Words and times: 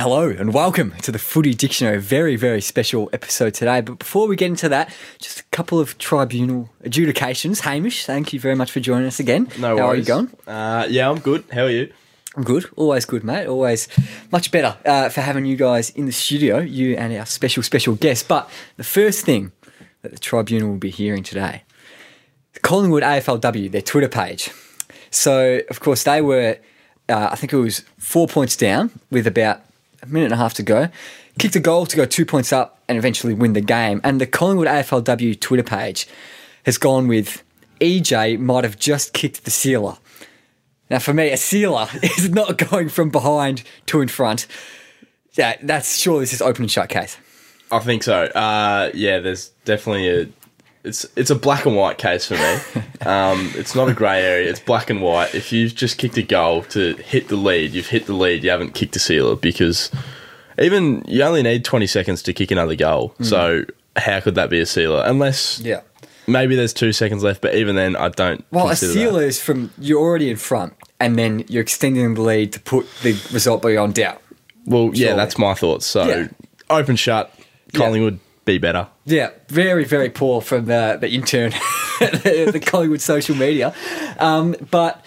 Hello 0.00 0.30
and 0.30 0.54
welcome 0.54 0.94
to 1.02 1.12
the 1.12 1.18
Footy 1.18 1.52
Dictionary. 1.52 1.98
Very, 1.98 2.34
very 2.34 2.62
special 2.62 3.10
episode 3.12 3.52
today. 3.52 3.82
But 3.82 3.98
before 3.98 4.26
we 4.28 4.34
get 4.34 4.46
into 4.46 4.66
that, 4.70 4.90
just 5.18 5.40
a 5.40 5.42
couple 5.52 5.78
of 5.78 5.98
tribunal 5.98 6.70
adjudications. 6.82 7.60
Hamish, 7.60 8.06
thank 8.06 8.32
you 8.32 8.40
very 8.40 8.54
much 8.54 8.72
for 8.72 8.80
joining 8.80 9.06
us 9.06 9.20
again. 9.20 9.48
No 9.58 9.76
How 9.76 9.88
are 9.88 9.94
you 9.94 10.02
worries. 10.02 10.06
going? 10.06 10.30
Uh, 10.46 10.86
yeah, 10.88 11.10
I'm 11.10 11.18
good. 11.20 11.44
How 11.52 11.64
are 11.64 11.70
you? 11.70 11.92
I'm 12.34 12.44
good. 12.44 12.64
Always 12.76 13.04
good, 13.04 13.24
mate. 13.24 13.46
Always 13.46 13.88
much 14.32 14.50
better 14.50 14.74
uh, 14.86 15.10
for 15.10 15.20
having 15.20 15.44
you 15.44 15.56
guys 15.56 15.90
in 15.90 16.06
the 16.06 16.12
studio, 16.12 16.60
you 16.60 16.96
and 16.96 17.12
our 17.12 17.26
special, 17.26 17.62
special 17.62 17.94
guest. 17.94 18.26
But 18.26 18.48
the 18.78 18.84
first 18.84 19.26
thing 19.26 19.52
that 20.00 20.12
the 20.12 20.18
tribunal 20.18 20.70
will 20.70 20.78
be 20.78 20.88
hearing 20.88 21.22
today 21.22 21.64
Collingwood 22.62 23.02
AFLW, 23.02 23.70
their 23.70 23.82
Twitter 23.82 24.08
page. 24.08 24.50
So, 25.10 25.60
of 25.68 25.80
course, 25.80 26.04
they 26.04 26.22
were, 26.22 26.56
uh, 27.10 27.28
I 27.32 27.36
think 27.36 27.52
it 27.52 27.58
was 27.58 27.84
four 27.98 28.26
points 28.26 28.56
down 28.56 28.92
with 29.10 29.26
about 29.26 29.60
a 30.02 30.06
minute 30.06 30.26
and 30.26 30.34
a 30.34 30.36
half 30.36 30.54
to 30.54 30.62
go. 30.62 30.88
Kicked 31.38 31.56
a 31.56 31.60
goal 31.60 31.86
to 31.86 31.96
go 31.96 32.04
two 32.04 32.26
points 32.26 32.52
up 32.52 32.78
and 32.88 32.98
eventually 32.98 33.34
win 33.34 33.52
the 33.52 33.60
game. 33.60 34.00
And 34.04 34.20
the 34.20 34.26
Collingwood 34.26 34.66
AFLW 34.66 35.40
Twitter 35.40 35.62
page 35.62 36.06
has 36.64 36.78
gone 36.78 37.08
with 37.08 37.42
EJ 37.80 38.38
might 38.38 38.64
have 38.64 38.78
just 38.78 39.12
kicked 39.12 39.44
the 39.44 39.50
sealer. 39.50 39.96
Now, 40.90 40.98
for 40.98 41.14
me, 41.14 41.30
a 41.30 41.36
sealer 41.36 41.88
is 42.02 42.30
not 42.30 42.58
going 42.58 42.88
from 42.88 43.10
behind 43.10 43.62
to 43.86 44.00
in 44.00 44.08
front. 44.08 44.46
Yeah, 45.34 45.56
that's 45.62 45.96
surely 45.96 46.20
this 46.20 46.32
is 46.32 46.42
open 46.42 46.64
and 46.64 46.70
shut 46.70 46.88
case. 46.88 47.16
I 47.70 47.78
think 47.78 48.02
so. 48.02 48.24
Uh, 48.24 48.90
yeah, 48.94 49.20
there's 49.20 49.50
definitely 49.64 50.08
a. 50.08 50.28
It's 50.82 51.06
it's 51.16 51.30
a 51.30 51.34
black 51.34 51.66
and 51.66 51.76
white 51.76 51.98
case 51.98 52.26
for 52.26 52.34
me. 52.34 52.82
Um, 53.02 53.50
it's 53.56 53.74
not 53.74 53.88
a 53.88 53.94
grey 53.94 54.22
area. 54.22 54.50
It's 54.50 54.60
black 54.60 54.90
and 54.90 55.00
white. 55.00 55.34
If 55.34 55.52
you've 55.52 55.74
just 55.74 55.96
kicked 55.96 56.18
a 56.18 56.22
goal 56.22 56.64
to 56.64 56.94
hit 56.96 57.28
the 57.28 57.36
lead, 57.36 57.70
you've 57.72 57.86
hit 57.86 58.04
the 58.04 58.12
lead. 58.12 58.44
You 58.44 58.50
haven't 58.50 58.74
kicked 58.74 58.94
a 58.94 58.98
sealer 58.98 59.36
because 59.36 59.90
even 60.60 61.02
you 61.08 61.22
only 61.22 61.42
need 61.42 61.64
20 61.64 61.86
seconds 61.86 62.22
to 62.24 62.34
kick 62.34 62.50
another 62.50 62.74
goal. 62.76 63.14
So 63.22 63.64
how 63.96 64.20
could 64.20 64.34
that 64.34 64.50
be 64.50 64.60
a 64.60 64.66
sealer? 64.66 65.02
Unless 65.06 65.60
Yeah. 65.60 65.80
maybe 66.26 66.54
there's 66.56 66.74
two 66.74 66.92
seconds 66.92 67.22
left. 67.22 67.40
But 67.40 67.54
even 67.54 67.74
then, 67.74 67.96
I 67.96 68.10
don't. 68.10 68.44
Well, 68.50 68.68
a 68.68 68.76
sealer 68.76 69.20
That. 69.20 69.26
is 69.28 69.40
from 69.40 69.70
you're 69.78 69.98
already 70.00 70.28
in 70.28 70.36
front, 70.36 70.74
and 71.00 71.16
then 71.16 71.44
you're 71.48 71.62
extending 71.62 72.12
the 72.14 72.20
lead 72.20 72.52
to 72.52 72.60
put 72.60 72.86
the 73.02 73.12
result 73.32 73.62
beyond 73.62 73.94
doubt. 73.94 74.20
Well, 74.66 74.90
yeah, 74.92 75.06
Surely. 75.06 75.16
that's 75.16 75.38
my 75.38 75.54
thoughts. 75.54 75.86
So 75.86 76.06
Yeah. 76.06 76.28
open 76.68 76.96
shut. 76.96 77.32
Collingwood 77.72 78.18
be 78.44 78.58
better. 78.58 78.88
Yeah, 79.04 79.30
very, 79.48 79.84
very 79.84 80.10
poor 80.10 80.40
from 80.40 80.66
the, 80.66 80.98
the 81.00 81.10
intern 81.10 81.50
the, 82.00 82.50
the 82.52 82.60
Collingwood 82.60 83.00
social 83.00 83.36
media. 83.36 83.74
Um, 84.18 84.56
but 84.70 85.04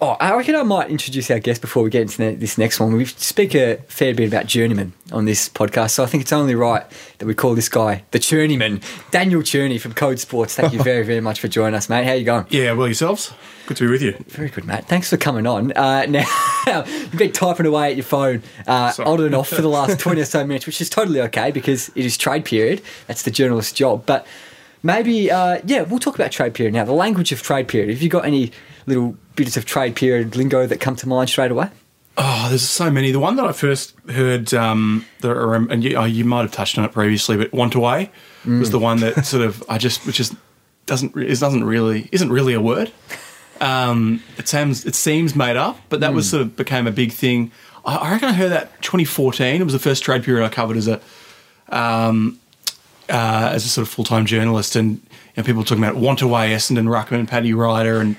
oh, 0.00 0.16
I 0.20 0.34
reckon 0.34 0.56
I 0.56 0.62
might 0.62 0.90
introduce 0.90 1.30
our 1.30 1.38
guest 1.38 1.60
before 1.60 1.82
we 1.82 1.90
get 1.90 2.02
into 2.02 2.36
this 2.36 2.56
next 2.56 2.80
one. 2.80 2.92
We 2.96 3.04
speak 3.04 3.54
a 3.54 3.76
fair 3.88 4.14
bit 4.14 4.28
about 4.28 4.46
journeyman 4.46 4.92
on 5.12 5.24
this 5.24 5.48
podcast, 5.48 5.90
so 5.90 6.02
I 6.02 6.06
think 6.06 6.22
it's 6.22 6.32
only 6.32 6.54
right 6.54 6.84
that 7.18 7.26
we 7.26 7.34
call 7.34 7.54
this 7.54 7.68
guy 7.68 8.04
the 8.10 8.18
journeyman, 8.18 8.80
Daniel 9.10 9.42
Cherny 9.42 9.80
from 9.80 9.92
Code 9.92 10.18
Sports. 10.18 10.54
Thank 10.54 10.72
you 10.72 10.82
very, 10.82 11.04
very 11.04 11.20
much 11.20 11.40
for 11.40 11.48
joining 11.48 11.74
us, 11.74 11.88
mate. 11.88 12.06
How 12.06 12.12
you 12.12 12.24
going? 12.24 12.46
Yeah, 12.48 12.72
well, 12.72 12.86
yourselves? 12.86 13.32
Good 13.66 13.76
to 13.78 13.84
be 13.84 13.90
with 13.90 14.02
you. 14.02 14.12
Very 14.28 14.48
good, 14.48 14.64
mate. 14.64 14.86
Thanks 14.86 15.10
for 15.10 15.16
coming 15.16 15.46
on. 15.46 15.72
Uh, 15.72 16.06
now, 16.66 16.84
you've 16.86 17.16
been 17.16 17.32
typing 17.32 17.66
away 17.66 17.90
at 17.90 17.96
your 17.96 18.04
phone 18.04 18.42
uh, 18.66 18.92
on 18.98 19.22
and 19.22 19.34
off 19.34 19.48
for 19.48 19.62
the 19.62 19.68
last 19.68 20.00
20 20.00 20.20
or 20.20 20.24
so 20.24 20.44
minutes, 20.46 20.66
which 20.66 20.80
is 20.80 20.90
totally 20.90 21.20
okay 21.20 21.50
because 21.50 21.90
it 21.90 22.04
is 22.04 22.16
trade 22.16 22.44
period. 22.44 22.82
That's 23.06 23.22
the 23.22 23.30
journalist's 23.30 23.72
job. 23.72 24.06
But 24.06 24.26
maybe, 24.82 25.30
uh, 25.30 25.60
yeah, 25.64 25.82
we'll 25.82 26.00
talk 26.00 26.14
about 26.14 26.32
trade 26.32 26.54
period 26.54 26.74
now. 26.74 26.84
The 26.84 26.92
language 26.92 27.32
of 27.32 27.42
trade 27.42 27.68
period. 27.68 27.90
Have 27.90 28.02
you 28.02 28.08
got 28.08 28.24
any 28.24 28.50
little 28.86 29.16
bits 29.36 29.56
of 29.56 29.64
trade 29.64 29.96
period 29.96 30.36
lingo 30.36 30.66
that 30.66 30.80
come 30.80 30.96
to 30.96 31.08
mind 31.08 31.30
straight 31.30 31.50
away? 31.50 31.70
Oh, 32.16 32.46
there's 32.48 32.68
so 32.68 32.90
many. 32.90 33.12
The 33.12 33.20
one 33.20 33.36
that 33.36 33.46
I 33.46 33.52
first 33.52 33.94
heard, 34.10 34.52
um, 34.52 35.06
that, 35.20 35.30
I 35.30 35.40
rem- 35.40 35.70
and 35.70 35.82
you, 35.82 35.96
oh, 35.96 36.04
you 36.04 36.24
might 36.24 36.42
have 36.42 36.52
touched 36.52 36.76
on 36.76 36.84
it 36.84 36.92
previously, 36.92 37.36
but 37.36 37.52
want 37.52 37.74
away 37.74 38.10
was 38.46 38.70
the 38.70 38.78
one 38.78 39.00
that 39.00 39.24
sort 39.26 39.42
of 39.44 39.62
I 39.68 39.78
just, 39.78 40.06
which 40.06 40.20
is 40.20 40.34
doesn't 40.86 41.16
it 41.16 41.38
doesn't 41.38 41.64
really 41.64 42.08
isn't 42.12 42.30
really 42.30 42.52
a 42.52 42.60
word. 42.60 42.92
Um, 43.60 44.22
it 44.38 44.48
seems 44.48 44.84
it 44.84 44.94
seems 44.94 45.36
made 45.36 45.56
up, 45.56 45.78
but 45.88 46.00
that 46.00 46.12
was 46.12 46.28
sort 46.28 46.42
of 46.42 46.56
became 46.56 46.86
a 46.86 46.90
big 46.90 47.12
thing. 47.12 47.52
I, 47.84 47.96
I 47.96 48.10
reckon 48.12 48.28
I 48.28 48.32
heard 48.32 48.50
that 48.50 48.82
2014. 48.82 49.60
It 49.60 49.64
was 49.64 49.72
the 49.72 49.78
first 49.78 50.02
trade 50.02 50.24
period 50.24 50.44
I 50.44 50.48
covered 50.48 50.76
as 50.76 50.88
a 50.88 51.00
um, 51.68 52.40
uh, 53.08 53.50
as 53.52 53.64
a 53.64 53.68
sort 53.68 53.86
of 53.86 53.92
full 53.92 54.04
time 54.04 54.26
journalist, 54.26 54.76
and 54.76 54.94
you 54.96 55.02
know, 55.36 55.42
people 55.42 55.62
were 55.62 55.66
talking 55.66 55.84
about 55.84 55.96
want 55.96 56.22
away 56.22 56.50
Essendon 56.50 56.86
Ruckman, 56.86 57.28
Paddy 57.28 57.52
Ryder, 57.54 58.00
and 58.00 58.16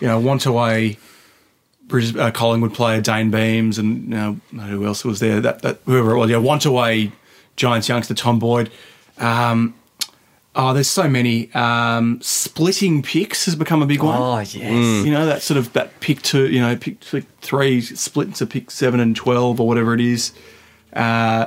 you 0.00 0.06
know 0.06 0.18
want 0.20 0.46
away 0.46 0.98
Bris- 1.86 2.16
uh, 2.16 2.30
Collingwood 2.30 2.72
player 2.72 3.00
Dayne 3.00 3.30
Beams, 3.30 3.78
and 3.78 4.04
you 4.04 4.10
know, 4.10 4.40
who 4.62 4.86
else 4.86 5.04
was 5.04 5.20
there? 5.20 5.40
That, 5.40 5.62
that 5.62 5.80
whoever 5.84 6.12
it 6.12 6.18
was, 6.18 6.30
yeah, 6.30 6.38
want 6.38 6.64
away 6.64 7.12
Giants 7.56 7.88
youngster 7.88 8.14
Tom 8.14 8.38
Boyd. 8.38 8.70
Um, 9.18 9.74
oh, 10.54 10.72
there's 10.72 10.88
so 10.88 11.08
many. 11.08 11.52
Um, 11.52 12.20
splitting 12.22 13.02
picks 13.02 13.44
has 13.44 13.56
become 13.56 13.82
a 13.82 13.86
big 13.86 14.02
one. 14.02 14.16
Oh, 14.20 14.38
yes. 14.38 14.54
You 15.04 15.10
know 15.10 15.26
that 15.26 15.42
sort 15.42 15.58
of 15.58 15.72
that 15.74 16.00
pick 16.00 16.22
two, 16.22 16.48
you 16.48 16.60
know, 16.60 16.76
pick, 16.76 17.00
pick 17.00 17.24
three 17.40 17.80
split 17.80 18.28
into 18.28 18.46
pick 18.46 18.70
seven 18.70 19.00
and 19.00 19.14
twelve 19.14 19.60
or 19.60 19.66
whatever 19.66 19.92
it 19.92 20.00
is. 20.00 20.32
Uh, 20.92 21.46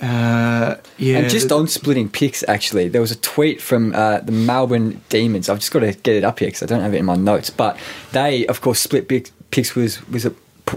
uh, 0.00 0.76
yeah, 0.96 1.18
And 1.18 1.30
just 1.30 1.50
on 1.52 1.66
splitting 1.66 2.08
picks, 2.08 2.44
actually, 2.48 2.88
there 2.88 3.00
was 3.00 3.10
a 3.10 3.16
tweet 3.16 3.60
from 3.60 3.94
uh, 3.94 4.18
the 4.20 4.32
Melbourne 4.32 5.00
Demons. 5.08 5.48
I've 5.48 5.58
just 5.58 5.72
got 5.72 5.80
to 5.80 5.92
get 5.92 6.14
it 6.16 6.24
up 6.24 6.38
here 6.38 6.48
because 6.48 6.62
I 6.62 6.66
don't 6.66 6.82
have 6.82 6.94
it 6.94 6.98
in 6.98 7.04
my 7.04 7.16
notes. 7.16 7.50
But 7.50 7.78
they, 8.12 8.46
of 8.46 8.60
course, 8.60 8.80
split 8.80 9.08
pick, 9.08 9.30
picks 9.50 9.74
was 9.74 10.06
was 10.08 10.24
a 10.24 10.32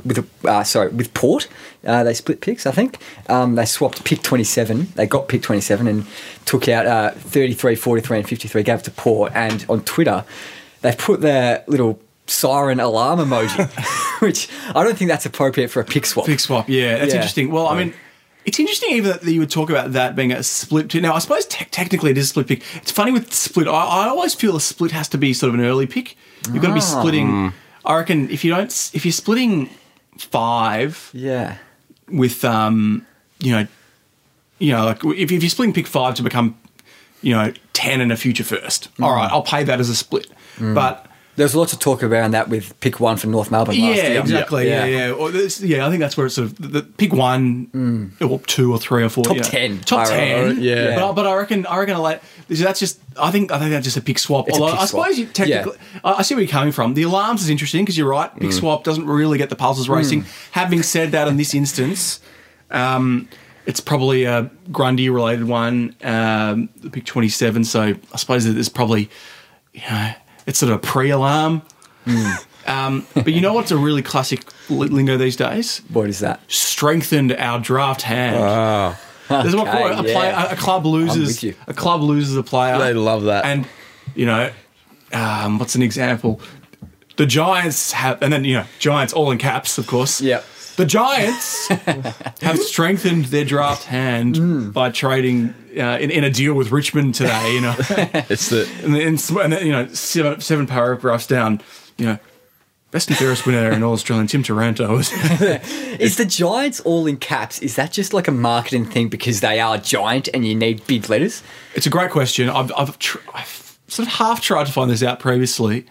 with 0.06 0.20
a 0.20 0.50
uh, 0.50 0.64
sorry 0.64 0.90
with 0.90 1.14
Port. 1.14 1.48
Uh, 1.86 2.04
they 2.04 2.14
split 2.14 2.42
picks, 2.42 2.66
I 2.66 2.72
think. 2.72 3.00
Um, 3.28 3.56
they 3.56 3.66
swapped 3.66 4.04
pick 4.06 4.24
twenty 4.24 4.44
seven. 4.44 4.88
They 4.96 5.06
got 5.06 5.28
pick 5.28 5.42
twenty 5.44 5.62
seven 5.62 5.88
and 5.88 6.06
took 6.46 6.68
out 6.68 6.86
uh, 6.88 7.12
33, 7.12 7.76
43 7.76 8.18
and 8.20 8.28
fifty 8.30 8.48
three. 8.48 8.64
Gave 8.64 8.80
it 8.80 8.86
to 8.86 8.92
Port. 8.92 9.34
And 9.36 9.66
on 9.70 9.84
Twitter, 9.84 10.24
they've 10.82 10.98
put 10.98 11.22
their 11.22 11.64
little 11.68 12.00
siren 12.28 12.80
alarm 12.80 13.20
emoji, 13.20 13.70
which 14.22 14.48
I 14.74 14.84
don't 14.84 14.98
think 14.98 15.10
that's 15.10 15.26
appropriate 15.26 15.68
for 15.70 15.82
a 15.82 15.86
pick 15.86 16.06
swap. 16.06 16.26
Pick 16.26 16.40
swap, 16.40 16.70
yeah, 16.70 16.98
that's 16.98 17.10
Yeah. 17.10 17.16
interesting. 17.18 17.52
Well, 17.52 17.68
I 17.68 17.78
mean, 17.78 17.94
it's 18.46 18.60
interesting 18.60 18.90
even 18.92 19.12
that 19.12 19.24
you 19.26 19.40
would 19.40 19.52
talk 19.52 19.70
about 19.70 19.94
that 19.94 20.16
being 20.16 20.32
a 20.32 20.42
split. 20.44 20.90
pick. 20.90 21.02
Now, 21.02 21.14
I 21.14 21.20
suppose 21.20 21.46
te- 21.46 21.66
technically 21.66 22.12
it 22.12 22.18
is 22.18 22.26
a 22.26 22.28
split 22.30 22.48
pick. 22.48 22.64
It's 22.76 22.92
funny 22.92 23.12
with 23.12 23.32
split. 23.34 23.68
I, 23.68 23.72
I 23.72 24.08
always 24.08 24.34
feel 24.34 24.56
a 24.56 24.62
split 24.62 24.92
has 24.92 25.08
to 25.10 25.18
be 25.18 25.34
sort 25.34 25.54
of 25.54 25.60
an 25.60 25.66
early 25.66 25.86
pick. 25.88 26.16
You've 26.52 26.62
got 26.62 26.70
to 26.70 26.74
be 26.74 26.80
Ah. 26.80 27.00
splitting. 27.00 27.54
I 27.86 27.96
reckon 27.98 28.30
if 28.30 28.44
you 28.44 28.52
don't, 28.52 28.72
if 28.94 29.06
you're 29.06 29.12
splitting 29.12 29.70
five 30.18 31.10
Yeah. 31.14 31.58
with, 32.08 32.44
um, 32.46 33.06
you 33.40 33.52
know, 33.52 33.68
you 34.60 34.72
know, 34.74 34.86
like 34.86 35.04
if, 35.04 35.32
if 35.32 35.44
you're 35.44 35.50
splitting 35.50 35.74
pick 35.74 35.88
five 35.88 36.16
to 36.16 36.24
become, 36.24 36.58
you 37.22 37.34
know, 37.34 37.52
ten 37.74 38.02
and 38.02 38.12
a 38.12 38.18
future 38.18 38.44
first, 38.44 38.90
all 39.02 39.14
right, 39.16 39.30
I'll 39.32 39.42
pay 39.42 39.64
that 39.64 39.80
as 39.80 39.90
a 39.90 39.96
split. 39.96 40.28
But 40.60 41.08
There's 41.42 41.56
lots 41.56 41.74
of 41.74 41.80
talk 41.80 42.04
around 42.04 42.32
that 42.32 42.50
with 42.50 42.80
pick 42.82 43.00
one 43.00 43.18
for 43.18 43.26
North 43.26 43.50
Melbourne 43.50 43.76
last 43.80 43.98
yeah, 43.98 44.08
year. 44.10 44.20
exactly. 44.22 44.68
Yeah, 44.70 44.86
yeah. 44.86 45.12
Or 45.12 45.32
this, 45.32 45.60
yeah, 45.60 45.88
I 45.88 45.90
think 45.90 46.00
that's 46.00 46.16
where 46.16 46.28
it's 46.28 46.36
sort 46.36 46.50
of 46.50 46.62
the, 46.62 46.68
the 46.68 46.82
pick 46.84 47.12
one 47.14 48.14
or 48.22 48.40
two 48.42 48.72
or 48.72 48.78
three 48.78 49.04
or 49.04 49.10
four. 49.10 49.24
Top 49.24 49.38
yeah. 49.38 49.42
10, 49.42 49.80
Top 49.80 50.08
ten. 50.08 50.48
reckon. 50.50 50.62
Yeah. 50.64 50.96
But, 50.96 51.10
I- 51.10 51.14
but 51.14 51.26
I 51.28 51.36
reckon 51.36 51.66
I 51.66 51.78
reckon 51.80 51.98
like 51.98 52.22
that's 52.48 52.80
just 52.80 53.00
I 53.20 53.32
think 53.32 53.52
I 53.52 53.58
think 53.58 53.72
that's 53.72 53.86
just 53.86 53.98
a 53.98 54.02
pick 54.02 54.20
swap. 54.20 54.50
It's 54.50 54.60
Although 54.60 54.74
pick 54.74 54.82
I 54.82 54.86
swap. 54.86 55.04
suppose 55.06 55.18
you 55.20 55.26
technically 55.26 55.78
I, 56.04 56.14
I 56.14 56.22
see 56.22 56.36
where 56.36 56.44
you're 56.44 56.52
coming 56.52 56.72
from. 56.72 56.94
The 56.94 57.04
alarms 57.04 57.42
is 57.42 57.50
interesting 57.50 57.84
because 57.86 57.98
you're 57.98 58.08
right. 58.10 58.30
Pick 58.38 58.52
swap 58.54 58.84
doesn't 58.84 59.08
really 59.08 59.40
get 59.40 59.50
the 59.50 59.56
pulses 59.56 59.90
racing. 59.90 60.26
Having 60.52 60.84
said 60.84 61.12
that, 61.14 61.28
in 61.28 61.38
this 61.38 61.56
instance, 61.56 62.20
um, 62.70 63.28
it's 63.66 63.80
probably 63.80 64.26
a 64.26 64.50
Grundy 64.72 65.10
related 65.10 65.46
one. 65.46 65.96
Um, 66.04 66.70
the 66.78 66.92
pick 66.92 67.06
twenty 67.06 67.30
seven. 67.30 67.64
So 67.64 67.96
I 68.14 68.18
suppose 68.18 68.46
that 68.46 68.52
there's 68.52 68.70
probably 68.70 69.10
you 69.74 69.82
know 69.90 70.14
it's 70.48 70.60
sort 70.60 70.72
of 70.72 70.78
a 70.78 70.82
pre 70.82 71.10
alarm. 71.10 71.62
Um, 72.68 73.08
but 73.14 73.34
you 73.34 73.42
know 73.42 73.54
what's 73.54 73.72
a 73.72 73.78
really 73.78 74.02
classic 74.02 74.44
lingo 74.70 75.18
these 75.18 75.36
days? 75.36 75.82
What 75.92 76.10
is 76.10 76.20
that? 76.20 76.40
Strengthened 76.48 77.34
our 77.34 77.60
draft 77.60 78.04
hand. 78.04 78.96
There's 79.30 79.56
what 79.56 79.68
a, 79.68 80.04
yeah. 80.08 80.14
player, 80.14 80.48
a 80.52 80.56
club 80.56 80.86
loses. 80.86 81.44
A 81.68 81.74
club 81.74 82.02
loses 82.02 82.36
a 82.36 82.44
player. 82.44 82.78
They 82.78 82.94
love 82.94 83.24
that. 83.24 83.46
And 83.46 83.68
you 84.14 84.26
know, 84.26 84.52
um, 85.14 85.58
what's 85.60 85.76
an 85.76 85.82
example? 85.82 86.42
The 87.18 87.26
Giants 87.26 87.92
have, 87.94 88.22
and 88.22 88.32
then 88.32 88.44
you 88.46 88.56
know, 88.56 88.66
Giants 88.80 89.14
all 89.14 89.32
in 89.32 89.38
caps, 89.38 89.78
of 89.78 89.88
course. 89.88 90.22
Yep. 90.22 90.46
The 90.82 90.88
Giants 90.88 91.68
have 92.42 92.58
strengthened 92.58 93.26
their 93.26 93.46
draft 93.46 93.84
hand 93.84 94.36
Mm. 94.36 94.74
by 94.74 94.90
trading 94.90 95.54
uh, 95.78 96.00
in, 96.02 96.10
in 96.10 96.24
a 96.24 96.30
deal 96.32 96.56
with 96.56 96.72
Richmond 96.72 97.14
today. 97.14 97.54
You 97.54 97.62
know, 97.62 97.76
it's 98.30 98.50
the 98.50 98.68
and 98.84 98.96
then, 98.96 99.54
and 99.54 99.64
you 99.66 99.72
know, 99.72 99.88
seven, 99.94 100.42
seven 100.42 100.66
paragraphs 100.66 101.28
down, 101.28 101.62
you 102.00 102.06
know, 102.08 102.18
best 102.90 103.10
and 103.10 103.18
fairest 103.18 103.46
winner 103.46 103.70
in 103.72 103.84
All 103.84 103.94
Australian, 103.94 104.26
Tim 104.26 104.42
Taranto. 104.42 104.98
Is 106.00 106.18
the 106.18 106.26
Giants 106.26 106.80
all 106.80 107.06
in 107.06 107.18
caps? 107.18 107.60
Is 107.60 107.76
that 107.76 107.92
just 107.92 108.12
like 108.12 108.28
a 108.28 108.32
marketing 108.32 108.86
thing 108.86 109.08
because 109.08 109.42
they 109.42 109.60
are 109.60 109.78
giant 109.78 110.30
and 110.34 110.48
you 110.48 110.56
need 110.56 110.86
big 110.88 111.10
letters? 111.10 111.44
it's 111.76 111.86
a 111.86 111.92
great 111.92 112.10
question. 112.10 112.50
I've, 112.50 112.72
I've, 112.76 112.98
tr- 112.98 113.20
I've 113.36 113.78
sort 113.88 114.08
of 114.08 114.16
half 114.16 114.42
tried 114.42 114.66
to 114.66 114.72
find 114.74 114.90
this 114.90 115.04
out 115.04 115.20
previously. 115.20 115.86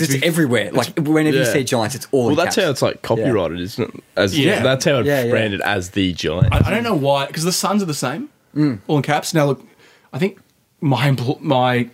'Cause 0.00 0.10
it's 0.10 0.20
be- 0.20 0.26
everywhere. 0.26 0.70
Like 0.72 0.88
whenever 0.98 1.36
you 1.36 1.42
Yeah. 1.44 1.52
see 1.52 1.64
giants, 1.64 1.94
it's 1.94 2.06
all. 2.12 2.22
Well, 2.22 2.30
in 2.30 2.36
that's 2.36 2.54
caps. 2.56 2.64
how 2.64 2.70
it's 2.70 2.82
like 2.82 3.02
copyrighted, 3.02 3.60
isn't 3.60 3.84
it? 3.94 4.02
As 4.16 4.38
Yeah. 4.38 4.62
that's 4.62 4.84
how 4.84 4.98
it's 5.00 5.06
Yeah, 5.08 5.24
yeah. 5.24 5.30
branded 5.30 5.60
as 5.62 5.90
the 5.90 6.12
giant. 6.12 6.52
I, 6.52 6.62
I 6.66 6.70
don't 6.70 6.82
know 6.84 6.94
why, 6.94 7.26
because 7.26 7.44
the 7.44 7.52
Suns 7.52 7.82
are 7.82 7.86
the 7.86 7.94
same, 7.94 8.28
Mm. 8.56 8.78
all 8.86 8.96
in 8.98 9.02
caps. 9.02 9.34
Now, 9.34 9.46
look, 9.46 9.64
I 10.12 10.18
think 10.18 10.38
my 10.80 11.10
empl- 11.10 11.40
my 11.40 11.88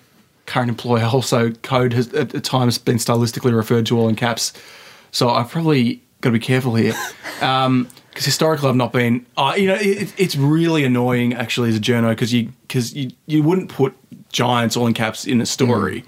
current 0.47 0.69
employer 0.69 1.05
also 1.05 1.51
code 1.63 1.93
has 1.93 2.09
at, 2.15 2.35
at 2.35 2.45
times 2.45 2.77
been 2.79 2.97
stylistically 2.97 3.55
referred 3.55 3.87
to 3.87 3.99
all 3.99 4.09
in 4.09 4.15
caps, 4.17 4.53
so 5.13 5.31
I've 5.31 5.51
probably 5.51 6.03
got 6.21 6.31
to 6.31 6.33
be 6.35 6.39
careful 6.41 6.75
here. 6.75 6.95
Because 8.13 8.27
historically, 8.27 8.69
I've 8.69 8.77
not 8.77 8.93
been. 8.93 9.25
Uh, 9.39 9.55
you 9.57 9.67
know, 9.69 9.79
it, 9.81 10.13
it's 10.19 10.37
really 10.37 10.85
annoying 10.85 11.33
actually 11.33 11.71
as 11.71 11.77
a 11.77 11.81
journo 11.81 12.11
because 12.11 12.31
you 12.33 12.51
because 12.69 12.93
you 12.95 13.11
you 13.27 13.43
wouldn't 13.43 13.71
put 13.71 13.95
giants 14.31 14.77
all 14.77 14.87
in 14.87 14.93
caps 14.93 15.27
in 15.27 15.41
a 15.41 15.47
story 15.47 16.05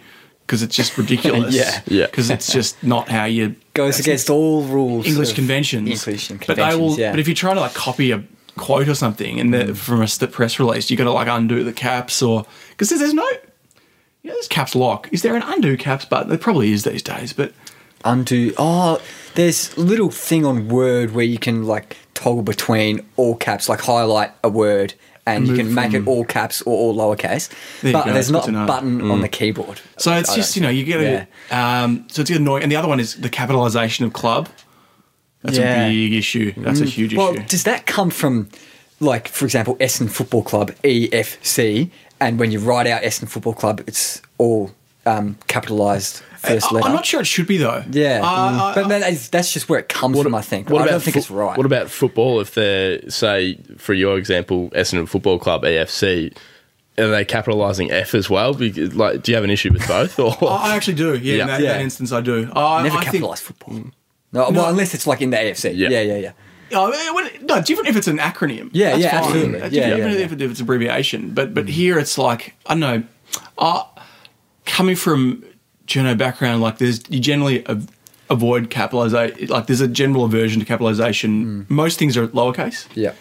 because 0.46 0.62
it's 0.62 0.74
just 0.74 0.96
ridiculous. 0.98 1.54
Mm. 1.54 1.58
Yeah. 1.58 1.82
Yeah. 1.86 2.06
Because 2.06 2.30
it's 2.30 2.52
just 2.52 2.82
not 2.82 3.08
how 3.08 3.24
you 3.24 3.56
goes 3.74 3.98
against 3.98 4.30
all 4.30 4.62
rules. 4.64 5.06
English 5.06 5.32
conventions. 5.32 5.88
English 5.88 6.30
and 6.30 6.44
but 6.46 6.56
they 6.56 6.76
will. 6.76 6.98
yeah. 6.98 7.10
But 7.10 7.20
if 7.20 7.28
you're 7.28 7.34
trying 7.34 7.56
to 7.56 7.60
like 7.60 7.74
copy 7.74 8.12
a 8.12 8.22
quote 8.56 8.88
or 8.88 8.94
something 8.94 9.40
and 9.40 9.52
the, 9.52 9.74
from 9.74 10.02
a 10.02 10.26
press 10.28 10.58
release, 10.58 10.90
you 10.90 10.96
got 10.96 11.04
to 11.04 11.12
like 11.12 11.28
undo 11.28 11.64
the 11.64 11.72
caps 11.72 12.22
or 12.22 12.46
because 12.70 12.88
there's, 12.88 13.00
there's 13.00 13.14
no. 13.14 13.28
Yeah, 14.22 14.32
there's 14.32 14.48
caps 14.48 14.74
lock. 14.74 15.08
Is 15.12 15.20
there 15.20 15.36
an 15.36 15.42
undo 15.44 15.76
caps 15.76 16.06
button? 16.06 16.30
There 16.30 16.38
probably 16.38 16.72
is 16.72 16.84
these 16.84 17.02
days, 17.02 17.34
but 17.34 17.52
undo. 18.06 18.54
Oh, 18.56 19.02
there's 19.34 19.76
little 19.76 20.10
thing 20.10 20.46
on 20.46 20.68
Word 20.68 21.10
where 21.10 21.26
you 21.26 21.38
can 21.38 21.66
like 21.66 21.98
toggle 22.14 22.42
between 22.42 23.04
all 23.16 23.36
caps, 23.36 23.68
like 23.68 23.82
highlight 23.82 24.30
a 24.42 24.48
word, 24.48 24.94
and 25.26 25.46
you 25.48 25.56
can 25.56 25.74
make 25.74 25.94
it 25.94 26.06
all 26.06 26.24
caps 26.24 26.62
or 26.62 26.76
all 26.76 26.94
lowercase. 26.94 27.48
There 27.80 27.92
but 27.92 28.06
go, 28.06 28.12
there's 28.12 28.30
not 28.30 28.48
a 28.48 28.52
button 28.66 29.10
on 29.10 29.20
the 29.20 29.28
keyboard. 29.28 29.80
so 29.96 30.12
it's 30.12 30.34
just 30.34 30.56
you 30.56 30.62
know 30.62 30.68
you 30.68 30.84
get 30.84 31.00
a 31.50 31.56
um, 31.56 32.06
so 32.08 32.22
it's 32.22 32.30
annoying. 32.30 32.62
And 32.62 32.70
the 32.72 32.76
other 32.76 32.88
one 32.88 33.00
is 33.00 33.16
the 33.16 33.30
capitalization 33.30 34.04
of 34.04 34.12
club. 34.12 34.48
That's 35.42 35.58
Yeah. 35.58 35.84
Mm. 35.84 35.86
a 35.86 35.90
big 35.90 36.12
issue. 36.14 36.52
That's 36.56 36.80
a 36.80 36.86
huge 36.86 37.14
Well, 37.14 37.30
issue. 37.30 37.38
Well, 37.40 37.46
does 37.48 37.64
that 37.64 37.84
come 37.84 38.08
from, 38.10 38.48
like, 38.98 39.28
for 39.28 39.44
example, 39.44 39.76
Essendon 39.76 40.10
Football 40.10 40.42
Club, 40.42 40.72
EFC, 40.82 41.90
and 42.18 42.38
when 42.38 42.50
you 42.50 42.58
write 42.60 42.86
out 42.86 43.02
Essendon 43.02 43.28
Football 43.28 43.52
Club, 43.52 43.82
it's 43.86 44.22
all 44.38 44.70
um, 45.04 45.36
capitalised 45.46 46.22
first 46.46 46.66
I- 46.70 46.74
letter? 46.74 46.86
I'm 46.88 46.94
not 46.94 47.06
sure 47.06 47.20
it 47.20 47.26
should 47.26 47.46
be 47.46 47.56
though. 47.58 47.82
Yeah, 47.90 48.20
Uh, 48.22 48.74
but 48.74 48.88
that 48.88 49.12
is, 49.12 49.28
that's 49.28 49.52
just 49.52 49.68
where 49.68 49.78
it 49.80 49.88
comes 49.88 50.20
from. 50.20 50.34
I 50.34 50.42
think. 50.42 50.70
I 50.70 50.86
don't 50.86 51.02
think 51.02 51.14
fo- 51.14 51.18
it's 51.20 51.30
right. 51.30 51.56
What 51.56 51.66
about 51.66 51.90
football? 51.90 52.40
If 52.40 52.54
they're 52.54 53.08
say, 53.10 53.58
for 53.78 53.94
your 53.94 54.18
example, 54.18 54.70
Essendon 54.70 55.08
Football 55.08 55.38
Club 55.38 55.62
EFC, 55.62 56.36
are 56.98 57.08
they 57.08 57.24
capitalising 57.24 57.90
F 57.90 58.14
as 58.14 58.30
well? 58.30 58.54
Because, 58.54 58.94
like, 58.94 59.22
do 59.22 59.32
you 59.32 59.36
have 59.36 59.44
an 59.44 59.50
issue 59.50 59.72
with 59.72 59.86
both? 59.88 60.18
Or 60.18 60.36
I 60.48 60.76
actually 60.76 60.94
do. 60.94 61.14
Yeah, 61.14 61.34
Yeah. 61.36 61.40
in 61.42 61.46
that, 61.48 61.60
Yeah. 61.60 61.72
that 61.74 61.80
instance, 61.82 62.12
I 62.12 62.20
do. 62.20 62.50
I, 62.54 62.82
Never 62.82 62.96
I 62.96 63.00
think- 63.00 63.04
capitalise 63.06 63.40
football. 63.40 63.80
No, 64.32 64.50
well, 64.50 64.68
unless 64.68 64.94
it's 64.94 65.06
like 65.06 65.20
in 65.22 65.30
the 65.30 65.36
AFC. 65.36 65.72
Yeah, 65.76 65.88
Yeah. 65.90 66.00
yeah, 66.02 66.16
yeah. 66.16 66.30
Oh, 66.72 66.90
eh, 66.90 67.28
no, 67.42 67.60
different 67.62 67.88
if 67.88 67.96
it's 67.96 68.08
an 68.08 68.18
acronym. 68.18 68.70
Yeah, 68.72 68.90
That's 68.90 69.02
yeah, 69.02 69.10
fine. 69.10 69.22
absolutely. 69.24 69.60
That's 69.60 69.74
Yeah, 69.74 69.90
different 69.90 70.18
yeah, 70.18 70.24
if, 70.24 70.32
it- 70.32 70.42
if 70.42 70.50
it's 70.50 70.60
abbreviation. 70.60 71.30
But 71.30 71.54
but 71.54 71.68
here 71.68 71.98
it's 72.00 72.16
like 72.18 72.54
I 72.66 72.74
don't 72.74 72.80
know. 72.80 73.02
Uh, 73.58 73.82
coming 74.64 74.96
from 74.96 75.44
journo 75.86 76.16
background, 76.16 76.62
like 76.62 76.78
there's 76.78 77.02
you 77.08 77.20
generally 77.20 77.66
av- 77.68 77.88
avoid 78.30 78.70
capitalization. 78.70 79.48
Like 79.48 79.66
there's 79.66 79.80
a 79.80 79.88
general 79.88 80.24
aversion 80.24 80.60
to 80.60 80.66
capitalization. 80.66 81.66
Most 81.68 81.98
things 81.98 82.16
are 82.16 82.26
lowercase. 82.28 82.86
Yeah. 82.94 83.12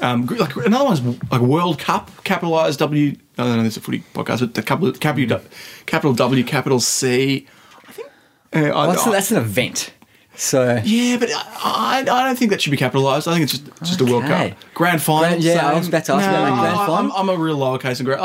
Um, 0.00 0.26
like 0.26 0.56
another 0.56 0.84
one's 0.84 1.02
like 1.30 1.40
World 1.42 1.78
Cup, 1.78 2.10
capitalized 2.24 2.78
W. 2.78 3.16
I 3.36 3.42
don't 3.44 3.56
know. 3.56 3.62
There's 3.62 3.76
a 3.76 3.80
footy 3.82 4.02
podcast, 4.14 4.40
but 4.40 4.54
the 4.54 4.62
capital, 4.62 4.92
capital, 4.92 5.40
capital 5.86 6.14
W, 6.14 6.44
capital 6.44 6.80
C. 6.80 7.46
I 7.86 7.92
think. 7.92 8.08
Uh, 8.54 8.58
I, 8.58 8.70
Well, 8.70 8.88
that's, 8.92 9.06
I- 9.06 9.10
that's 9.12 9.30
an 9.30 9.36
event. 9.38 9.92
So 10.36 10.80
yeah, 10.84 11.18
but 11.18 11.28
I, 11.30 11.42
I, 11.62 11.98
I 12.00 12.24
don't 12.24 12.38
think 12.38 12.50
that 12.50 12.62
should 12.62 12.70
be 12.70 12.78
capitalised. 12.78 13.28
I 13.28 13.32
think 13.34 13.42
it's 13.44 13.58
just 13.58 13.66
just 13.82 14.00
a 14.00 14.06
World 14.06 14.24
Cup 14.24 14.52
grand 14.72 15.02
final. 15.02 15.22
Grand- 15.28 15.42
yeah, 15.42 15.66
I 15.66 15.70
same. 15.70 15.78
was 15.80 15.88
about 15.88 16.04
to 16.06 16.12
ask 16.14 16.26
about 16.26 16.44
that 16.44 16.60
grand 16.60 16.76
I- 16.76 16.86
final. 16.86 16.94
I'm, 16.94 17.12
I'm 17.12 17.28
a 17.28 17.36
real 17.36 17.58
lowercase 17.58 17.98
and 18.00 18.06
grand 18.06 18.20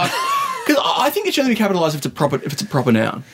because 0.66 0.82
I, 0.82 1.08
I 1.08 1.10
think 1.10 1.28
it 1.28 1.34
should 1.34 1.42
only 1.42 1.56
be 1.56 1.58
capitalised 1.58 1.96
if 1.96 2.00
it's 2.00 2.06
a 2.06 2.10
proper 2.10 2.38
if 2.38 2.54
it's 2.54 2.62
a 2.62 2.66
proper 2.68 2.94
noun. 2.94 3.26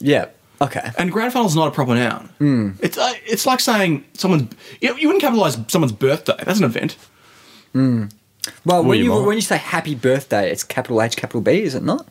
Yeah, 0.00 0.26
okay. 0.60 0.90
And 0.98 1.10
grand 1.12 1.32
final 1.32 1.46
is 1.48 1.54
not 1.56 1.68
a 1.68 1.70
proper 1.70 1.94
noun. 1.94 2.28
Hmm. 2.38 2.70
It's 2.80 2.98
uh, 2.98 3.12
it's 3.26 3.46
like 3.46 3.60
saying 3.60 4.04
someone's 4.14 4.52
you, 4.80 4.96
you 4.96 5.08
wouldn't 5.08 5.22
capitalise 5.22 5.58
someone's 5.68 5.92
birthday. 5.92 6.36
That's 6.44 6.58
an 6.58 6.64
event. 6.64 6.96
Well, 7.74 8.84
when 8.84 8.98
you 8.98 9.04
you 9.14 9.22
when 9.24 9.36
you 9.36 9.40
say 9.42 9.56
happy 9.56 9.94
birthday, 9.94 10.50
it's 10.50 10.62
capital 10.64 11.00
H, 11.02 11.16
capital 11.16 11.40
B, 11.40 11.62
is 11.62 11.74
it 11.74 11.82
not? 11.82 12.06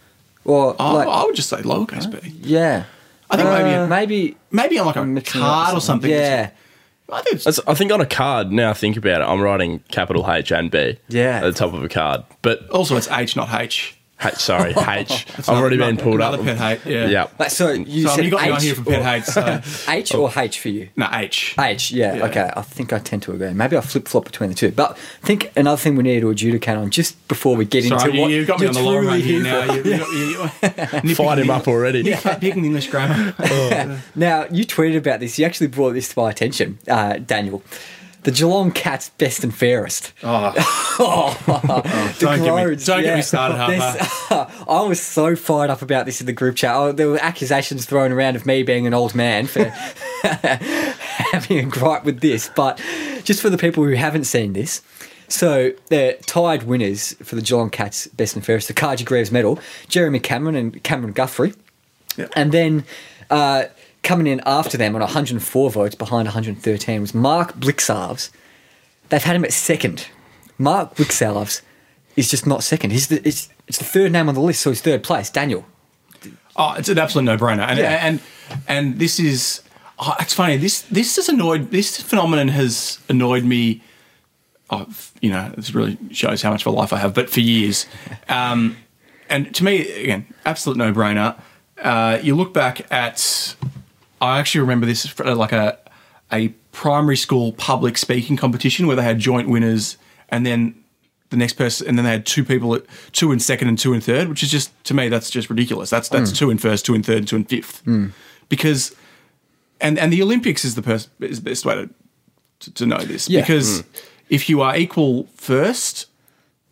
Or 0.45 0.75
I, 0.79 0.91
like, 0.93 1.07
I 1.07 1.23
would 1.23 1.35
just 1.35 1.49
say 1.49 1.57
lowercase 1.57 2.09
b. 2.11 2.29
yeah. 2.41 2.83
I 3.29 3.37
think 3.37 3.49
maybe 3.49 3.69
Uh, 3.75 3.85
a- 3.85 3.87
maybe 3.87 4.37
Maybe 4.51 4.77
on 4.77 4.85
like 4.87 4.95
a 4.97 5.05
mixing 5.05 5.41
it 5.41 5.43
up 5.43 5.49
card 5.65 5.77
or 5.77 5.81
something. 5.81 6.09
Yeah, 6.11 6.49
I 7.11 7.21
think 7.21 7.41
I 7.67 7.73
think 7.73 7.91
on 7.91 8.01
a 8.01 8.05
card, 8.05 8.51
now 8.51 8.69
I 8.71 8.73
think 8.73 8.97
about 8.97 9.21
it, 9.21 9.25
I'm 9.25 9.41
writing 9.41 9.79
capital 9.89 10.29
H 10.29 10.51
and 10.51 10.69
B 10.69 10.97
Yeah. 11.07 11.37
at 11.37 11.43
the 11.43 11.53
top 11.53 11.73
of 11.73 11.83
a 11.83 11.87
card. 11.89 12.23
But, 12.41 12.67
also 12.69 12.97
it's 12.97 13.07
H, 13.09 13.35
not 13.35 13.53
H. 13.53 13.97
H, 14.21 14.35
sorry, 14.35 14.69
H. 14.77 15.25
I've 15.37 15.49
already 15.49 15.75
been 15.77 15.97
pulled 15.97 16.21
up. 16.21 16.33
Another 16.35 16.55
pet 16.55 16.81
hate. 16.83 16.91
Yeah. 16.93 17.07
Yeah. 17.07 17.27
Like, 17.37 17.49
so 17.51 17.71
you 17.71 18.07
So 18.07 18.15
said 18.15 18.25
you 18.25 18.31
got 18.31 18.43
me 18.43 18.49
on 18.51 18.57
H 18.57 18.63
here 18.63 18.75
for 18.75 18.83
pet 18.83 18.99
or- 19.01 19.03
hate. 19.03 19.23
So 19.85 19.91
H 19.91 20.13
or 20.13 20.31
H 20.35 20.59
for 20.59 20.69
you? 20.69 20.89
no 20.95 21.09
H. 21.11 21.55
H, 21.59 21.91
yeah, 21.91 22.15
Yeah. 22.15 22.25
okay. 22.27 22.49
I 22.55 22.61
think 22.61 22.93
I 22.93 22.99
tend 22.99 23.23
to 23.23 23.33
agree. 23.33 23.51
Maybe 23.53 23.75
I 23.75 23.81
flip 23.81 24.07
flop 24.07 24.23
between 24.25 24.49
the 24.49 24.55
two. 24.55 24.71
But 24.71 24.97
I 25.23 25.25
think 25.25 25.51
another 25.57 25.77
thing 25.77 25.95
we 25.97 26.03
need 26.03 26.21
to 26.21 26.29
adjudicate 26.29 26.77
on 26.77 26.89
just 26.89 27.27
before 27.27 27.55
we 27.57 27.65
get 27.65 27.83
Sorry, 27.83 28.01
into 28.01 28.15
you, 28.15 28.21
what 28.21 28.31
you've 28.31 28.47
got 28.47 28.59
me 28.59 28.67
you're 28.67 28.69
on 28.69 28.75
the 28.75 28.81
long 28.89 28.93
truly 29.01 29.07
run 29.07 29.19
here 29.19 29.41
here 29.41 29.43
now. 29.43 29.67
for. 29.67 29.73
You, 29.73 29.93
you, 29.93 29.99
you, 30.29 30.99
you, 31.09 31.15
Fired 31.15 31.39
him 31.39 31.49
up 31.49 31.67
already. 31.67 32.03
Picking 32.13 32.63
English 32.65 32.87
grammar. 32.87 33.33
Now, 34.15 34.45
you 34.51 34.63
tweeted 34.65 34.97
about 34.97 35.19
this. 35.19 35.37
You 35.37 35.45
actually 35.45 35.67
brought 35.67 35.93
this 35.93 36.13
to 36.13 36.19
my 36.19 36.29
attention, 36.29 36.79
uh, 36.87 37.17
Daniel. 37.17 37.61
The 38.23 38.31
Geelong 38.31 38.71
Cats 38.71 39.09
best 39.09 39.43
and 39.43 39.53
fairest. 39.53 40.13
Oh, 40.23 40.51
The 41.47 42.15
don't 42.19 42.43
get 42.43 42.55
me, 42.55 42.75
don't 42.85 43.01
get 43.03 43.15
me 43.17 43.21
started, 43.21 43.57
Harper. 43.57 43.73
This- 43.75 44.65
I 44.67 44.81
was 44.81 45.01
so 45.01 45.35
fired 45.35 45.69
up 45.69 45.81
about 45.81 46.05
this 46.05 46.21
in 46.21 46.27
the 46.27 46.33
group 46.33 46.55
chat. 46.55 46.75
Oh, 46.75 46.91
there 46.91 47.09
were 47.09 47.17
accusations 47.21 47.85
thrown 47.85 48.11
around 48.11 48.35
of 48.35 48.45
me 48.45 48.63
being 48.63 48.87
an 48.87 48.93
old 48.93 49.13
man 49.15 49.47
for 49.47 49.65
having 50.23 51.59
a 51.59 51.63
gripe 51.63 52.05
with 52.05 52.21
this. 52.21 52.49
But 52.55 52.77
just 53.23 53.41
for 53.41 53.49
the 53.49 53.57
people 53.57 53.83
who 53.83 53.91
haven't 53.93 54.25
seen 54.25 54.53
this, 54.53 54.81
so 55.27 55.71
the 55.87 56.17
tied 56.25 56.63
winners 56.63 57.13
for 57.23 57.35
the 57.35 57.41
Geelong 57.41 57.69
Cats 57.69 58.07
best 58.07 58.35
and 58.35 58.45
fairest, 58.45 58.67
the 58.67 58.73
Carji 58.73 59.05
Greaves 59.05 59.31
medal, 59.31 59.59
Jeremy 59.87 60.19
Cameron 60.19 60.55
and 60.55 60.83
Cameron 60.83 61.13
Guthrie. 61.13 61.53
Yep. 62.17 62.31
And 62.35 62.51
then 62.51 62.85
uh, 63.29 63.65
coming 64.03 64.27
in 64.27 64.41
after 64.45 64.77
them 64.77 64.95
on 64.95 65.01
104 65.01 65.71
votes 65.71 65.95
behind 65.95 66.25
113 66.27 67.01
was 67.01 67.13
Mark 67.13 67.55
Blicavs. 67.55 68.29
They've 69.09 69.23
had 69.23 69.35
him 69.35 69.45
at 69.45 69.53
second. 69.53 70.07
Mark 70.57 70.95
Blicavs 70.95 71.61
is 72.15 72.29
just 72.29 72.45
not 72.45 72.63
second. 72.63 72.91
He's 72.91 73.07
the, 73.07 73.25
it's, 73.27 73.49
it's 73.67 73.77
the 73.77 73.85
third 73.85 74.11
name 74.11 74.29
on 74.29 74.35
the 74.35 74.41
list, 74.41 74.61
so 74.61 74.69
he's 74.69 74.81
third 74.81 75.03
place. 75.03 75.29
Daniel. 75.29 75.65
oh, 76.55 76.73
it's 76.77 76.89
an 76.89 76.99
absolute 76.99 77.23
no-brainer. 77.23 77.67
And 77.67 77.79
Yeah. 77.79 77.99
and 78.05 78.19
and 78.67 78.99
this 78.99 79.19
is 79.19 79.61
oh, 79.99 80.13
it's 80.19 80.33
funny. 80.33 80.57
This 80.57 80.81
this 80.81 81.15
has 81.15 81.29
annoyed. 81.29 81.71
This 81.71 81.99
phenomenon 82.01 82.49
has 82.49 82.99
annoyed 83.09 83.43
me. 83.45 83.81
Oh, 84.69 84.85
you 85.21 85.29
know, 85.31 85.51
this 85.55 85.73
really 85.73 85.97
shows 86.11 86.41
how 86.41 86.51
much 86.51 86.65
of 86.65 86.73
a 86.73 86.75
life 86.75 86.93
I 86.93 86.97
have. 86.97 87.13
But 87.13 87.29
for 87.29 87.39
years, 87.39 87.85
um, 88.29 88.77
and 89.29 89.53
to 89.55 89.63
me, 89.63 89.89
again, 90.03 90.27
absolute 90.45 90.77
no-brainer. 90.77 91.39
Uh, 91.81 92.19
you 92.21 92.35
look 92.35 92.53
back 92.53 92.91
at. 92.91 93.55
I 94.23 94.39
actually 94.39 94.61
remember 94.61 94.85
this 94.85 95.13
uh, 95.19 95.35
like 95.35 95.51
a 95.51 95.77
a 96.31 96.49
primary 96.71 97.17
school 97.17 97.51
public 97.53 97.97
speaking 97.97 98.37
competition 98.37 98.87
where 98.87 98.95
they 98.95 99.03
had 99.03 99.19
joint 99.19 99.49
winners, 99.49 99.97
and 100.29 100.45
then 100.45 100.75
the 101.29 101.37
next 101.37 101.53
person, 101.53 101.87
and 101.87 101.97
then 101.97 102.05
they 102.05 102.11
had 102.11 102.25
two 102.25 102.43
people, 102.45 102.73
at, 102.75 102.85
two 103.11 103.31
in 103.31 103.39
second 103.39 103.67
and 103.67 103.77
two 103.77 103.93
in 103.93 103.99
third, 103.99 104.29
which 104.29 104.41
is 104.41 104.49
just 104.49 104.71
to 104.85 104.93
me 104.93 105.09
that's 105.09 105.29
just 105.29 105.49
ridiculous. 105.49 105.89
That's 105.89 106.07
that's 106.07 106.31
mm. 106.31 106.37
two 106.37 106.49
in 106.49 106.57
first, 106.57 106.85
two 106.85 106.95
in 106.95 107.03
third, 107.03 107.27
two 107.27 107.35
in 107.35 107.43
fifth, 107.43 107.83
mm. 107.85 108.11
because 108.47 108.95
and 109.81 109.99
and 109.99 110.13
the 110.13 110.21
Olympics 110.21 110.63
is 110.63 110.75
the 110.75 110.81
pers- 110.81 111.09
is 111.19 111.41
the 111.41 111.49
best 111.49 111.65
way 111.65 111.75
to 111.75 111.89
to, 112.61 112.73
to 112.73 112.85
know 112.85 112.99
this. 112.99 113.29
Yeah. 113.29 113.41
because 113.41 113.81
mm. 113.81 113.85
if 114.29 114.47
you 114.47 114.61
are 114.61 114.77
equal 114.77 115.27
first 115.35 116.07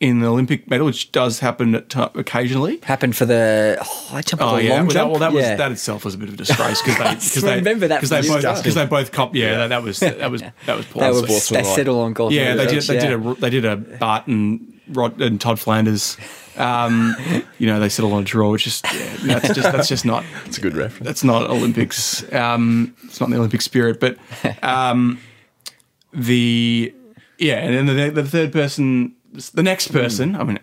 in 0.02 0.20
the 0.20 0.28
Olympic 0.28 0.68
medal, 0.70 0.88
which 0.88 1.12
does 1.12 1.40
happen 1.40 1.76
at 1.76 1.88
t- 1.90 2.02
occasionally. 2.16 2.80
Happened 2.84 3.16
for 3.16 3.26
the 3.26 3.78
oh, 3.80 4.10
I 4.12 4.22
jump 4.22 4.42
Oh 4.42 4.56
the 4.58 4.64
yeah, 4.64 4.74
long 4.74 4.88
well 4.88 4.94
that, 4.96 5.10
well 5.10 5.20
that 5.20 5.32
was 5.32 5.44
Yeah. 5.44 5.56
that 5.56 5.72
itself 5.72 6.04
was 6.04 6.16
a 6.16 6.18
bit 6.18 6.28
of 6.28 6.34
a 6.34 6.38
disgrace 6.38 6.82
because 6.82 6.98
they 6.98 7.04
because 7.14 7.42
they 7.44 7.56
remember 7.56 7.88
that 7.88 8.02
because 8.02 8.10
from 8.10 8.36
they 8.36 8.42
both 8.42 8.58
because 8.58 8.76
they 8.76 8.86
both 8.88 9.12
cop 9.12 9.36
yeah 9.36 9.58
that, 9.60 9.68
that 9.68 9.84
was 9.84 10.00
that 10.00 10.32
was 10.32 10.42
that 10.66 10.76
was 10.76 10.86
poor. 10.88 11.04
They, 11.04 11.12
were, 11.12 11.28
sports 11.28 11.50
they 11.50 11.58
like- 11.64 11.76
settle 11.76 12.00
on 12.02 12.14
golf. 12.14 12.34
Yeah, 12.34 12.56
they 12.56 12.66
did. 12.68 12.84
They 12.84 13.00
did 13.00 13.14
a. 13.14 13.34
They 13.36 13.50
did 13.52 13.64
a 13.64 13.78
Barton, 13.78 14.82
Rod, 14.90 15.22
and 15.22 15.40
Todd 15.40 15.60
Flanders. 15.60 16.18
Um, 16.58 17.16
you 17.60 17.68
know, 17.68 17.80
they 17.80 17.88
settled 17.88 18.14
on 18.14 18.24
a 18.24 18.26
draw, 18.26 18.52
which 18.52 18.66
is 18.68 18.82
yeah, 19.24 19.38
that's 19.40 19.54
just 19.54 19.72
that's 19.72 19.88
just 19.88 20.04
not 20.04 20.26
It's 20.46 20.58
a 20.58 20.62
good 20.62 20.76
reference. 20.76 21.06
that's 21.06 21.24
not 21.24 21.48
Olympics. 21.50 22.24
Um, 22.34 22.96
it's 23.06 23.22
not 23.22 23.30
the 23.30 23.38
Olympic 23.38 23.62
spirit, 23.62 24.00
but 24.00 24.18
um, 24.64 25.20
the 26.12 26.94
yeah, 27.38 27.56
and 27.60 27.88
then 27.88 28.14
the, 28.16 28.22
the 28.22 28.28
third 28.28 28.52
person, 28.52 29.16
the 29.54 29.64
next 29.64 29.90
person. 29.92 30.36
I 30.36 30.44
mean, 30.44 30.60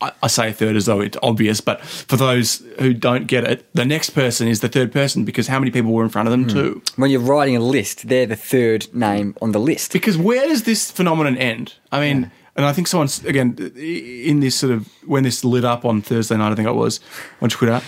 I, 0.00 0.12
I 0.22 0.26
say 0.28 0.52
third 0.52 0.76
as 0.76 0.86
though 0.86 1.00
it's 1.00 1.16
obvious, 1.22 1.60
but 1.60 1.80
for 1.82 2.16
those 2.16 2.62
who 2.78 2.94
don't 2.94 3.26
get 3.26 3.44
it, 3.44 3.66
the 3.74 3.84
next 3.84 4.10
person 4.10 4.46
is 4.48 4.60
the 4.60 4.68
third 4.68 4.92
person 4.92 5.24
because 5.24 5.48
how 5.48 5.58
many 5.58 5.70
people 5.70 5.92
were 5.92 6.04
in 6.04 6.08
front 6.08 6.28
of 6.28 6.32
them 6.32 6.46
too? 6.46 6.82
When 6.96 7.10
you're 7.10 7.20
writing 7.20 7.56
a 7.56 7.60
list, 7.60 8.08
they're 8.08 8.26
the 8.26 8.36
third 8.36 8.86
name 8.94 9.34
on 9.42 9.52
the 9.52 9.58
list. 9.60 9.92
Because 9.92 10.16
where 10.16 10.46
does 10.46 10.62
this 10.62 10.90
phenomenon 10.90 11.36
end? 11.36 11.74
I 11.90 12.00
mean, 12.00 12.30
and 12.56 12.64
I 12.66 12.72
think 12.72 12.86
someone's 12.86 13.24
again 13.24 13.56
in 13.76 14.40
this 14.40 14.54
sort 14.56 14.72
of 14.72 14.88
when 15.06 15.24
this 15.24 15.44
lit 15.44 15.64
up 15.64 15.84
on 15.84 16.02
Thursday 16.02 16.36
night, 16.36 16.52
I 16.52 16.54
think 16.54 16.68
it 16.68 16.72
was 16.74 17.00
on 17.40 17.48
Twitter. 17.50 17.80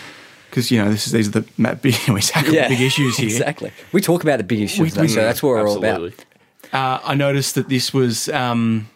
Because 0.49 0.69
you 0.73 0.83
know 0.83 0.91
this 0.91 1.07
is 1.07 1.13
these 1.13 1.29
are 1.29 1.43
the 1.43 1.45
ma- 1.59 1.75
big 1.83 1.95
we 2.09 2.21
tackle 2.21 2.53
the 2.53 2.67
big 2.69 2.81
issues 2.81 3.17
here. 3.19 3.27
Exactly. 3.29 3.71
We 3.93 4.01
talk 4.01 4.25
about 4.25 4.39
the 4.39 4.45
big 4.45 4.63
issues, 4.63 4.81
We- 4.81 4.91
though, 4.91 5.03
we- 5.03 5.09
so 5.09 5.21
that's 5.23 5.45
what 5.45 5.51
we're 5.51 5.69
all 5.69 5.85
Absolutely. 5.85 6.25
about. 6.73 7.03
uh, 7.05 7.09
I 7.09 7.15
noticed 7.15 7.55
that 7.55 7.69
this 7.69 7.95
was 7.95 8.29
um, 8.31 8.89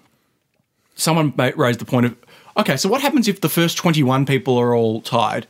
someone 0.95 1.33
ma- 1.37 1.51
raised 1.57 1.81
the 1.81 1.85
point 1.85 2.07
of 2.07 2.17
okay, 2.57 2.77
so 2.77 2.89
what 2.89 3.01
happens 3.03 3.29
if 3.29 3.41
the 3.41 3.49
first 3.49 3.77
twenty-one 3.77 4.27
people 4.27 4.57
are 4.59 4.75
all 4.75 5.01
tied 5.01 5.47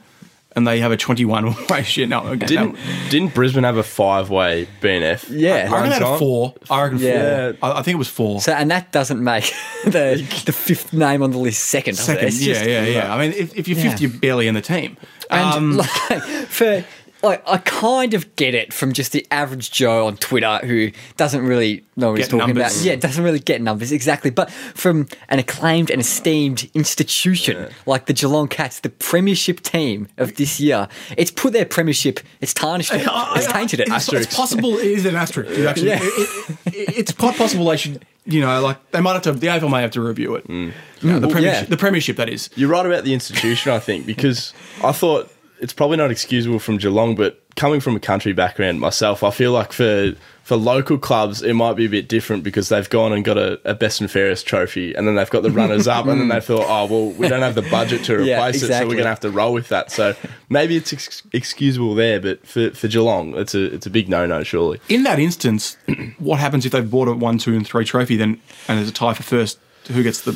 and 0.57 0.67
they 0.67 0.79
have 0.81 0.93
a 0.93 0.97
twenty-one 0.97 1.55
ratio? 1.71 2.07
No, 2.07 2.21
okay, 2.27 2.47
Didn't 2.47 2.75
no. 2.75 2.79
didn't 3.11 3.35
Brisbane 3.35 3.65
have 3.65 3.77
a 3.77 3.83
five 3.83 4.31
way 4.31 4.69
BNF? 4.81 5.27
Yeah. 5.29 5.69
I 5.71 5.75
reckon 5.75 5.89
they 5.91 5.95
had 5.97 6.03
time? 6.03 6.19
four. 6.19 6.55
I 6.71 6.83
reckon 6.83 6.99
Yeah. 6.99 7.53
four. 7.53 7.59
I, 7.71 7.79
I 7.79 7.83
think 7.83 7.95
it 7.97 7.99
was 7.99 8.09
four. 8.09 8.41
So, 8.41 8.53
and 8.53 8.71
that 8.71 8.93
doesn't 8.93 9.23
make 9.23 9.45
the 9.85 10.25
the 10.47 10.53
fifth 10.53 10.93
name 10.93 11.23
on 11.23 11.31
the 11.33 11.39
list 11.39 11.65
second. 11.65 11.97
does? 11.97 12.05
Second, 12.07 12.33
yeah, 12.35 12.55
just- 12.55 12.65
yeah, 12.67 12.85
yeah. 12.85 13.15
I 13.15 13.19
mean, 13.19 13.33
if, 13.37 13.57
if 13.57 13.69
you're 13.69 13.79
fifth, 13.79 14.01
you're 14.01 14.11
barely 14.11 14.47
in 14.49 14.55
the 14.55 14.61
team. 14.63 14.97
And 15.31 15.55
Um, 15.55 15.77
like 16.11 16.23
for 16.49 16.85
like 17.25 17.43
I 17.49 17.57
kind 17.59 18.15
of 18.15 18.37
get 18.37 18.55
it 18.55 18.73
from 18.73 18.93
just 18.93 19.13
the 19.13 19.27
average 19.31 19.71
Joe 19.71 20.07
on 20.07 20.17
Twitter 20.17 20.59
who 20.59 20.91
doesn't 21.17 21.43
really 21.45 21.85
know 21.97 22.11
what 22.11 22.19
he's 22.19 22.29
talking 22.29 22.47
numbers. 22.55 22.75
about. 22.77 22.85
Yeah, 22.85 22.97
doesn't 22.97 23.23
really 23.25 23.39
get 23.39 23.61
numbers 23.63 23.91
exactly. 23.93 24.31
But 24.31 24.51
from 24.51 25.09
an 25.29 25.39
acclaimed 25.39 25.91
and 25.91 26.01
esteemed 26.01 26.71
institution 26.75 27.69
like 27.87 28.07
the 28.07 28.13
Geelong 28.13 28.49
Cats, 28.49 28.81
the 28.81 28.91
premiership 28.91 29.61
team 29.61 30.09
of 30.19 30.37
this 30.37 30.61
year, 30.61 30.89
it's 31.17 31.31
put 31.31 31.53
their 31.53 31.65
premiership. 31.65 32.21
It's 32.41 32.55
tarnished 32.55 32.93
it. 32.93 33.03
It's 33.07 33.47
tainted 33.53 33.81
it. 33.81 33.89
It's, 33.91 34.13
it's 34.13 34.35
possible. 34.37 34.77
It 34.79 34.87
is 34.87 35.07
an 35.07 35.17
asterisk. 35.17 35.59
Actually, 35.69 35.89
Yeah. 35.89 35.99
it- 36.03 36.57
it- 36.67 36.99
it's 36.99 37.13
quite 37.13 37.37
possible 37.37 37.65
they 37.67 37.77
should. 37.77 38.05
You 38.27 38.41
know, 38.41 38.61
like 38.63 38.91
they 38.93 39.01
might 39.01 39.13
have 39.13 39.23
to. 39.23 39.33
The 39.33 39.49
AFL 39.49 39.71
may 39.71 39.83
have 39.83 39.91
to 39.93 40.01
review 40.01 40.35
it. 40.35 40.49
Mm. 40.49 40.73
Yeah, 41.03 41.19
the 41.19 41.27
well, 41.27 41.31
premiership. 41.31 41.63
yeah. 41.65 41.69
The 41.69 41.77
premiership. 41.77 42.17
That 42.17 42.31
is. 42.31 42.49
You're 42.57 42.71
right 42.71 42.87
about 42.87 43.05
the 43.05 43.13
institution, 43.13 43.71
I 43.73 43.79
think, 43.79 44.07
because 44.07 44.55
I 44.83 44.93
thought 44.93 45.31
it's 45.65 45.73
probably 45.73 45.97
not 45.97 46.11
excusable 46.11 46.59
from 46.59 46.77
Geelong, 46.77 47.15
but 47.15 47.41
coming 47.57 47.81
from 47.81 47.97
a 47.97 48.01
country 48.01 48.35
background 48.35 48.81
myself, 48.81 49.23
I 49.23 49.31
feel 49.31 49.51
like 49.53 49.73
for 49.73 50.13
for 50.43 50.57
local 50.57 50.99
clubs 50.99 51.41
it 51.41 51.55
might 51.55 51.73
be 51.73 51.87
a 51.87 51.89
bit 51.89 52.07
different 52.07 52.45
because 52.45 52.69
they've 52.69 52.91
gone 52.91 53.15
and 53.15 53.25
got 53.25 53.39
a, 53.39 53.59
a 53.65 53.73
best 53.73 54.03
and 54.03 54.11
fairest 54.11 54.47
trophy, 54.47 54.93
and 54.95 55.09
then 55.09 55.15
they've 55.15 55.31
got 55.31 55.43
the 55.43 55.51
runners 55.61 55.89
up, 55.89 56.07
and 56.07 56.21
then 56.21 56.29
they 56.29 56.41
thought, 56.41 56.67
oh 56.69 56.85
well, 56.85 57.11
we 57.13 57.29
don't 57.29 57.41
have 57.41 57.55
the 57.55 57.63
budget 57.63 58.05
to 58.05 58.13
replace 58.19 58.27
Yeah, 58.63 58.77
it, 58.77 58.81
so 58.81 58.81
we're 58.81 58.93
going 58.93 59.05
to 59.05 59.09
have 59.09 59.21
to 59.21 59.31
roll 59.31 59.55
with 59.55 59.69
that. 59.71 59.91
So 59.91 60.15
maybe 60.51 60.77
it's 60.77 60.93
ex- 60.93 61.23
excusable 61.33 61.95
there, 61.95 62.21
but 62.21 62.47
for, 62.47 62.71
for 62.73 62.87
Geelong, 62.87 63.35
it's 63.35 63.55
a 63.55 63.65
it's 63.73 63.87
a 63.87 63.91
big 63.91 64.11
no 64.11 64.27
no, 64.27 64.43
surely. 64.43 64.81
In 64.91 65.05
that 65.05 65.19
instance, 65.19 65.79
what 66.19 66.41
happens 66.41 66.67
if 66.67 66.73
they've 66.73 66.91
bought 66.91 67.09
a 67.09 67.15
one, 67.15 67.39
two, 67.39 67.55
and 67.55 67.67
three 67.67 67.87
trophy? 67.87 68.17
Then 68.17 68.39
and 68.69 68.79
there's 68.79 68.91
a 68.91 68.93
tie 68.93 69.15
for 69.15 69.23
first. 69.23 69.59
Who 69.91 70.03
gets 70.03 70.21
the? 70.21 70.33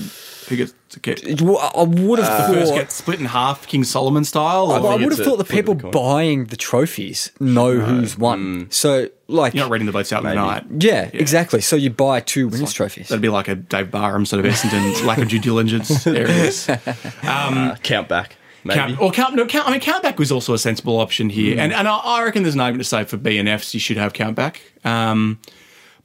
Who 0.48 0.56
gets 0.56 0.72
to 0.90 1.00
get? 1.00 1.40
Well, 1.42 1.58
I 1.58 1.82
would 1.82 2.18
have 2.18 2.48
The 2.48 2.54
first 2.54 2.70
thought. 2.70 2.78
gets 2.78 2.94
split 2.94 3.20
in 3.20 3.26
half, 3.26 3.66
King 3.66 3.84
Solomon 3.84 4.24
style. 4.24 4.70
or- 4.72 4.80
Well, 4.80 4.88
I 4.88 4.96
would 4.96 5.16
have 5.16 5.24
thought 5.26 5.38
the 5.38 5.44
people 5.44 5.74
the 5.74 5.88
buying 5.88 6.46
the 6.46 6.56
trophies 6.56 7.30
know 7.40 7.78
who's 7.78 8.16
won. 8.18 8.66
So, 8.70 9.08
like, 9.28 9.54
You're 9.54 9.64
not 9.64 9.70
reading 9.70 9.86
the 9.86 9.92
votes 9.92 10.12
out 10.12 10.22
in 10.24 10.28
the 10.30 10.34
night. 10.34 10.64
yeah, 10.80 11.10
exactly. 11.12 11.60
So 11.60 11.76
you 11.76 11.90
buy 11.90 12.20
two 12.20 12.48
winners' 12.48 12.72
trophies. 12.72 13.08
That'd 13.08 13.20
be 13.22 13.28
like 13.28 13.48
a 13.48 13.54
Dave 13.56 13.90
Barham 13.90 14.24
sort 14.24 14.44
of 14.44 14.50
Essendon 14.50 15.04
lack 15.06 15.18
of 15.18 15.28
due 15.28 15.38
diligence 15.38 16.06
areas. 16.06 16.68
Uh, 17.22 17.76
count 17.82 18.08
back, 18.08 18.36
maybe. 18.64 18.78
Count, 18.78 19.00
or 19.00 19.10
count, 19.12 19.34
no, 19.34 19.44
count. 19.46 19.68
I 19.68 19.72
mean, 19.72 19.80
countback 19.80 20.16
was 20.18 20.32
also 20.32 20.54
a 20.54 20.58
sensible 20.58 20.98
option 20.98 21.28
here, 21.28 21.58
and 21.58 21.72
and 21.72 21.86
I, 21.86 21.96
I 21.96 22.22
reckon 22.24 22.42
there's 22.42 22.54
an 22.54 22.60
argument 22.60 22.84
to 22.84 22.88
say 22.88 23.04
for 23.04 23.16
B 23.18 23.36
and 23.38 23.48
Fs 23.48 23.74
you 23.74 23.80
should 23.80 23.96
have 23.98 24.12
countback. 24.14 24.56
Um, 24.84 25.38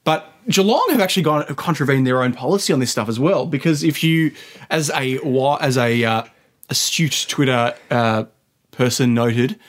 but 0.03 0.32
Geelong 0.47 0.87
have 0.89 0.99
actually 0.99 1.23
gone 1.23 1.45
contravened 1.55 2.05
their 2.05 2.21
own 2.21 2.33
policy 2.33 2.73
on 2.73 2.79
this 2.79 2.91
stuff 2.91 3.09
as 3.09 3.19
well, 3.19 3.45
because 3.45 3.83
if 3.83 4.03
you, 4.03 4.31
as 4.69 4.89
a 4.91 5.19
as 5.61 5.77
a 5.77 6.03
uh, 6.03 6.23
astute 6.69 7.25
Twitter 7.29 7.75
uh, 7.89 8.25
person 8.71 9.13
noted, 9.13 9.59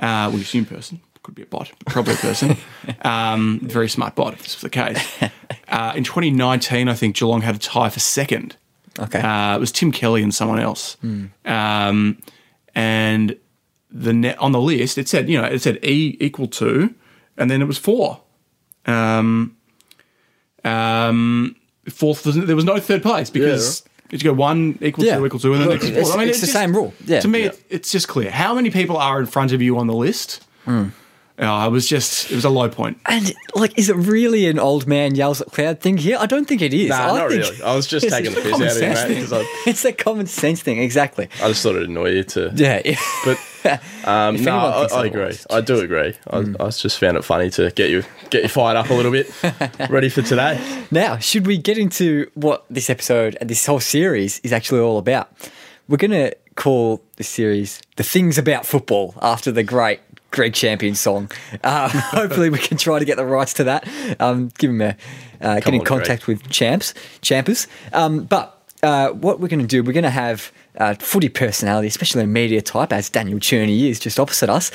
uh, 0.00 0.30
we 0.32 0.40
assume 0.40 0.64
person 0.64 1.00
could 1.28 1.34
be 1.34 1.42
a 1.42 1.46
bot, 1.46 1.70
but 1.78 1.92
probably 1.92 2.14
a 2.14 2.16
person, 2.16 2.56
um, 3.02 3.60
very 3.62 3.88
smart 3.88 4.14
bot 4.14 4.32
if 4.32 4.42
this 4.42 4.56
was 4.56 4.62
the 4.62 4.70
case. 4.70 4.98
Uh, 5.68 5.92
in 5.94 6.02
2019, 6.02 6.88
I 6.88 6.94
think 6.94 7.14
Geelong 7.14 7.42
had 7.42 7.54
a 7.54 7.58
tie 7.58 7.90
for 7.90 8.00
second. 8.00 8.56
Okay. 8.98 9.20
Uh, 9.20 9.54
it 9.56 9.60
was 9.60 9.70
Tim 9.70 9.92
Kelly 9.92 10.22
and 10.22 10.34
someone 10.34 10.58
else. 10.58 10.96
Um, 11.44 12.22
and 12.74 13.36
the 13.90 14.14
net 14.14 14.38
on 14.38 14.52
the 14.52 14.60
list, 14.60 14.96
it 14.96 15.08
said, 15.08 15.28
you 15.28 15.38
know, 15.38 15.46
it 15.46 15.60
said 15.60 15.84
E 15.84 16.16
equal 16.20 16.48
to, 16.48 16.94
and 17.36 17.50
then 17.50 17.60
it 17.60 17.66
was 17.66 17.76
four. 17.76 18.22
Um, 18.86 19.57
um, 20.68 21.56
fourth, 21.88 22.24
was- 22.26 22.36
there 22.36 22.56
was 22.56 22.64
no 22.64 22.78
third 22.78 23.02
place 23.02 23.30
because 23.30 23.82
you 24.10 24.18
go 24.18 24.32
one 24.32 24.78
equal 24.80 25.04
Yeah. 25.04 25.18
to 25.18 25.26
equal 25.26 25.40
to, 25.40 25.52
and 25.52 25.62
then 25.62 25.68
Look, 25.68 25.76
equal 25.78 25.90
it's- 25.90 26.08
four. 26.08 26.16
I 26.16 26.20
mean, 26.20 26.28
it's 26.30 26.40
the 26.40 26.46
same 26.46 26.74
rule. 26.74 26.94
Yeah. 27.04 27.20
To 27.20 27.28
me, 27.28 27.40
Yeah. 27.40 27.46
It, 27.46 27.62
it's 27.70 27.92
just 27.92 28.08
clear. 28.08 28.30
How 28.30 28.54
many 28.54 28.70
people 28.70 28.96
are 28.96 29.20
in 29.20 29.26
front 29.26 29.52
of 29.52 29.60
you 29.62 29.78
on 29.78 29.86
the 29.86 29.94
list? 29.94 30.42
Hmm. 30.64 30.86
It 31.38 31.70
was 31.70 31.88
just, 31.88 32.30
it 32.30 32.34
was 32.34 32.44
a 32.44 32.50
low 32.50 32.68
point. 32.68 32.98
And 33.06 33.32
like, 33.54 33.78
is 33.78 33.88
it 33.88 33.96
really 33.96 34.48
an 34.48 34.58
old 34.58 34.86
man 34.86 35.14
yells 35.14 35.40
at 35.40 35.48
cloud 35.52 35.80
thing 35.80 35.96
here? 35.96 36.16
I 36.18 36.26
don't 36.26 36.46
think 36.46 36.62
it 36.62 36.74
is. 36.74 36.88
Nah, 36.88 36.96
I 36.96 37.06
not 37.18 37.28
think 37.30 37.42
really. 37.44 37.62
I 37.62 37.76
was 37.76 37.86
just 37.86 38.08
taking 38.10 38.34
the 38.34 38.40
piss 38.40 38.54
out 38.54 38.60
of 38.60 38.66
you, 38.66 38.70
sense 38.70 39.00
mate, 39.00 39.08
thing. 39.14 39.22
'cause 39.22 39.32
I, 39.32 39.62
It's 39.70 39.84
a 39.84 39.92
common 39.92 40.26
sense 40.26 40.60
thing, 40.62 40.78
exactly. 40.82 41.28
I 41.42 41.48
just 41.48 41.62
thought 41.62 41.76
it'd 41.76 41.88
annoy 41.88 42.10
you 42.10 42.24
to. 42.24 42.52
Yeah. 42.54 42.82
But 43.24 43.38
um, 44.04 44.36
no, 44.42 44.58
anyone 44.58 44.72
I, 44.72 44.86
I 44.94 45.06
agree. 45.06 45.20
otherwise, 45.22 45.46
I 45.50 45.60
do 45.60 45.78
agree. 45.80 46.14
I, 46.28 46.38
I 46.60 46.70
just 46.70 46.98
found 46.98 47.16
it 47.16 47.24
funny 47.24 47.50
to 47.50 47.70
get 47.70 47.90
you 47.90 48.04
get 48.30 48.42
you 48.42 48.48
fired 48.48 48.76
up 48.76 48.90
a 48.90 48.94
little 48.94 49.12
bit, 49.12 49.30
ready 49.90 50.08
for 50.08 50.22
today. 50.22 50.60
Now, 50.90 51.18
should 51.18 51.46
we 51.46 51.58
get 51.58 51.78
into 51.78 52.30
what 52.34 52.64
this 52.70 52.88
episode 52.90 53.36
and 53.40 53.48
this 53.50 53.64
whole 53.66 53.80
series 53.80 54.38
is 54.40 54.52
actually 54.52 54.80
all 54.80 54.98
about? 54.98 55.30
We're 55.88 55.96
going 55.96 56.10
to 56.10 56.34
call 56.54 57.02
this 57.16 57.28
series 57.28 57.80
The 57.96 58.02
Things 58.02 58.36
About 58.36 58.66
Football 58.66 59.14
after 59.22 59.50
the 59.50 59.62
great 59.62 60.00
Greg 60.30 60.54
Champion 60.54 60.94
song. 60.94 61.30
Uh, 61.62 61.88
hopefully, 61.92 62.50
we 62.50 62.58
can 62.58 62.76
try 62.76 62.98
to 62.98 63.04
get 63.04 63.16
the 63.16 63.26
rights 63.26 63.54
to 63.54 63.64
that. 63.64 63.88
Um, 64.20 64.50
give 64.58 64.70
him 64.70 64.80
a, 64.80 64.96
uh, 65.40 65.60
get 65.60 65.68
in 65.68 65.80
on, 65.80 65.86
contact 65.86 66.26
with 66.26 66.48
champs, 66.50 66.94
champers. 67.22 67.66
Um, 67.92 68.24
but 68.24 68.58
uh, 68.82 69.10
what 69.10 69.40
we're 69.40 69.48
going 69.48 69.60
to 69.60 69.66
do, 69.66 69.82
we're 69.82 69.92
going 69.92 70.04
to 70.04 70.10
have 70.10 70.52
uh, 70.76 70.94
footy 70.94 71.28
personality, 71.28 71.88
especially 71.88 72.22
a 72.22 72.26
media 72.26 72.62
type, 72.62 72.92
as 72.92 73.10
Daniel 73.10 73.38
Cherny 73.38 73.88
is 73.88 73.98
just 73.98 74.20
opposite 74.20 74.48
us, 74.48 74.70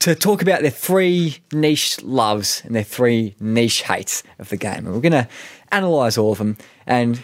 to 0.00 0.14
talk 0.14 0.42
about 0.42 0.62
their 0.62 0.70
three 0.70 1.38
niche 1.52 2.02
loves 2.02 2.62
and 2.64 2.74
their 2.74 2.82
three 2.82 3.34
niche 3.40 3.82
hates 3.82 4.22
of 4.38 4.48
the 4.48 4.56
game. 4.56 4.86
And 4.86 4.92
we're 4.92 5.00
going 5.00 5.12
to 5.12 5.28
analyse 5.72 6.18
all 6.18 6.32
of 6.32 6.38
them 6.38 6.56
and, 6.86 7.22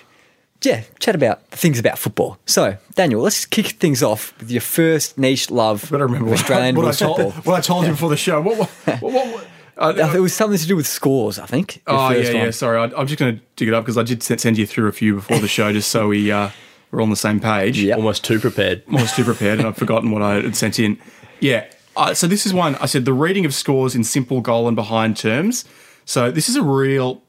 yeah, 0.63 0.83
chat 0.99 1.15
about 1.15 1.47
things 1.49 1.79
about 1.79 1.99
football. 1.99 2.39
So, 2.47 2.77
Daniel, 2.95 3.23
let's 3.23 3.45
kick 3.45 3.67
things 3.67 4.03
off 4.03 4.39
with 4.39 4.51
your 4.51 4.61
first 4.61 5.19
niche 5.19 5.51
love 5.51 5.91
Better 5.91 6.07
remember 6.07 6.27
of 6.27 6.31
what, 6.33 6.41
Australian 6.41 6.77
what, 6.77 6.83
I 6.83 6.87
rules 6.87 6.99
told, 6.99 7.17
football. 7.17 7.43
what 7.43 7.59
I 7.59 7.61
told 7.61 7.85
you 7.87 7.91
before 7.93 8.11
the 8.11 8.17
show. 8.17 8.41
What, 8.41 8.59
what, 8.59 9.03
what, 9.03 9.13
what, 9.13 9.47
uh, 9.77 10.13
It 10.15 10.21
was 10.21 10.35
something 10.35 10.59
to 10.59 10.67
do 10.67 10.77
with 10.77 10.87
scores, 10.87 11.39
I 11.39 11.47
think. 11.47 11.83
Oh 11.87 12.11
yeah, 12.11 12.17
first 12.17 12.33
yeah. 12.33 12.51
Sorry, 12.51 12.79
I, 12.79 12.85
I'm 12.97 13.07
just 13.07 13.19
going 13.19 13.37
to 13.37 13.43
dig 13.57 13.69
it 13.69 13.75
up 13.75 13.85
because 13.85 13.99
I 13.99 14.03
did 14.03 14.23
send 14.23 14.41
send 14.41 14.59
you 14.59 14.67
through 14.67 14.89
a 14.89 14.93
few 14.93 15.17
before 15.17 15.39
the 15.39 15.49
show, 15.49 15.73
just 15.73 15.91
so 15.91 16.09
we 16.09 16.31
uh, 16.31 16.51
we're 16.91 17.03
on 17.03 17.11
the 17.11 17.17
same 17.17 17.41
page. 17.41 17.81
Yep. 17.81 17.97
Almost 17.97 18.25
too 18.25 18.39
prepared. 18.39 18.83
Almost 18.87 19.17
too 19.17 19.25
prepared, 19.25 19.59
and 19.59 19.69
I've 19.69 19.77
forgotten 19.77 20.11
what 20.11 20.23
I 20.23 20.35
had 20.35 20.57
sent 20.57 20.79
in. 20.79 20.99
Yeah. 21.41 21.67
Uh, 21.97 22.15
so 22.15 22.27
this 22.27 22.47
is 22.47 22.55
one. 22.55 22.77
I 22.77 22.87
said 22.87 23.05
the 23.05 23.13
reading 23.13 23.45
of 23.45 23.53
scores 23.53 23.95
in 23.95 24.05
simple 24.05 24.41
goal 24.41 24.67
and 24.67 24.77
behind 24.77 25.17
terms. 25.17 25.65
So 26.05 26.31
this 26.31 26.49
is 26.49 26.57
a 26.57 26.63
real. 26.63 27.23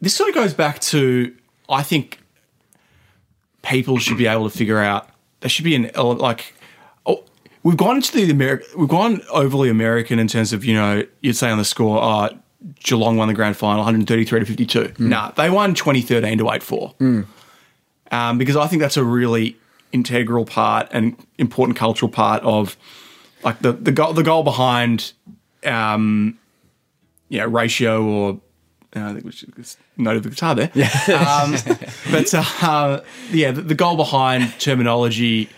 This 0.00 0.14
sort 0.14 0.28
of 0.28 0.34
goes 0.34 0.52
back 0.52 0.80
to 0.80 1.34
I 1.68 1.82
think 1.82 2.18
people 3.64 3.98
should 3.98 4.16
be 4.18 4.26
able 4.26 4.48
to 4.48 4.56
figure 4.56 4.78
out. 4.78 5.08
There 5.40 5.48
should 5.50 5.64
be 5.64 5.74
an 5.74 5.90
ele- 5.94 6.16
like. 6.16 6.54
Oh, 7.06 7.24
we've 7.62 7.76
gone 7.76 7.96
into 7.96 8.12
the 8.12 8.30
American. 8.30 8.66
We've 8.78 8.88
gone 8.88 9.20
overly 9.30 9.68
American 9.68 10.18
in 10.18 10.28
terms 10.28 10.52
of 10.52 10.64
you 10.64 10.74
know 10.74 11.02
you'd 11.20 11.36
say 11.36 11.50
on 11.50 11.58
the 11.58 11.64
score. 11.64 11.98
Oh, 12.02 12.28
Geelong 12.82 13.16
won 13.18 13.28
the 13.28 13.34
grand 13.34 13.56
final, 13.58 13.78
133 13.78 14.40
to 14.40 14.46
52. 14.46 14.94
Nah, 14.98 15.32
they 15.32 15.50
won 15.50 15.74
2013 15.74 16.38
to 16.38 16.50
84 16.50 16.94
um, 18.10 18.38
because 18.38 18.56
I 18.56 18.66
think 18.68 18.80
that's 18.80 18.96
a 18.96 19.04
really 19.04 19.56
integral 19.92 20.44
part 20.46 20.88
and 20.90 21.14
important 21.38 21.76
cultural 21.76 22.10
part 22.10 22.42
of 22.42 22.76
like 23.44 23.60
the 23.60 23.72
the 23.72 23.92
goal 23.92 24.12
the 24.14 24.22
goal 24.22 24.42
behind 24.42 25.12
um, 25.66 26.38
you 27.28 27.38
know 27.38 27.46
ratio 27.46 28.02
or 28.02 28.30
uh, 28.32 28.36
I 28.96 29.12
think 29.12 29.24
we 29.24 29.32
should 29.32 29.54
just 29.56 29.78
note 29.96 30.22
the 30.22 30.30
guitar 30.30 30.54
there. 30.54 30.70
Yeah. 30.74 30.90
Um, 31.24 31.56
but 32.10 32.32
uh, 32.34 33.00
yeah, 33.30 33.50
the, 33.50 33.62
the 33.62 33.74
goal 33.74 33.96
behind 33.96 34.58
terminology, 34.60 35.48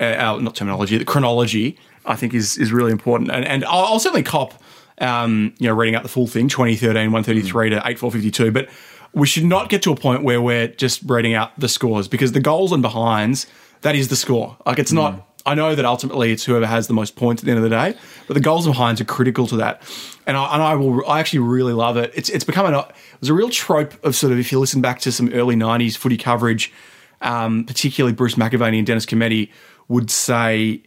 uh, 0.00 0.04
uh, 0.04 0.38
not 0.40 0.54
terminology, 0.54 0.98
the 0.98 1.04
chronology, 1.04 1.78
I 2.04 2.16
think 2.16 2.34
is 2.34 2.58
is 2.58 2.72
really 2.72 2.92
important. 2.92 3.30
And 3.30 3.44
and 3.44 3.64
I'll, 3.64 3.84
I'll 3.84 3.98
certainly 3.98 4.22
cop, 4.22 4.54
um, 4.98 5.54
you 5.58 5.68
know, 5.68 5.74
reading 5.74 5.94
out 5.94 6.02
the 6.02 6.08
full 6.08 6.26
thing, 6.26 6.48
2013, 6.48 7.12
133 7.12 7.70
to 7.70 7.76
8452. 7.76 8.52
But 8.52 8.68
we 9.12 9.26
should 9.26 9.44
not 9.44 9.68
get 9.68 9.82
to 9.82 9.92
a 9.92 9.96
point 9.96 10.22
where 10.22 10.42
we're 10.42 10.68
just 10.68 11.02
reading 11.04 11.34
out 11.34 11.58
the 11.58 11.68
scores 11.68 12.08
because 12.08 12.32
the 12.32 12.40
goals 12.40 12.72
and 12.72 12.82
behinds, 12.82 13.46
that 13.82 13.94
is 13.94 14.08
the 14.08 14.16
score. 14.16 14.56
Like 14.66 14.78
it's 14.78 14.92
not. 14.92 15.28
I 15.46 15.54
know 15.54 15.74
that 15.74 15.84
ultimately 15.84 16.32
it's 16.32 16.44
whoever 16.44 16.66
has 16.66 16.86
the 16.86 16.94
most 16.94 17.16
points 17.16 17.42
at 17.42 17.46
the 17.46 17.50
end 17.50 17.58
of 17.58 17.64
the 17.64 17.70
day, 17.70 17.94
but 18.26 18.34
the 18.34 18.40
goals 18.40 18.64
and 18.66 18.74
behinds 18.74 19.00
are 19.00 19.04
critical 19.04 19.46
to 19.48 19.56
that. 19.58 19.82
And 20.26 20.36
I, 20.36 20.54
and 20.54 20.62
I 20.62 20.74
will. 20.74 21.06
I 21.06 21.20
actually 21.20 21.40
really 21.40 21.74
love 21.74 21.96
it. 21.98 22.12
It's 22.14 22.30
it's 22.30 22.44
become 22.44 22.66
an. 22.66 22.74
It 22.74 22.86
was 23.20 23.28
a 23.28 23.34
real 23.34 23.50
trope 23.50 24.02
of 24.04 24.16
sort 24.16 24.32
of 24.32 24.38
if 24.38 24.50
you 24.50 24.58
listen 24.58 24.80
back 24.80 25.00
to 25.00 25.12
some 25.12 25.30
early 25.34 25.54
'90s 25.54 25.96
footy 25.96 26.16
coverage, 26.16 26.72
um, 27.20 27.64
particularly 27.64 28.14
Bruce 28.14 28.36
McAvaney 28.36 28.78
and 28.78 28.86
Dennis 28.86 29.04
Cometti 29.04 29.50
would 29.88 30.10
say, 30.10 30.82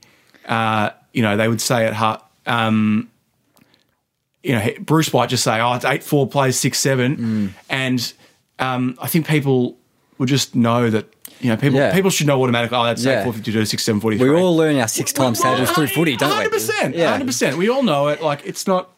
uh, 0.46 0.90
you 1.14 1.22
know, 1.22 1.38
they 1.38 1.48
would 1.48 1.62
say 1.62 1.86
at 1.86 1.94
heart. 1.94 2.24
Um, 2.48 3.12
you 4.42 4.54
know, 4.54 4.68
Bruce 4.80 5.14
might 5.14 5.30
just 5.30 5.44
say, 5.44 5.60
"Oh, 5.60 5.74
it's 5.74 5.86
eight 5.86 6.04
four 6.04 6.28
plays 6.28 6.58
six 6.58 6.80
seven, 6.80 7.54
and 7.70 8.14
um, 8.58 8.98
I 9.00 9.08
think 9.08 9.28
people 9.28 9.78
would 10.18 10.30
just 10.30 10.56
know 10.56 10.90
that 10.90 11.14
you 11.40 11.50
know 11.50 11.58
people 11.58 11.78
Yeah. 11.80 11.94
people 11.94 12.10
should 12.10 12.28
know 12.28 12.42
automatically. 12.42 12.78
Oh, 12.78 12.84
that's 12.84 13.04
Yeah. 13.04 13.20
eight 13.22 13.24
four 13.24 13.34
fifty 13.34 13.52
two 13.52 13.66
six 13.66 13.84
seven 13.84 14.02
forty 14.02 14.18
three. 14.18 14.30
We 14.30 14.36
all 14.36 14.56
learn 14.56 14.78
our 14.78 14.88
six 14.88 15.12
times 15.14 15.40
tables 15.42 15.70
through 15.72 15.88
footy, 15.88 16.16
don't 16.16 16.30
we? 16.30 16.36
Hundred 16.36 16.52
percent, 16.52 16.96
Yeah. 16.96 17.12
hundred 17.12 17.26
percent. 17.28 17.58
We 17.58 17.70
all 17.70 17.84
know 17.84 18.08
it. 18.08 18.22
Like 18.22 18.42
it's 18.46 18.66
not, 18.68 18.90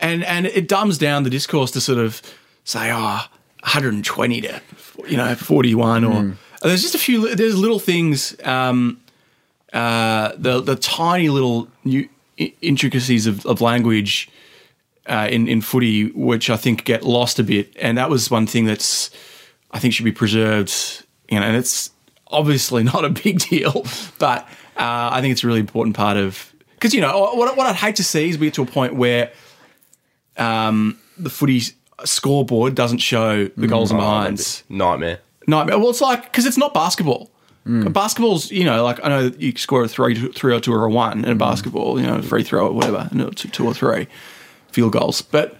and 0.00 0.24
and 0.24 0.46
it 0.46 0.68
dumbs 0.68 0.98
down 0.98 1.22
the 1.24 1.30
discourse 1.30 1.70
to 1.72 1.80
sort 1.80 1.98
of 1.98 2.20
say, 2.64 2.90
oh, 2.92 3.20
120 3.62 4.40
to 4.42 4.60
you 5.08 5.16
know 5.16 5.34
41 5.34 6.04
or 6.04 6.20
Hmm. 6.22 6.30
there's 6.62 6.82
just 6.82 6.94
a 6.94 6.98
few. 6.98 7.34
There's 7.34 7.56
little 7.56 7.78
things. 7.78 8.34
Um, 8.44 8.98
uh, 9.72 10.32
the 10.38 10.60
the 10.60 10.76
tiny 10.76 11.28
little 11.28 11.68
new 11.84 12.08
intricacies 12.60 13.26
of, 13.26 13.44
of 13.46 13.60
language 13.60 14.28
uh, 15.06 15.26
in 15.30 15.48
in 15.48 15.60
footy, 15.60 16.10
which 16.12 16.50
I 16.50 16.56
think 16.56 16.84
get 16.84 17.02
lost 17.04 17.38
a 17.38 17.42
bit, 17.42 17.74
and 17.80 17.98
that 17.98 18.10
was 18.10 18.30
one 18.30 18.46
thing 18.46 18.64
that's 18.64 19.10
I 19.70 19.78
think 19.78 19.92
should 19.94 20.04
be 20.04 20.12
preserved. 20.12 20.72
You 21.28 21.40
know, 21.40 21.46
and 21.46 21.56
it's 21.56 21.90
obviously 22.28 22.82
not 22.92 23.04
a 23.04 23.10
big 23.10 23.38
deal, 23.40 23.84
but 24.18 24.42
uh, 24.76 25.10
I 25.12 25.20
think 25.20 25.32
it's 25.32 25.44
a 25.44 25.46
really 25.46 25.60
important 25.60 25.96
part 25.96 26.16
of 26.16 26.52
because 26.74 26.92
you 26.94 27.00
know 27.00 27.18
what 27.34 27.56
what 27.56 27.66
I'd 27.66 27.76
hate 27.76 27.96
to 27.96 28.04
see 28.04 28.28
is 28.28 28.38
we 28.38 28.46
get 28.48 28.54
to 28.54 28.62
a 28.62 28.66
point 28.66 28.94
where 28.94 29.30
um, 30.36 30.98
the 31.18 31.30
footy 31.30 31.62
scoreboard 32.04 32.74
doesn't 32.74 32.98
show 32.98 33.46
the 33.56 33.66
goals 33.66 33.90
and 33.90 34.00
Oh, 34.00 34.02
behinds. 34.02 34.64
Nightmare. 34.68 35.20
Nightmare. 35.46 35.78
Well, 35.78 35.90
it's 35.90 36.00
like 36.00 36.24
because 36.24 36.46
it's 36.46 36.58
not 36.58 36.74
basketball. 36.74 37.30
Basketball's, 37.68 38.52
you 38.52 38.62
know, 38.62 38.84
like 38.84 39.04
I 39.04 39.08
know 39.08 39.28
that 39.28 39.40
you 39.40 39.50
score 39.56 39.82
a 39.82 39.88
three, 39.88 40.14
three 40.34 40.54
or 40.54 40.60
two 40.60 40.72
or 40.72 40.84
a 40.84 40.88
one 40.88 41.24
in 41.24 41.32
a 41.32 41.34
basketball, 41.34 41.98
you 42.00 42.06
know, 42.06 42.22
free 42.22 42.44
throw 42.44 42.68
or 42.68 42.72
whatever, 42.72 43.08
no, 43.10 43.30
two, 43.30 43.48
two 43.48 43.66
or 43.66 43.74
three 43.74 44.06
field 44.70 44.92
goals. 44.92 45.20
But 45.20 45.56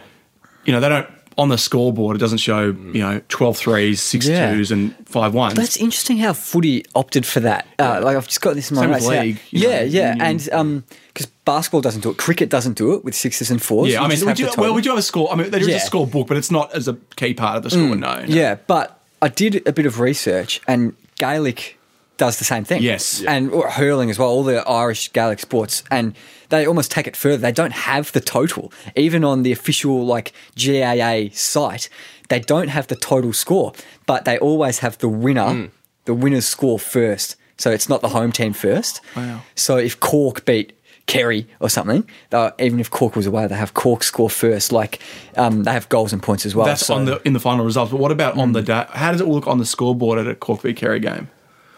you 0.64 0.72
know, 0.72 0.78
they 0.78 0.88
don't 0.88 1.08
on 1.38 1.48
the 1.50 1.58
scoreboard. 1.58 2.16
It 2.16 2.20
doesn't 2.20 2.38
show, 2.38 2.66
you 2.92 3.00
know, 3.00 3.20
12 3.28 3.56
threes, 3.58 4.00
six 4.00 4.26
Yeah. 4.26 4.52
twos, 4.54 4.70
and 4.70 4.94
five 5.06 5.34
ones. 5.34 5.54
That's 5.54 5.76
interesting 5.76 6.16
how 6.18 6.32
footy 6.32 6.84
opted 6.94 7.26
for 7.26 7.40
that. 7.40 7.66
Uh, 7.78 8.00
like 8.02 8.16
I've 8.16 8.26
just 8.26 8.40
got 8.40 8.54
this 8.54 8.70
in 8.70 8.76
my 8.76 8.82
Same 8.82 8.90
with 8.90 9.02
notes. 9.02 9.10
league, 9.22 9.40
you 9.50 9.68
yeah, 9.68 9.78
know, 9.80 9.84
yeah, 9.84 10.08
union. 10.12 10.20
and 10.26 10.48
um, 10.52 10.84
because 11.08 11.26
basketball 11.44 11.80
doesn't 11.82 12.00
do 12.02 12.10
it, 12.10 12.16
cricket 12.16 12.48
doesn't 12.48 12.76
do 12.78 12.94
it 12.94 13.04
with 13.04 13.14
sixes 13.14 13.50
and 13.50 13.60
fours. 13.62 13.88
yeah, 13.90 13.98
You 13.98 14.04
I 14.06 14.08
mean, 14.08 14.10
just 14.12 14.22
we 14.24 14.28
have 14.28 14.36
do, 14.38 14.42
the 14.44 14.48
well, 14.48 14.56
total. 14.56 14.74
we 14.74 14.82
do 14.82 14.88
have 14.90 14.98
a 14.98 15.02
score. 15.02 15.30
I 15.30 15.36
mean, 15.36 15.50
there 15.50 15.60
is 15.60 15.68
Yeah. 15.68 15.76
a 15.76 15.80
score 15.80 16.06
book, 16.06 16.26
but 16.28 16.36
it's 16.38 16.50
not 16.50 16.74
as 16.74 16.88
a 16.88 16.96
key 17.16 17.34
part 17.34 17.56
of 17.58 17.62
the 17.64 17.70
score. 17.70 17.82
no, 17.82 17.94
no. 17.94 18.24
Yeah, 18.26 18.56
but 18.66 18.98
I 19.20 19.28
did 19.28 19.66
a 19.68 19.72
bit 19.72 19.84
of 19.86 20.00
research, 20.00 20.60
and 20.66 20.94
Gaelic 21.18 21.78
does 22.18 22.38
the 22.38 22.44
same 22.44 22.64
thing. 22.64 22.82
Yes. 22.82 23.22
and 23.22 23.50
hurling 23.52 24.10
as 24.10 24.18
well. 24.18 24.28
All 24.28 24.42
the 24.44 24.66
Irish 24.68 25.12
Gaelic 25.12 25.38
sports, 25.40 25.82
and 25.90 26.14
they 26.48 26.66
almost 26.66 26.90
take 26.90 27.06
it 27.06 27.16
further. 27.16 27.38
They 27.38 27.52
don't 27.52 27.72
have 27.72 28.12
the 28.12 28.20
total, 28.20 28.72
even 28.94 29.24
on 29.24 29.42
the 29.42 29.52
official 29.52 30.04
like 30.06 30.32
GAA 30.56 31.28
site. 31.32 31.88
They 32.28 32.40
don't 32.40 32.68
have 32.68 32.86
the 32.88 32.96
total 32.96 33.32
score, 33.32 33.72
but 34.06 34.24
they 34.24 34.38
always 34.38 34.80
have 34.80 34.98
the 34.98 35.08
winner, 35.08 35.52
Hmm. 35.52 35.64
the 36.06 36.14
winner's 36.14 36.46
score 36.46 36.78
first. 36.78 37.36
So 37.58 37.70
it's 37.70 37.88
not 37.88 38.00
the 38.02 38.08
home 38.10 38.32
team 38.32 38.52
first. 38.52 39.00
Wow. 39.16 39.40
So 39.54 39.76
if 39.76 39.98
Cork 40.00 40.44
beat 40.44 40.72
Kerry 41.06 41.46
or 41.60 41.70
something, 41.70 42.04
they'll- 42.30 42.52
even 42.58 42.80
if 42.80 42.90
Cork 42.90 43.14
was 43.16 43.26
away, 43.26 43.46
they 43.46 43.54
have 43.54 43.74
Cork 43.74 44.02
score 44.02 44.28
first. 44.28 44.72
Like 44.72 44.98
um, 45.36 45.62
they 45.64 45.72
have 45.72 45.88
goals 45.88 46.12
and 46.12 46.22
points 46.22 46.44
as 46.44 46.54
well. 46.54 46.66
That's 46.66 46.84
so- 46.86 46.94
on 46.94 47.04
the 47.04 47.20
in 47.24 47.32
the 47.32 47.40
final 47.40 47.64
results. 47.64 47.92
But 47.92 48.00
what 48.00 48.10
about 48.10 48.36
on 48.36 48.52
the 48.52 48.62
da- 48.62 48.88
How 48.90 49.12
does 49.12 49.20
it 49.20 49.28
look 49.28 49.46
on 49.46 49.58
the 49.58 49.64
scoreboard 49.66 50.18
at 50.18 50.26
a 50.26 50.34
Cork 50.34 50.62
v 50.62 50.74
Kerry 50.74 50.98
game? 51.00 51.28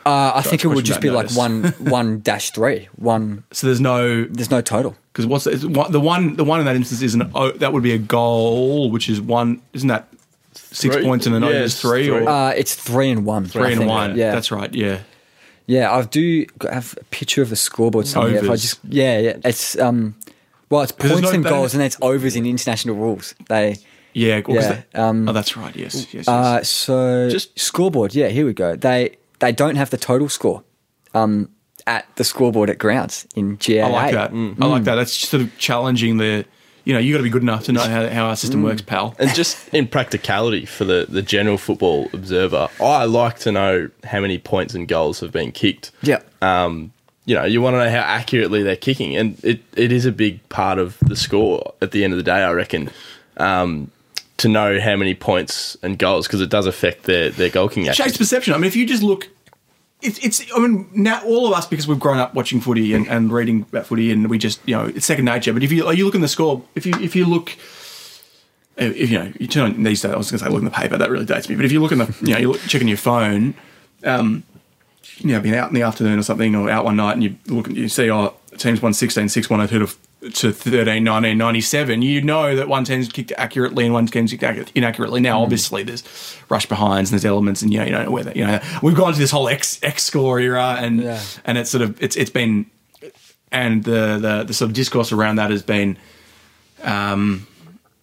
Uh, 0.09 0.33
I 0.37 0.43
think 0.43 0.65
it 0.65 0.69
would 0.69 0.85
just 0.85 1.01
be 1.01 1.09
about 1.09 1.27
like 1.27 1.37
one 1.37 1.65
one 1.91 2.21
dash 2.21 2.51
three. 2.51 2.89
One. 2.97 3.45
So 3.53 3.67
there's 3.67 3.81
no 3.81 4.25
There's 4.25 4.51
no 4.51 4.61
total. 4.61 4.97
because 5.13 5.27
what's 5.27 5.45
the, 5.45 5.51
is 5.51 5.67
one, 5.67 5.93
the 5.93 6.01
one 6.01 6.37
the 6.37 6.45
one 6.45 6.61
in 6.61 6.67
that 6.67 6.77
instance 6.77 7.03
is 7.03 7.15
an 7.15 7.31
o, 7.35 7.51
that 7.53 7.73
would 7.73 7.83
be 7.83 7.93
a 7.93 7.99
goal, 7.99 8.91
which 8.91 9.09
is 9.09 9.21
one. 9.21 9.61
Isn't 9.73 9.89
that 9.89 10.09
six 10.55 10.95
Three. 10.95 11.05
points 11.05 11.27
and 11.27 11.35
an 11.37 11.43
Yeah, 11.43 11.49
over 11.49 11.59
is 11.59 11.73
it's 11.73 11.81
three, 11.83 12.07
three. 12.07 12.21
or 12.25 12.29
Uh, 12.29 12.51
it's 12.51 12.75
three 12.75 13.11
and 13.11 13.25
one. 13.25 13.47
three 13.47 13.65
I 13.65 13.69
and 13.71 13.79
think. 13.79 13.91
one? 13.91 14.17
Yeah, 14.17 14.33
that's 14.33 14.51
right. 14.51 14.73
Yeah, 14.75 14.99
yeah. 15.67 15.95
I 15.95 16.03
do 16.03 16.47
have 16.71 16.95
a 17.01 17.05
picture 17.05 17.43
of 17.43 17.51
the 17.51 17.57
scoreboard 17.57 18.07
somewhere. 18.07 18.37
If 18.45 18.51
I 18.51 18.57
just 18.57 18.79
yeah, 18.89 19.19
yeah. 19.19 19.37
It's 19.45 19.79
um, 19.79 20.15
well, 20.71 20.83
it's 20.83 20.93
points 20.93 21.23
no- 21.23 21.31
and 21.31 21.45
goals, 21.45 21.75
and 21.75 21.81
then 21.81 21.87
it's 21.87 21.99
overs 22.03 22.35
in 22.37 22.45
international 22.47 22.97
rules. 22.97 23.35
They 23.49 23.77
yeah, 24.15 24.41
well, 24.47 24.57
'cause 24.57 24.65
Yeah, 24.71 24.83
they- 24.93 24.99
um, 25.01 25.29
oh, 25.29 25.33
that's 25.33 25.57
right. 25.57 25.75
Yes, 25.77 25.95
yes. 25.95 26.13
yes. 26.15 26.29
uh, 26.29 26.63
so 26.65 27.29
Just- 27.31 27.59
scoreboard. 27.59 28.15
Yeah, 28.15 28.29
here 28.29 28.47
we 28.47 28.53
go. 28.53 28.75
They 28.77 29.17
they 29.39 29.53
don't 29.53 29.77
have 29.77 29.91
the 29.91 29.99
total 29.99 30.29
score, 30.29 30.65
um, 31.15 31.51
at 31.87 32.07
the 32.17 32.25
scoreboard 32.25 32.71
at 32.71 32.79
grounds 32.79 33.27
in 33.35 33.57
GAA. 33.57 33.87
I 33.87 33.91
like 33.91 34.13
that. 34.13 34.31
I 34.33 34.67
like 34.67 34.85
that. 34.85 34.97
That's 34.97 35.13
sort 35.13 35.43
of 35.43 35.57
challenging 35.59 36.19
the. 36.19 36.45
You 36.85 36.95
know, 36.95 37.01
you 37.01 37.13
got 37.13 37.19
to 37.19 37.25
be 37.25 37.29
good 37.29 37.43
enough 37.43 37.65
to 37.65 37.73
know 37.73 37.83
how, 37.83 38.09
how 38.09 38.27
our 38.29 38.37
system 38.37 38.63
works, 38.63 38.81
pal. 38.81 39.15
And 39.19 39.35
just 39.35 39.69
in 39.75 39.87
practicality 39.89 40.65
for 40.65 40.87
the, 40.87 41.05
the 41.07 41.21
general 41.21 41.59
football 41.59 42.09
observer, 42.15 42.69
I 42.81 43.05
like 43.05 43.41
to 43.41 43.53
know 43.53 43.91
how 44.05 44.21
many 44.21 44.39
points 44.39 44.75
and 44.75 44.89
goals 44.89 45.21
have 45.21 45.31
been 45.31 45.53
kicked. 45.53 45.91
Yeah. 46.01 46.23
Um, 46.41 46.93
you 47.27 47.35
know, 47.35 47.45
you 47.45 47.61
want 47.61 47.75
to 47.75 47.85
know 47.85 47.91
how 47.91 47.99
accurately 47.99 48.63
they're 48.63 48.75
kicking, 48.75 49.15
and 49.17 49.39
it, 49.45 49.61
it 49.77 49.93
is 49.93 50.07
a 50.07 50.13
big 50.13 50.49
part 50.49 50.79
of 50.79 50.97
the 51.01 51.15
score 51.15 51.75
at 51.83 51.91
the 51.91 52.05
end 52.05 52.15
of 52.15 52.17
the 52.17 52.23
day, 52.23 52.43
I 52.43 52.53
reckon, 52.53 52.89
um, 53.37 53.91
to 54.39 54.49
know 54.49 54.81
how 54.81 54.97
many 54.97 55.15
points 55.15 55.77
and 55.83 55.99
goals 55.99 56.27
because 56.27 56.41
it 56.41 56.49
does 56.49 56.67
affect 56.67 57.05
their, 57.05 57.31
their 57.31 57.51
goal 57.51 57.69
kicking 57.69 57.93
shapes 57.93 58.17
perception. 58.17 58.55
I 58.55 58.57
mean, 58.57 58.67
if 58.67 58.77
you 58.77 58.87
just 58.87 59.03
look, 59.03 59.29
it's 60.01 60.19
it's. 60.25 60.45
I 60.55 60.61
mean, 60.61 60.89
now 60.95 61.23
all 61.25 61.47
of 61.47 61.53
us 61.53 61.67
because 61.67 61.87
we've 61.87 61.99
grown 61.99 62.19
up 62.19 62.35
watching 62.35 62.61
footy 62.61 62.95
and, 62.95 63.07
and 63.09 63.33
reading 63.33 63.63
about 63.63 63.87
footy, 63.87 64.11
and 64.13 64.31
we 64.31 64.39
just 64.39 64.61
you 64.67 64.77
know 64.77 64.87
it's 64.87 65.07
second 65.07 65.25
nature. 65.25 65.53
But 65.53 65.63
if 65.63 65.73
you 65.73 65.91
you 65.93 66.05
look 66.05 66.15
in 66.15 66.21
the 66.21 66.29
score, 66.29 66.63
if 66.75 66.87
you 66.87 66.95
if 67.01 67.15
you 67.15 67.27
look. 67.27 67.57
If 68.81 69.11
you 69.11 69.19
know, 69.19 69.33
you 69.41 69.49
turn 69.49 69.73
on 69.73 69.83
these 69.83 70.03
days. 70.03 70.13
I 70.13 70.17
was 70.17 70.31
going 70.31 70.39
to 70.39 70.45
say 70.45 70.51
look 70.53 70.61
in 70.61 70.65
the 70.65 70.71
paper. 70.71 70.97
That 70.97 71.11
really 71.11 71.25
dates 71.25 71.49
me. 71.49 71.57
But 71.57 71.65
if 71.65 71.73
you 71.73 71.81
look 71.81 71.91
in 71.91 71.99
the, 71.99 72.17
you 72.23 72.35
know, 72.35 72.39
you 72.39 72.53
look, 72.53 72.61
checking 72.61 72.87
your 72.87 72.97
phone, 72.97 73.55
um, 74.05 74.45
you 75.17 75.33
know, 75.33 75.41
been 75.41 75.55
out 75.55 75.67
in 75.67 75.75
the 75.75 75.83
afternoon 75.83 76.17
or 76.17 76.23
something, 76.23 76.55
or 76.55 76.71
out 76.71 76.85
one 76.85 76.95
night, 76.95 77.15
and 77.15 77.25
you 77.25 77.37
look, 77.49 77.67
and 77.67 77.77
you 77.77 77.89
see, 77.89 78.09
oh, 78.09 78.35
teams 78.57 78.81
won 78.81 78.95
16, 78.95 79.31
6, 79.31 79.51
102 79.51 79.85
to, 79.85 79.99
to 80.21 80.53
13, 80.53 81.05
19, 81.05 81.39
97. 81.39 82.03
You 82.03 82.21
know 82.23 82.57
that 82.57 82.69
one 82.69 82.85
team's 82.85 83.09
kicked 83.09 83.33
accurately 83.37 83.85
and 83.85 83.95
one 83.95 84.07
team's 84.07 84.31
kicked 84.33 84.43
accu- 84.43 84.69
inaccurately. 84.75 85.21
Now, 85.21 85.41
obviously, 85.43 85.83
there's 85.85 86.03
rush 86.49 86.67
behinds 86.67 87.11
and 87.11 87.19
there's 87.21 87.25
elements, 87.25 87.63
and 87.63 87.73
you 87.73 87.79
know, 87.79 87.85
you 87.85 87.93
don't 87.93 88.05
know 88.07 88.11
whether 88.11 88.33
you 88.35 88.45
know. 88.45 88.61
We've 88.83 88.97
gone 88.97 89.13
to 89.13 89.19
this 89.19 89.31
whole 89.31 89.49
X 89.49 89.79
X 89.83 90.03
score 90.03 90.41
era, 90.41 90.77
and 90.81 91.01
Yeah. 91.03 91.21
and 91.45 91.57
it's 91.57 91.71
sort 91.71 91.83
of 91.83 92.03
it's 92.03 92.17
it's 92.17 92.31
been, 92.31 92.67
and 93.53 93.85
the 93.85 94.19
the 94.21 94.45
the 94.45 94.55
sort 94.55 94.71
of 94.71 94.75
discourse 94.75 95.13
around 95.13 95.37
that 95.37 95.51
has 95.51 95.63
been, 95.63 95.97
um, 96.83 97.47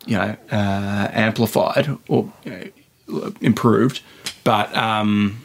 you 0.05 0.15
know, 0.15 0.35
uh, 0.51 1.07
amplified 1.11 1.89
or 2.07 2.31
you 2.45 2.71
know, 3.09 3.33
improved, 3.41 4.01
but 4.45 4.75
um, 4.75 5.43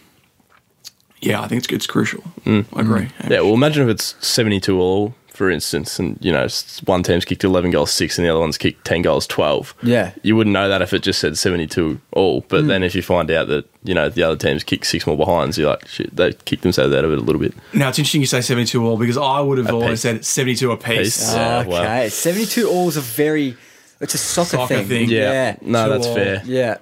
yeah, 1.20 1.40
I 1.40 1.48
think 1.48 1.64
it's 1.64 1.72
it's 1.72 1.86
crucial. 1.88 2.22
I 2.46 2.64
agree. 2.76 3.08
Yeah, 3.28 3.40
well, 3.40 3.54
imagine 3.54 3.82
if 3.88 3.94
it's 3.94 4.14
72 4.26 4.78
all, 4.80 5.14
for 5.40 5.48
instance, 5.48 5.98
and, 5.98 6.18
you 6.20 6.30
know, 6.30 6.42
s- 6.44 6.82
one 6.84 7.02
team's 7.02 7.24
kicked 7.24 7.44
11 7.44 7.70
goals, 7.70 7.90
6, 7.92 8.18
and 8.18 8.26
the 8.26 8.30
other 8.30 8.40
one's 8.40 8.58
kicked 8.58 8.84
10 8.84 9.00
goals, 9.00 9.26
12. 9.26 9.74
Yeah. 9.82 10.12
You 10.22 10.36
wouldn't 10.36 10.52
know 10.52 10.68
that 10.68 10.82
if 10.82 10.92
it 10.92 10.98
just 11.02 11.18
said 11.18 11.38
72 11.38 11.98
all, 12.12 12.44
but 12.48 12.60
hmm. 12.60 12.66
then 12.66 12.82
if 12.82 12.94
you 12.94 13.00
find 13.00 13.30
out 13.30 13.48
that, 13.48 13.64
you 13.82 13.94
know, 13.94 14.10
the 14.10 14.22
other 14.22 14.36
team's 14.36 14.62
kicked 14.62 14.84
six 14.84 15.06
more 15.06 15.16
behinds, 15.16 15.56
you're 15.56 15.70
like, 15.70 15.88
shit, 15.88 16.14
they 16.14 16.34
kicked 16.34 16.62
themselves 16.62 16.92
out 16.94 17.06
of 17.06 17.12
it 17.14 17.18
a 17.18 17.22
little 17.22 17.40
bit. 17.40 17.54
Now 17.72 17.88
it's 17.88 17.98
interesting 17.98 18.20
you 18.20 18.26
say 18.26 18.42
seventy-two 18.42 18.86
all 18.86 18.98
because 18.98 19.16
I 19.16 19.40
would 19.40 19.56
have 19.56 19.70
always 19.70 19.92
piece. 19.92 20.00
said 20.02 20.24
seventy-two 20.26 20.72
a 20.72 20.76
piece. 20.76 20.98
Piece. 20.98 21.34
Ah, 21.34 21.36
yeah, 21.38 21.58
okay, 21.60 22.02
wow. 22.02 22.08
seventy-two 22.10 22.68
all's 22.68 22.98
a 22.98 23.00
very. 23.00 23.56
It's 23.98 24.12
a 24.12 24.18
soccer, 24.18 24.58
Soccer 24.58 24.74
thing. 24.76 24.86
thing. 24.88 25.08
Yeah. 25.08 25.32
yeah. 25.32 25.56
No, 25.62 25.84
Two 25.86 25.90
that's 25.92 26.06
all. 26.06 26.14
fair. 26.16 26.42
Yeah. 26.44 26.76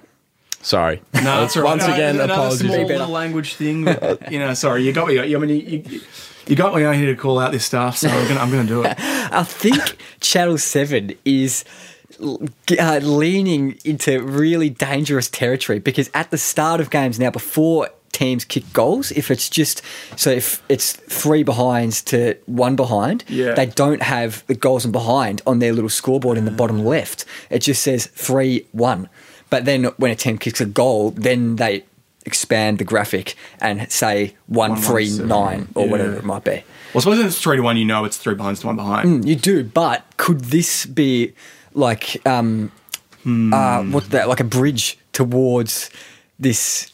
Sorry. 0.61 1.01
No, 1.13 1.21
that's 1.21 1.55
all 1.57 1.63
right. 1.63 1.69
Once 1.69 1.87
No, 1.87 1.93
again, 1.93 2.15
another 2.15 2.33
apologies. 2.33 2.59
small 2.59 2.77
Be 2.77 2.83
better. 2.83 2.99
little 2.99 3.13
language 3.13 3.53
thing. 3.53 3.85
but, 3.85 4.29
you 4.29 4.39
know, 4.39 4.53
sorry, 4.53 4.83
you 4.83 4.91
got 4.91 5.07
me. 5.07 5.19
I 5.19 5.37
mean, 5.37 5.49
you, 5.49 5.83
you, 5.87 6.01
you 6.49 6.55
got 6.55 6.75
me 6.75 6.83
out 6.83 6.95
here 6.95 7.05
to 7.13 7.15
call 7.15 7.39
out 7.39 7.51
this 7.51 7.63
stuff, 7.65 7.97
so 7.97 8.09
I'm 8.09 8.27
gonna 8.27 8.39
I'm 8.41 8.51
gonna 8.51 8.67
do 8.67 8.83
it. 8.83 8.95
I 8.99 9.43
think 9.43 9.97
Channel 10.19 10.57
7 10.57 11.13
is 11.23 11.63
uh, 12.21 12.99
leaning 13.01 13.77
into 13.85 14.21
really 14.21 14.69
dangerous 14.69 15.29
territory 15.29 15.79
because 15.79 16.09
at 16.13 16.31
the 16.31 16.37
start 16.37 16.81
of 16.81 16.89
games 16.89 17.19
now, 17.19 17.29
before 17.31 17.89
teams 18.11 18.43
kick 18.43 18.63
goals, 18.73 19.11
if 19.11 19.31
it's 19.31 19.49
just 19.49 19.81
so 20.17 20.29
if 20.31 20.61
it's 20.67 20.93
three 20.93 21.43
behinds 21.43 22.01
to 22.03 22.35
one 22.47 22.75
behind, 22.75 23.23
Yeah. 23.27 23.53
they 23.53 23.67
don't 23.67 24.01
have 24.01 24.43
the 24.47 24.55
goals 24.55 24.83
and 24.83 24.91
behind 24.91 25.41
on 25.47 25.59
their 25.59 25.71
little 25.71 25.89
scoreboard 25.89 26.37
in 26.37 26.45
the 26.45 26.51
bottom 26.51 26.83
left. 26.83 27.25
It 27.49 27.59
just 27.59 27.81
says 27.83 28.07
3 28.07 28.65
1. 28.71 29.07
But 29.49 29.65
then 29.65 29.85
when 29.97 30.11
a 30.11 30.15
team 30.15 30.37
kicks 30.37 30.61
a 30.61 30.65
goal, 30.65 31.11
then 31.11 31.55
they 31.55 31.83
expand 32.25 32.77
the 32.79 32.83
graphic 32.83 33.35
and 33.61 33.91
say 33.91 34.35
one 34.47 34.75
three 34.75 35.09
nine 35.17 35.69
or 35.75 35.85
Yeah. 35.85 35.91
whatever 35.91 36.13
it 36.15 36.23
might 36.25 36.43
be. 36.43 36.51
Well, 36.93 36.97
I 36.97 36.99
suppose 37.01 37.19
if 37.19 37.25
it's 37.27 37.41
three 37.41 37.57
to 37.57 37.63
one, 37.63 37.77
you 37.77 37.85
know 37.85 38.03
it's 38.05 38.17
three 38.17 38.35
behind 38.35 38.57
to 38.57 38.67
one 38.67 38.75
behind. 38.75 39.27
You 39.27 39.35
do, 39.35 39.63
but 39.63 40.03
could 40.17 40.41
this 40.45 40.85
be 40.85 41.33
like 41.73 42.25
um, 42.27 42.71
uh, 43.25 43.83
what's 43.83 44.07
that? 44.09 44.27
Like 44.27 44.39
a 44.39 44.43
bridge 44.45 44.97
towards 45.13 45.89
this? 46.39 46.91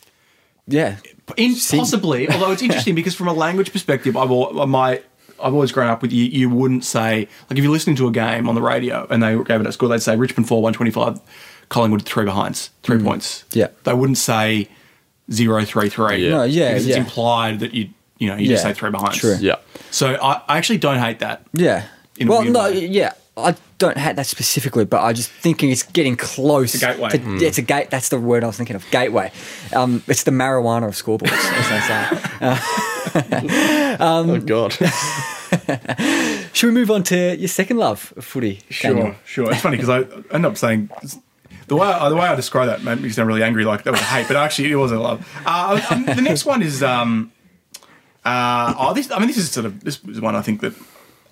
Yeah, 0.67 0.97
In, 1.37 1.53
possibly, 1.71 2.27
although 2.29 2.51
it's 2.51 2.61
interesting 2.67 2.95
because 2.95 3.13
from 3.15 3.27
a 3.27 3.33
language 3.33 3.71
perspective, 3.71 4.17
I've 4.17 4.31
al- 4.31 4.65
my 4.67 5.01
I've 5.41 5.53
always 5.53 5.71
grown 5.71 5.89
up 5.89 6.01
with 6.01 6.11
you. 6.11 6.25
You 6.25 6.49
wouldn't 6.49 6.83
say 6.83 7.27
like 7.49 7.57
if 7.57 7.63
you're 7.63 7.71
listening 7.71 7.95
to 7.97 8.07
a 8.07 8.11
game 8.11 8.49
on 8.49 8.55
the 8.55 8.61
radio 8.61 9.05
and 9.09 9.21
they 9.21 9.35
gave 9.43 9.61
it 9.61 9.67
a 9.67 9.71
score, 9.71 9.89
they'd 9.89 10.01
say 10.01 10.15
Richmond 10.15 10.47
four 10.47 10.61
one 10.63 10.73
twenty 10.73 10.91
five, 10.91 11.19
Collingwood 11.69 12.01
three 12.03 12.25
behinds, 12.25 12.71
three 12.83 13.01
points. 13.01 13.43
Mm. 13.51 13.55
Yeah. 13.55 13.67
they 13.83 13.93
wouldn't 13.93 14.17
say 14.17 14.67
zero 15.31 15.63
three 15.65 15.89
three. 15.89 16.25
Yeah. 16.25 16.29
No, 16.31 16.43
yeah, 16.43 16.69
because 16.69 16.87
yeah. 16.87 16.95
it's 16.97 17.05
implied 17.05 17.59
that 17.61 17.73
you 17.73 17.89
you 18.17 18.27
know 18.29 18.35
you 18.35 18.47
just 18.47 18.63
Yeah, 18.63 18.71
say 18.71 18.77
three 18.77 18.91
behinds. 18.91 19.17
true. 19.17 19.35
Yeah. 19.39 19.55
So 19.91 20.15
I, 20.15 20.41
I 20.47 20.57
actually 20.57 20.77
don't 20.79 20.99
hate 20.99 21.19
that. 21.19 21.45
yeah. 21.53 21.85
In 22.17 22.27
a 22.27 22.31
well, 22.31 22.41
weird 22.41 22.53
no, 22.53 22.63
way. 22.65 22.85
yeah. 22.87 23.13
I 23.37 23.53
don't 23.79 23.97
hate 23.97 24.15
that 24.15 24.25
specifically, 24.25 24.85
but 24.85 25.01
I 25.01 25.11
just 25.11 25.29
thinking 25.29 25.69
it's 25.69 25.83
getting 25.83 26.15
close. 26.15 26.73
It's 26.73 26.81
a 26.83 26.87
gateway. 26.87 27.09
To, 27.09 27.17
Mm. 27.17 27.41
It's 27.41 27.57
a 27.57 27.61
gate. 27.61 27.89
That's 27.89 28.07
the 28.07 28.17
word 28.17 28.45
I 28.45 28.47
was 28.47 28.55
thinking 28.55 28.77
of. 28.77 28.89
Gateway. 28.91 29.29
Um, 29.75 30.01
it's 30.07 30.23
the 30.23 30.31
marijuana 30.31 30.87
of 30.87 30.95
scoreboards, 30.95 31.33
as 31.33 31.69
they 31.69 31.79
say. 31.81 32.07
oh 33.99 34.39
God. 34.39 34.71
Should 36.53 36.67
we 36.67 36.73
move 36.73 36.89
on 36.91 37.03
to 37.03 37.35
your 37.35 37.47
second 37.49 37.75
love 37.77 38.13
of 38.15 38.23
footy? 38.23 38.61
Daniel? 38.81 39.15
Sure, 39.25 39.45
sure. 39.45 39.51
It's 39.51 39.61
funny 39.61 39.75
because 39.77 39.89
I 39.89 40.05
end 40.33 40.45
up 40.45 40.55
saying 40.57 40.89
the 41.67 41.75
way 41.75 41.87
I, 41.87 42.09
the 42.09 42.15
way 42.15 42.25
I 42.25 42.35
describe 42.35 42.67
that 42.67 42.83
made 42.83 43.01
me 43.01 43.09
sound 43.09 43.27
really 43.27 43.43
angry, 43.43 43.65
like 43.65 43.83
that 43.83 43.91
was 43.91 44.01
a 44.01 44.03
hate, 44.03 44.27
but 44.27 44.37
actually 44.37 44.71
it 44.71 44.75
was 44.75 44.91
a 44.91 44.99
love. 44.99 45.27
Uh, 45.45 45.81
um, 45.89 46.05
the 46.05 46.21
next 46.21 46.45
one 46.45 46.61
is 46.61 46.83
um, 46.83 47.31
uh, 48.23 48.73
oh, 48.77 48.93
this. 48.93 49.11
I 49.11 49.19
mean, 49.19 49.27
this 49.27 49.37
is 49.37 49.51
sort 49.51 49.65
of 49.65 49.83
this 49.83 50.03
is 50.05 50.19
one 50.19 50.35
I 50.35 50.41
think 50.41 50.61
that 50.61 50.73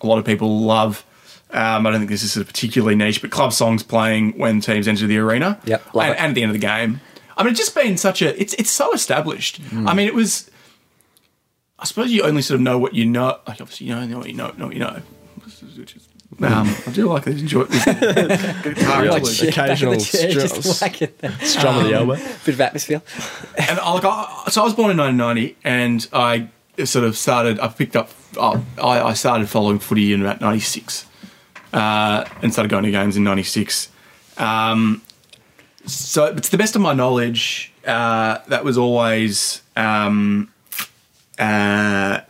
a 0.01 0.07
lot 0.07 0.19
of 0.19 0.25
people 0.25 0.61
love. 0.61 1.05
Um, 1.51 1.85
I 1.85 1.91
don't 1.91 1.99
think 1.99 2.09
this 2.09 2.23
is 2.23 2.31
sort 2.31 2.41
of 2.41 2.47
particularly 2.47 2.95
niche, 2.95 3.21
but 3.21 3.31
club 3.31 3.53
songs 3.53 3.83
playing 3.83 4.37
when 4.37 4.59
teams 4.61 4.87
enter 4.87 5.05
the 5.07 5.17
arena. 5.17 5.59
Yep, 5.65 5.83
and, 5.93 6.15
and 6.15 6.29
at 6.29 6.35
the 6.35 6.41
end 6.41 6.49
of 6.49 6.53
the 6.53 6.59
game. 6.59 7.01
I 7.35 7.43
mean, 7.43 7.51
it's 7.51 7.59
just 7.59 7.75
been 7.75 7.97
such 7.97 8.21
a. 8.21 8.39
It's 8.39 8.53
it's 8.55 8.69
so 8.69 8.93
established. 8.93 9.59
I 9.73 9.93
mean, 9.93 10.07
it 10.07 10.13
was. 10.13 10.49
I 11.79 11.85
suppose 11.85 12.11
you 12.11 12.23
only 12.23 12.41
sort 12.41 12.55
of 12.55 12.61
know 12.61 12.77
what 12.77 12.93
you 12.93 13.05
know. 13.05 13.39
Like 13.47 13.59
obviously, 13.59 13.87
you 13.87 13.95
know, 13.95 14.05
know 14.05 14.19
what 14.19 14.27
you 14.27 14.35
know, 14.35 14.53
know 14.57 14.65
what 14.67 14.73
you 14.73 14.79
know. 14.79 15.01
Which 15.77 15.95
is, 15.95 16.07
um, 16.41 16.75
I 16.87 16.91
do 16.91 17.07
like 17.07 17.23
this. 17.25 17.41
Enjoy 17.41 17.63
this 17.65 17.85
guitar 18.63 19.05
Like, 19.05 19.23
interlude. 19.23 19.55
yeah, 19.55 19.67
back 19.67 19.81
in 19.81 19.89
the 19.89 19.93
Occasional 19.93 19.95
chair, 19.97 20.47
strums. 20.47 21.49
Strum 21.49 21.77
of 21.77 21.83
the 21.85 21.93
elbow. 21.93 22.15
Bit 22.15 22.47
of 22.47 22.61
atmosphere. 22.61 23.01
and 23.57 23.79
I, 23.79 23.93
like, 23.93 24.03
I, 24.05 24.45
so 24.49 24.61
I 24.61 24.63
was 24.65 24.73
born 24.73 24.91
in 24.91 24.97
1990, 24.97 25.57
and 25.63 26.07
I 26.13 26.49
sort 26.85 27.05
of 27.05 27.17
started. 27.17 27.59
I 27.59 27.67
picked 27.67 27.95
up. 27.95 28.09
Uh, 28.37 28.59
I, 28.81 29.01
I 29.01 29.13
started 29.13 29.49
following 29.49 29.79
footy 29.79 30.13
in 30.13 30.21
about 30.21 30.41
96, 30.41 31.05
uh, 31.73 32.25
and 32.41 32.51
started 32.51 32.69
going 32.69 32.83
to 32.83 32.91
games 32.91 33.15
in 33.17 33.23
96. 33.23 33.89
Um, 34.37 35.01
so, 35.85 36.33
but 36.33 36.43
to 36.43 36.51
the 36.51 36.57
best 36.57 36.75
of 36.75 36.81
my 36.81 36.93
knowledge, 36.93 37.71
uh, 37.85 38.39
that 38.47 38.63
was 38.63 38.77
always. 38.77 39.61
Um, 39.75 40.49
uh, 41.39 42.21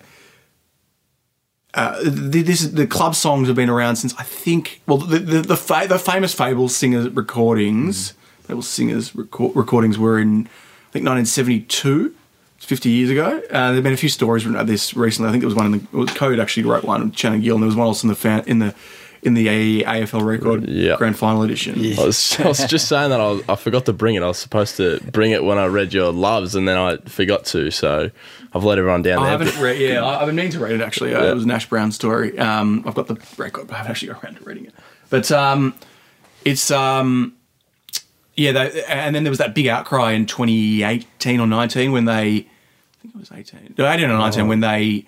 uh, 1.76 1.98
the, 2.04 2.42
this 2.44 2.62
the 2.68 2.86
club 2.86 3.16
songs 3.16 3.48
have 3.48 3.56
been 3.56 3.70
around 3.70 3.96
since 3.96 4.14
I 4.20 4.24
think 4.24 4.82
well 4.88 4.98
the 5.00 5.20
the 5.20 5.42
the, 5.42 5.58
fa- 5.58 5.86
the 5.88 5.98
famous 6.00 6.34
Fables 6.34 6.76
singers 6.76 7.10
recordings 7.10 8.14
Fables 8.44 8.68
singers 8.68 9.16
record, 9.16 9.56
recordings 9.56 9.98
were 9.98 10.20
in 10.20 10.42
I 10.42 10.92
think 10.94 11.06
1972 11.08 12.14
it's 12.58 12.66
50 12.66 12.90
years 12.90 13.10
ago 13.10 13.42
uh, 13.52 13.72
there've 13.72 13.84
been 13.84 13.94
a 13.94 13.98
few 13.98 14.10
stories 14.10 14.46
about 14.46 14.68
this 14.68 14.96
recently 14.96 15.30
I 15.30 15.32
think 15.32 15.42
there 15.42 15.48
was 15.48 15.56
one 15.56 15.66
in 15.66 15.72
the 15.74 15.78
it 15.80 15.94
was 15.94 16.12
Code 16.14 16.40
actually 16.40 16.64
wrote 16.64 16.84
one 16.84 17.04
with 17.06 17.18
Shannon 17.18 17.42
Gill 17.42 17.56
and 17.56 17.64
there 17.64 17.68
was 17.68 17.76
one 17.76 17.88
also 17.88 18.06
in 18.06 18.10
the 18.10 18.16
fan, 18.16 18.44
in 18.46 18.60
the 18.60 18.76
in 19.24 19.34
the 19.36 19.48
AFL 19.84 20.24
record 20.26 20.68
Yeah. 20.68 20.98
grand 20.98 21.18
final 21.18 21.44
edition 21.44 21.76
I 21.98 22.06
was, 22.06 22.38
I 22.44 22.48
was 22.50 22.66
just 22.66 22.88
saying 22.90 23.10
that 23.10 23.22
I, 23.22 23.32
was, 23.32 23.42
I 23.48 23.56
forgot 23.56 23.86
to 23.86 23.94
bring 23.94 24.16
it. 24.16 24.22
I 24.22 24.28
was 24.28 24.38
supposed 24.38 24.76
to 24.78 25.00
bring 25.12 25.32
it 25.32 25.46
when 25.46 25.58
I 25.58 25.66
read 25.68 25.94
your 25.94 26.12
loves, 26.12 26.56
and 26.56 26.68
then 26.68 26.76
I 26.78 26.98
forgot 26.98 27.46
to. 27.46 27.72
So 27.72 28.12
I've 28.56 28.64
let 28.64 28.78
everyone 28.78 29.02
down 29.02 29.20
I 29.20 29.36
there. 29.36 29.46
haven't 29.46 29.62
read. 29.64 29.80
Yeah, 29.80 30.04
I- 30.06 30.20
I've 30.22 30.28
been 30.28 30.36
meaning 30.36 30.52
to 30.54 30.60
read 30.60 30.74
it 30.74 30.82
actually. 30.82 31.14
Uh, 31.16 31.24
Yeah. 31.24 31.32
It 31.32 31.36
was 31.36 31.44
a 31.44 31.48
Nash 31.48 31.68
Brown 31.70 31.92
story. 31.92 32.38
Um, 32.38 32.84
I've 32.86 32.94
got 32.96 33.08
the 33.08 33.18
record, 33.38 33.68
but 33.68 33.74
I 33.74 33.78
haven't 33.78 33.92
actually 33.92 34.14
got 34.14 34.24
around 34.24 34.36
to 34.38 34.44
reading 34.44 34.66
it. 34.66 34.74
But 35.10 35.32
um, 35.32 35.74
it's 36.46 36.70
um, 36.72 37.34
yeah. 38.36 38.52
They, 38.52 38.84
and 38.86 39.16
then 39.16 39.24
there 39.24 39.32
was 39.32 39.40
that 39.40 39.54
big 39.56 39.68
outcry 39.68 40.12
in 40.12 40.26
2018 40.26 41.40
or 41.40 41.48
19 41.48 41.92
when 41.92 42.06
they, 42.06 42.14
I 42.14 42.46
think 43.02 43.16
it 43.16 43.20
was 43.20 43.32
18, 43.32 43.76
no, 43.78 43.90
18 43.90 44.06
or 44.10 44.18
19 44.18 44.48
when 44.48 44.60
they 44.60 45.06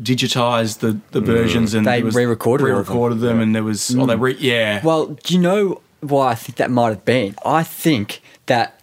digitized 0.00 0.78
the 0.80 0.98
the 1.12 1.20
versions 1.20 1.72
and 1.74 1.86
They 1.86 2.02
was- 2.02 2.14
re-recorded 2.14 2.64
all 2.64 2.70
of 2.80 2.86
them. 2.86 2.94
re-recorded 2.94 3.20
them, 3.20 3.40
and 3.40 3.54
there 3.54 3.62
was 3.62 3.94
oh 3.96 4.06
they 4.06 4.16
re, 4.16 4.36
yeah. 4.38 4.80
Well, 4.84 5.06
do 5.22 5.34
you 5.34 5.40
know 5.40 5.80
why 6.00 6.30
I 6.32 6.34
think 6.34 6.56
that 6.56 6.70
might 6.70 6.88
have 6.90 7.04
been? 7.04 7.34
I 7.44 7.62
think 7.62 8.20
that 8.46 8.80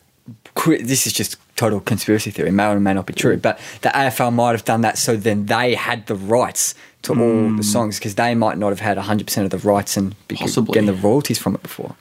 this 0.65 1.05
is 1.07 1.13
just 1.13 1.35
total 1.61 1.79
conspiracy 1.79 2.31
theory, 2.31 2.51
may 2.51 2.65
or 2.71 2.79
may 2.79 2.93
not 2.93 3.05
be 3.05 3.13
true, 3.13 3.37
but 3.37 3.59
the 3.81 3.89
AFL 3.89 4.33
might 4.33 4.51
have 4.57 4.65
done 4.65 4.81
that 4.81 4.97
so 4.97 5.15
then 5.15 5.45
they 5.45 5.75
had 5.75 6.07
the 6.07 6.15
rights 6.15 6.73
to 7.03 7.13
all 7.21 7.55
the 7.55 7.63
songs 7.63 7.97
because 7.99 8.15
they 8.15 8.33
might 8.35 8.57
not 8.57 8.69
have 8.69 8.79
had 8.79 8.97
100% 8.97 9.43
of 9.43 9.49
the 9.51 9.57
rights 9.59 9.97
and 9.97 10.15
be 10.27 10.35
Possibly. 10.35 10.73
getting 10.73 10.87
the 10.87 11.01
royalties 11.07 11.37
from 11.39 11.53
it 11.55 11.61
before. 11.61 11.95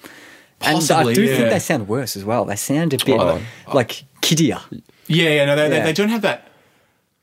and 0.62 0.77
I 0.90 1.12
do 1.12 1.23
yeah. 1.25 1.37
think 1.37 1.51
they 1.51 1.59
sound 1.59 1.88
worse 1.88 2.16
as 2.16 2.25
well. 2.25 2.44
They 2.44 2.57
sound 2.57 2.92
a 2.94 2.99
bit 3.05 3.20
Oh. 3.20 3.40
like 3.81 4.05
kiddier. 4.23 4.61
Yeah, 5.07 5.29
yeah, 5.37 5.44
no, 5.44 5.57
they, 5.57 5.68
Yeah. 5.77 5.85
They, 5.85 5.92
don't 5.92 6.09
have 6.16 6.23
that. 6.23 6.46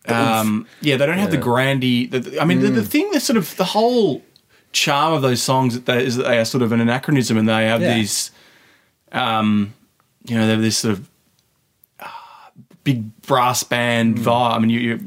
Um, 0.07 0.67
yeah, 0.81 0.95
they 0.97 1.05
don't 1.05 1.17
have 1.25 1.31
the 1.31 1.37
grandy. 1.49 2.05
The, 2.07 2.39
I 2.41 2.45
mean, 2.45 2.59
the, 2.61 2.69
the 2.69 2.83
thing 2.93 3.09
that 3.11 3.21
sort 3.21 3.37
of 3.37 3.55
the 3.57 3.65
whole 3.75 4.21
charm 4.71 5.13
of 5.13 5.21
those 5.21 5.41
songs 5.41 5.75
is 5.75 5.83
that 6.17 6.23
they 6.27 6.37
are 6.39 6.45
sort 6.45 6.61
of 6.63 6.71
an 6.71 6.81
anachronism, 6.81 7.35
and 7.37 7.47
they 7.49 7.65
have 7.67 7.81
Yeah. 7.81 7.93
these, 7.95 8.31
um, 9.11 9.73
you 10.25 10.35
know, 10.35 10.45
they 10.47 10.53
have 10.53 10.61
this 10.61 10.77
sort 10.77 10.93
of 10.97 11.07
big 12.87 13.21
brass 13.23 13.63
band 13.63 14.17
vibe. 14.17 14.53
I 14.55 14.59
mean, 14.59 14.69
you, 14.69 14.79
you 14.79 14.99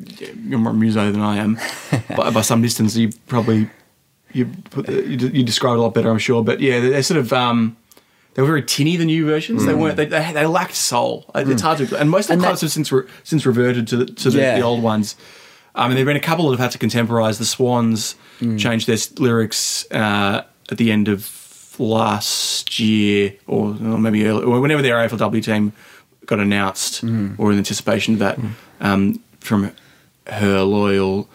you're 0.49 0.59
more 0.59 0.75
muso 0.75 1.11
than 1.11 1.23
I 1.23 1.37
am, 1.39 1.59
by, 2.17 2.31
by 2.31 2.43
some 2.43 2.61
distance. 2.61 2.95
You 2.95 3.09
probably 3.27 3.69
you 4.33 4.45
put 4.71 4.85
the, 4.87 5.03
you, 5.03 5.17
you 5.29 5.43
describe 5.43 5.75
it 5.75 5.79
a 5.79 5.83
lot 5.83 5.95
better, 5.95 6.11
I'm 6.11 6.19
sure. 6.19 6.45
But 6.45 6.61
yeah, 6.61 6.79
they're, 6.81 6.91
they're 6.91 7.03
sort 7.03 7.19
of. 7.21 7.33
Um, 7.33 7.77
they 8.35 8.43
were 8.43 8.49
very 8.49 8.63
tinny, 8.63 8.97
the 8.97 9.05
new 9.07 9.25
versions. 9.27 9.65
They 9.65 9.75
weren't. 9.75 9.97
They, 9.97 10.05
they, 10.05 10.33
they 10.33 10.47
lacked 10.47 10.75
soul. 10.77 11.25
It's 11.35 11.63
hard 11.63 11.79
to. 11.79 11.97
And 11.99 12.11
most 12.11 12.31
of 12.31 12.39
the 12.39 12.45
clubs 12.45 12.61
have 12.61 12.71
since 12.71 12.93
re, 12.93 13.03
since 13.25 13.45
reverted 13.47 13.89
to 13.89 13.97
the, 13.97 14.05
to 14.07 14.31
the, 14.31 14.39
Yeah. 14.39 14.55
the 14.57 14.63
old 14.63 14.83
ones. 14.83 15.17
I 15.75 15.87
mean, 15.89 15.95
there've 15.97 16.07
been 16.07 16.17
a 16.17 16.21
couple 16.21 16.45
that 16.51 16.59
have 16.59 16.73
had 16.73 16.73
to 16.73 16.87
contemporize. 16.87 17.39
The 17.39 17.45
Swans 17.47 18.15
Mm. 18.41 18.59
changed 18.59 18.87
their 18.87 18.97
lyrics 19.19 19.85
uh, 19.91 20.45
at 20.71 20.79
the 20.79 20.91
end 20.93 21.09
of 21.09 21.75
last 21.79 22.79
year, 22.79 23.35
or, 23.47 23.69
or 23.71 23.99
maybe 23.99 24.25
early, 24.27 24.45
or 24.45 24.61
whenever 24.61 24.81
their 24.83 24.97
AFLW 24.97 25.43
team 25.45 25.73
got 26.31 26.41
announced, 26.41 27.05
Mm. 27.05 27.35
or 27.39 27.53
in 27.53 27.59
anticipation 27.59 28.15
of 28.15 28.21
that, 28.21 28.39
um, 28.81 29.21
from 29.41 29.71
her 30.29 30.63
loyal 30.63 31.29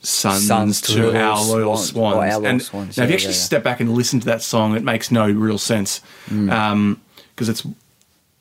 sons, 0.00 0.46
Sons 0.46 0.80
to, 0.82 0.92
to 0.94 1.02
loyal 1.02 1.16
our 1.16 1.44
loyal 1.44 1.76
swans. 1.76 1.88
swans. 1.90 2.14
Our 2.16 2.40
loyal 2.40 2.46
and 2.46 2.62
swans, 2.62 2.96
now, 2.96 3.04
if 3.04 3.10
you 3.10 3.14
actually 3.14 3.32
yeah, 3.34 3.38
yeah. 3.44 3.50
step 3.50 3.62
back 3.64 3.80
and 3.80 3.92
listen 3.92 4.20
to 4.20 4.26
that 4.26 4.42
song, 4.42 4.76
it 4.76 4.82
makes 4.84 5.10
no 5.10 5.28
real 5.28 5.58
sense 5.58 6.00
Mm. 6.30 6.96
because 7.34 7.48
it's 7.48 7.66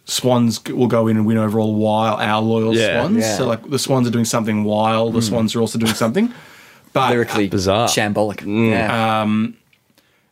Swans 0.10 0.64
will 0.64 0.88
go 0.88 1.08
in 1.10 1.18
and 1.18 1.26
win 1.26 1.38
over 1.38 1.60
all 1.60 1.76
while 1.76 2.16
our 2.16 2.42
loyal 2.42 2.74
Yeah. 2.74 3.02
Swans. 3.02 3.18
Yeah. 3.18 3.36
So 3.38 3.46
like 3.46 3.70
the 3.70 3.78
Swans 3.80 4.08
are 4.08 4.12
doing 4.12 4.24
something 4.24 4.64
while 4.64 5.12
the 5.12 5.22
Swans 5.22 5.54
are 5.54 5.60
also 5.60 5.78
doing 5.78 5.94
something. 5.96 6.32
But 6.94 7.10
Lyrically 7.10 7.50
Bizarre. 7.58 7.90
shambolic. 7.90 8.40
Yeah. 8.46 9.26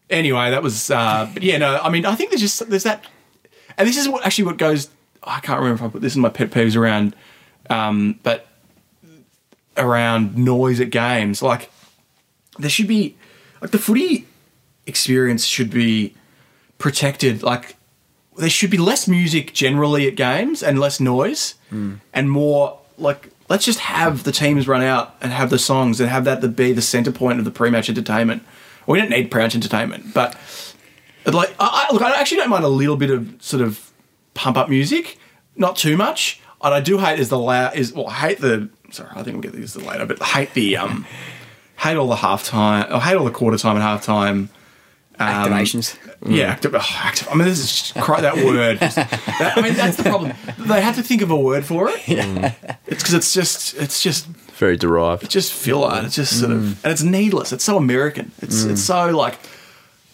anyway, 0.10 0.52
that 0.52 0.64
was. 0.64 0.90
Uh, 0.90 1.30
but 1.34 1.44
yeah, 1.44 1.58
no, 1.58 1.78
I 1.84 1.90
mean, 1.90 2.06
I 2.06 2.16
think 2.16 2.30
there's 2.30 2.40
just 2.42 2.70
there's 2.70 2.84
that, 2.84 3.04
and 3.78 3.86
this 3.86 3.98
is 3.98 4.08
what 4.08 4.26
actually 4.26 4.46
what 4.46 4.58
goes. 4.58 4.88
I 5.26 5.40
can't 5.40 5.60
remember 5.60 5.84
if 5.84 5.90
I 5.90 5.92
put 5.92 6.02
this 6.02 6.16
in 6.16 6.22
my 6.22 6.30
pet 6.30 6.52
peeves 6.52 6.76
around, 6.76 7.16
um, 7.70 8.20
but 8.24 8.48
around 9.78 10.38
noise 10.38 10.80
at 10.80 10.90
games. 10.92 11.42
Like 11.42 11.72
there 12.60 12.70
should 12.70 12.88
be, 12.88 13.16
like 13.62 13.72
the 13.72 13.80
footy 13.80 14.28
experience 14.86 15.46
should 15.46 15.72
be 15.72 16.14
protected. 16.78 17.44
Like 17.44 17.76
there 18.38 18.50
should 18.50 18.70
be 18.70 18.78
less 18.78 19.08
music 19.08 19.54
generally 19.54 20.08
at 20.08 20.16
games 20.16 20.62
and 20.62 20.80
less 20.80 21.00
noise, 21.00 21.56
and 22.14 22.30
more 22.30 22.80
like 22.98 23.30
let's 23.50 23.66
just 23.66 23.80
have 23.80 24.24
the 24.24 24.32
teams 24.32 24.68
run 24.68 24.82
out 24.82 25.16
and 25.22 25.32
have 25.32 25.50
the 25.50 25.60
songs 25.60 26.00
and 26.00 26.10
have 26.10 26.26
that 26.26 26.42
to 26.42 26.48
be 26.48 26.72
the 26.72 26.82
center 26.82 27.12
point 27.12 27.40
of 27.40 27.46
the 27.46 27.52
pre-match 27.52 27.90
entertainment. 27.90 28.44
We 28.88 29.00
don't 29.00 29.10
need 29.10 29.32
pre-match 29.32 29.56
entertainment, 29.56 30.14
but 30.14 30.36
like 31.26 31.56
I, 31.60 31.88
I, 31.90 31.94
look, 31.94 32.02
I 32.02 32.20
actually 32.20 32.38
don't 32.38 32.50
mind 32.50 32.64
a 32.64 32.70
little 32.70 32.98
bit 32.98 33.10
of 33.10 33.36
sort 33.42 33.64
of 33.64 33.92
pump 34.36 34.58
up 34.58 34.70
music, 34.70 35.18
not 35.56 35.76
too 35.76 35.98
much. 35.98 36.40
And 36.62 36.74
I 36.74 36.80
do 36.80 37.00
hate 37.00 37.20
is 37.20 37.30
the 37.30 37.40
loud 37.40 37.76
is 37.76 37.92
well, 37.94 38.08
I 38.08 38.14
hate 38.14 38.40
the 38.40 38.70
sorry, 38.92 39.10
I 39.12 39.24
think 39.24 39.36
we'll 39.36 39.42
get 39.42 39.54
to 39.54 39.60
this 39.60 39.76
later, 39.76 40.06
but 40.06 40.22
hate 40.22 40.54
the 40.54 40.78
um 40.78 41.08
hate 41.78 41.98
all 41.98 42.08
the 42.08 42.16
halftime, 42.16 42.90
or 42.92 43.02
hate 43.02 43.16
all 43.16 43.26
the 43.26 43.32
quarter 43.32 43.58
time 43.58 43.76
and 43.76 43.84
halftime 43.84 44.50
um, 45.20 45.28
Activations. 45.28 45.98
Yeah, 46.28 46.48
active, 46.48 46.76
oh, 46.76 46.80
active. 46.98 47.28
I 47.30 47.36
mean, 47.36 47.46
this 47.46 47.60
is 47.60 47.70
just, 47.70 47.96
cry 47.96 48.22
that 48.22 48.36
word. 48.36 48.80
Just- 48.80 48.96
that- 48.96 49.54
I 49.58 49.62
mean, 49.62 49.74
that's 49.74 49.98
the 49.98 50.04
problem. 50.04 50.34
They 50.58 50.82
had 50.82 50.96
to 50.96 51.04
think 51.04 51.22
of 51.22 51.32
a 51.32 51.38
word 51.38 51.66
for 51.66 51.90
it. 51.90 52.08
Yeah. 52.08 52.26
Mm. 52.26 52.78
It's 52.88 53.04
because 53.04 53.14
it's 53.14 53.34
just, 53.34 53.76
it's 53.76 54.02
just, 54.02 54.26
Very 54.58 54.76
derived. 54.76 55.24
It's 55.24 55.34
just 55.34 55.54
filler. 55.54 56.02
It's 56.04 56.16
just 56.16 56.40
sort 56.40 56.52
of, 56.52 56.60
mm. 56.60 56.84
and 56.84 56.92
it's 56.92 57.04
needless. 57.04 57.54
It's 57.54 57.64
so 57.64 57.78
American. 57.78 58.32
It's, 58.42 58.64
it's 58.64 58.82
mm. 58.82 58.86
so 58.86 59.16
like. 59.16 59.38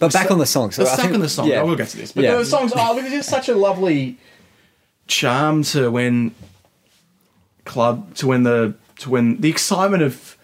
But 0.02 0.12
back 0.14 0.32
on 0.32 0.40
the 0.40 0.46
song. 0.46 0.72
So 0.72 0.84
I 0.84 0.88
stuck 0.88 1.00
think- 1.02 1.14
in 1.16 1.22
the 1.22 1.30
song. 1.30 1.48
Yeah. 1.48 1.62
I 1.62 1.64
will 1.64 1.76
get 1.76 1.90
to 1.90 1.98
this. 1.98 2.12
But 2.12 2.24
Yeah. 2.24 2.36
the 2.36 2.44
songs, 2.46 2.74
are 2.74 2.96
there's 2.96 3.26
such 3.28 3.48
a 3.48 3.56
lovely 3.56 4.18
charm 5.08 5.64
to 5.64 5.90
when 5.92 6.34
club 7.66 8.16
to 8.16 8.28
when 8.28 8.44
the 8.44 8.74
to 9.00 9.10
when 9.10 9.40
the 9.42 9.50
excitement 9.50 10.02
of 10.04 10.38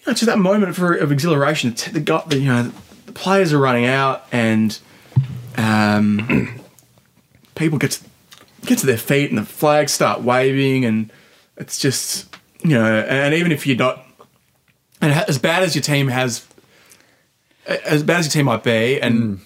you 0.00 0.04
know 0.08 0.12
to 0.14 0.26
that 0.26 0.38
moment 0.38 0.74
for, 0.76 0.94
of 0.94 1.12
exhilaration. 1.12 1.74
The 1.92 2.00
got 2.00 2.28
the 2.30 2.38
you 2.38 2.48
know 2.48 2.72
the 3.06 3.12
players 3.12 3.52
are 3.52 3.58
running 3.58 3.86
out 3.86 4.24
and 4.32 4.78
um, 5.56 6.60
people 7.54 7.78
get 7.78 7.92
to, 7.92 8.04
get 8.66 8.78
to 8.78 8.86
their 8.86 8.98
feet 8.98 9.30
and 9.30 9.38
the 9.38 9.44
flags 9.44 9.92
start 9.92 10.22
waving 10.22 10.84
and 10.84 11.12
it's 11.56 11.78
just 11.78 12.26
you 12.62 12.70
know 12.70 12.84
and 12.84 13.34
even 13.34 13.52
if 13.52 13.66
you're 13.66 13.76
not 13.76 14.04
and 15.00 15.12
as 15.12 15.38
bad 15.38 15.62
as 15.62 15.74
your 15.76 15.82
team 15.82 16.08
has 16.08 16.44
as 17.66 18.02
bad 18.02 18.20
as 18.20 18.26
your 18.26 18.32
team 18.32 18.46
might 18.46 18.62
be, 18.62 19.00
and 19.00 19.40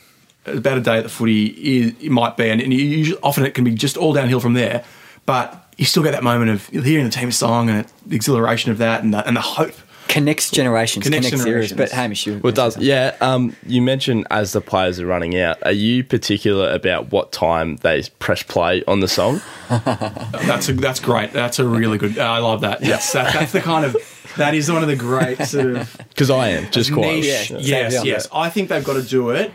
as 0.46 0.60
bad 0.60 0.78
a 0.78 0.80
day 0.80 0.98
at 0.98 1.02
the 1.02 1.08
footy 1.08 1.46
is, 1.46 1.94
it 2.00 2.10
might 2.10 2.36
be, 2.36 2.48
and, 2.48 2.60
and 2.60 2.72
you 2.72 2.80
usually, 2.80 3.20
often 3.22 3.44
it 3.44 3.54
can 3.54 3.64
be 3.64 3.72
just 3.74 3.96
all 3.96 4.12
downhill 4.12 4.40
from 4.40 4.54
there. 4.54 4.84
But 5.26 5.74
you 5.76 5.84
still 5.84 6.02
get 6.02 6.12
that 6.12 6.22
moment 6.24 6.50
of 6.50 6.66
hearing 6.68 7.04
the 7.04 7.10
team 7.10 7.30
song 7.32 7.70
and 7.70 7.86
the 8.06 8.16
exhilaration 8.16 8.70
of 8.70 8.78
that, 8.78 9.02
and 9.02 9.14
the, 9.14 9.26
and 9.26 9.36
the 9.36 9.40
hope. 9.40 9.74
Connects 10.08 10.50
generations, 10.50 11.04
Connects 11.04 11.28
connects, 11.28 11.46
eras. 11.46 11.68
generations. 11.70 11.78
But 11.78 11.90
Hamish, 11.92 12.26
you. 12.26 12.40
Well, 12.42 12.52
it 12.52 12.56
does. 12.56 12.76
Yeah. 12.78 13.14
Um, 13.20 13.54
you 13.64 13.80
mentioned 13.80 14.26
as 14.28 14.52
the 14.52 14.60
players 14.60 14.98
are 14.98 15.06
running 15.06 15.38
out, 15.38 15.58
are 15.62 15.70
you 15.70 16.02
particular 16.02 16.68
about 16.72 17.12
what 17.12 17.30
time 17.30 17.76
they 17.76 18.02
press 18.18 18.42
play 18.42 18.82
on 18.88 18.98
the 18.98 19.06
song? 19.06 19.40
That's 19.68 20.68
a, 20.68 20.72
that's 20.72 20.98
great. 20.98 21.32
That's 21.32 21.60
a 21.60 21.64
really 21.64 21.96
good. 21.96 22.18
I 22.18 22.38
love 22.38 22.62
that. 22.62 22.82
Yes, 22.82 23.12
that, 23.12 23.32
that's 23.32 23.52
the 23.52 23.60
kind 23.60 23.84
of 23.84 23.94
that 24.36 24.54
is 24.54 24.70
one 24.70 24.82
of 24.82 24.88
the 24.88 24.96
great 24.96 25.38
sort 25.46 25.76
of 25.76 25.96
Because 26.08 26.30
I 26.30 26.48
am 26.48 26.70
just 26.70 26.92
quite. 26.92 27.06
niche. 27.16 27.50
Yeah. 27.50 27.58
Yes, 27.58 27.92
Yeah. 27.94 28.02
yes. 28.04 28.28
I 28.32 28.50
think 28.50 28.68
they've 28.68 28.84
got 28.84 28.94
to 28.94 29.02
do 29.02 29.30
it. 29.30 29.52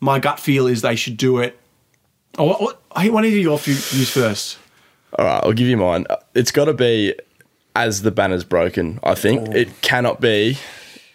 My 0.00 0.18
gut 0.18 0.40
feel 0.40 0.66
is 0.66 0.82
they 0.82 0.96
should 0.96 1.16
do 1.16 1.38
it. 1.38 1.58
Oh, 2.38 2.44
what, 2.44 2.60
what, 2.62 2.82
I 2.92 3.08
want 3.10 3.24
to 3.24 3.30
do 3.30 3.38
your 3.38 3.58
views 3.58 4.10
first. 4.10 4.58
All 5.18 5.24
right, 5.26 5.42
I'll 5.44 5.52
give 5.52 5.68
you 5.68 5.76
mine. 5.76 6.06
Uh, 6.08 6.16
it's 6.34 6.50
got 6.50 6.64
to 6.64 6.74
be 6.74 7.14
as 7.76 8.02
the 8.02 8.10
banner's 8.10 8.44
broken. 8.44 8.98
I 9.02 9.14
think 9.14 9.48
Oh. 9.48 9.52
it 9.52 9.80
cannot 9.82 10.20
be 10.20 10.58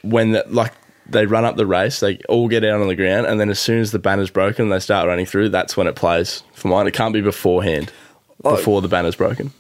when 0.04 0.32
the, 0.32 0.46
like 0.48 0.74
they 1.10 1.26
run 1.26 1.44
up 1.46 1.56
the 1.56 1.66
race, 1.66 2.00
they 2.00 2.18
all 2.30 2.48
get 2.48 2.64
out 2.64 2.82
on 2.82 2.88
the 2.88 2.96
ground, 2.96 3.26
and 3.26 3.40
then 3.40 3.50
as 3.50 3.60
soon 3.60 3.80
as 3.80 3.92
the 3.92 4.00
banner's 4.00 4.30
broken, 4.30 4.70
they 4.70 4.80
start 4.80 5.08
running 5.08 5.26
through. 5.26 5.50
That's 5.50 5.76
when 5.76 5.88
it 5.88 5.96
plays. 5.96 6.44
For 6.54 6.68
mine, 6.68 6.86
it 6.88 6.94
can't 6.94 7.14
be 7.14 7.22
beforehand, 7.22 7.92
Oh. 8.44 8.56
before 8.56 8.82
the 8.82 8.88
banner's 8.88 9.16
broken. 9.16 9.52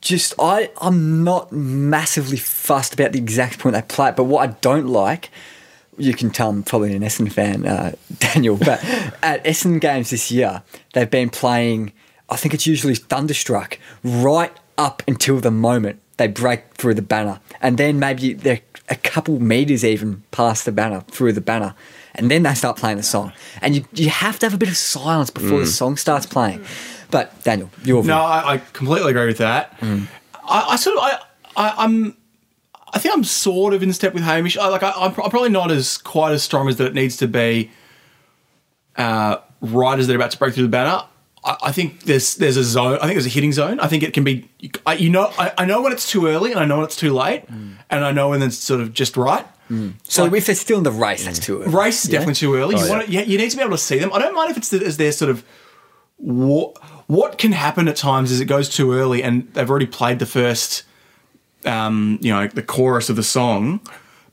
Just 0.00 0.34
I 0.38 0.70
I'm 0.80 1.24
not 1.24 1.52
massively 1.52 2.36
fussed 2.36 2.94
about 2.94 3.12
the 3.12 3.18
exact 3.18 3.58
point 3.58 3.74
they 3.74 3.82
play 3.82 4.10
it, 4.10 4.16
but 4.16 4.24
what 4.24 4.48
I 4.48 4.52
don't 4.60 4.88
like, 4.88 5.30
you 5.98 6.14
can 6.14 6.30
tell 6.30 6.50
I'm 6.50 6.62
probably 6.62 6.94
an 6.94 7.02
Essendon 7.02 7.32
fan, 7.32 7.66
uh, 7.66 7.92
Daniel, 8.18 8.56
but 8.56 8.82
at 9.22 9.44
Essendon 9.44 9.80
games 9.80 10.10
this 10.10 10.30
year, 10.30 10.62
they've 10.94 11.10
been 11.10 11.30
playing. 11.30 11.92
I 12.28 12.36
think 12.36 12.54
it's 12.54 12.66
usually 12.66 12.94
Thunderstruck 12.94 13.78
right 14.04 14.52
up 14.78 15.02
until 15.08 15.40
the 15.40 15.50
moment 15.50 16.00
they 16.16 16.28
break 16.28 16.74
through 16.74 16.94
the 16.94 17.02
banner, 17.02 17.40
and 17.60 17.76
then 17.76 17.98
maybe 17.98 18.32
they're 18.32 18.60
a 18.88 18.96
couple 18.96 19.38
meters 19.40 19.84
even 19.84 20.22
past 20.30 20.64
the 20.64 20.72
banner 20.72 21.02
through 21.10 21.32
the 21.32 21.40
banner. 21.40 21.74
And 22.16 22.28
then 22.28 22.42
they 22.42 22.54
start 22.54 22.76
playing 22.76 22.96
the 22.96 23.04
song, 23.04 23.32
and 23.62 23.76
you 23.76 23.84
you 23.92 24.10
have 24.10 24.38
to 24.40 24.46
have 24.46 24.54
a 24.54 24.58
bit 24.58 24.68
of 24.68 24.76
silence 24.76 25.30
before 25.30 25.60
the 25.60 25.66
song 25.66 25.96
starts 25.96 26.26
playing. 26.26 26.64
But 27.10 27.42
Daniel, 27.44 27.70
your 27.84 28.02
view. 28.02 28.08
No, 28.08 28.18
I, 28.18 28.54
I 28.54 28.58
completely 28.58 29.10
agree 29.10 29.26
with 29.26 29.38
that. 29.38 29.78
Mm. 29.80 30.06
I, 30.44 30.66
I 30.70 30.76
sort 30.76 30.96
of, 30.96 31.02
I, 31.02 31.18
I, 31.56 31.84
I'm, 31.84 32.16
I 32.92 32.98
think 32.98 33.14
I'm 33.14 33.24
sort 33.24 33.74
of 33.74 33.82
in 33.82 33.92
step 33.92 34.14
with 34.14 34.22
Hamish. 34.22 34.56
I, 34.56 34.68
like, 34.68 34.82
I, 34.82 34.92
I'm 34.96 35.12
probably 35.12 35.48
not 35.48 35.70
as 35.70 35.98
quite 35.98 36.32
as 36.32 36.42
strong 36.42 36.68
as 36.68 36.76
that 36.76 36.86
it 36.86 36.94
needs 36.94 37.16
to 37.18 37.28
be. 37.28 37.70
Uh, 38.96 39.36
right 39.60 39.98
as 39.98 40.06
they're 40.06 40.16
about 40.16 40.30
to 40.32 40.38
break 40.38 40.52
through 40.54 40.64
the 40.64 40.68
banner, 40.68 41.04
I, 41.44 41.56
I 41.64 41.72
think 41.72 42.02
there's 42.02 42.34
there's 42.34 42.56
a 42.56 42.64
zone. 42.64 42.96
I 42.96 43.02
think 43.02 43.12
there's 43.14 43.26
a 43.26 43.30
hitting 43.30 43.52
zone. 43.52 43.80
I 43.80 43.86
think 43.86 44.02
it 44.02 44.12
can 44.12 44.24
be. 44.24 44.50
You, 44.58 44.70
I, 44.84 44.94
you 44.94 45.10
know, 45.10 45.32
I, 45.38 45.52
I 45.58 45.64
know 45.64 45.80
when 45.80 45.92
it's 45.92 46.10
too 46.10 46.26
early, 46.26 46.50
and 46.50 46.60
I 46.60 46.64
know 46.64 46.78
when 46.78 46.84
it's 46.84 46.96
too 46.96 47.12
late, 47.12 47.46
mm. 47.46 47.76
and 47.88 48.04
I 48.04 48.12
know 48.12 48.30
when 48.30 48.42
it's 48.42 48.58
sort 48.58 48.80
of 48.80 48.92
just 48.92 49.16
right. 49.16 49.46
Mm. 49.70 49.94
So 50.02 50.34
if 50.34 50.46
they're 50.46 50.54
still 50.56 50.78
in 50.78 50.82
the 50.82 50.90
race, 50.90 51.24
that's 51.24 51.38
too 51.38 51.62
early. 51.62 51.72
Race 51.72 52.04
is 52.04 52.10
Yeah? 52.10 52.18
definitely 52.18 52.34
too 52.40 52.56
early. 52.56 52.74
Oh, 52.74 52.78
you 52.78 52.84
yeah. 52.84 52.90
want 52.90 53.06
to, 53.06 53.12
yeah, 53.12 53.20
you 53.22 53.38
need 53.38 53.50
to 53.52 53.56
be 53.56 53.62
able 53.62 53.70
to 53.70 53.78
see 53.78 53.98
them. 53.98 54.12
I 54.12 54.18
don't 54.18 54.34
mind 54.34 54.50
if 54.50 54.56
it's 54.56 54.70
the, 54.70 54.84
as 54.84 54.96
they're 54.96 55.12
sort 55.12 55.30
of 55.30 55.44
what 56.16 56.76
what 57.10 57.38
can 57.38 57.50
happen 57.50 57.88
at 57.88 57.96
times 57.96 58.30
is 58.30 58.40
it 58.40 58.44
goes 58.44 58.68
too 58.68 58.92
early 58.92 59.20
and 59.20 59.52
they've 59.54 59.68
already 59.68 59.86
played 59.86 60.20
the 60.20 60.26
first 60.26 60.84
um, 61.66 62.18
you 62.22 62.32
know 62.32 62.46
the 62.46 62.62
chorus 62.62 63.10
of 63.10 63.16
the 63.16 63.22
song 63.24 63.80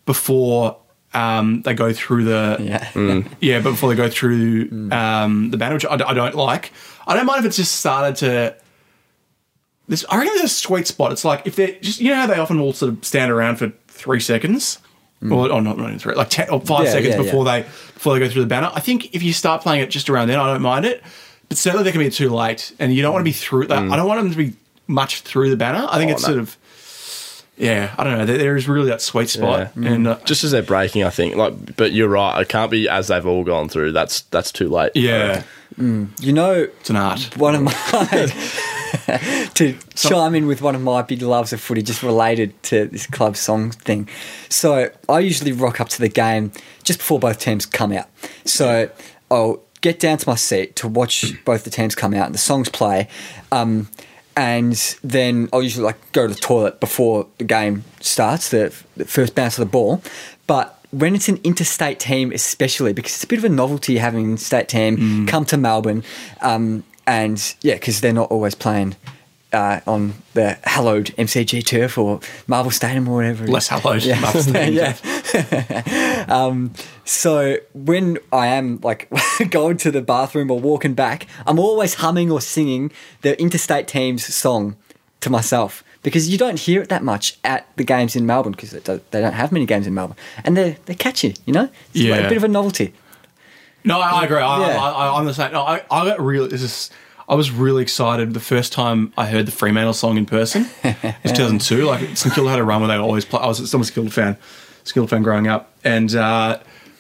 before 0.05 0.77
um, 1.15 1.63
they 1.63 1.73
go 1.73 1.91
through 1.91 2.25
the 2.25 2.57
Yeah. 2.59 3.23
yeah, 3.41 3.59
but 3.61 3.71
before 3.71 3.89
they 3.89 3.95
go 3.95 4.09
through 4.09 4.69
um, 4.91 5.49
the 5.49 5.57
banner, 5.57 5.73
which 5.73 5.85
I, 5.85 5.95
I 5.95 6.13
don't 6.13 6.35
like. 6.35 6.71
I 7.07 7.15
don't 7.15 7.25
mind 7.25 7.39
if 7.39 7.45
it's 7.45 7.57
just 7.57 7.75
started 7.75 8.15
to. 8.17 8.55
This, 9.87 10.05
I 10.09 10.17
reckon 10.17 10.33
there's 10.35 10.51
a 10.51 10.53
sweet 10.53 10.85
spot. 10.85 11.11
It's 11.13 11.25
like 11.25 11.47
if 11.47 11.55
they're 11.55 11.79
just 11.81 11.99
you 11.99 12.09
know 12.09 12.15
how 12.15 12.27
they 12.27 12.37
often 12.37 12.59
will 12.59 12.73
sort 12.73 12.93
of 12.93 13.03
stand 13.03 13.31
around 13.31 13.55
for 13.55 13.71
three 13.87 14.19
seconds, 14.19 14.77
or, 15.23 15.49
or 15.51 15.61
not, 15.61 15.77
not 15.77 15.87
even 15.87 15.97
three, 15.97 16.13
like 16.13 16.29
ten 16.29 16.49
or 16.49 16.61
five 16.61 16.85
Yeah, 16.85 16.91
seconds 16.91 17.15
yeah, 17.15 17.21
before 17.23 17.43
they 17.45 17.61
before 17.63 18.13
they 18.13 18.19
go 18.19 18.29
through 18.29 18.43
the 18.43 18.47
banner. 18.47 18.69
I 18.73 18.81
think 18.81 19.15
if 19.15 19.23
you 19.23 19.33
start 19.33 19.63
playing 19.63 19.81
it 19.81 19.89
just 19.89 20.09
around 20.09 20.27
then, 20.27 20.39
I 20.39 20.45
don't 20.53 20.61
mind 20.61 20.85
it. 20.85 21.01
But 21.49 21.57
certainly 21.57 21.83
they 21.83 21.91
can 21.91 21.99
be 22.01 22.09
too 22.09 22.29
late, 22.29 22.73
and 22.79 22.93
you 22.93 23.01
don't 23.01 23.13
want 23.13 23.21
to 23.21 23.29
be 23.29 23.31
through 23.33 23.67
that. 23.67 23.79
Mm. 23.83 23.91
I 23.91 23.95
don't 23.95 24.07
want 24.07 24.21
them 24.21 24.31
to 24.31 24.37
be 24.37 24.53
much 24.87 25.21
through 25.21 25.49
the 25.49 25.57
banner. 25.57 25.87
I 25.89 25.97
think 25.97 26.11
Oh, 26.11 26.13
it's 26.15 26.23
no. 26.23 26.27
sort 26.27 26.39
of. 26.39 26.57
Yeah, 27.59 27.95
I 27.97 28.03
don't 28.03 28.17
know. 28.19 28.25
There, 28.25 28.37
there 28.37 28.55
is 28.55 28.67
really 28.67 28.89
that 28.89 29.01
sweet 29.01 29.29
spot, 29.29 29.73
mm. 29.75 29.89
and 29.91 30.07
uh, 30.07 30.19
Just 30.25 30.43
as 30.43 30.51
they're 30.51 30.61
breaking, 30.61 31.03
I 31.03 31.09
think. 31.09 31.35
Like, 31.35 31.75
but 31.75 31.91
you're 31.91 32.07
right. 32.09 32.39
It 32.41 32.49
can't 32.49 32.69
be 32.69 32.87
as 32.87 33.07
they've 33.07 33.25
all 33.25 33.43
gone 33.43 33.67
through. 33.69 33.93
That's 33.93 34.21
that's 34.23 34.51
too 34.51 34.69
late. 34.69 34.91
yeah, 34.93 35.43
mm. 35.79 36.07
You 36.21 36.33
know, 36.33 36.53
it's 36.53 36.89
an 36.91 36.97
art. 36.97 37.35
one 37.37 37.55
of 37.55 37.61
my 37.63 37.71
to 39.55 39.75
chime 39.95 40.35
in 40.35 40.47
with 40.47 40.61
one 40.61 40.75
of 40.75 40.81
my 40.81 41.01
big 41.01 41.21
loves 41.21 41.51
of 41.53 41.59
footy, 41.61 41.81
just 41.81 42.03
related 42.03 42.61
to 42.63 42.85
this 42.87 43.07
club 43.07 43.35
song 43.37 43.71
thing. 43.71 44.07
So 44.49 44.89
I 45.09 45.19
usually 45.19 45.51
rock 45.51 45.81
up 45.81 45.89
to 45.89 45.99
the 45.99 46.09
game 46.09 46.51
just 46.83 46.99
before 46.99 47.19
both 47.19 47.39
teams 47.39 47.65
come 47.65 47.91
out. 47.91 48.07
So 48.45 48.89
I'll 49.31 49.63
get 49.81 49.99
down 49.99 50.17
to 50.17 50.29
my 50.29 50.35
seat 50.35 50.75
to 50.77 50.87
watch 50.87 51.43
both 51.45 51.63
the 51.63 51.69
teams 51.69 51.95
come 51.95 52.13
out 52.13 52.25
and 52.25 52.35
the 52.35 52.39
songs 52.39 52.69
play. 52.69 53.07
Um, 53.51 53.89
and 54.35 54.75
then 55.03 55.49
I'll 55.51 55.63
usually 55.63 55.85
like 55.85 56.11
go 56.11 56.27
to 56.27 56.33
the 56.33 56.39
toilet 56.39 56.79
before 56.79 57.27
the 57.39 57.43
game 57.43 57.83
starts, 58.01 58.49
the, 58.49 58.73
the 58.95 59.05
first 59.05 59.33
bounce 59.33 59.57
of 59.57 59.65
the 59.65 59.71
ball. 59.71 60.01
But 60.45 60.79
when 60.91 61.15
it's 61.15 61.27
an 61.27 61.39
interstate 61.43 61.99
team, 61.99 62.31
especially 62.31 62.93
because 62.93 63.13
it's 63.13 63.23
a 63.23 63.27
bit 63.27 63.39
of 63.39 63.45
a 63.45 63.49
novelty 63.49 63.97
having 63.97 64.25
an 64.25 64.31
interstate 64.31 64.69
team 64.69 65.25
come 65.27 65.43
to 65.45 65.57
Melbourne, 65.57 66.03
um, 66.41 66.83
and 67.07 67.55
yeah, 67.61 67.75
because 67.75 68.01
they're 68.01 68.13
not 68.13 68.29
always 68.29 68.53
playing 68.53 68.95
uh, 69.57 69.81
on 69.87 70.13
the 70.33 70.57
hallowed 70.63 71.07
MCG 71.17 71.65
turf 71.65 71.97
or 71.97 72.19
Marvel 72.45 72.71
Stadium 72.71 73.07
or 73.07 73.15
whatever. 73.15 73.47
Less 73.47 73.67
hallowed. 73.67 74.03
Yeah, 74.03 74.19
Marvel 74.19 74.41
Stadium 74.51 74.93
yeah. 75.03 76.25
um, 76.29 76.73
so 77.05 77.57
when 77.73 78.19
I 78.31 78.47
am 78.47 78.79
like 78.83 79.09
going 79.49 79.77
to 79.77 79.89
the 79.91 80.01
bathroom 80.01 80.51
or 80.51 80.59
walking 80.59 80.93
back, 80.93 81.25
I'm 81.47 81.57
always 81.59 81.95
humming 81.95 82.29
or 82.31 82.39
singing 82.39 82.91
the 83.21 83.39
interstate 83.41 83.87
team's 83.87 84.23
song 84.33 84.75
to 85.21 85.29
myself 85.31 85.83
because 86.03 86.29
you 86.29 86.37
don't 86.37 86.59
hear 86.59 86.83
it 86.83 86.89
that 86.89 87.03
much 87.03 87.39
at 87.43 87.67
the 87.77 87.83
games 87.83 88.15
in 88.15 88.25
Melbourne 88.27 88.51
because 88.51 88.71
they 88.71 89.21
don't 89.21 89.33
have 89.33 89.51
many 89.51 89.65
games 89.65 89.87
in 89.87 89.93
Melbourne 89.95 90.17
and 90.43 90.55
they're 90.55 90.77
they're 90.85 90.95
catchy, 90.95 91.35
you 91.47 91.53
know. 91.53 91.69
It's 91.93 92.03
like 92.03 92.21
Yeah. 92.21 92.27
a 92.27 92.29
bit 92.29 92.37
of 92.37 92.43
a 92.43 92.47
novelty. 92.47 92.93
No, 93.83 93.99
I, 93.99 94.25
agree. 94.25 94.37
I, 94.37 94.67
Yeah. 94.67 94.77
I, 94.81 94.89
I, 94.91 95.17
I'm 95.17 95.25
the 95.25 95.33
same. 95.33 95.51
No, 95.53 95.61
I, 95.63 95.81
I 95.89 96.05
got 96.05 96.19
really. 96.21 96.47
This 96.49 96.61
is. 96.61 96.91
I 97.29 97.35
was 97.35 97.51
really 97.51 97.81
excited 97.81 98.33
the 98.33 98.39
first 98.39 98.71
time 98.71 99.11
I 99.17 99.25
heard 99.25 99.45
the 99.45 99.51
Fremantle 99.51 99.93
song 99.93 100.17
in 100.17 100.25
person. 100.25 100.67
It's 100.83 101.33
2002. 101.33 101.85
Like 101.85 102.15
St 102.17 102.33
Kilda 102.33 102.49
had 102.49 102.59
a 102.59 102.63
run 102.63 102.79
where 102.81 102.87
they 102.87 102.95
always 102.95 103.25
play. 103.25 103.41
I 103.41 103.47
was 103.47 103.59
a 103.59 103.67
St 103.67 103.93
Kilda 103.93 104.09
fan, 104.11 104.37
St 104.83 104.93
Kilda 104.93 105.09
fan 105.09 105.23
growing 105.23 105.47
up, 105.47 105.73
and 105.83 106.13
uh, 106.15 106.59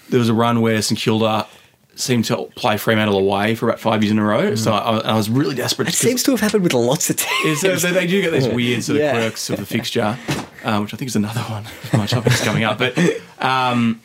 there 0.09 0.19
was 0.19 0.27
a 0.29 0.33
run 0.33 0.59
where 0.61 0.81
St 0.81 0.99
Kilda 0.99 1.47
seemed 1.95 2.25
to 2.25 2.35
play 2.55 2.77
Fremantle 2.77 3.17
away 3.17 3.55
for 3.55 3.67
about 3.67 3.79
five 3.79 4.03
years 4.03 4.11
in 4.11 4.19
a 4.19 4.23
row. 4.23 4.53
So 4.55 4.71
I, 4.73 4.97
I 4.99 5.15
was 5.15 5.29
really 5.29 5.55
desperate. 5.55 5.87
It 5.87 5.93
seems 5.95 6.21
to 6.23 6.31
have 6.31 6.41
happened 6.41 6.63
with 6.63 6.73
lots 6.73 7.09
of 7.09 7.15
teams. 7.15 7.63
Is, 7.63 7.81
they, 7.81 7.91
they 7.91 8.05
do 8.05 8.21
get 8.21 8.31
these 8.31 8.47
weird 8.47 8.83
sort 8.83 8.97
of 8.97 9.03
Yeah. 9.03 9.13
quirks 9.13 9.49
of 9.49 9.57
the 9.57 9.65
fixture, 9.65 10.17
um, 10.63 10.83
which 10.83 10.93
I 10.93 10.97
think 10.97 11.07
is 11.07 11.15
another 11.15 11.41
one. 11.41 11.63
My 11.93 12.05
topic's 12.05 12.43
coming 12.43 12.63
up, 12.65 12.77
but 12.77 12.97
um, 13.39 14.01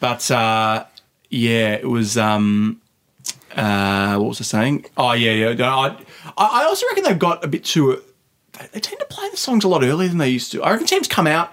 but 0.00 0.28
uh, 0.30 0.86
yeah, 1.28 1.74
it 1.74 1.88
was. 1.88 2.16
Um, 2.16 2.80
uh, 3.56 4.16
what 4.18 4.28
was 4.28 4.40
I 4.40 4.44
saying? 4.44 4.86
Oh 4.96 5.12
yeah, 5.12 5.32
yeah. 5.32 5.52
No, 5.54 5.64
I, 5.68 5.96
I 6.36 6.64
also 6.64 6.86
reckon 6.88 7.04
they've 7.04 7.18
got 7.18 7.44
a 7.44 7.48
bit 7.48 7.64
too. 7.64 8.02
They, 8.52 8.66
they 8.72 8.80
tend 8.80 9.00
to 9.00 9.06
play 9.06 9.28
the 9.30 9.36
songs 9.36 9.64
a 9.64 9.68
lot 9.68 9.82
earlier 9.82 10.08
than 10.08 10.18
they 10.18 10.28
used 10.28 10.52
to. 10.52 10.62
I 10.62 10.72
reckon 10.72 10.86
teams 10.86 11.08
come 11.08 11.26
out. 11.26 11.50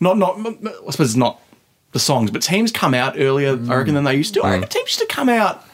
Not 0.00 0.18
not. 0.18 0.38
I 0.38 0.90
suppose 0.90 1.10
it's 1.10 1.16
not 1.16 1.40
the 1.92 1.98
songs, 1.98 2.30
but 2.30 2.42
teams 2.42 2.72
come 2.72 2.94
out 2.94 3.14
earlier, 3.18 3.52
I 3.52 3.56
mm. 3.56 3.68
reckon, 3.68 3.94
than 3.94 4.04
they 4.04 4.16
used 4.16 4.34
to. 4.34 4.42
I 4.42 4.52
reckon 4.52 4.68
mm. 4.68 4.72
teams 4.72 4.88
used 4.88 4.98
to 5.00 5.06
come 5.06 5.28
out. 5.28 5.64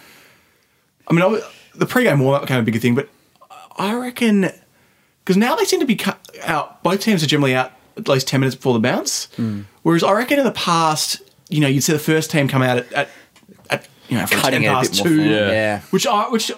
I 1.06 1.14
mean, 1.14 1.22
I, 1.22 1.40
the 1.74 1.86
pre-game 1.86 2.18
warm-up 2.18 2.42
became 2.42 2.60
a 2.60 2.62
bigger 2.62 2.80
thing, 2.80 2.94
but 2.94 3.08
I 3.76 3.94
reckon 3.94 4.50
because 5.24 5.36
now 5.36 5.54
they 5.54 5.64
seem 5.64 5.80
to 5.80 5.86
be 5.86 5.98
out. 6.42 6.82
Both 6.82 7.00
teams 7.00 7.22
are 7.22 7.26
generally 7.26 7.54
out 7.54 7.72
at 7.96 8.08
least 8.08 8.28
ten 8.28 8.40
minutes 8.40 8.56
before 8.56 8.74
the 8.74 8.80
bounce. 8.80 9.28
Mm. 9.36 9.64
Whereas 9.82 10.02
I 10.02 10.12
reckon 10.12 10.38
in 10.38 10.44
the 10.44 10.50
past, 10.50 11.22
you 11.48 11.60
know, 11.60 11.68
you'd 11.68 11.82
see 11.82 11.92
the 11.92 11.98
first 11.98 12.30
team 12.30 12.48
come 12.48 12.62
out 12.62 12.78
at, 12.78 12.92
at 12.92 13.08
you 14.08 14.16
know, 14.18 14.26
from 14.26 14.40
Cutting 14.40 14.62
ten 14.62 14.70
it 14.70 14.72
a 14.72 14.76
past 14.76 14.92
bit 14.92 14.98
more 14.98 15.08
two, 15.08 15.16
fun. 15.18 15.30
Yeah. 15.30 15.50
yeah. 15.50 15.80
which 15.90 16.06
I 16.06 16.28
which 16.28 16.52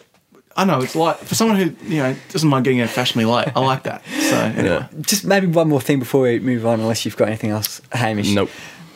I 0.56 0.64
know 0.64 0.80
it's 0.80 0.96
like 0.96 1.18
for 1.18 1.34
someone 1.34 1.56
who 1.58 1.86
you 1.86 2.02
know 2.02 2.16
doesn't 2.30 2.48
mind 2.48 2.64
getting 2.64 2.80
out 2.80 2.90
fashionably 2.90 3.24
late. 3.32 3.48
I 3.54 3.60
like 3.60 3.84
that. 3.84 4.04
So 4.04 4.36
anyway, 4.36 4.86
Just 5.00 5.24
maybe 5.24 5.46
one 5.46 5.68
more 5.68 5.80
thing 5.80 5.98
before 5.98 6.22
we 6.22 6.38
move 6.40 6.66
on, 6.66 6.80
unless 6.80 7.04
you've 7.04 7.16
got 7.16 7.28
anything 7.28 7.50
else, 7.50 7.80
Hamish. 7.92 8.32
Nope. 8.32 8.50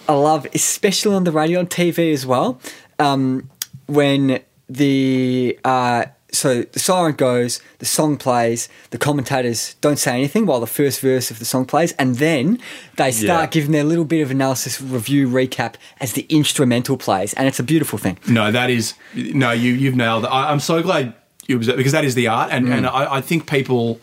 I 0.08 0.12
love, 0.12 0.46
especially 0.54 1.14
on 1.14 1.24
the 1.24 1.32
radio 1.32 1.60
and 1.60 1.70
TV 1.70 2.12
as 2.12 2.26
well, 2.26 2.60
um, 2.98 3.50
when 3.86 4.40
the 4.68 5.58
uh, 5.64 6.04
so 6.34 6.62
the 6.62 6.78
siren 6.78 7.14
goes, 7.14 7.60
the 7.78 7.86
song 7.86 8.16
plays, 8.16 8.68
the 8.90 8.98
commentators 8.98 9.74
don't 9.80 9.98
say 9.98 10.12
anything 10.12 10.46
while 10.46 10.60
the 10.60 10.66
first 10.66 11.00
verse 11.00 11.30
of 11.30 11.38
the 11.38 11.44
song 11.44 11.64
plays, 11.64 11.92
and 11.92 12.16
then 12.16 12.58
they 12.96 13.10
start 13.12 13.44
Yeah. 13.44 13.46
giving 13.46 13.72
their 13.72 13.84
little 13.84 14.04
bit 14.04 14.20
of 14.22 14.30
analysis, 14.30 14.80
review, 14.80 15.28
recap 15.28 15.74
as 16.00 16.12
the 16.12 16.26
instrumental 16.28 16.96
plays, 16.96 17.32
and 17.34 17.46
it's 17.48 17.58
a 17.60 17.62
beautiful 17.62 17.98
thing. 17.98 18.18
no, 18.28 18.50
that 18.52 18.68
is 18.70 18.94
no, 19.14 19.50
you 19.52 19.72
you've 19.72 19.96
nailed 19.96 20.24
it. 20.24 20.28
I, 20.28 20.50
I'm 20.50 20.60
so 20.60 20.82
glad 20.82 21.14
you 21.46 21.56
observed 21.56 21.76
because 21.78 21.92
that 21.92 22.04
is 22.04 22.14
the 22.14 22.26
art, 22.28 22.50
and 22.52 22.68
and 22.68 22.86
I, 22.86 23.16
I 23.16 23.20
think 23.20 23.48
people 23.48 24.00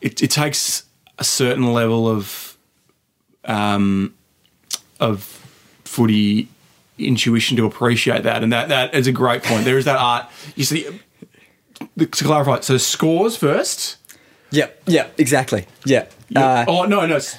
it, 0.00 0.22
it 0.22 0.30
takes 0.30 0.84
a 1.18 1.24
certain 1.24 1.72
level 1.72 2.06
of 2.08 2.56
um 3.44 4.14
of 5.00 5.22
footy 5.84 6.48
intuition 6.98 7.56
to 7.58 7.66
appreciate 7.66 8.22
that, 8.22 8.42
and 8.42 8.52
that 8.52 8.68
that 8.68 8.94
is 8.94 9.06
a 9.06 9.12
great 9.12 9.42
point. 9.42 9.64
There 9.64 9.78
is 9.78 9.84
that 9.84 9.96
art. 9.98 10.26
You 10.54 10.64
see, 10.64 10.86
to 11.98 12.06
clarify, 12.06 12.60
so 12.60 12.76
scores 12.78 13.36
first. 13.36 13.96
Yep, 14.50 14.82
yep, 14.86 15.14
exactly. 15.18 15.66
Yeah. 15.84 16.06
Yeah. 16.28 16.40
Uh, 16.44 16.64
oh 16.68 16.84
no, 16.84 17.00
no, 17.06 17.06
no. 17.06 17.18
so- 17.18 17.38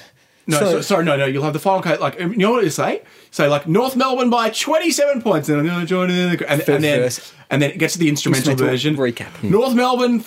So, 0.50 0.80
sorry, 0.80 1.04
no, 1.04 1.16
no. 1.16 1.26
You'll 1.26 1.42
have 1.44 1.52
the 1.52 1.58
final 1.58 1.82
code. 1.82 2.00
Like 2.00 2.18
you 2.18 2.36
know 2.36 2.52
what 2.52 2.64
it 2.64 2.70
say? 2.70 3.02
Say 3.30 3.48
like 3.48 3.66
North 3.68 3.96
Melbourne 3.96 4.30
by 4.30 4.48
twenty-seven 4.50 5.20
points, 5.22 5.48
and 5.48 5.58
I'm 5.60 5.66
going 5.66 5.80
to 5.80 5.86
join 5.86 6.08
in, 6.10 6.36
the, 6.36 6.50
and, 6.50 6.60
and 6.68 6.82
then 6.84 7.10
and 7.50 7.60
then 7.62 7.70
it 7.70 7.78
gets 7.78 7.92
to 7.94 7.98
the 7.98 8.08
instrumental, 8.08 8.52
Instrumental 8.52 8.72
version. 8.72 8.96
recap. 8.96 9.42
North 9.42 9.74
Melbourne. 9.74 10.24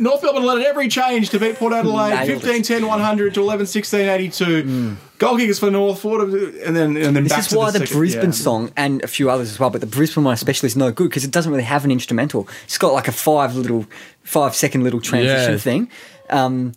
North 0.00 0.22
Melbourne 0.22 0.44
led 0.44 0.58
at 0.58 0.66
every 0.66 0.88
change 0.88 1.30
to 1.30 1.38
beat 1.38 1.56
Port 1.56 1.72
Adelaide 1.72 2.10
Nailed 2.26 2.42
15 2.42 2.62
10 2.62 2.86
100 2.86 3.34
to 3.34 3.40
11 3.40 3.66
16 3.66 4.00
82. 4.08 4.96
Goal 5.18 5.36
kickers 5.36 5.58
for 5.58 5.70
North, 5.70 6.00
Ford, 6.00 6.22
and 6.32 6.74
then 6.76 6.96
and 6.96 7.14
then 7.16 7.24
This 7.24 7.32
back 7.32 7.38
is 7.40 7.48
to 7.48 7.58
why 7.58 7.70
the, 7.70 7.78
the, 7.78 7.86
second- 7.86 7.98
Brisbane 8.00 8.24
yeah. 8.26 8.30
song 8.30 8.72
and 8.76 9.02
a 9.04 9.06
few 9.06 9.30
others 9.30 9.50
as 9.50 9.60
well, 9.60 9.70
but 9.70 9.80
the 9.80 9.86
Brisbane 9.86 10.24
one 10.24 10.34
especially 10.34 10.66
is 10.68 10.76
no 10.76 10.90
good 10.90 11.08
because 11.10 11.24
it 11.24 11.30
doesn't 11.30 11.50
really 11.52 11.64
have 11.64 11.84
an 11.84 11.90
instrumental. 11.90 12.48
It's 12.64 12.78
got 12.78 12.92
like 12.92 13.08
a 13.08 13.12
five 13.12 13.54
little, 13.54 13.86
five 14.24 14.54
second 14.56 14.82
little 14.84 15.00
transition 15.00 15.52
Yeah. 15.52 15.58
thing. 15.58 15.90
Um, 16.30 16.72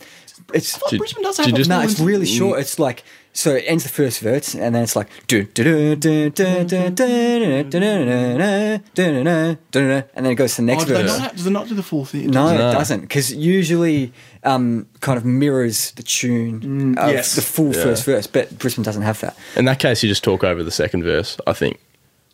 it's 0.53 0.79
Do- 0.89 0.97
Brisbane 0.99 1.23
does 1.23 1.37
have 1.37 1.47
you 1.49 1.55
a 1.55 1.67
no, 1.67 1.81
it's 1.81 1.99
really 1.99 2.25
short. 2.25 2.59
It's 2.59 2.77
like 2.77 3.03
so 3.37 3.53
it 3.53 3.65
ends 3.67 3.83
the 3.83 3.89
first 3.89 4.21
verse, 4.21 4.55
and 4.55 4.73
then 4.73 4.81
it's 4.81 4.95
like, 4.95 5.09
and 5.29 5.53
then 5.53 5.67
it 10.31 10.35
goes 10.35 10.55
to 10.55 10.61
the 10.61 10.65
next 10.65 10.83
oh, 10.83 10.85
verse. 10.85 11.01
Does 11.03 11.17
it, 11.17 11.19
not, 11.19 11.35
does 11.35 11.45
it 11.45 11.49
not 11.49 11.67
do 11.67 11.75
the 11.75 11.83
full 11.83 12.05
thing? 12.05 12.27
No, 12.27 12.47
it 12.47 12.57
doesn't, 12.57 13.01
because 13.01 13.33
usually 13.33 14.13
um, 14.43 14.87
kind 15.01 15.17
of 15.17 15.25
mirrors 15.25 15.91
the 15.91 16.03
tune 16.03 16.97
of 16.97 17.11
yes. 17.11 17.35
the 17.35 17.41
full 17.41 17.75
yeah. 17.75 17.83
first 17.83 18.05
verse, 18.05 18.25
but 18.25 18.57
Brisbane 18.57 18.85
doesn't 18.85 19.01
have 19.01 19.19
that. 19.19 19.37
In 19.57 19.65
that 19.65 19.79
case, 19.79 20.01
you 20.01 20.07
just 20.07 20.23
talk 20.23 20.45
over 20.45 20.63
the 20.63 20.71
second 20.71 21.03
verse, 21.03 21.37
I 21.45 21.51
think. 21.51 21.81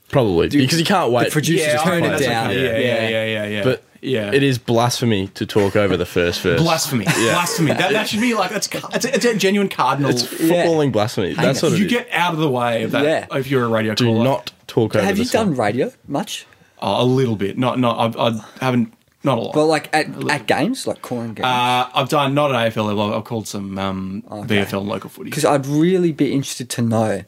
Probably. 0.09 0.49
Dude, 0.49 0.61
because 0.61 0.77
you 0.77 0.85
can't 0.85 1.11
wait. 1.11 1.25
The 1.25 1.31
producers 1.31 1.65
yeah, 1.65 1.83
turn 1.83 2.03
it 2.03 2.19
down. 2.19 2.51
Okay. 2.51 2.63
Yeah, 2.63 2.77
yeah, 2.77 3.09
yeah, 3.09 3.25
yeah, 3.25 3.45
yeah. 3.47 3.63
But 3.63 3.83
yeah, 4.01 4.31
it 4.33 4.43
is 4.43 4.57
blasphemy 4.57 5.27
to 5.29 5.45
talk 5.45 5.75
over 5.75 5.95
the 5.97 6.05
first 6.05 6.41
verse. 6.41 6.59
blasphemy. 6.61 7.05
Blasphemy. 7.05 7.73
That, 7.73 7.91
that 7.91 8.07
should 8.09 8.21
be 8.21 8.33
like 8.33 8.51
that's 8.51 8.67
it's 8.93 9.05
a, 9.05 9.15
it's 9.15 9.25
a 9.25 9.35
genuine 9.35 9.69
cardinal. 9.69 10.09
It's 10.11 10.23
footballing 10.23 10.91
blasphemy. 10.91 11.33
That's 11.33 11.61
what 11.61 11.73
it 11.73 11.79
you 11.79 11.85
is. 11.85 11.91
get 11.91 12.09
out 12.11 12.33
of 12.33 12.39
the 12.39 12.49
way 12.49 12.83
of 12.83 12.91
that 12.91 13.03
Yeah. 13.03 13.37
if 13.37 13.47
you're 13.49 13.63
a 13.65 13.67
radio 13.67 13.93
Do 13.93 14.05
caller. 14.05 14.23
not 14.23 14.51
talk 14.67 14.95
over. 14.95 15.05
Have 15.05 15.17
you 15.17 15.25
done 15.25 15.47
song. 15.49 15.55
radio 15.55 15.91
much? 16.07 16.45
Oh, 16.81 17.03
a 17.03 17.05
little 17.05 17.35
bit. 17.35 17.57
Not 17.57 17.77
not. 17.79 18.15
I, 18.17 18.27
I 18.27 18.45
haven't. 18.59 18.93
Not 19.23 19.37
a 19.37 19.41
lot. 19.41 19.55
Well, 19.55 19.67
like 19.67 19.95
at, 19.95 20.07
at 20.31 20.47
games, 20.47 20.87
like 20.87 21.03
calling 21.03 21.35
games. 21.35 21.45
uh, 21.45 21.87
I've 21.93 22.09
done 22.09 22.33
not 22.33 22.51
at 22.55 22.73
AFL 22.73 22.87
level. 22.87 23.13
I've 23.13 23.23
called 23.23 23.47
some 23.47 23.77
um, 23.77 24.23
Okay. 24.31 24.63
VFL 24.63 24.83
local 24.83 25.11
footy. 25.11 25.29
Because 25.29 25.45
I'd 25.45 25.67
really 25.67 26.11
be 26.11 26.33
interested 26.33 26.71
to 26.71 26.81
know 26.81 27.21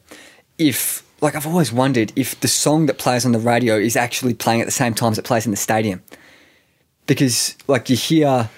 if, 0.58 1.04
like, 1.20 1.36
I've 1.36 1.46
always 1.46 1.72
wondered 1.72 2.12
if 2.16 2.40
the 2.40 2.48
song 2.48 2.86
that 2.86 2.98
plays 2.98 3.24
on 3.24 3.30
the 3.30 3.38
radio 3.38 3.76
is 3.76 3.94
actually 3.96 4.34
playing 4.34 4.60
at 4.60 4.64
the 4.66 4.72
same 4.72 4.92
time 4.94 5.12
as 5.12 5.18
it 5.18 5.24
plays 5.24 5.44
in 5.46 5.52
the 5.52 5.56
stadium. 5.56 6.02
Because, 7.06 7.56
like, 7.66 7.90
you 7.90 7.96
hear 7.96 8.48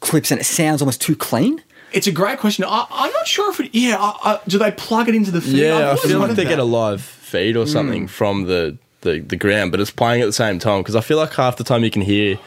clips 0.00 0.30
and 0.30 0.40
it 0.40 0.44
sounds 0.44 0.80
almost 0.82 1.00
too 1.00 1.16
clean. 1.16 1.62
It's 1.92 2.06
a 2.06 2.12
great 2.12 2.38
question. 2.38 2.64
I, 2.64 2.86
I'm 2.90 3.12
not 3.12 3.26
sure 3.26 3.50
if 3.50 3.60
it. 3.60 3.70
Yeah, 3.74 3.96
I, 3.98 4.32
I, 4.32 4.40
do 4.46 4.58
they 4.58 4.70
plug 4.70 5.08
it 5.08 5.14
into 5.14 5.30
the 5.30 5.40
feed? 5.40 5.54
I've 5.54 5.58
Yeah, 5.60 5.74
I 5.78 5.82
always 5.86 6.00
feel 6.02 6.10
like 6.18 6.28
wondered 6.28 6.36
they 6.36 6.48
get 6.48 6.58
a 6.58 6.64
live 6.64 7.00
feed 7.00 7.56
or 7.56 7.66
something 7.66 8.06
Mm. 8.06 8.10
from 8.10 8.44
the, 8.44 8.76
the 9.00 9.20
the 9.20 9.36
ground, 9.36 9.70
but 9.70 9.80
it's 9.80 9.90
playing 9.90 10.20
at 10.22 10.26
the 10.26 10.32
same 10.32 10.58
time 10.58 10.80
because 10.82 10.94
I 10.96 11.00
feel 11.00 11.16
like 11.16 11.32
half 11.34 11.56
the 11.56 11.64
time 11.64 11.82
you 11.84 11.90
can 11.90 12.02
hear 12.02 12.38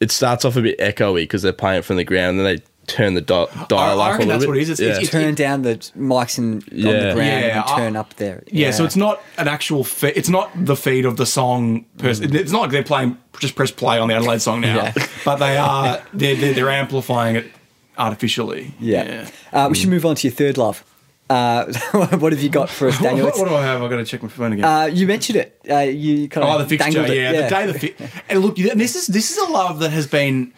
it 0.00 0.10
starts 0.12 0.44
off 0.44 0.54
a 0.56 0.62
bit 0.62 0.78
echoey 0.78 1.22
because 1.22 1.42
they're 1.42 1.52
playing 1.52 1.80
it 1.80 1.84
from 1.84 1.96
the 1.96 2.04
ground, 2.04 2.38
and 2.38 2.46
then 2.46 2.56
they 2.56 2.62
turn 2.88 3.14
the 3.14 3.20
di- 3.20 3.46
dial 3.68 4.00
I 4.00 4.08
up 4.08 4.08
a 4.08 4.12
reckon 4.12 4.26
little 4.26 4.26
that's 4.28 4.42
bit. 4.42 4.48
what 4.48 4.56
it 4.56 4.62
is. 4.62 4.70
It's- 4.70 4.80
yeah. 4.96 5.02
it's- 5.02 5.10
Turn 5.10 5.34
down 5.34 5.62
the 5.62 5.76
mics 5.96 6.38
and 6.38 6.62
on 6.64 6.70
the 6.80 7.12
ground 7.14 7.18
Yeah, 7.18 7.60
and 7.60 7.60
I- 7.60 7.76
turn 7.76 7.96
up 7.96 8.14
there. 8.16 8.42
Yeah, 8.50 8.72
so 8.72 8.84
it's 8.84 8.96
not 8.96 9.22
an 9.36 9.46
actual. 9.48 9.84
Fe- 9.84 10.12
it's 10.16 10.28
not 10.28 10.50
the 10.56 10.74
feed 10.74 11.04
of 11.04 11.16
the 11.16 11.26
song. 11.26 11.84
Pers- 11.98 12.20
It's 12.20 12.50
not 12.52 12.62
like 12.62 12.70
they're 12.72 12.82
playing. 12.82 13.16
Just 13.38 13.54
press 13.54 13.70
play 13.70 13.98
on 13.98 14.08
the 14.08 14.14
Adelaide 14.14 14.42
song 14.42 14.60
now, 14.62 14.76
Yeah. 14.76 14.92
but 15.24 15.36
they 15.36 15.56
are. 15.56 16.02
They're, 16.12 16.34
they're, 16.34 16.54
they're 16.54 16.70
amplifying 16.70 17.36
it 17.36 17.46
artificially. 17.96 18.72
Yeah. 18.80 19.28
Uh, 19.52 19.66
we 19.70 19.76
should 19.76 19.88
move 19.90 20.04
on 20.06 20.14
to 20.16 20.26
your 20.28 20.34
third 20.34 20.58
love. 20.58 20.84
Uh, 21.30 21.66
what 21.92 22.32
have 22.32 22.42
you 22.42 22.48
got 22.48 22.70
for 22.70 22.88
us, 22.88 22.98
Daniel? 22.98 23.26
what, 23.26 23.34
do 23.48 23.54
I 23.54 23.62
have? 23.62 23.82
I've 23.82 23.90
got 23.90 23.96
to 23.96 24.04
check 24.04 24.22
my 24.22 24.28
phone 24.30 24.52
again. 24.54 24.64
Uh, 24.64 24.84
you 24.86 25.06
mentioned 25.06 25.36
it. 25.36 25.60
Uh, 25.70 25.78
you 25.80 26.26
kind 26.28 26.46
of 26.46 26.54
Oh, 26.54 26.58
the 26.58 26.66
fixture, 26.66 26.90
dangled 26.90 27.10
it. 27.10 27.16
yeah, 27.16 27.42
the 27.42 27.48
day 27.50 27.66
the 27.70 27.78
fi- 27.78 28.22
and 28.30 28.40
look, 28.40 28.58
and 28.58 28.80
this 28.80 28.96
is 28.96 29.08
this 29.08 29.30
is 29.30 29.36
a 29.36 29.50
love 29.52 29.78
that 29.80 29.90
has 29.90 30.06
been 30.06 30.54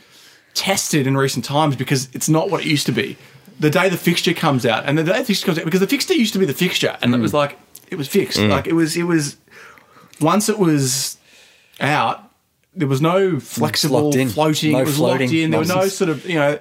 tested 0.54 1.06
in 1.06 1.16
recent 1.16 1.44
times 1.44 1.76
because 1.76 2.08
it's 2.12 2.28
not 2.28 2.50
what 2.50 2.60
it 2.62 2.66
used 2.66 2.86
to 2.86 2.92
be. 2.92 3.16
The 3.58 3.70
day 3.70 3.88
the 3.88 3.96
fixture 3.96 4.32
comes 4.34 4.64
out, 4.64 4.84
and 4.86 4.96
the 4.96 5.04
day 5.04 5.18
the 5.18 5.24
fixture 5.24 5.46
comes 5.46 5.58
out, 5.58 5.64
because 5.64 5.80
the 5.80 5.86
fixture 5.86 6.14
used 6.14 6.32
to 6.32 6.38
be 6.38 6.46
the 6.46 6.54
fixture, 6.54 6.96
and 7.02 7.12
Mm. 7.12 7.18
it 7.18 7.20
was 7.20 7.34
like 7.34 7.58
it 7.90 7.96
was 7.98 8.08
fixed, 8.08 8.38
like 8.40 8.66
it 8.66 8.72
was 8.74 8.96
it 8.96 9.02
was 9.04 9.36
once 10.20 10.48
it 10.48 10.58
was 10.58 11.18
out, 11.80 12.22
there 12.74 12.88
was 12.88 13.00
no 13.02 13.38
flexible 13.40 14.12
floating. 14.12 14.72
No 14.72 14.78
it 14.80 14.86
was 14.86 14.98
locked 14.98 15.20
in. 15.22 15.50
There 15.50 15.60
was 15.60 15.68
no 15.68 15.88
sort 15.88 16.08
of 16.10 16.28
you 16.28 16.36
know. 16.38 16.58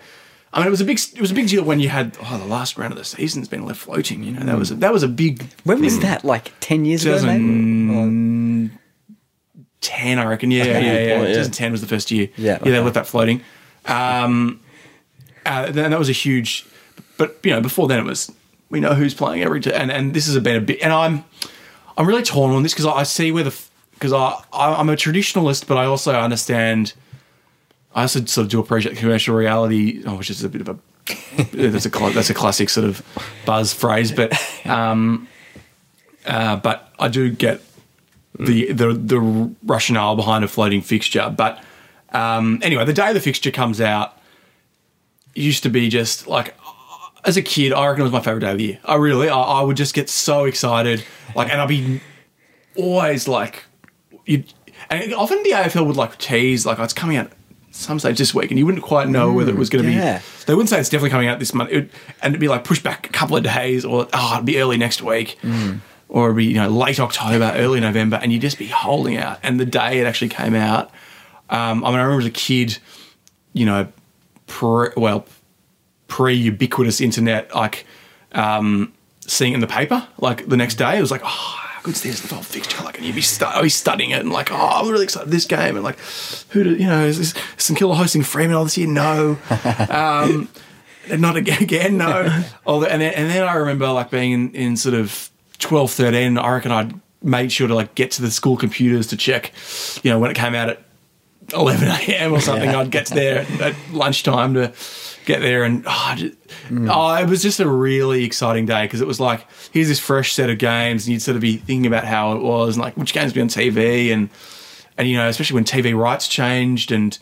I 0.52 0.58
mean, 0.60 0.68
it 0.68 0.72
was 0.72 0.82
a 0.82 0.86
big 0.86 1.00
it 1.16 1.22
was 1.22 1.30
a 1.32 1.36
big 1.36 1.48
deal 1.48 1.64
when 1.64 1.80
you 1.80 1.90
had 1.90 2.18
oh 2.24 2.38
the 2.38 2.46
last 2.46 2.78
round 2.78 2.92
of 2.92 2.98
the 2.98 3.06
season's 3.06 3.48
been 3.48 3.66
left 3.66 3.80
floating. 3.80 4.24
You 4.24 4.32
know 4.34 4.42
that 4.46 4.58
was 4.58 4.72
a, 4.72 4.76
that 4.76 4.92
was 4.92 5.04
a 5.04 5.08
big 5.08 5.46
When 5.64 5.80
was 5.82 6.00
that? 6.00 6.26
Like 6.26 6.52
10 6.60 6.86
years 6.86 7.06
ago, 7.06 7.22
maybe? 7.24 8.72
Ten, 9.82 10.20
I 10.20 10.26
reckon. 10.26 10.52
Yeah, 10.52 10.66
yeah, 10.66 10.80
yeah. 10.80 10.92
yeah. 11.04 11.18
2010 11.20 11.72
was 11.72 11.82
the 11.82 11.88
first 11.88 12.12
year. 12.12 12.28
Yeah, 12.36 12.60
yeah, 12.64 12.72
they 12.72 12.80
left 12.80 12.96
that 12.96 13.08
floating. 13.08 13.42
Um, 13.90 14.60
uh, 15.46 15.66
and 15.68 15.76
that 15.76 16.00
was 16.00 16.10
a 16.10 16.14
huge. 16.14 16.66
But 17.18 17.38
you 17.44 17.52
know, 17.52 17.62
before 17.62 17.88
then 17.88 18.00
it 18.00 18.06
was 18.06 18.32
we 18.70 18.80
know 18.80 18.94
who's 18.94 19.14
playing 19.14 19.44
every 19.44 19.60
day, 19.60 19.74
and 19.74 19.92
and 19.92 20.14
this 20.14 20.28
has 20.28 20.38
been 20.40 20.56
a 20.56 20.62
bit. 20.62 20.82
And 20.82 20.94
I'm 20.94 21.26
I'm 21.98 22.08
really 22.08 22.24
torn 22.24 22.52
on 22.52 22.64
this 22.64 22.74
because 22.74 22.86
I 22.86 23.04
see 23.04 23.32
where 23.32 23.44
the 23.44 23.62
because 23.94 24.14
I, 24.14 24.42
I 24.54 24.76
I'm 24.76 24.90
a 24.90 24.96
traditionalist, 24.96 25.68
but 25.68 25.78
I 25.78 25.86
also 25.86 26.14
understand. 26.14 26.94
I 27.96 28.04
also 28.04 28.24
sort 28.26 28.46
of 28.46 28.52
do 28.52 28.60
appreciate 28.60 28.98
commercial 28.98 29.36
reality, 29.36 30.04
oh, 30.06 30.16
which 30.16 30.30
is 30.30 30.44
a 30.44 30.50
bit 30.50 30.62
of 30.62 30.70
a 30.70 30.78
that's 31.52 31.86
a 31.86 31.90
that's 31.90 32.30
a 32.30 32.34
classic 32.34 32.70
sort 32.70 32.88
of 32.88 33.04
buzz 33.46 33.74
phrase, 33.74 34.12
but 34.12 34.32
um, 34.66 35.28
uh, 36.26 36.56
but 36.58 36.94
I 37.00 37.08
do 37.08 37.32
get 37.32 37.62
the 38.38 38.72
the 38.72 38.94
the 38.94 39.56
rationale 39.64 40.16
behind 40.16 40.44
a 40.44 40.48
floating 40.48 40.82
fixture. 40.82 41.34
But 41.36 41.64
um, 42.14 42.60
anyway, 42.62 42.86
the 42.86 42.94
day 42.94 43.14
the 43.14 43.20
fixture 43.20 43.52
comes 43.52 43.80
out 43.80 44.18
used 45.36 45.64
to 45.64 45.70
be 45.70 45.90
just 45.90 46.28
like 46.28 46.56
as 47.26 47.38
a 47.38 47.42
kid, 47.42 47.74
I 47.74 47.88
reckon 47.88 48.02
it 48.02 48.04
was 48.04 48.12
my 48.12 48.22
favorite 48.22 48.42
day 48.42 48.52
of 48.52 48.58
the 48.58 48.64
year. 48.64 48.80
I 48.86 48.96
really, 48.96 49.30
I, 49.30 49.40
I 49.40 49.62
would 49.62 49.78
just 49.78 49.94
get 49.94 50.10
so 50.10 50.46
excited, 50.46 51.04
like, 51.36 51.52
and 51.52 51.62
I'd 51.62 51.70
be 51.70 52.02
always 52.76 53.28
like, 53.28 53.66
you. 54.26 54.44
And 54.90 55.14
often 55.14 55.44
the 55.44 55.52
AFL 55.52 55.86
would 55.86 55.98
like 55.98 56.18
tease 56.18 56.66
like, 56.66 56.80
oh, 56.80 56.84
it's 56.84 56.94
coming 56.94 57.18
out 57.18 57.32
some 57.72 58.00
stage 58.00 58.18
this 58.18 58.34
week, 58.34 58.50
and 58.52 58.58
you 58.58 58.66
wouldn't 58.66 58.84
quite 58.84 59.10
know 59.10 59.32
whether 59.32 59.52
it 59.52 59.58
was 59.58 59.70
going 59.70 59.86
to 59.86 59.92
yeah. 59.92 60.20
be. 60.20 60.24
They 60.46 60.54
wouldn't 60.54 60.70
say 60.70 60.80
it's 60.80 60.90
definitely 60.90 61.12
coming 61.12 61.28
out 61.28 61.40
this 61.40 61.54
month, 61.54 61.70
it 61.72 61.76
would, 61.76 61.90
and 62.22 62.32
it'd 62.32 62.40
be 62.40 62.48
like 62.48 62.64
pushed 62.64 62.84
back 62.84 63.08
a 63.08 63.12
couple 63.12 63.36
of 63.36 63.44
days, 63.44 63.86
or 63.86 64.08
oh, 64.14 64.34
it'd 64.36 64.46
be 64.46 64.60
early 64.60 64.78
next 64.78 65.02
week, 65.02 65.38
or 66.08 66.28
it'd 66.28 66.38
be 66.38 66.46
you 66.46 66.56
know 66.56 66.70
late 66.70 67.00
October, 67.00 67.52
early 67.56 67.80
November, 67.80 68.20
and 68.22 68.32
you'd 68.32 68.42
just 68.42 68.58
be 68.58 68.68
holding 68.68 69.18
out. 69.18 69.40
And 69.44 69.60
the 69.60 69.66
day 69.66 70.00
it 70.00 70.06
actually 70.06 70.30
came 70.30 70.56
out, 70.56 70.90
um, 71.50 71.84
I 71.84 71.90
mean, 71.90 72.00
I 72.00 72.04
remember 72.04 72.22
as 72.22 72.26
a 72.28 72.32
kid, 72.32 72.78
you 73.54 73.66
know, 73.66 73.88
pre, 74.48 74.90
well, 74.96 75.26
pre 76.08 76.36
ubiquitous 76.36 77.02
internet, 77.02 77.54
like 77.56 77.86
um, 78.34 78.94
seeing 79.22 79.54
it 79.54 79.56
in 79.56 79.62
the 79.62 79.68
paper, 79.68 80.08
like 80.20 80.48
the 80.48 80.58
next 80.58 80.76
day, 80.76 80.98
it 80.98 81.02
was 81.02 81.12
like, 81.12 81.22
oh, 81.24 81.60
good's 81.84 82.02
this? 82.02 82.22
The 82.22 82.36
whole 82.36 82.44
fixture, 82.44 82.84
like, 82.84 82.98
and 82.98 83.06
you'd 83.06 83.16
be, 83.16 83.22
stu- 83.22 83.46
I'd 83.46 83.64
be 83.64 83.70
studying 83.70 84.12
it 84.12 84.20
and 84.20 84.32
like, 84.32 84.52
oh, 84.52 84.56
I'm 84.56 84.90
really 84.90 85.06
excited 85.06 85.26
for 85.26 85.32
this 85.32 85.46
game, 85.46 85.76
and 85.76 85.84
like, 85.84 86.00
who 86.50 86.64
do 86.64 86.76
you 86.76 86.88
know? 86.88 87.06
Is, 87.06 87.20
is 87.20 87.34
St 87.58 87.78
Kilda 87.78 87.96
hosting 87.96 88.24
Fremantle 88.24 88.66
this 88.66 88.78
year? 88.78 88.88
No. 88.88 89.38
Um, 89.90 90.50
not 91.18 91.36
again, 91.36 91.64
again 91.64 91.98
no. 91.98 92.44
All 92.66 92.80
the, 92.80 92.92
and, 92.92 93.02
then, 93.02 93.14
and 93.14 93.30
then 93.30 93.44
I 93.44 93.56
remember 93.56 93.88
like 93.92 94.12
being 94.12 94.32
in, 94.32 94.52
in 94.54 94.78
sort 94.78 94.94
of 94.94 95.32
12, 95.58 95.92
13, 95.92 96.38
I 96.38 96.52
reckon 96.52 96.72
I'd 96.72 96.94
made 97.24 97.52
sure 97.52 97.68
to 97.68 97.74
like 97.74 97.96
get 97.96 98.12
to 98.12 98.22
the 98.22 98.30
school 98.30 98.58
computers 98.58 99.08
to 99.08 99.18
check, 99.18 99.52
you 100.04 100.12
know, 100.12 100.20
when 100.20 100.30
it 100.30 100.36
came 100.36 100.54
out 100.54 100.70
at 100.70 100.84
11 101.54 101.88
a.m. 101.88 102.34
or 102.34 102.42
something, 102.42 102.70
Yeah. 102.70 102.80
I'd 102.80 102.92
get 102.92 103.08
to 103.08 103.14
there 103.16 103.46
at 103.62 103.76
lunchtime 103.92 104.54
to 104.56 104.74
get 105.26 105.42
there. 105.42 105.64
And 105.64 105.84
oh, 105.88 106.14
just, 106.16 106.36
oh, 106.72 107.16
it 107.16 107.28
was 107.28 107.42
just 107.42 107.60
a 107.60 107.68
really 107.68 108.24
exciting 108.24 108.66
day 108.66 108.86
because 108.86 109.02
it 109.02 109.08
was 109.08 109.20
like, 109.20 109.46
here's 109.72 109.88
this 109.88 110.00
fresh 110.00 110.34
set 110.34 110.50
of 110.50 110.58
games, 110.58 111.06
and 111.06 111.14
you'd 111.14 111.22
sort 111.22 111.36
of 111.36 111.42
be 111.42 111.58
thinking 111.58 111.86
about 111.86 112.06
how 112.06 112.34
it 112.34 112.42
was 112.42 112.76
and 112.76 112.84
like 112.84 112.96
which 112.98 113.14
games 113.14 113.34
be 113.34 113.42
on 113.42 113.48
TV. 113.48 114.12
And, 114.12 114.30
and 114.98 115.08
you 115.08 115.18
know, 115.18 115.28
especially 115.30 115.56
when 115.56 115.66
TV 115.66 115.98
rights 115.98 116.28
changed 116.28 116.92
and 116.92 117.18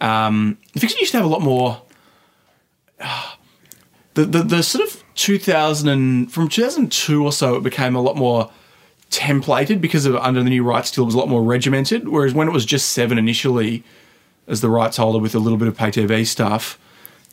um, 0.00 0.58
the 0.72 0.80
fiction 0.80 0.98
used 1.00 1.12
to 1.12 1.18
have 1.18 1.26
a 1.26 1.28
lot 1.30 1.42
more 1.42 1.82
the, 4.14 4.24
the 4.24 4.42
the 4.42 4.62
sort 4.62 4.84
of 4.84 5.02
2000 5.14 5.88
and 5.88 6.32
from 6.32 6.48
2002 6.48 7.22
or 7.24 7.32
so 7.32 7.54
it 7.56 7.62
became 7.62 7.94
a 7.94 8.00
lot 8.00 8.16
more 8.16 8.50
templated 9.12 9.80
because 9.80 10.06
of 10.06 10.16
under 10.16 10.42
the 10.42 10.48
new 10.48 10.64
rights 10.64 10.90
deal 10.90 11.04
it 11.04 11.06
was 11.06 11.14
a 11.14 11.18
lot 11.18 11.28
more 11.28 11.42
regimented 11.42 12.08
whereas 12.08 12.32
when 12.32 12.48
it 12.48 12.50
was 12.50 12.64
just 12.64 12.92
seven 12.92 13.18
initially 13.18 13.84
as 14.48 14.62
the 14.62 14.70
rights 14.70 14.96
holder 14.96 15.18
with 15.18 15.34
a 15.34 15.38
little 15.38 15.58
bit 15.58 15.68
of 15.68 15.76
pay 15.76 15.90
TV 15.90 16.26
stuff 16.26 16.78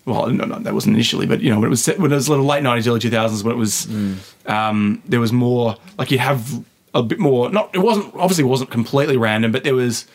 well 0.05 0.27
no, 0.27 0.43
no 0.43 0.59
that 0.59 0.73
wasn't 0.73 0.93
initially 0.93 1.25
but 1.25 1.39
you 1.39 1.49
know 1.49 1.57
when 1.57 1.67
it 1.67 1.69
was 1.69 1.87
when 1.87 2.11
it 2.11 2.15
was 2.15 2.27
a 2.27 2.31
little 2.31 2.45
late 2.45 2.61
90s 2.63 2.85
early 2.85 2.99
2000s 2.99 3.43
when 3.43 3.55
it 3.55 3.57
was 3.57 3.87
um, 4.45 5.01
there 5.05 5.21
was 5.21 5.31
more 5.31 5.77
like 5.97 6.11
you'd 6.11 6.19
have 6.19 6.63
a 6.93 7.01
bit 7.01 7.17
more 7.17 7.49
not 7.49 7.73
it 7.73 7.79
wasn't 7.79 8.13
obviously 8.15 8.43
it 8.43 8.47
wasn't 8.47 8.69
completely 8.69 9.15
random 9.15 9.51
but 9.51 9.63
there 9.63 9.75
was 9.75 10.05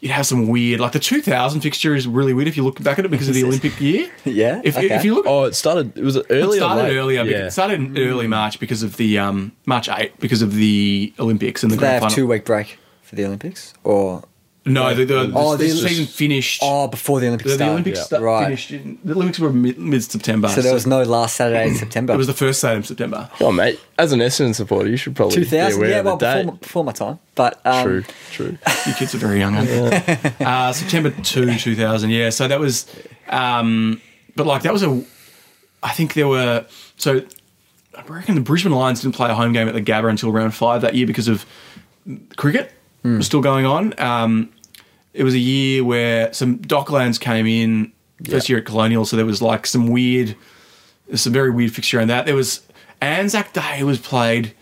you'd 0.00 0.12
have 0.12 0.26
some 0.26 0.46
weird 0.48 0.78
like 0.80 0.92
the 0.92 0.98
2000 1.00 1.60
fixture 1.60 1.94
is 1.94 2.06
really 2.06 2.32
weird 2.32 2.46
if 2.48 2.56
you 2.56 2.62
look 2.64 2.80
back 2.82 2.98
at 2.98 3.04
it 3.04 3.10
because 3.10 3.28
of 3.28 3.34
the 3.34 3.42
Olympic 3.48 3.80
year 3.80 4.08
Yeah, 4.24 4.60
if, 4.64 4.76
okay. 4.76 4.94
if 4.94 5.04
you 5.04 5.14
look 5.14 5.26
Oh, 5.26 5.44
it 5.44 5.54
started. 5.54 5.96
It 5.98 6.04
was 6.04 6.16
early. 6.30 6.58
it 6.58 6.60
started 6.60 6.84
or 6.84 6.88
late? 6.88 6.96
earlier. 6.96 7.24
Yeah. 7.24 7.46
It 7.46 7.50
started 7.50 7.80
in 7.80 7.98
early 7.98 8.26
March 8.28 8.60
because 8.60 8.82
of 8.82 8.96
the 8.96 9.18
um, 9.18 9.52
March 9.66 9.88
eight 9.88 10.18
because 10.20 10.40
of 10.42 10.54
the 10.54 11.12
Olympics 11.18 11.62
and 11.62 11.72
the 11.72 11.76
Did 11.76 11.82
they 11.82 11.92
have 11.92 12.00
final. 12.02 12.14
two 12.14 12.26
week 12.26 12.44
break 12.44 12.78
for 13.02 13.16
the 13.16 13.24
Olympics, 13.24 13.74
or 13.84 14.22
no, 14.68 14.94
the, 14.94 15.04
the, 15.04 15.32
Oh, 15.34 15.56
the, 15.56 15.64
this- 15.64 15.82
season 15.82 16.06
finished. 16.06 16.60
oh 16.62 16.86
before 16.88 17.20
the 17.20 17.26
Olympics 17.28 17.50
the, 17.52 17.56
the? 17.58 17.68
Olympics 17.70 17.98
yeah. 17.98 18.04
sta- 18.04 18.18
Right. 18.20 18.44
finished. 18.44 18.70
In, 18.70 18.98
the 19.04 19.14
Olympics 19.14 19.38
were 19.38 19.52
mid 19.52 20.02
September. 20.04 20.48
So 20.48 20.60
there 20.62 20.74
was 20.74 20.86
no 20.86 21.02
last 21.02 21.36
Saturday 21.36 21.68
in 21.68 21.74
September. 21.74 22.12
It 22.14 22.16
was 22.16 22.26
the 22.26 22.34
first 22.34 22.60
Saturday 22.60 22.78
in 22.78 22.82
September. 22.84 23.28
Oh, 23.40 23.50
mate. 23.52 23.80
As 23.98 24.12
an 24.12 24.20
Essendon 24.20 24.54
supporter, 24.54 24.88
you 24.88 24.96
should 24.96 25.16
probably 25.16 25.34
two 25.34 25.40
be 25.42 25.46
thousand. 25.46 25.78
aware 25.80 25.90
Yeah, 25.90 25.98
of 25.98 26.04
the 26.04 26.10
well, 26.10 26.16
before, 26.18 26.34
date. 26.34 26.46
my- 26.46 26.52
before 26.58 26.84
my 26.84 26.92
time, 26.92 27.18
but 27.34 27.60
um, 27.66 27.84
True, 27.84 28.04
true. 28.30 28.58
Your 28.86 28.94
kids 28.94 29.14
are 29.14 29.18
very 29.18 29.38
young. 29.38 29.56
aren't 29.56 29.68
you? 29.68 29.76
uh, 30.46 30.72
September 30.72 31.10
two, 31.22 31.56
two 31.58 31.74
thousand. 31.74 32.10
Yeah. 32.10 32.30
So 32.30 32.46
that 32.48 32.60
was, 32.60 32.86
um, 33.28 34.00
but 34.36 34.46
like 34.46 34.62
that 34.62 34.72
was 34.72 34.82
a. 34.82 35.02
I 35.82 35.90
think 35.92 36.14
there 36.14 36.28
were 36.28 36.66
so. 36.96 37.22
I 37.96 38.02
reckon 38.02 38.36
the 38.36 38.40
Brisbane 38.40 38.72
Lions 38.72 39.02
didn't 39.02 39.16
play 39.16 39.28
a 39.28 39.34
home 39.34 39.52
game 39.52 39.66
at 39.66 39.74
the 39.74 39.82
Gabba 39.82 40.08
until 40.08 40.30
round 40.30 40.54
five 40.54 40.82
that 40.82 40.94
year 40.94 41.06
because 41.06 41.26
of 41.26 41.44
cricket 42.36 42.72
was 43.02 43.26
still 43.26 43.40
going 43.40 43.64
on. 43.66 43.94
Um, 43.98 44.50
it 45.14 45.24
was 45.24 45.34
a 45.34 45.38
year 45.38 45.84
where 45.84 46.32
some 46.32 46.58
Docklands 46.58 47.18
came 47.20 47.46
in 47.46 47.92
first 48.28 48.48
year 48.48 48.58
at 48.58 48.66
Colonial, 48.66 49.04
so 49.04 49.16
there 49.16 49.26
was 49.26 49.40
like 49.42 49.66
some 49.66 49.88
weird, 49.88 50.36
there's 51.06 51.22
some 51.22 51.32
very 51.32 51.50
weird 51.50 51.72
fixture 51.72 51.98
around 51.98 52.08
that. 52.08 52.26
There 52.26 52.34
was 52.34 52.62
Anzac 53.00 53.52
Day 53.52 53.82
was 53.84 53.98
played. 53.98 54.54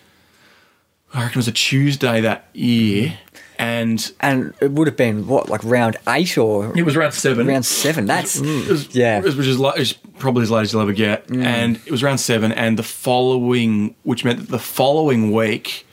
I 1.14 1.20
reckon 1.22 1.34
it 1.34 1.36
was 1.36 1.48
a 1.48 1.52
Tuesday 1.52 2.20
that 2.20 2.48
year, 2.52 3.18
and 3.58 4.12
and 4.20 4.52
it 4.60 4.72
would 4.72 4.86
have 4.86 4.96
been 4.96 5.26
what 5.26 5.48
like 5.48 5.62
round 5.64 5.96
eight 6.06 6.36
or 6.36 6.76
it 6.76 6.82
was 6.82 6.96
round 6.96 7.14
seven. 7.14 7.46
round 7.46 7.64
seven. 7.64 8.04
That's 8.04 8.36
It 8.38 8.68
was- 8.68 8.94
yeah. 8.94 9.18
it 9.18 9.24
was- 9.24 9.36
which 9.36 9.46
is, 9.46 9.58
li- 9.58 9.72
is 9.78 9.94
probably 10.18 10.42
as 10.42 10.50
late 10.50 10.62
as 10.62 10.72
you'll 10.72 10.82
ever 10.82 10.92
get. 10.92 11.30
And 11.30 11.76
it 11.86 11.90
was 11.90 12.02
round 12.02 12.20
seven, 12.20 12.52
and 12.52 12.78
the 12.78 12.82
following, 12.82 13.94
which 14.02 14.24
meant 14.24 14.40
that 14.40 14.48
the 14.50 14.58
following 14.58 15.32
week, 15.32 15.86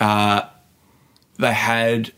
uh, 0.00 0.42
they 1.38 1.52
had 1.52 2.12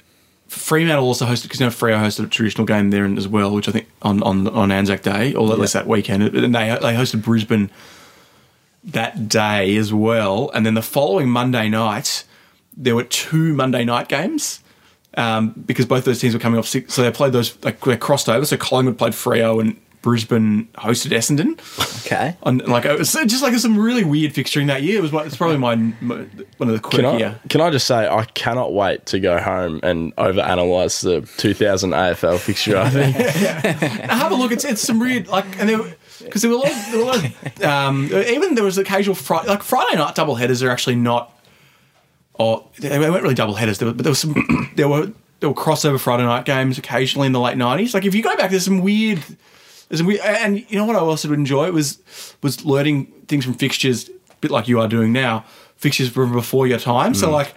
Fremantle 0.56 1.04
also 1.04 1.26
hosted 1.26 1.44
because 1.44 1.60
you 1.60 1.66
know 1.66 1.70
Freo 1.70 1.96
hosted 1.96 2.24
a 2.24 2.28
traditional 2.28 2.66
game 2.66 2.90
there 2.90 3.04
as 3.04 3.28
well, 3.28 3.52
which 3.52 3.68
I 3.68 3.72
think 3.72 3.88
on 4.02 4.22
on 4.22 4.48
on 4.48 4.72
Anzac 4.72 5.02
Day 5.02 5.34
or 5.34 5.52
at 5.52 5.58
least 5.58 5.74
that 5.74 5.86
weekend, 5.86 6.22
and 6.22 6.54
they 6.54 6.68
they 6.68 6.94
hosted 6.94 7.22
Brisbane 7.22 7.70
that 8.84 9.28
day 9.28 9.76
as 9.76 9.92
well. 9.92 10.50
And 10.54 10.64
then 10.64 10.74
the 10.74 10.82
following 10.82 11.28
Monday 11.28 11.68
night, 11.68 12.24
there 12.76 12.94
were 12.94 13.04
two 13.04 13.52
Monday 13.52 13.84
night 13.84 14.08
games 14.08 14.62
um, 15.16 15.50
because 15.50 15.86
both 15.86 16.04
those 16.04 16.20
teams 16.20 16.34
were 16.34 16.40
coming 16.40 16.58
off 16.58 16.66
sick. 16.66 16.90
So 16.90 17.02
they 17.02 17.10
played 17.10 17.32
those, 17.32 17.56
like, 17.64 17.80
they 17.80 17.96
crossed 17.96 18.28
over. 18.28 18.44
So 18.44 18.56
Collingwood 18.56 18.98
played 18.98 19.12
Freo 19.12 19.60
and 19.60 19.76
Brisbane 20.06 20.68
hosted 20.74 21.10
Essendon. 21.10 21.58
okay. 22.06 22.36
On, 22.44 22.58
like, 22.58 22.84
it 22.84 22.96
was 22.96 23.12
just 23.12 23.42
like 23.42 23.52
some 23.56 23.76
really 23.76 24.04
weird 24.04 24.32
fixturing 24.32 24.68
that 24.68 24.84
year. 24.84 24.98
It 24.98 25.02
was 25.02 25.12
it's 25.26 25.36
probably 25.36 25.58
my, 25.58 25.74
my 25.74 26.24
one 26.58 26.68
of 26.68 26.68
the 26.68 26.78
Can 26.78 27.04
I, 27.04 27.34
can 27.48 27.60
I 27.60 27.70
just 27.70 27.88
say, 27.88 28.06
I 28.06 28.24
cannot 28.26 28.72
wait 28.72 29.04
to 29.06 29.18
go 29.18 29.36
home 29.40 29.80
and 29.82 30.14
overanalyze 30.14 31.02
the 31.02 31.22
2000 31.38 31.90
AFL 31.90 32.38
fixture. 32.38 32.76
I 32.76 32.88
think 32.88 33.16
Now, 34.06 34.14
have 34.14 34.30
a 34.30 34.36
look. 34.36 34.52
It's 34.52 34.64
it's 34.64 34.80
some 34.80 35.00
weird 35.00 35.26
like, 35.26 35.58
and 35.58 35.68
there 35.68 35.96
because 36.22 36.42
there 36.42 36.52
were 36.52 36.58
a 36.58 36.60
lot. 36.60 36.70
Of, 36.70 36.92
there 36.92 36.98
were 36.98 37.02
a 37.02 37.06
lot 37.06 37.24
of, 37.24 37.62
um, 37.64 38.04
even 38.14 38.54
there 38.54 38.62
was 38.62 38.78
occasional 38.78 39.16
Friday 39.16 39.48
like 39.48 39.64
Friday 39.64 39.96
night 39.96 40.14
double 40.14 40.36
headers 40.36 40.62
are 40.62 40.70
actually 40.70 40.94
not. 40.94 41.36
Or 42.34 42.68
they 42.78 42.96
weren't 42.96 43.24
really 43.24 43.34
double 43.34 43.54
headers, 43.54 43.78
there 43.78 43.88
were, 43.88 43.94
but 43.94 44.04
there 44.04 44.12
was 44.12 44.20
some. 44.20 44.70
there 44.76 44.86
were 44.86 45.10
there 45.40 45.48
were 45.48 45.54
crossover 45.56 45.98
Friday 45.98 46.22
night 46.22 46.44
games 46.44 46.78
occasionally 46.78 47.26
in 47.26 47.32
the 47.32 47.40
late 47.40 47.56
nineties. 47.56 47.92
Like 47.92 48.04
if 48.04 48.14
you 48.14 48.22
go 48.22 48.36
back, 48.36 48.50
there's 48.50 48.66
some 48.66 48.82
weird. 48.82 49.20
Some 49.94 50.10
and 50.24 50.64
you 50.68 50.76
know 50.78 50.84
what 50.84 50.96
I 50.96 51.00
also 51.00 51.28
would 51.28 51.38
enjoy 51.38 51.70
was 51.70 51.98
was 52.42 52.64
learning 52.64 53.06
things 53.28 53.44
from 53.44 53.54
fixtures, 53.54 54.08
a 54.08 54.34
bit 54.40 54.50
like 54.50 54.66
you 54.68 54.80
are 54.80 54.88
doing 54.88 55.12
now. 55.12 55.44
Fixtures 55.76 56.08
from 56.08 56.32
before 56.32 56.66
your 56.66 56.78
time. 56.78 57.14
So 57.14 57.30
like, 57.30 57.54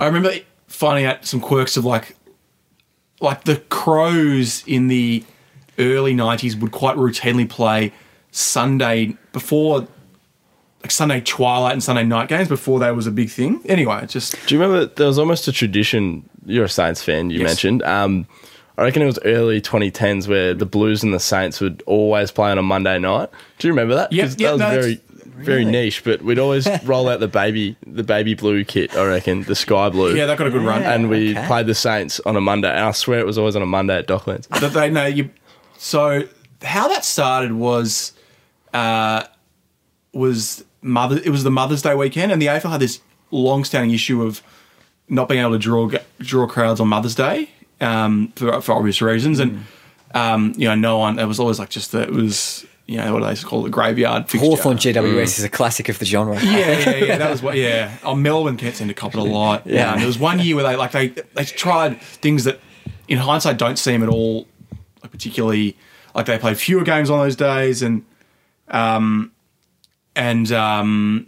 I 0.00 0.06
remember 0.06 0.32
finding 0.68 1.06
out 1.06 1.24
some 1.24 1.40
quirks 1.40 1.76
of 1.76 1.84
like 1.84 2.14
like 3.20 3.44
the 3.44 3.56
Crows 3.56 4.62
in 4.66 4.88
the 4.88 5.24
early 5.78 6.14
'90s 6.14 6.60
would 6.60 6.72
quite 6.72 6.96
routinely 6.96 7.48
play 7.48 7.92
Sunday 8.30 9.16
before, 9.32 9.80
like 10.82 10.90
Sunday 10.90 11.20
twilight 11.22 11.72
and 11.72 11.82
Sunday 11.82 12.04
night 12.04 12.28
games 12.28 12.48
before 12.48 12.78
that 12.80 12.94
was 12.94 13.06
a 13.06 13.10
big 13.10 13.30
thing. 13.30 13.62
Anyway, 13.64 14.04
just 14.06 14.36
Do 14.46 14.54
you 14.54 14.60
remember 14.60 14.86
there 14.94 15.06
was 15.06 15.18
almost 15.18 15.48
a 15.48 15.52
tradition? 15.52 16.28
You're 16.44 16.66
a 16.66 16.68
Saints 16.68 17.02
fan, 17.02 17.30
you 17.30 17.38
Yes. 17.40 17.46
mentioned. 17.48 17.82
Um, 17.84 18.26
I 18.76 18.82
reckon 18.82 19.02
it 19.02 19.06
was 19.06 19.18
early 19.24 19.60
2010s 19.60 20.26
where 20.28 20.52
the 20.54 20.66
Blues 20.66 21.02
and 21.04 21.14
the 21.14 21.20
Saints 21.20 21.60
would 21.60 21.82
always 21.86 22.30
play 22.32 22.50
on 22.50 22.58
a 22.58 22.62
Monday 22.62 22.98
night. 22.98 23.30
Do 23.58 23.68
you 23.68 23.72
remember 23.72 23.94
that? 23.94 24.12
Yep, 24.12 24.24
'Cause 24.26 24.40
yep, 24.40 24.48
that 24.48 24.52
was 24.52 24.60
no, 24.60 24.70
very, 24.80 24.92
it's- 24.94 25.22
very 25.44 25.64
niche. 25.64 26.02
But 26.04 26.22
we'd 26.22 26.38
always 26.40 26.66
roll 26.84 27.08
out 27.08 27.20
the 27.20 27.28
baby, 27.28 27.76
the 27.86 28.02
baby 28.02 28.34
blue 28.34 28.64
kit. 28.64 28.96
I 28.96 29.04
reckon 29.06 29.42
the 29.44 29.54
sky 29.54 29.88
blue. 29.90 30.14
yeah, 30.16 30.26
that 30.26 30.38
got 30.38 30.46
a 30.46 30.50
good 30.50 30.62
run. 30.62 30.82
And 30.82 31.08
we 31.08 31.32
Okay. 31.36 31.46
played 31.46 31.66
the 31.66 31.74
Saints 31.74 32.20
on 32.26 32.34
a 32.36 32.40
Monday. 32.40 32.70
And 32.70 32.80
I 32.84 32.90
swear 32.92 33.20
it 33.20 33.26
was 33.26 33.38
always 33.38 33.54
on 33.56 33.62
a 33.62 33.66
Monday 33.66 33.96
at 33.98 34.06
Docklands. 34.08 34.48
that 34.60 34.72
they 34.72 34.90
know 34.90 35.06
you. 35.06 35.30
So 35.78 36.24
how 36.62 36.88
that 36.88 37.04
started 37.04 37.52
was, 37.52 38.12
uh, 38.72 39.24
was 40.12 40.64
mother. 40.82 41.20
It 41.24 41.30
was 41.30 41.44
the 41.44 41.50
Mother's 41.50 41.82
Day 41.82 41.94
weekend, 41.94 42.32
and 42.32 42.40
the 42.40 42.46
AFL 42.46 42.70
had 42.70 42.80
this 42.80 43.00
long-standing 43.30 43.90
issue 43.92 44.22
of 44.22 44.42
not 45.08 45.28
being 45.28 45.40
able 45.40 45.52
to 45.52 45.58
draw 45.58 45.90
draw 46.20 46.46
crowds 46.46 46.80
on 46.80 46.88
Mother's 46.88 47.14
Day 47.14 47.50
um, 47.80 48.32
for 48.36 48.60
for 48.60 48.72
obvious 48.72 49.00
reasons, 49.02 49.40
and 49.40 49.64
um, 50.14 50.52
you 50.56 50.68
know, 50.68 50.74
no 50.74 50.98
one. 50.98 51.18
It 51.18 51.26
was 51.26 51.40
always 51.40 51.58
like 51.58 51.70
just 51.70 51.92
that. 51.92 52.08
It 52.08 52.14
was 52.14 52.64
you 52.86 52.98
know 52.98 53.14
what 53.14 53.20
do 53.20 53.34
they 53.34 53.42
call 53.42 53.60
it, 53.60 53.64
the 53.64 53.70
graveyard 53.70 54.28
fixture. 54.28 54.46
Hawthorn 54.46 54.76
GWS 54.76 55.38
is 55.38 55.44
a 55.44 55.48
classic 55.48 55.88
of 55.88 55.98
the 55.98 56.04
genre. 56.04 56.38
Yeah, 56.42 56.78
yeah, 56.78 56.96
yeah. 56.96 57.18
That 57.18 57.30
was 57.30 57.42
what. 57.42 57.56
Yeah. 57.56 57.96
Oh, 58.02 58.14
Melbourne 58.14 58.56
can't 58.56 58.74
seem 58.74 58.88
to 58.88 58.94
cop 58.94 59.14
it 59.14 59.20
a 59.20 59.22
lot. 59.22 59.66
Yeah. 59.66 59.92
Um, 59.92 59.98
there 59.98 60.06
was 60.06 60.18
one 60.18 60.38
year 60.40 60.54
where 60.56 60.64
they 60.64 60.76
like 60.76 60.92
they 60.92 61.08
they 61.08 61.44
tried 61.44 62.00
things 62.00 62.44
that, 62.44 62.60
in 63.08 63.18
hindsight, 63.18 63.58
don't 63.58 63.78
seem 63.78 64.02
at 64.02 64.08
all 64.08 64.46
like 65.02 65.12
particularly 65.12 65.76
like 66.14 66.26
they 66.26 66.38
played 66.38 66.56
fewer 66.56 66.84
games 66.84 67.10
on 67.10 67.18
those 67.18 67.36
days 67.36 67.82
and, 67.82 68.04
um, 68.68 69.32
and 70.14 70.50
um, 70.52 71.26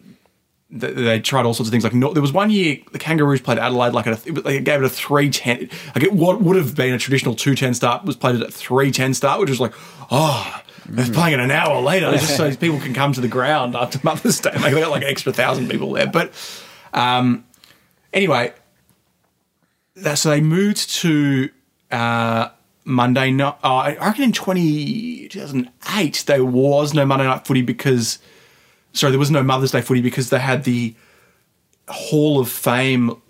th- 0.71 0.95
they 0.95 1.21
tried 1.21 1.47
all 1.47 1.55
sorts 1.55 1.69
of 1.69 1.73
things. 1.73 1.85
Like 1.85 1.95
no, 1.95 2.13
there 2.13 2.23
was 2.23 2.33
one 2.33 2.51
year 2.51 2.79
the 2.93 2.99
Kangaroos 2.99 3.41
played 3.41 3.59
Adelaide 3.59 3.93
like 3.93 4.07
at 4.07 4.27
a, 4.27 4.61
gave 4.61 4.83
it 4.83 4.85
a 4.85 4.89
three 4.89 5.31
ten. 5.31 5.69
Like 5.95 6.05
it, 6.05 6.13
what 6.13 6.41
would 6.43 6.57
have 6.57 6.75
been 6.75 6.95
a 6.95 6.99
traditional 6.99 7.35
two 7.35 7.55
ten 7.55 7.75
start 7.75 8.05
was 8.05 8.17
played 8.17 8.37
at 8.37 8.49
a 8.49 8.51
three 8.51 8.91
ten 8.91 9.15
start, 9.15 9.41
which 9.41 9.51
was 9.51 9.61
like 9.61 9.73
oh. 10.11 10.63
They're 10.89 11.13
playing 11.13 11.35
it 11.35 11.41
an 11.41 11.51
hour 11.51 11.81
later 11.81 12.13
just 12.13 12.37
so 12.37 12.55
people 12.55 12.79
can 12.79 12.95
come 12.95 13.13
to 13.15 13.21
the 13.21 13.27
ground 13.27 13.75
after 13.75 13.99
Mother's 14.05 14.39
Day. 14.39 14.53
Like 14.53 14.73
they 14.73 14.81
got 14.81 14.93
like 14.93 15.03
an 15.03 15.09
extra 15.09 15.33
thousand 15.33 15.69
people 15.69 15.91
there. 15.91 16.07
But 16.07 16.33
um, 16.93 17.45
anyway, 18.13 18.53
that, 19.97 20.19
so 20.19 20.31
they 20.31 20.41
moved 20.41 20.91
to 20.97 21.51
uh, 21.91 22.51
Monday 22.85 23.31
night. 23.33 23.57
Uh, 23.65 23.77
I 23.77 24.07
reckon 24.07 24.25
in 24.25 24.33
20, 24.33 25.29
2008 25.29 26.25
there 26.27 26.45
was 26.45 26.95
no 26.95 27.05
Monday 27.05 27.25
night 27.25 27.47
footy 27.47 27.63
because 27.63 28.19
sorry, 28.97 29.11
there 29.13 29.19
was 29.19 29.31
no 29.31 29.43
Mother's 29.43 29.71
Day 29.71 29.81
footy 29.81 30.01
because 30.03 30.31
they 30.31 30.39
had 30.39 30.65
the 30.65 30.95
Hall 31.89 32.41
of 32.41 32.49
Fame 32.51 33.21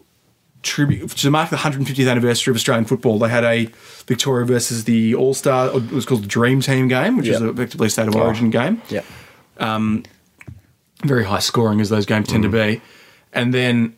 tribute 0.63 1.11
to 1.11 1.31
mark 1.31 1.51
the 1.51 1.57
150th 1.57 2.11
anniversary 2.11 2.51
of 2.51 2.57
Australian 2.57 2.85
football. 2.87 3.19
They 3.19 3.29
had 3.29 3.45
a 3.45 3.67
Victoria 4.07 4.45
versus 4.47 4.85
the 4.85 5.15
All 5.15 5.35
Star. 5.35 5.69
It 5.77 5.93
was 5.93 6.07
called 6.07 6.23
the 6.25 6.29
Dream 6.29 6.61
Team 6.61 6.89
game, 6.89 7.17
which 7.17 7.29
is 7.29 7.41
Yep. 7.41 7.53
effectively 7.55 7.87
a 7.87 7.91
state 7.91 8.09
of 8.09 8.17
origin 8.17 8.51
game. 8.51 8.83
Yeah. 8.89 9.03
Um, 9.59 10.03
Very 11.05 11.25
high 11.25 11.39
scoring 11.41 11.81
as 11.81 11.89
those 11.91 12.07
games 12.07 12.29
tend 12.29 12.43
to 12.45 12.49
be, 12.49 12.81
and 13.33 13.53
then. 13.53 13.95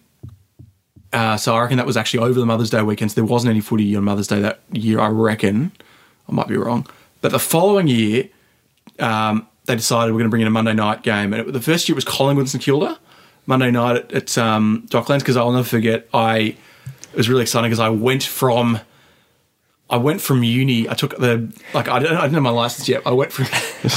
Uh, 1.10 1.38
so 1.38 1.54
I 1.54 1.60
reckon 1.62 1.78
that 1.78 1.86
was 1.86 1.96
actually 1.96 2.22
over 2.28 2.38
the 2.38 2.44
Mother's 2.44 2.68
Day 2.68 2.82
weekend. 2.82 3.12
So 3.12 3.14
there 3.14 3.24
wasn't 3.24 3.50
any 3.50 3.60
footy 3.62 3.96
on 3.96 4.04
Mother's 4.04 4.26
Day 4.26 4.40
that 4.40 4.60
year. 4.72 5.00
I 5.00 5.08
reckon. 5.08 5.72
I 6.28 6.32
might 6.32 6.48
be 6.48 6.56
wrong, 6.58 6.86
but 7.22 7.32
the 7.32 7.38
following 7.38 7.88
year, 7.88 8.28
um, 8.98 9.46
they 9.68 9.76
decided 9.76 10.12
we're 10.12 10.18
going 10.18 10.24
to 10.24 10.30
bring 10.30 10.42
in 10.42 10.48
a 10.48 10.50
Monday 10.50 10.74
night 10.74 11.02
game. 11.02 11.32
And 11.32 11.48
it, 11.48 11.52
the 11.52 11.60
first 11.60 11.88
year 11.88 11.94
was 11.94 12.04
Collingwood 12.04 12.42
and 12.42 12.50
St 12.50 12.64
Kilda, 12.64 12.98
Monday 13.46 13.70
night 13.70 13.96
at, 13.96 14.12
at 14.12 14.38
um, 14.38 14.86
Docklands. 14.88 15.20
Because 15.20 15.36
I'll 15.36 15.52
never 15.52 15.68
forget, 15.68 16.08
I 16.12 16.56
it 17.12 17.16
was 17.16 17.28
really 17.28 17.42
exciting 17.42 17.70
because 17.70 17.80
I 17.80 17.90
went 17.90 18.24
from 18.24 18.80
I 19.90 19.96
went 19.96 20.20
from 20.20 20.42
uni. 20.42 20.88
I 20.88 20.94
took 20.94 21.16
the 21.18 21.52
like 21.74 21.88
I 21.88 21.98
don't, 21.98 22.16
I 22.16 22.22
didn't 22.22 22.34
have 22.34 22.42
my 22.42 22.50
license 22.50 22.88
yet. 22.88 23.02
I 23.06 23.12
went 23.12 23.30
from 23.30 23.46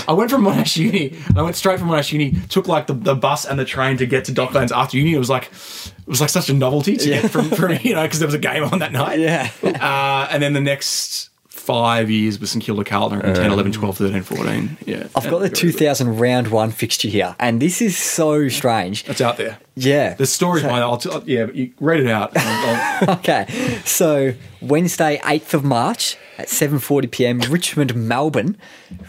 I 0.07 0.13
went 0.13 0.30
from 0.30 0.43
Monash 0.43 0.78
Uni. 0.78 1.17
And 1.28 1.39
I 1.39 1.41
went 1.41 1.55
straight 1.55 1.80
from 1.80 1.88
Monash 1.88 2.11
Uni. 2.11 2.34
Took 2.49 2.67
like 2.67 2.88
the, 2.88 2.93
the 2.93 3.15
bus 3.15 3.45
and 3.45 3.57
the 3.57 3.65
train 3.65 3.97
to 3.97 4.05
get 4.05 4.26
to 4.26 4.34
Docklands 4.34 4.72
after 4.72 4.97
uni. 4.97 5.13
It 5.13 5.19
was 5.19 5.30
like 5.30 5.45
it 5.45 6.07
was 6.07 6.22
like 6.22 6.30
such 6.30 6.49
a 6.49 6.53
novelty 6.53 6.97
to 6.97 7.05
get 7.05 7.32
from, 7.32 7.49
from 7.49 7.78
you 7.82 7.95
know 7.95 8.03
because 8.03 8.19
there 8.19 8.28
was 8.28 8.36
a 8.36 8.39
game 8.39 8.63
on 8.65 8.80
that 8.80 8.91
night. 8.91 9.19
Yeah. 9.19 9.49
Uh, 9.63 10.28
and 10.30 10.43
then 10.43 10.53
the 10.53 10.61
next 10.61 11.30
five 11.62 12.09
years 12.09 12.39
with 12.39 12.49
St 12.49 12.64
Kilda, 12.64 12.84
Carlton, 12.84 13.22
10, 13.22 13.49
uh, 13.49 13.53
11, 13.53 13.72
12, 13.72 13.97
13, 13.97 14.24
14. 14.24 14.78
Yeah. 14.86 15.07
I've 15.16 15.30
got 15.30 15.39
the 15.39 15.49
2000 15.49 16.18
round 16.18 16.47
one 16.49 16.72
fixture 16.72 17.07
here, 17.07 17.36
and 17.39 17.62
this 17.62 17.82
is 17.82 17.97
so 17.97 18.47
strange. 18.49 19.03
That's 19.05 19.22
out 19.22 19.38
there. 19.38 19.59
Yeah. 19.76 20.16
The 20.16 20.26
story's 20.26 20.64
mine. 20.64 20.82
I'll 20.82 20.97
t- 20.97 21.09
yeah, 21.26 21.45
but 21.45 21.55
you 21.55 21.72
read 21.80 21.99
it 22.01 22.07
out. 22.07 22.32
I'll- 22.36 23.07
I'll- 23.09 23.16
Okay, 23.22 23.45
so 23.86 24.34
Wednesday, 24.62 25.20
8th 25.24 25.53
of 25.53 25.64
March 25.64 26.18
at 26.38 26.47
7:40 26.47 27.12
p.m. 27.12 27.39
Richmond, 27.49 27.93
Melbourne, 27.95 28.57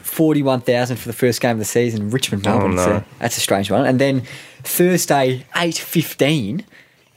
41,000 0.02 0.96
for 0.98 1.08
the 1.08 1.12
first 1.14 1.40
game 1.40 1.52
of 1.52 1.58
the 1.58 1.64
season. 1.64 2.10
Richmond, 2.10 2.46
oh, 2.46 2.50
Melbourne. 2.58 2.74
no. 2.76 2.84
so 2.84 3.04
that's 3.18 3.36
a 3.36 3.40
strange 3.40 3.70
one. 3.70 3.86
And 3.86 3.98
then 4.00 4.22
Thursday, 4.62 5.44
8:15 5.54 6.64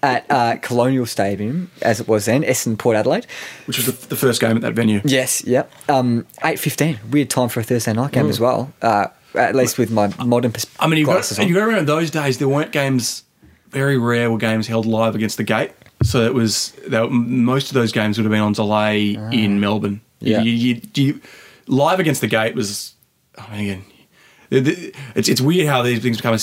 at 0.03 0.25
uh, 0.29 0.57
Colonial 0.61 1.05
Stadium, 1.05 1.71
as 1.81 1.99
it 1.99 2.07
was 2.07 2.25
then, 2.25 2.43
Essendon, 2.43 2.77
Port 2.77 2.95
Adelaide. 2.95 3.25
which 3.65 3.77
was 3.77 3.85
the, 3.85 4.07
the 4.07 4.15
first 4.15 4.39
game 4.39 4.55
at 4.55 4.61
that 4.61 4.73
venue. 4.73 5.01
Yes, 5.03 5.43
yep. 5.45 5.71
Um, 5.89 6.27
8:15, 6.41 7.09
weird 7.09 7.29
time 7.29 7.49
for 7.49 7.59
a 7.59 7.63
Thursday 7.63 7.93
night 7.93 8.11
game 8.11 8.29
as 8.29 8.39
well. 8.39 8.71
Uh, 8.81 9.07
at 9.35 9.55
least 9.55 9.77
with 9.77 9.91
my 9.91 10.07
modern 10.23 10.51
perspective. 10.51 10.81
I 10.81 10.87
mean, 10.87 10.99
you've 10.99 11.07
got, 11.07 11.29
you 11.37 11.53
got 11.53 11.59
to 11.59 11.65
remember 11.65 11.85
those 11.85 12.11
days, 12.11 12.37
there 12.37 12.47
weren't 12.47 12.71
games, 12.71 13.23
very 13.69 13.97
rare 13.97 14.31
were 14.31 14.37
games 14.37 14.67
held 14.67 14.85
live 14.85 15.15
against 15.15 15.37
the 15.37 15.43
gate. 15.43 15.71
So 16.03 16.21
it 16.21 16.33
was, 16.33 16.71
they 16.87 16.99
were, 16.99 17.09
most 17.09 17.69
of 17.69 17.73
those 17.73 17.91
games 17.91 18.17
would 18.17 18.25
have 18.25 18.31
been 18.31 18.41
on 18.41 18.53
delay 18.53 19.13
in 19.31 19.59
Melbourne. 19.59 20.01
Yeah. 20.19 20.41
You, 20.41 20.51
you, 20.51 20.81
you, 20.93 21.21
live 21.67 21.99
against 21.99 22.21
the 22.21 22.27
gate 22.27 22.55
was, 22.55 22.93
I 23.37 23.57
mean, 23.57 23.85
again, 24.51 24.93
it's, 25.15 25.29
it's 25.29 25.41
weird 25.41 25.67
how 25.67 25.81
these 25.81 26.01
things 26.01 26.17
become, 26.17 26.35
a 26.35 26.39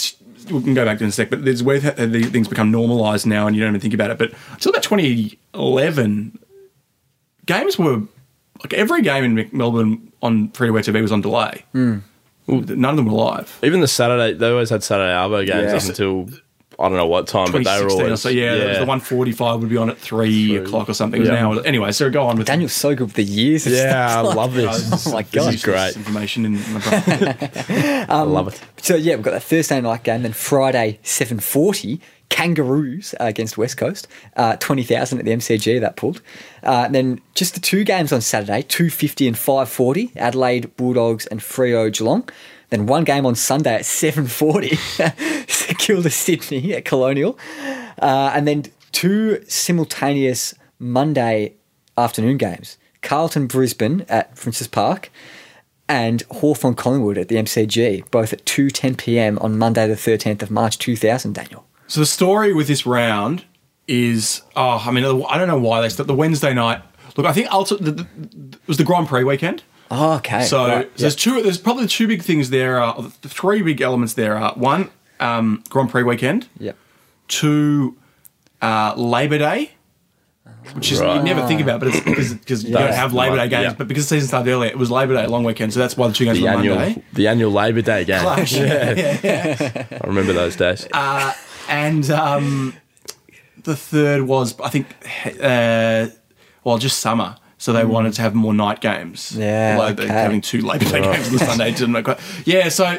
we 0.50 0.62
can 0.62 0.74
go 0.74 0.84
back 0.84 0.98
to 0.98 1.04
in 1.04 1.10
a 1.10 1.12
sec, 1.12 1.30
but 1.30 1.46
it's 1.46 1.62
weird 1.62 1.82
how 1.82 1.90
uh, 1.90 2.06
these 2.06 2.30
things 2.30 2.48
become 2.48 2.70
normalised 2.70 3.26
now 3.26 3.46
and 3.46 3.54
you 3.56 3.62
don't 3.62 3.70
even 3.70 3.80
think 3.80 3.94
about 3.94 4.10
it. 4.10 4.18
But 4.18 4.32
until 4.52 4.70
about 4.70 4.82
2011, 4.82 6.38
games 7.46 7.78
were, 7.78 8.02
like 8.62 8.72
every 8.74 9.02
game 9.02 9.24
in 9.38 9.50
Melbourne 9.52 10.12
on 10.22 10.48
free 10.50 10.68
to 10.68 10.72
TV 10.92 11.02
was 11.02 11.12
on 11.12 11.20
delay. 11.20 11.64
Hmm. 11.72 11.98
None 12.48 12.84
of 12.84 12.96
them 12.96 13.06
were 13.06 13.12
live. 13.12 13.58
Even 13.62 13.80
the 13.80 13.88
Saturday, 13.88 14.32
they 14.36 14.50
always 14.50 14.70
had 14.70 14.82
Saturday 14.82 15.12
Arvo 15.12 15.46
games 15.46 15.72
Yeah. 15.72 15.76
up 15.76 15.82
until 15.84 16.28
I 16.78 16.88
don't 16.88 16.96
know 16.96 17.06
what 17.06 17.26
time, 17.28 17.52
but 17.52 17.64
they 17.64 17.82
were 17.82 17.88
2016 17.90 18.00
or 18.00 18.04
always 18.04 18.20
so. 18.20 18.28
Yeah, 18.28 18.54
that 18.56 18.68
was 18.68 18.76
the 18.78 18.86
145 18.86 19.60
would 19.60 19.68
be 19.68 19.76
on 19.76 19.90
at 19.90 19.98
three 19.98 20.56
o'clock 20.56 20.88
or 20.88 20.94
something. 20.94 21.22
Yeah. 21.24 21.32
Now, 21.32 21.52
anyway, 21.58 21.92
so 21.92 22.10
go 22.10 22.26
on 22.26 22.38
with 22.38 22.46
Daniel's 22.46 22.72
so 22.72 22.94
good 22.94 23.04
with 23.08 23.14
the 23.14 23.22
years. 23.24 23.66
Yeah, 23.66 24.08
stuff. 24.08 24.16
I 24.16 24.20
Like- 24.22 24.36
love 24.36 24.54
this. 24.54 25.06
Oh 25.06 25.12
my 25.12 25.22
This 25.22 25.30
god! 25.32 25.54
is 25.54 25.62
great. 25.62 25.96
information 25.96 26.44
in 26.46 26.52
my 26.72 26.80
brain. 26.80 28.06
I 28.08 28.22
love 28.22 28.48
it. 28.48 28.60
So 28.82 28.96
yeah, 28.96 29.14
we've 29.16 29.24
got 29.24 29.32
that 29.32 29.42
Thursday 29.42 29.80
night 29.80 30.02
game. 30.04 30.22
Then 30.22 30.32
Friday, 30.32 30.98
seven 31.02 31.38
forty, 31.40 32.00
Kangaroos 32.30 33.14
uh, 33.20 33.24
against 33.24 33.56
West 33.58 33.76
Coast. 33.76 34.08
Uh, 34.36 34.56
Twenty 34.56 34.82
thousand 34.82 35.18
at 35.18 35.24
the 35.24 35.30
MCG 35.32 35.80
that 35.80 35.96
pulled. 35.96 36.20
Uh, 36.62 36.88
then 36.88 37.20
just 37.34 37.54
the 37.54 37.60
two 37.60 37.84
games 37.84 38.12
on 38.12 38.20
Saturday, 38.20 38.62
two 38.62 38.90
fifty 38.90 39.28
and 39.28 39.36
five 39.38 39.68
forty. 39.68 40.10
Adelaide 40.16 40.74
Bulldogs 40.76 41.26
and 41.26 41.40
Freo 41.40 41.92
Geelong. 41.96 42.28
Then 42.72 42.86
one 42.86 43.04
game 43.04 43.26
on 43.26 43.34
Sunday 43.34 43.74
at 43.74 43.84
seven 43.84 44.26
forty, 44.26 44.78
Kilda 45.78 46.08
Sydney 46.08 46.72
at 46.72 46.86
Colonial, 46.86 47.38
uh, 48.00 48.32
and 48.34 48.48
then 48.48 48.64
two 48.92 49.44
simultaneous 49.46 50.54
Monday 50.78 51.52
afternoon 51.98 52.38
games. 52.38 52.78
Carlton 53.02 53.46
Brisbane 53.46 54.06
at 54.08 54.34
Princes 54.36 54.68
Park 54.68 55.10
and 55.86 56.22
Hawthorn 56.30 56.74
Collingwood 56.74 57.18
at 57.18 57.28
the 57.28 57.34
MCG, 57.36 58.10
both 58.10 58.32
at 58.32 58.42
2.10 58.46 58.96
p.m. 58.96 59.38
on 59.40 59.58
Monday 59.58 59.86
the 59.86 59.94
13th 59.94 60.40
of 60.40 60.50
March 60.50 60.78
2000, 60.78 61.34
Daniel. 61.34 61.66
so 61.88 62.00
the 62.00 62.06
story 62.06 62.54
with 62.54 62.68
this 62.68 62.86
round 62.86 63.44
is, 63.86 64.40
oh, 64.56 64.82
I 64.86 64.90
mean, 64.92 65.04
I 65.04 65.36
don't 65.36 65.48
know 65.48 65.58
why 65.58 65.82
they 65.82 65.90
start 65.90 66.06
the 66.06 66.14
Wednesday 66.14 66.54
night. 66.54 66.80
Look, 67.18 67.26
I 67.26 67.34
think 67.34 67.48
ulti- 67.48 67.84
the, 67.84 67.90
the, 67.90 68.02
it 68.54 68.66
was 68.66 68.78
the 68.78 68.84
Grand 68.84 69.08
Prix 69.08 69.24
weekend. 69.24 69.62
Oh, 69.94 70.14
okay. 70.14 70.44
So 70.44 70.66
right, 70.66 70.96
there's 70.96 71.14
two. 71.14 71.42
There's 71.42 71.58
probably 71.58 71.86
two 71.86 72.08
big 72.08 72.22
things 72.22 72.48
there. 72.48 72.80
Are 72.80 73.02
the 73.20 73.28
three 73.28 73.60
big 73.60 73.82
elements 73.82 74.14
there 74.14 74.38
are 74.38 74.54
one, 74.54 74.90
um, 75.20 75.62
Grand 75.68 75.90
Prix 75.90 76.02
weekend. 76.02 76.48
Yep. 76.58 76.76
Two, 77.28 77.98
uh, 78.62 78.94
Labor 78.96 79.36
Day. 79.36 79.72
Which 80.74 80.92
is 80.92 81.00
you 81.00 81.22
never 81.22 81.46
think 81.46 81.60
about, 81.60 81.80
but 81.80 81.88
it's 81.88 82.00
because 82.00 82.32
because 82.32 82.64
you 82.64 82.72
don't 82.78 82.94
have 82.94 83.12
Labor 83.12 83.36
Day 83.36 83.48
games, 83.48 83.64
yeah. 83.64 83.74
but 83.74 83.86
because 83.86 84.08
the 84.08 84.16
season 84.16 84.28
started 84.28 84.50
earlier, 84.50 84.70
it 84.70 84.78
was 84.78 84.90
Labor 84.90 85.12
Day 85.12 85.26
long 85.26 85.44
weekend, 85.44 85.74
so 85.74 85.80
that's 85.80 85.96
why 85.96 86.08
the 86.08 86.14
two 86.14 86.24
games 86.24 86.38
The 86.38 86.44
were 86.44 86.50
annual, 86.50 86.76
Monday. 86.76 87.02
the 87.12 87.28
annual 87.28 87.52
Labor 87.52 87.82
Day 87.82 88.04
game. 88.04 88.20
Clash. 88.20 88.54
I 88.58 90.00
remember 90.04 90.32
those 90.32 90.56
days. 90.56 90.86
Uh, 90.92 91.34
and 91.68 92.08
um, 92.10 92.74
the 93.64 93.76
third 93.76 94.22
was, 94.22 94.58
I 94.60 94.68
think, 94.70 94.86
uh, 95.42 96.06
well, 96.64 96.78
just 96.78 97.00
summer. 97.00 97.36
So 97.62 97.72
they 97.72 97.84
wanted 97.84 98.14
to 98.14 98.22
have 98.22 98.34
more 98.34 98.52
night 98.52 98.80
games. 98.80 99.36
Yeah, 99.38 99.76
Although 99.78 99.92
they're 99.92 100.06
okay. 100.06 100.14
having 100.14 100.40
two 100.40 100.62
Labor 100.62 100.84
Day 100.84 101.00
games 101.00 101.28
on 101.28 101.32
the 101.34 101.38
Sunday. 101.38 101.70
Didn't 101.70 101.92
make 101.92 102.04
quite. 102.04 102.18
Yeah, 102.44 102.68
so, 102.70 102.98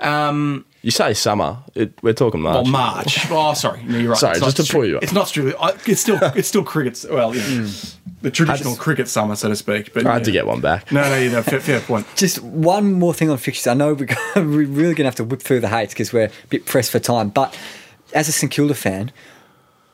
um, 0.00 0.64
you 0.82 0.90
say 0.90 1.14
summer, 1.14 1.58
it, 1.76 1.92
we're 2.02 2.12
talking 2.12 2.40
March. 2.40 2.54
well, 2.54 2.64
March. 2.64 3.26
Oh, 3.30 3.54
sorry. 3.54 3.84
No, 3.84 3.98
you're 3.98 4.10
right. 4.10 4.18
Sorry, 4.18 4.36
It's 4.36 4.52
just 4.52 4.66
to 4.66 4.72
pull 4.72 4.84
you 4.84 4.96
up. 4.96 5.04
It's 5.04 5.12
not 5.12 5.28
strictly, 5.28 5.54
it's 5.86 6.00
still, 6.00 6.18
it's 6.20 6.48
still 6.48 6.64
cricket's, 6.64 7.06
well, 7.08 7.36
yeah, 7.36 7.68
the 8.20 8.32
traditional 8.32 8.74
cricket 8.74 9.06
summer, 9.06 9.36
so 9.36 9.48
to 9.48 9.54
speak. 9.54 9.94
But 9.94 10.04
I 10.06 10.14
had 10.14 10.24
to 10.24 10.32
get 10.32 10.44
one 10.44 10.60
back. 10.60 10.90
No, 10.90 11.02
no, 11.02 11.16
you 11.16 11.30
know, 11.30 11.44
fair, 11.44 11.60
fair 11.60 11.78
point. 11.78 12.04
Just 12.16 12.42
one 12.42 12.92
more 12.94 13.14
thing 13.14 13.30
on 13.30 13.38
fixtures. 13.38 13.68
I 13.68 13.74
know 13.74 13.94
we're, 13.94 14.08
we're 14.34 14.42
really 14.42 14.94
going 14.94 14.96
to 14.96 15.04
have 15.04 15.14
to 15.14 15.24
whip 15.24 15.40
through 15.40 15.60
the 15.60 15.68
hates 15.68 15.94
because 15.94 16.12
we're 16.12 16.24
a 16.24 16.30
bit 16.48 16.66
pressed 16.66 16.90
for 16.90 16.98
time. 16.98 17.28
But 17.28 17.56
as 18.12 18.28
a 18.28 18.32
St 18.32 18.50
Kilda 18.50 18.74
fan, 18.74 19.12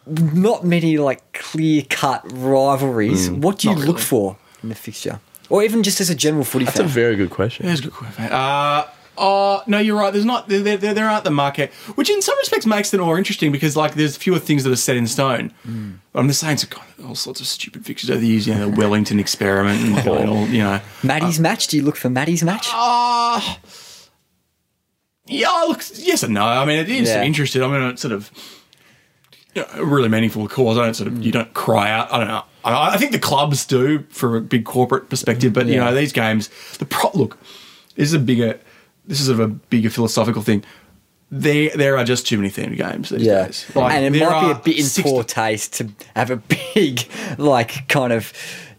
not 0.07 0.65
many 0.65 0.99
like 0.99 1.33
clear 1.33 1.83
cut 1.89 2.23
rivalries. 2.33 3.31
what 3.31 3.59
do 3.59 3.69
you 3.69 3.75
look 3.75 3.87
really. 3.97 4.01
for 4.01 4.37
in 4.63 4.69
the 4.69 4.75
fixture? 4.75 5.21
Or 5.49 5.63
even 5.63 5.83
just 5.83 6.01
as 6.01 6.11
a 6.11 6.15
general 6.15 6.45
footy 6.45 6.65
That's 6.65 6.81
a 6.81 6.85
very 6.85 7.17
good 7.17 7.31
question. 7.31 7.67
That's 7.67 7.81
a 7.81 7.85
good 7.85 7.93
question. 7.93 8.25
Uh, 8.25 8.87
oh, 9.17 9.63
no, 9.69 9.79
you're 9.79 9.97
right. 9.97 10.13
There's 10.13 10.25
not, 10.25 10.49
there, 10.49 10.77
there, 10.77 10.93
there 10.93 11.09
aren't 11.09 11.23
the 11.23 11.31
market, 11.31 11.73
which 11.95 12.11
in 12.11 12.21
some 12.21 12.37
respects 12.39 12.67
makes 12.67 12.93
it 12.93 12.99
more 12.99 13.17
interesting 13.17 13.53
because, 13.53 13.77
like, 13.77 13.95
there's 13.95 14.17
fewer 14.17 14.41
things 14.41 14.65
that 14.65 14.73
are 14.73 14.77
set 14.77 14.97
in 14.97 15.07
stone. 15.07 15.53
But 16.13 16.19
I'm 16.21 16.27
the 16.27 16.35
Saints 16.35 16.63
have 16.63 16.71
got 16.71 16.85
all 17.05 17.15
sorts 17.15 17.41
of 17.41 17.47
stupid 17.47 17.87
fixtures 17.87 18.11
over 18.11 18.19
the 18.19 18.27
years, 18.27 18.49
you 18.49 18.55
know, 18.55 18.71
the 18.71 18.77
Wellington 18.77 19.21
experiment 19.21 19.99
and 19.99 20.09
all, 20.29 20.49
you 20.49 20.65
know. 20.65 20.81
Maddie's 21.05 21.39
match? 21.39 21.69
Do 21.69 21.77
you 21.77 21.85
look 21.85 21.97
for 21.97 22.11
Maddie's 22.11 22.43
match? 22.43 22.69
Uh, 22.73 23.41
yeah, 25.27 25.49
look, 25.69 25.83
yes 25.95 26.23
and 26.23 26.35
no. 26.35 26.45
I 26.45 26.65
mean, 26.65 26.79
it 26.79 26.89
is 26.89 27.09
Yeah. 27.09 27.23
interested. 27.23 27.63
I 27.63 27.69
mean, 27.69 27.83
it's 27.91 28.03
sort 28.03 28.13
of 28.13 28.31
you 29.57 29.63
know, 29.63 29.69
a 29.75 29.85
really 29.85 30.09
meaningful 30.09 30.47
cause. 30.49 30.77
I 30.77 30.85
don't 30.85 30.95
sort 30.95 31.09
of, 31.09 31.25
you 31.25 31.31
mm. 31.31 31.35
don't 31.35 31.55
cry 31.55 31.91
out. 31.91 32.13
I 32.13 32.19
don't 32.19 32.29
know. 32.29 32.45
I, 32.65 32.95
I 32.95 32.97
think 32.99 33.13
the 33.13 33.19
clubs 33.19 33.65
do 33.65 34.05
for 34.11 34.37
a 34.37 34.41
big 34.41 34.67
corporate 34.67 35.09
perspective, 35.09 35.53
but 35.53 35.67
you 35.67 35.75
Yeah. 35.75 35.85
know, 35.87 35.95
these 35.95 36.13
games, 36.13 36.51
the 36.79 36.85
pro, 36.85 37.11
look, 37.15 37.39
this 37.97 38.09
is 38.09 38.13
a 38.13 38.19
bigger, 38.19 38.61
this 39.07 39.19
is 39.19 39.27
sort 39.27 39.41
of 39.41 39.51
a 39.51 39.55
bigger 39.55 39.89
philosophical 39.89 40.43
thing. 40.43 40.63
There, 41.31 41.71
there 41.71 41.97
are 41.97 42.05
just 42.05 42.27
too 42.27 42.37
many 42.37 42.51
themed 42.51 42.77
games 42.77 43.09
these 43.09 43.23
Yeah, 43.23 43.47
days. 43.47 43.65
and 43.75 44.15
it 44.15 44.19
there 44.19 44.31
might 44.31 44.41
be 44.43 44.47
are 44.47 44.53
a 44.53 44.63
bit 44.63 44.79
in 44.79 44.85
60 44.85 45.11
poor 45.11 45.25
taste 45.25 45.73
to 45.75 45.89
have 46.15 46.31
a 46.31 46.37
big, 46.75 47.09
like, 47.39 47.89
kind 47.89 48.13
of 48.13 48.33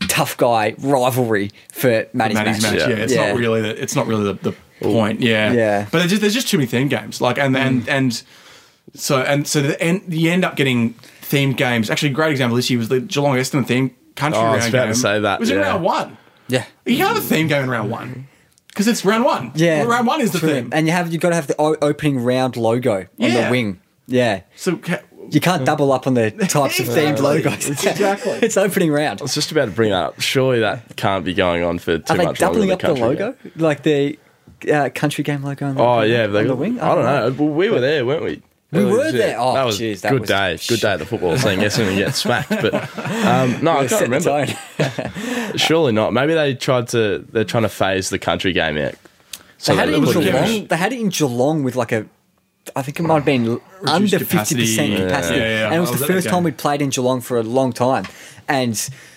tough 0.08 0.38
guy 0.38 0.76
rivalry 0.78 1.52
for 1.72 2.06
Maddie's, 2.14 2.36
Maddie's 2.36 2.62
match. 2.62 2.76
Yeah. 2.76 2.90
Yeah, 2.90 2.96
it's 2.98 3.16
not 3.16 3.36
really 3.36 3.62
the 3.62 3.82
it's 3.82 3.96
not 3.96 4.06
really 4.06 4.26
the, 4.26 4.52
the 4.52 4.56
point. 4.82 5.22
Yeah, 5.22 5.52
Yeah. 5.52 5.88
But 5.92 6.00
there's 6.00 6.12
just, 6.12 6.22
there's 6.22 6.36
just 6.36 6.48
too 6.48 6.58
many 6.60 6.70
themed 6.70 6.90
games. 6.90 7.20
Like 7.20 7.40
and 7.40 7.58
and 7.58 7.84
mm. 7.84 7.90
and 7.90 8.24
so 8.98 9.22
and 9.22 9.48
so 9.48 9.62
the 9.62 9.82
end 9.82 10.04
you 10.14 10.32
end 10.32 10.44
up 10.46 10.56
getting 10.56 10.94
themed 11.22 11.58
games. 11.58 11.90
Actually, 11.90 12.12
a 12.12 12.14
great 12.16 12.32
example 12.32 12.56
this 12.56 12.70
year 12.70 12.80
was 12.80 12.90
the 12.90 13.00
Geelong 13.02 13.36
Essendon 13.36 13.66
themed 13.66 13.92
country 14.16 14.40
Oh, 14.40 14.44
I 14.44 14.46
round 14.46 14.56
was 14.58 14.68
about 14.70 14.86
to 14.88 14.96
say 14.96 15.20
that, 15.20 15.36
It 15.36 15.40
was 15.42 15.52
in 15.52 15.58
yeah. 15.58 15.64
round 15.64 15.84
one. 15.84 16.18
Yeah. 16.48 16.66
You 16.86 16.98
can't 16.98 17.16
have 17.16 17.24
a 17.24 17.28
theme 17.28 17.48
game 17.48 17.64
in 17.64 17.70
round 17.70 17.92
one 17.92 18.28
because 18.70 18.88
it's 18.88 19.04
round 19.06 19.24
one. 19.26 19.52
Yeah, 19.56 19.80
Well, 19.82 19.90
round 19.90 20.08
one 20.08 20.22
is 20.22 20.32
the 20.32 20.40
true. 20.40 20.50
theme. 20.50 20.70
and 20.72 20.88
you 20.88 20.94
have 20.94 21.12
you 21.12 21.20
got 21.20 21.30
to 21.30 21.36
have 21.36 21.48
the 21.48 21.56
opening 21.58 22.20
round 22.24 22.56
logo 22.58 22.96
on 23.02 23.06
Yeah. 23.18 23.46
the 23.46 23.52
wing. 23.52 23.82
Yeah, 24.08 24.42
So 24.56 24.78
ca- 24.78 25.02
You 25.30 25.42
can't 25.42 25.66
double 25.66 25.92
up 25.92 26.08
on 26.08 26.14
the 26.14 26.32
types 26.32 26.80
of 26.80 26.86
themed 26.96 27.20
logos. 27.20 27.70
Exactly. 27.86 28.32
it's 28.42 28.56
opening 28.56 28.92
round. 28.92 29.20
I 29.20 29.24
was 29.24 29.36
just 29.36 29.52
about 29.52 29.66
to 29.66 29.72
bring 29.72 29.90
that 29.92 30.04
up. 30.04 30.22
Surely 30.22 30.62
that 30.62 30.96
can't 30.96 31.26
be 31.26 31.34
going 31.34 31.64
on 31.64 31.78
for 31.80 31.98
too 31.98 32.14
Are 32.14 32.18
they 32.18 32.26
much 32.26 32.40
doubling 32.40 32.70
longer 32.70 32.74
up 32.88 32.94
than 32.94 33.02
the 33.02 33.08
logo? 33.08 33.32
game. 33.44 33.52
Like 33.58 33.84
the 33.84 34.18
uh, 34.72 34.90
country 34.96 35.24
game 35.26 35.44
logo 35.44 35.66
on 35.68 35.76
the, 35.76 35.82
Oh 35.84 36.02
yeah, 36.02 36.24
on 36.24 36.32
they 36.34 36.44
the 36.44 36.50
got, 36.50 36.58
wing? 36.58 36.80
I 36.80 36.96
don't 36.96 37.04
know. 37.04 37.44
Well, 37.46 37.54
we 37.54 37.70
were 37.70 37.82
there, 37.82 38.06
weren't 38.06 38.24
we? 38.24 38.42
We 38.72 38.80
Holy 38.82 38.92
were 38.92 39.04
shit. 39.06 39.14
there. 39.14 39.40
Oh, 39.40 39.54
that 39.54 39.66
was 39.66 39.80
jeez, 39.80 40.02
that 40.02 40.12
good 40.12 40.22
was- 40.22 40.30
day. 40.30 40.58
Good 40.68 40.82
day 40.82 40.92
at 40.94 41.00
the 41.00 41.06
football. 41.06 41.38
Saying 41.38 41.62
yes 41.62 41.78
and 41.78 41.96
get 41.98 42.14
smacked, 42.16 42.50
but 42.50 42.74
um, 42.98 43.64
no, 43.64 43.78
I 43.78 43.88
can't 43.88 44.02
remember. 44.02 44.46
Surely 45.58 45.92
not. 45.94 46.12
Maybe 46.14 46.34
they 46.34 46.54
tried 46.54 46.88
to. 46.90 47.20
They're 47.32 47.44
trying 47.46 47.64
to 47.64 47.70
phase 47.70 48.10
the 48.10 48.20
country 48.20 48.52
game 48.54 48.78
out. 48.78 48.96
So 49.58 49.74
They 49.74 49.80
had 49.80 49.90
it 49.90 49.96
in 49.96 50.04
put 50.04 50.14
put 50.16 50.24
Geelong. 50.26 50.68
They 50.68 50.78
had 50.78 50.94
it 50.94 51.00
in 51.00 51.10
Geelong 51.10 51.64
with 51.64 51.76
like 51.76 51.92
a, 51.92 52.06
I 52.76 52.82
think 52.82 53.00
it 53.00 53.04
might 53.04 53.16
have 53.16 53.26
been 53.26 53.60
under 53.86 54.08
fifty 54.20 54.26
capacity. 54.26 54.62
percent 54.62 54.90
Yeah. 54.92 54.98
capacity, 55.08 55.40
Yeah, 55.40 55.46
yeah, 55.60 55.66
and 55.68 55.76
it 55.76 55.80
was 55.80 55.90
I 55.90 55.92
the 55.94 55.94
was 55.94 56.02
at 56.02 56.08
that 56.08 56.14
first 56.14 56.28
time 56.30 56.44
we'd 56.44 56.58
played 56.58 56.82
in 56.82 56.90
Geelong 56.90 57.22
for 57.22 57.40
a 57.40 57.44
long 57.44 57.72
time. 57.74 58.06
And 58.50 58.74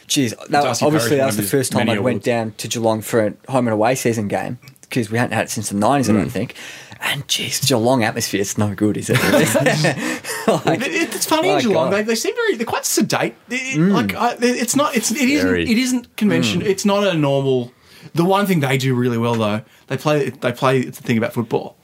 geez, 0.07 0.33
that, 0.49 0.51
Darcy 0.63 0.85
obviously 0.87 1.17
that 1.17 1.27
was 1.27 1.37
the 1.37 1.43
first 1.43 1.73
time 1.73 1.91
I 1.91 1.99
went 1.99 2.23
down 2.23 2.53
to 2.59 2.69
Geelong 2.69 3.01
for 3.03 3.27
a 3.27 3.35
home 3.51 3.67
and 3.67 3.75
away 3.75 3.97
season 3.97 4.29
game 4.29 4.59
because 4.83 5.11
we 5.11 5.19
hadn't 5.19 5.35
had 5.35 5.47
it 5.47 5.51
since 5.51 5.69
the 5.71 5.77
nineties, 5.77 6.09
I 6.09 6.13
don't 6.15 6.27
Mm. 6.29 6.31
think. 6.31 6.55
And 7.03 7.27
geez, 7.29 7.61
Geelong 7.61 8.05
atmosphere, 8.05 8.41
it's 8.43 8.59
no 8.59 8.75
good, 8.75 8.97
is 8.99 9.09
it? 9.11 9.17
Like, 10.67 10.81
It- 10.83 11.15
it's 11.15 11.27
funny 11.27 11.49
in 11.49 11.61
Geelong. 11.61 11.91
They, 11.91 12.03
they 12.03 12.15
seem 12.15 12.35
very. 12.35 12.57
They're 12.57 12.67
quite 12.67 12.85
sedate. 12.85 13.35
It- 13.49 13.55
it- 13.55 13.79
mm. 13.79 13.93
Like 13.93 14.15
I, 14.15 14.37
it's 14.41 14.77
not. 14.77 14.95
It's 14.97 15.11
it 15.11 15.17
isn't. 15.29 15.47
Very. 15.49 15.63
It 15.71 15.79
isn't 15.79 16.17
convention. 16.17 16.61
Mm. 16.61 16.67
It's 16.67 16.85
not 16.85 17.05
a 17.07 17.15
normal. 17.15 17.73
The 18.15 18.25
one 18.25 18.47
thing 18.47 18.61
they 18.61 18.77
do 18.79 18.95
really 18.95 19.19
well 19.19 19.35
though, 19.35 19.63
they 19.87 19.97
play. 19.97 20.31
They 20.31 20.53
play. 20.53 20.81
It's 20.81 20.99
the 20.99 21.05
thing 21.07 21.19
about 21.19 21.33
football. 21.33 21.77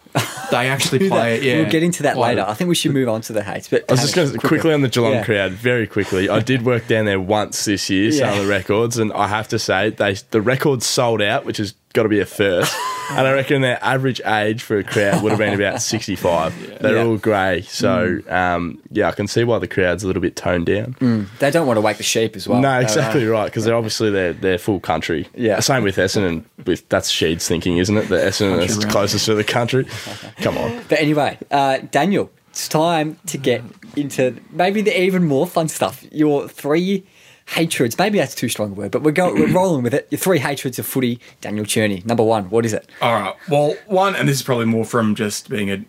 They 0.50 0.68
actually 0.68 1.08
play. 1.10 1.36
it. 1.36 1.42
Yeah, 1.44 1.56
we'll 1.58 1.70
get 1.70 1.82
into 1.82 2.02
that 2.04 2.16
later. 2.16 2.44
I 2.46 2.54
think 2.54 2.68
we 2.68 2.74
should 2.74 2.92
move 2.92 3.08
on 3.08 3.20
to 3.22 3.32
the 3.32 3.42
hates. 3.42 3.68
But 3.68 3.84
I 3.88 3.92
was 3.94 4.00
just 4.02 4.14
going 4.14 4.30
to 4.32 4.38
quickly 4.38 4.72
on 4.72 4.80
the 4.80 4.88
Geelong 4.88 5.12
Yeah. 5.12 5.24
crowd, 5.24 5.52
very 5.52 5.86
quickly. 5.86 6.28
I 6.30 6.40
did 6.40 6.64
work 6.64 6.86
down 6.88 7.04
there 7.04 7.20
once 7.20 7.64
this 7.66 7.90
year, 7.90 8.10
Yeah. 8.10 8.18
some 8.30 8.38
of 8.38 8.44
the 8.46 8.50
records, 8.50 8.96
and 8.98 9.12
I 9.12 9.28
have 9.28 9.48
to 9.48 9.58
say 9.58 9.90
they 9.90 10.14
the 10.30 10.40
records 10.40 10.86
sold 10.86 11.20
out, 11.22 11.44
which 11.44 11.58
has 11.58 11.74
got 11.96 12.04
to 12.04 12.08
be 12.08 12.20
a 12.20 12.26
first. 12.26 12.72
and 13.10 13.26
I 13.26 13.32
reckon 13.32 13.62
their 13.62 13.78
average 13.84 14.20
age 14.26 14.62
for 14.62 14.78
a 14.78 14.84
crowd 14.84 15.22
would 15.22 15.30
have 15.30 15.38
been 15.38 15.54
about 15.54 15.80
sixty 15.92 16.14
five. 16.16 16.54
They're 16.80 16.96
Yeah. 16.96 17.04
all 17.04 17.16
grey, 17.16 17.62
so 17.62 18.20
um, 18.28 18.80
yeah, 18.90 19.08
I 19.08 19.12
can 19.12 19.26
see 19.26 19.42
why 19.44 19.58
the 19.58 19.68
crowd's 19.68 20.02
a 20.04 20.06
little 20.06 20.22
bit 20.22 20.36
toned 20.36 20.66
down. 20.66 21.28
They 21.38 21.50
don't 21.50 21.66
want 21.66 21.76
to 21.76 21.80
wake 21.80 21.96
the 21.98 22.02
sheep 22.02 22.36
as 22.36 22.46
well. 22.48 22.60
No, 22.60 22.76
Uh, 22.76 22.80
exactly 22.80 23.24
right, 23.26 23.46
because 23.46 23.64
they're 23.64 23.74
obviously 23.76 24.10
they're 24.10 24.32
they're 24.32 24.58
full 24.58 24.80
country. 24.80 25.26
Yeah. 25.34 25.60
same 25.60 25.82
with 25.82 25.96
Essendon. 25.96 26.44
With 26.66 26.88
that's 26.88 27.08
Sheed's 27.08 27.46
thinking, 27.48 27.78
isn't 27.78 27.96
it? 27.96 28.08
The 28.08 28.16
Essendon 28.16 28.62
is 28.64 28.76
round. 28.78 28.90
closest 28.90 29.26
to 29.26 29.34
the 29.34 29.44
country. 29.44 29.86
Come 30.38 30.58
on. 30.58 30.82
But 30.88 30.98
anyway, 31.00 31.38
uh, 31.50 31.78
Daniel, 31.90 32.30
it's 32.50 32.66
time 32.68 33.18
to 33.26 33.38
get 33.38 33.62
into 33.94 34.36
maybe 34.50 34.80
the 34.82 35.00
even 35.00 35.24
more 35.24 35.46
fun 35.46 35.68
stuff. 35.68 36.04
Your 36.10 36.48
three 36.48 37.06
hatreds. 37.46 37.98
Maybe 37.98 38.18
that's 38.18 38.34
too 38.34 38.48
strong 38.48 38.72
a 38.72 38.74
word, 38.74 38.90
but 38.90 39.02
we're 39.02 39.12
going. 39.12 39.34
We're 39.34 39.52
rolling 39.52 39.82
with 39.82 39.94
it. 39.94 40.08
Your 40.10 40.18
three 40.18 40.38
hatreds 40.38 40.78
of 40.78 40.86
footy. 40.86 41.20
Daniel 41.40 41.64
Cherny. 41.64 42.04
Number 42.04 42.22
one. 42.22 42.50
What 42.50 42.64
is 42.66 42.72
it? 42.72 42.88
All 43.00 43.14
right. 43.14 43.34
Well, 43.48 43.76
one, 43.86 44.14
and 44.14 44.28
this 44.28 44.36
is 44.36 44.42
probably 44.42 44.66
more 44.66 44.84
from 44.84 45.14
just 45.14 45.48
being 45.48 45.70
a 45.70 45.84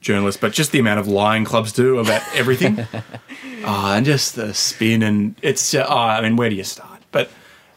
journalist, 0.00 0.40
but 0.40 0.52
just 0.52 0.72
the 0.72 0.78
amount 0.78 1.00
of 1.00 1.08
lying 1.08 1.44
clubs 1.44 1.72
do 1.72 1.98
about 1.98 2.22
everything, 2.34 2.78
uh, 3.64 3.94
and 3.96 4.04
just 4.04 4.36
the 4.36 4.52
spin, 4.52 5.02
and 5.02 5.36
it's. 5.42 5.74
Uh, 5.74 5.86
oh, 5.88 5.96
I 5.96 6.20
mean, 6.20 6.36
where 6.36 6.50
do 6.50 6.56
you 6.56 6.64
start? 6.64 7.00
But, 7.12 7.30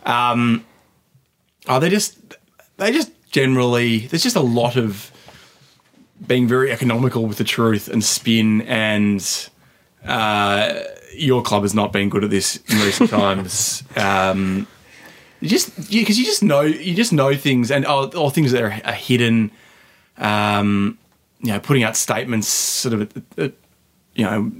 um, 0.06 0.66
oh, 1.68 1.80
they 1.80 1.90
just, 1.90 2.18
they 2.78 2.92
just 2.92 3.12
generally. 3.32 4.00
There's 4.00 4.24
just 4.24 4.36
a 4.36 4.42
lot 4.42 4.76
of 4.76 5.12
being 6.26 6.48
very 6.48 6.72
economical 6.72 7.26
with 7.26 7.38
the 7.38 7.44
truth 7.44 7.88
and 7.88 8.04
spin, 8.04 8.62
and 8.64 9.50
uh, 10.06 10.82
your 11.14 11.42
club 11.42 11.64
has 11.64 11.74
not 11.74 11.92
been 11.94 12.10
good 12.10 12.24
at 12.24 12.30
this 12.30 12.58
in 12.70 12.78
recent 12.80 13.10
times. 13.12 13.84
Um, 13.96 14.68
you 15.42 15.48
just 15.50 15.76
because 15.92 16.20
you, 16.20 16.26
just 16.26 16.44
know 16.44 16.62
you 16.62 16.94
just 16.94 17.14
know 17.14 17.36
things 17.36 17.72
and 17.72 17.86
all, 17.86 18.08
all 18.18 18.30
things 18.30 18.52
that 18.52 18.62
are, 18.62 18.80
are 18.86 18.94
hidden. 18.94 19.52
Um, 20.18 20.98
you 21.42 21.54
know, 21.54 21.60
putting 21.62 21.84
out 21.84 21.96
statements, 21.96 22.50
sort 22.50 22.94
of, 22.96 23.24
uh, 23.38 23.48
you 24.14 24.26
know, 24.26 24.52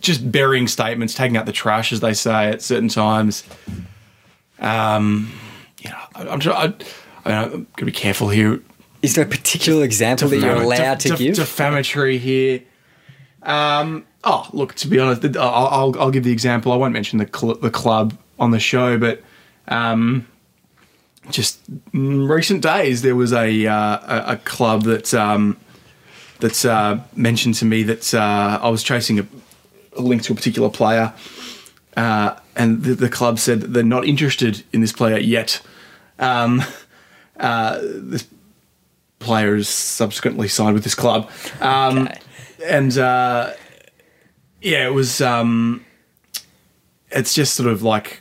just 0.00 0.30
burying 0.30 0.68
statements, 0.68 1.12
taking 1.14 1.36
out 1.36 1.44
the 1.46 1.52
trash, 1.52 1.92
as 1.92 1.98
they 1.98 2.14
say 2.14 2.50
at 2.50 2.62
certain 2.62 2.88
times. 2.88 3.42
Um, 4.60 5.32
you 5.80 5.90
know, 5.90 5.96
I, 6.14 6.28
I'm, 6.28 6.40
try- 6.40 6.54
I, 6.54 6.64
I 6.64 6.66
mean, 6.68 6.74
I'm 7.24 7.50
going 7.50 7.66
to 7.78 7.84
be 7.84 7.92
careful 7.92 8.28
here. 8.28 8.60
Is 9.02 9.14
there 9.14 9.24
a 9.24 9.28
particular 9.28 9.84
example 9.84 10.28
that 10.28 10.38
you're 10.38 10.54
Defam- 10.56 10.62
allowed 10.64 11.00
to 11.00 11.08
def- 11.08 11.18
give? 11.18 11.34
defamatory 11.36 12.18
here. 12.18 12.62
Um, 13.42 14.06
oh, 14.24 14.48
look, 14.52 14.74
to 14.74 14.88
be 14.88 14.98
honest, 14.98 15.36
I'll, 15.36 15.66
I'll, 15.66 16.00
I'll 16.00 16.10
give 16.10 16.24
the 16.24 16.32
example. 16.32 16.72
I 16.72 16.76
won't 16.76 16.92
mention 16.92 17.18
the 17.18 17.28
cl- 17.32 17.56
the 17.56 17.70
club 17.70 18.16
on 18.38 18.50
the 18.50 18.60
show, 18.60 18.98
but 18.98 19.22
um, 19.68 20.26
just 21.30 21.60
in 21.92 22.28
recent 22.28 22.62
days 22.62 23.02
there 23.02 23.16
was 23.16 23.32
a 23.32 23.66
uh, 23.66 23.74
a, 23.74 24.32
a 24.32 24.36
club 24.38 24.82
that 24.84 25.12
um, 25.14 25.56
that's 26.40 26.64
uh, 26.64 27.00
mentioned 27.14 27.54
to 27.56 27.64
me 27.64 27.82
that 27.84 28.14
uh, 28.14 28.58
I 28.62 28.68
was 28.68 28.82
chasing 28.82 29.18
a, 29.20 29.26
a 29.96 30.00
link 30.02 30.22
to 30.22 30.32
a 30.32 30.36
particular 30.36 30.70
player, 30.70 31.12
uh, 31.96 32.36
and 32.56 32.82
the, 32.82 32.94
the 32.94 33.08
club 33.08 33.38
said 33.38 33.60
that 33.60 33.68
they're 33.68 33.82
not 33.82 34.06
interested 34.06 34.64
in 34.72 34.80
this 34.80 34.92
player 34.92 35.18
yet. 35.18 35.60
Um, 36.18 36.62
uh, 37.38 37.78
this 37.82 38.26
player 39.18 39.56
is 39.56 39.68
subsequently 39.68 40.48
signed 40.48 40.74
with 40.74 40.84
this 40.84 40.94
club. 40.94 41.30
Um, 41.60 42.08
Okay. 42.08 42.20
And 42.66 42.98
uh, 42.98 43.52
yeah, 44.60 44.86
it 44.86 44.92
was. 44.92 45.20
Um, 45.20 45.84
it's 47.10 47.34
just 47.34 47.54
sort 47.54 47.68
of 47.68 47.82
like, 47.82 48.20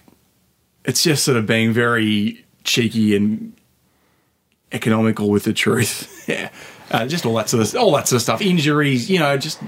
it's 0.86 1.04
just 1.04 1.24
sort 1.24 1.38
of 1.38 1.46
being 1.46 1.74
very 1.74 2.46
cheeky 2.64 3.16
and 3.16 3.54
economical 4.72 5.30
with 5.30 5.44
the 5.44 5.54
truth. 5.54 6.26
yeah, 6.28 6.50
uh, 6.92 7.08
just 7.08 7.26
all 7.26 7.36
that 7.36 7.50
sort 7.50 7.68
of 7.68 7.76
all 7.76 7.92
that 7.94 8.08
sort 8.08 8.18
of 8.18 8.22
stuff. 8.22 8.42
Injuries, 8.42 9.10
you 9.10 9.20
know, 9.20 9.38
just 9.38 9.62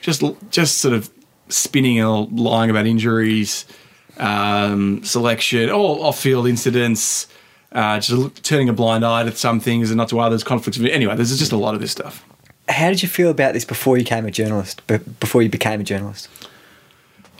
just 0.00 0.22
just 0.50 0.78
sort 0.78 0.94
of 0.94 1.10
spinning 1.48 2.00
and 2.00 2.38
lying 2.38 2.70
about 2.70 2.86
injuries, 2.86 3.66
um, 4.18 5.02
selection, 5.04 5.70
all 5.70 6.02
off-field 6.02 6.46
incidents. 6.46 7.28
Uh, 7.72 8.00
just 8.00 8.42
turning 8.42 8.70
a 8.70 8.72
blind 8.72 9.04
eye 9.04 9.22
to 9.24 9.32
some 9.32 9.60
things 9.60 9.90
and 9.90 9.98
not 9.98 10.08
to 10.08 10.18
others. 10.18 10.42
Conflicts. 10.42 10.80
Anyway, 10.80 11.14
there's 11.14 11.36
just 11.36 11.52
a 11.52 11.56
lot 11.56 11.74
of 11.74 11.80
this 11.80 11.92
stuff. 11.92 12.24
How 12.68 12.88
did 12.88 13.02
you 13.02 13.08
feel 13.08 13.30
about 13.30 13.54
this 13.54 13.64
before 13.64 13.96
you 13.96 14.04
became 14.04 14.26
a 14.26 14.30
journalist? 14.30 14.86
Before 14.86 15.42
you 15.42 15.48
became 15.48 15.80
a 15.80 15.84
journalist? 15.84 16.28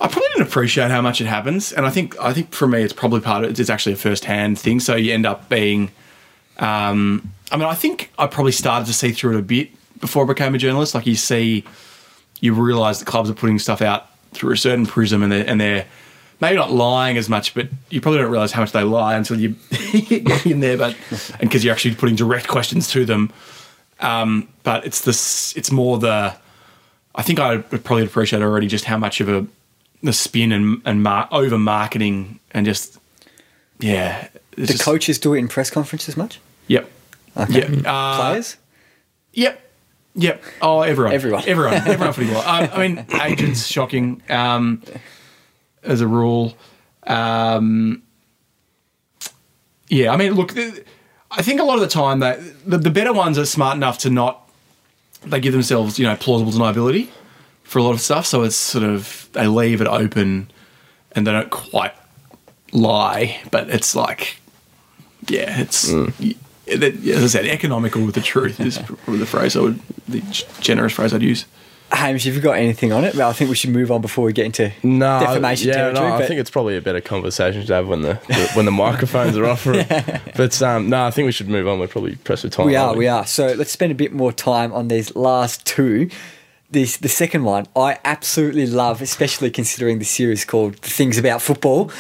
I 0.00 0.08
probably 0.08 0.28
didn't 0.34 0.48
appreciate 0.48 0.90
how 0.90 1.00
much 1.00 1.20
it 1.20 1.26
happens, 1.26 1.72
and 1.72 1.86
I 1.86 1.90
think 1.90 2.20
I 2.20 2.32
think 2.34 2.52
for 2.52 2.68
me 2.68 2.82
it's 2.82 2.92
probably 2.92 3.20
part 3.20 3.44
of. 3.44 3.58
It's 3.58 3.70
actually 3.70 3.94
a 3.94 3.96
first 3.96 4.26
hand 4.26 4.58
thing, 4.58 4.78
so 4.78 4.94
you 4.94 5.12
end 5.12 5.24
up 5.24 5.48
being. 5.48 5.90
Um, 6.58 7.32
I 7.50 7.56
mean, 7.56 7.66
I 7.66 7.74
think 7.74 8.12
I 8.18 8.26
probably 8.26 8.52
started 8.52 8.86
to 8.86 8.92
see 8.92 9.12
through 9.12 9.36
it 9.36 9.40
a 9.40 9.42
bit 9.42 9.70
before 10.00 10.24
I 10.24 10.26
became 10.26 10.54
a 10.54 10.58
journalist. 10.58 10.94
Like 10.94 11.06
you 11.06 11.14
see, 11.14 11.64
you 12.40 12.52
realise 12.52 12.98
the 12.98 13.06
clubs 13.06 13.30
are 13.30 13.34
putting 13.34 13.58
stuff 13.58 13.80
out 13.80 14.06
through 14.32 14.52
a 14.52 14.56
certain 14.56 14.84
prism, 14.84 15.22
and 15.22 15.32
they're 15.32 15.48
and 15.48 15.58
they're 15.58 15.86
maybe 16.40 16.56
not 16.56 16.70
lying 16.70 17.16
as 17.16 17.30
much, 17.30 17.54
but 17.54 17.68
you 17.88 18.02
probably 18.02 18.20
don't 18.20 18.30
realise 18.30 18.52
how 18.52 18.60
much 18.60 18.72
they 18.72 18.82
lie 18.82 19.14
until 19.14 19.40
you 19.40 19.56
get 19.70 20.44
in 20.44 20.60
there. 20.60 20.76
But 20.76 20.94
and 21.40 21.40
because 21.40 21.64
you're 21.64 21.72
actually 21.72 21.94
putting 21.94 22.16
direct 22.16 22.48
questions 22.48 22.88
to 22.90 23.06
them. 23.06 23.32
Um, 24.00 24.48
but 24.62 24.84
it's 24.86 25.00
this. 25.02 25.56
It's 25.56 25.70
more 25.70 25.98
the. 25.98 26.36
I 27.14 27.22
think 27.22 27.38
I 27.38 27.56
would 27.56 27.84
probably 27.84 28.04
appreciate 28.04 28.42
already 28.42 28.66
just 28.66 28.84
how 28.84 28.98
much 28.98 29.20
of 29.20 29.28
a 29.28 29.46
the 30.02 30.12
spin 30.12 30.52
and 30.52 30.82
and 30.84 31.02
mar- 31.02 31.28
over 31.30 31.58
marketing 31.58 32.40
and 32.50 32.66
just 32.66 32.98
yeah. 33.78 34.28
The 34.56 34.66
just- 34.66 34.82
coaches 34.82 35.18
do 35.18 35.34
it 35.34 35.38
in 35.38 35.48
press 35.48 35.70
conferences 35.70 36.16
much? 36.16 36.40
Yep. 36.68 36.90
Okay. 37.36 37.68
Yep. 37.70 37.86
Uh, 37.86 38.16
Players? 38.30 38.56
Yep. 39.32 39.62
Yep. 40.14 40.42
Oh, 40.62 40.80
everyone. 40.80 41.12
Everyone. 41.12 41.42
Everyone. 41.46 41.74
Everyone 41.86 42.12
pretty 42.14 42.30
well. 42.32 42.42
I, 42.46 42.66
I 42.66 42.88
mean, 42.88 43.06
agents, 43.22 43.66
shocking 43.66 44.22
um, 44.30 44.82
as 45.82 46.00
a 46.00 46.06
rule. 46.06 46.56
Um, 47.06 48.02
yeah, 49.88 50.12
I 50.12 50.16
mean, 50.16 50.32
look, 50.34 50.54
I 51.30 51.42
think 51.42 51.60
a 51.60 51.64
lot 51.64 51.74
of 51.74 51.80
the 51.80 51.88
time 51.88 52.20
that 52.20 52.38
the, 52.68 52.78
the 52.78 52.90
better 52.90 53.12
ones 53.12 53.38
are 53.38 53.46
smart 53.46 53.76
enough 53.76 53.98
to 53.98 54.10
not, 54.10 54.48
they 55.24 55.40
give 55.40 55.52
themselves, 55.52 55.98
you 55.98 56.06
know, 56.06 56.16
plausible 56.16 56.52
deniability 56.52 57.08
for 57.64 57.78
a 57.78 57.82
lot 57.82 57.92
of 57.92 58.00
stuff. 58.00 58.26
So 58.26 58.42
it's 58.42 58.56
sort 58.56 58.84
of, 58.84 59.28
they 59.32 59.46
leave 59.46 59.80
it 59.80 59.88
open 59.88 60.50
and 61.12 61.26
they 61.26 61.32
don't 61.32 61.50
quite 61.50 61.92
lie, 62.72 63.40
but 63.50 63.68
it's 63.70 63.94
like, 63.96 64.38
yeah, 65.28 65.60
it's, 65.60 65.90
mm. 65.90 66.12
y- 66.20 66.76
that- 66.76 66.94
as 67.06 67.24
I 67.24 67.26
said, 67.26 67.46
economical 67.46 68.04
with 68.04 68.14
the 68.14 68.20
truth 68.20 68.60
is 68.60 68.78
probably 68.86 69.18
the 69.18 69.26
phrase 69.26 69.56
I 69.56 69.60
would, 69.60 69.80
the 70.08 70.20
generous 70.60 70.92
phrase 70.92 71.12
I'd 71.12 71.22
use. 71.22 71.44
Hamish, 71.92 72.24
have 72.24 72.34
you 72.34 72.40
got 72.40 72.58
anything 72.58 72.92
on 72.92 73.04
it? 73.04 73.14
Well, 73.14 73.30
I 73.30 73.32
think 73.32 73.48
we 73.48 73.56
should 73.56 73.70
move 73.70 73.90
on 73.92 74.00
before 74.00 74.24
we 74.24 74.32
get 74.32 74.46
into 74.46 74.72
No, 74.82 75.20
defamation 75.20 75.68
yeah, 75.68 75.74
territory. 75.74 76.08
no, 76.08 76.16
I 76.16 76.26
think 76.26 76.40
it's 76.40 76.50
probably 76.50 76.76
a 76.76 76.80
better 76.80 77.00
conversation 77.00 77.64
to 77.64 77.74
have 77.74 77.86
when 77.88 78.02
the, 78.02 78.14
the 78.28 78.50
when 78.54 78.64
the 78.66 78.72
microphones 78.72 79.36
are 79.36 79.46
off. 79.46 79.60
For 79.62 79.72
it. 79.74 79.86
But 80.36 80.60
um, 80.62 80.88
no, 80.90 81.04
I 81.06 81.10
think 81.10 81.26
we 81.26 81.32
should 81.32 81.48
move 81.48 81.68
on. 81.68 81.78
We're 81.78 81.86
probably 81.88 82.16
pressed 82.16 82.42
for 82.42 82.48
time. 82.48 82.66
we 82.66 82.76
are, 82.76 82.88
aren't 82.88 82.98
we 82.98 83.06
are. 83.08 83.24
So 83.26 83.46
let's 83.52 83.70
spend 83.70 83.92
a 83.92 83.94
bit 83.94 84.12
more 84.12 84.32
time 84.32 84.72
on 84.72 84.88
these 84.88 85.14
last 85.14 85.64
two. 85.64 86.10
this 86.70 86.96
the 86.96 87.08
second 87.08 87.44
one 87.44 87.66
I 87.76 87.98
absolutely 88.04 88.66
love, 88.66 89.00
especially 89.00 89.50
considering 89.50 89.98
the 90.00 90.04
series 90.04 90.44
called 90.44 90.74
The 90.76 90.90
Things 90.90 91.18
About 91.18 91.40
Football. 91.40 91.90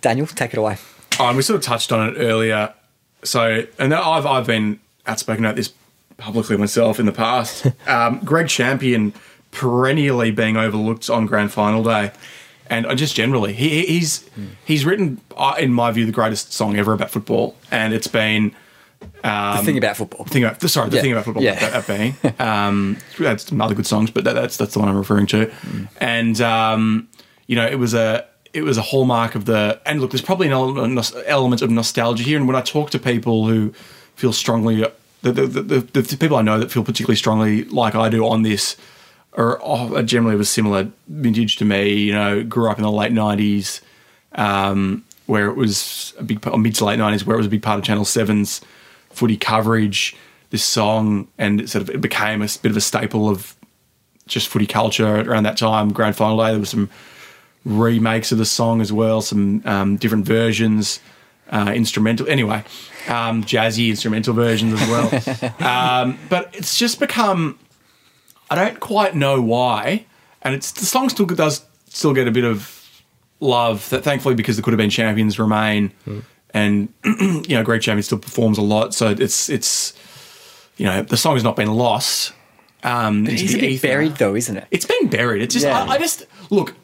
Daniel, 0.00 0.26
take 0.26 0.52
it 0.52 0.58
away. 0.58 0.78
Oh, 1.20 1.34
we 1.34 1.42
sort 1.42 1.58
of 1.58 1.64
touched 1.64 1.90
on 1.92 2.08
it 2.08 2.14
earlier. 2.18 2.74
So, 3.22 3.64
and 3.78 3.94
I've 3.94 4.26
I've 4.26 4.46
been 4.46 4.80
outspoken 5.06 5.44
about 5.44 5.56
this 5.56 5.72
publicly 6.18 6.56
myself 6.56 6.98
in 6.98 7.06
the 7.06 7.12
past. 7.12 7.66
Um, 7.86 8.18
Greg 8.24 8.48
Champion 8.48 9.14
perennially 9.50 10.30
being 10.30 10.56
overlooked 10.56 11.08
on 11.10 11.26
Grand 11.26 11.52
Final 11.52 11.82
day, 11.82 12.12
and 12.70 12.86
just 12.98 13.14
generally, 13.14 13.52
he, 13.52 13.86
he's 13.86 14.28
he's 14.64 14.84
written, 14.84 15.20
uh, 15.36 15.54
in 15.58 15.72
my 15.72 15.90
view, 15.90 16.04
the 16.06 16.12
greatest 16.12 16.52
song 16.52 16.76
ever 16.76 16.92
about 16.92 17.10
football, 17.10 17.56
and 17.70 17.94
it's 17.94 18.08
been 18.08 18.54
the 19.22 19.62
thing 19.64 19.78
about 19.78 19.96
football. 19.96 20.24
The 20.24 20.30
thing 20.30 20.44
about 20.44 20.60
sorry, 20.62 20.90
the 20.90 20.96
Yeah. 20.96 21.02
thing 21.02 21.12
about 21.12 21.24
football. 21.24 21.42
Yeah. 21.42 21.58
That, 21.58 21.86
that 21.86 21.86
being, 21.86 22.14
um, 22.38 22.98
that's 23.18 23.46
some 23.46 23.60
other 23.60 23.74
good 23.74 23.86
songs, 23.86 24.10
but 24.10 24.24
that, 24.24 24.34
that's 24.34 24.56
that's 24.56 24.74
the 24.74 24.80
one 24.80 24.88
I'm 24.88 24.96
referring 24.96 25.26
to. 25.28 25.50
And 26.00 26.40
um, 26.40 27.08
you 27.46 27.56
know, 27.56 27.66
it 27.66 27.78
was 27.78 27.94
a 27.94 28.26
it 28.52 28.62
was 28.62 28.76
a 28.76 28.82
hallmark 28.82 29.34
of 29.34 29.44
the. 29.46 29.80
And 29.86 30.00
look, 30.00 30.10
there's 30.10 30.22
probably 30.22 30.46
an 30.46 30.52
element, 30.52 31.12
element 31.26 31.62
of 31.62 31.70
nostalgia 31.70 32.22
here. 32.22 32.36
And 32.38 32.46
when 32.46 32.56
I 32.56 32.60
talk 32.60 32.90
to 32.90 32.98
people 32.98 33.46
who 33.46 33.72
feel 34.14 34.32
strongly, 34.32 34.84
the 35.22 35.32
the, 35.32 35.46
the, 35.46 35.62
the, 35.80 36.00
the 36.02 36.16
people 36.16 36.36
I 36.36 36.42
know 36.42 36.58
that 36.58 36.70
feel 36.70 36.84
particularly 36.84 37.16
strongly 37.16 37.64
like 37.64 37.94
I 37.94 38.08
do 38.08 38.26
on 38.26 38.42
this. 38.42 38.76
Are, 39.38 39.62
are 39.62 40.02
generally 40.02 40.34
of 40.34 40.40
a 40.40 40.44
similar 40.44 40.90
vintage 41.06 41.56
to 41.56 41.64
me. 41.64 41.94
You 41.94 42.12
know, 42.12 42.42
grew 42.42 42.68
up 42.68 42.76
in 42.76 42.82
the 42.82 42.90
late 42.90 43.12
'90s, 43.12 43.80
um, 44.32 45.04
where 45.26 45.46
it 45.48 45.54
was 45.54 46.12
a 46.18 46.24
big 46.24 46.42
part, 46.42 46.58
mid 46.58 46.74
to 46.74 46.84
late 46.84 46.98
'90s, 46.98 47.24
where 47.24 47.34
it 47.34 47.38
was 47.38 47.46
a 47.46 47.50
big 47.50 47.62
part 47.62 47.78
of 47.78 47.84
Channel 47.84 48.04
7's 48.04 48.60
footy 49.10 49.36
coverage. 49.36 50.16
This 50.50 50.64
song 50.64 51.28
and 51.36 51.60
it 51.60 51.68
sort 51.68 51.82
of 51.82 51.90
it 51.90 52.00
became 52.00 52.40
a 52.42 52.48
bit 52.62 52.70
of 52.70 52.76
a 52.76 52.80
staple 52.80 53.28
of 53.28 53.54
just 54.26 54.48
footy 54.48 54.66
culture 54.66 55.20
around 55.20 55.44
that 55.44 55.56
time. 55.56 55.92
Grand 55.92 56.16
final 56.16 56.38
day, 56.38 56.50
there 56.50 56.60
was 56.60 56.70
some 56.70 56.88
remakes 57.64 58.32
of 58.32 58.38
the 58.38 58.46
song 58.46 58.80
as 58.80 58.92
well, 58.92 59.20
some 59.20 59.62
um, 59.64 59.96
different 59.96 60.24
versions, 60.24 61.00
uh, 61.50 61.72
instrumental. 61.74 62.28
Anyway, 62.28 62.64
um, 63.08 63.42
jazzy 63.44 63.90
instrumental 63.90 64.34
versions 64.34 64.80
as 64.80 64.88
well. 64.88 65.52
um, 65.60 66.18
but 66.28 66.54
it's 66.54 66.78
just 66.78 67.00
become. 67.00 67.58
I 68.50 68.54
don't 68.54 68.80
quite 68.80 69.14
know 69.14 69.40
why, 69.40 70.06
and 70.42 70.54
it's 70.54 70.72
the 70.72 70.84
song 70.86 71.08
still 71.08 71.26
does 71.26 71.64
still 71.88 72.14
get 72.14 72.26
a 72.28 72.30
bit 72.30 72.44
of 72.44 73.02
love. 73.40 73.88
That 73.90 74.04
thankfully 74.04 74.34
because 74.34 74.56
there 74.56 74.62
could 74.62 74.72
have 74.72 74.78
been 74.78 74.90
champions 74.90 75.38
remain, 75.38 75.92
and 76.54 76.88
you 77.04 77.42
know, 77.50 77.62
Greg 77.62 77.82
Champion 77.82 78.02
still 78.02 78.18
performs 78.18 78.58
a 78.58 78.62
lot. 78.62 78.94
So 78.94 79.10
it's 79.10 79.48
it's 79.48 79.92
you 80.76 80.86
know 80.86 81.02
the 81.02 81.16
song 81.16 81.34
has 81.34 81.44
not 81.44 81.56
been 81.56 81.72
lost. 81.74 82.32
Um, 82.84 83.26
into 83.26 83.42
It's 83.44 83.52
the 83.54 83.66
ether. 83.66 83.88
buried 83.88 84.16
though, 84.16 84.34
isn't 84.36 84.56
it? 84.56 84.66
It's 84.70 84.86
been 84.86 85.08
buried. 85.08 85.42
It's 85.42 85.52
just 85.52 85.66
Yeah. 85.66 85.82
I, 85.82 85.94
I 85.94 85.98
just 85.98 86.24
look 86.48 86.74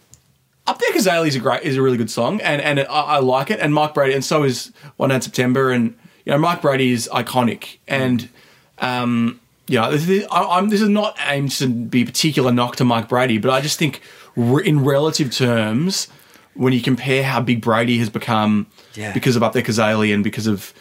up 0.67 0.79
there. 0.81 0.91
Cazaly 0.93 1.29
is 1.29 1.37
a 1.37 1.39
great 1.39 1.63
is 1.63 1.77
a 1.77 1.83
really 1.83 1.97
good 1.97 2.11
song, 2.11 2.41
and 2.41 2.61
and 2.61 2.81
I, 2.81 2.85
I 2.85 3.19
like 3.21 3.51
it. 3.51 3.61
And 3.61 3.73
Mike 3.73 3.95
Brady, 3.95 4.13
and 4.13 4.25
so 4.25 4.43
is 4.43 4.73
One 4.97 5.11
Night 5.11 5.23
September, 5.23 5.71
and 5.71 5.97
you 6.27 6.33
know 6.33 6.39
Mike 6.39 6.61
Brady 6.63 6.91
is 6.91 7.09
iconic. 7.13 7.79
And 7.87 8.29
um, 8.81 9.41
you 9.67 9.79
know 9.81 9.91
this 9.91 10.09
is, 10.09 10.27
I, 10.31 10.43
I'm 10.59 10.69
this 10.69 10.81
is 10.83 10.89
not 10.89 11.17
aimed 11.27 11.51
to 11.53 11.67
be 11.69 12.03
a 12.03 12.05
particular 12.05 12.53
knock 12.53 12.77
to 12.77 12.85
Mike 12.85 13.09
Brady, 13.09 13.39
but 13.39 13.51
I 13.51 13.61
just 13.61 13.79
think 13.79 14.01
re- 14.37 14.67
in 14.67 14.85
relative 14.85 15.31
terms, 15.33 16.09
when 16.55 16.73
you 16.73 16.81
compare 16.83 17.23
how 17.25 17.41
big 17.41 17.61
Brady 17.63 17.99
has 17.99 18.11
become 18.11 18.67
Yeah. 18.95 19.13
because 19.13 19.37
of 19.37 19.43
Up 19.43 19.53
There 19.55 19.63
Cazaly 19.63 20.13
and 20.15 20.23
because 20.23 20.47
of 20.47 20.73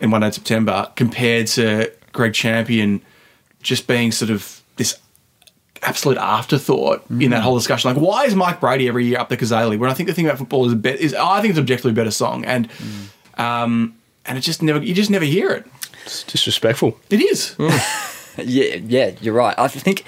in 0.00 0.10
One 0.10 0.20
Night 0.20 0.28
in 0.28 0.32
September, 0.32 0.90
compared 0.96 1.46
to 1.48 1.90
Greg 2.12 2.32
Champion 2.34 3.00
just 3.62 3.86
being 3.86 4.12
sort 4.12 4.30
of 4.30 4.62
this 4.76 4.96
absolute 5.82 6.18
afterthought 6.18 7.04
in 7.10 7.18
Mm-hmm. 7.18 7.30
that 7.30 7.40
whole 7.42 7.56
discussion. 7.56 7.92
Like, 7.92 8.02
why 8.02 8.24
is 8.24 8.34
Mike 8.34 8.60
Brady 8.60 8.86
every 8.88 9.06
year 9.06 9.18
up 9.18 9.28
there 9.30 9.38
Cazaly? 9.38 9.78
When 9.78 9.90
I 9.90 9.94
think 9.94 10.08
the 10.08 10.14
thing 10.14 10.26
about 10.26 10.38
football 10.38 10.66
is 10.66 10.72
a 10.72 10.76
bet 10.76 10.98
is 11.00 11.14
I 11.14 11.40
think 11.40 11.50
it's 11.52 11.58
objectively 11.58 11.92
a 11.92 11.94
better 11.94 12.10
song, 12.10 12.44
and 12.44 12.68
Mm. 12.70 13.40
um, 13.42 13.94
and 14.26 14.36
it 14.38 14.42
just 14.42 14.62
never 14.62 14.82
you 14.84 14.94
just 14.94 15.10
never 15.10 15.24
hear 15.24 15.50
it. 15.50 15.66
It's 16.06 16.24
disrespectful. 16.24 16.98
It 17.10 17.20
is. 17.20 17.56
Yeah, 18.38 18.76
yeah, 18.76 19.10
you're 19.20 19.34
right. 19.34 19.54
I 19.58 19.68
think 19.68 20.04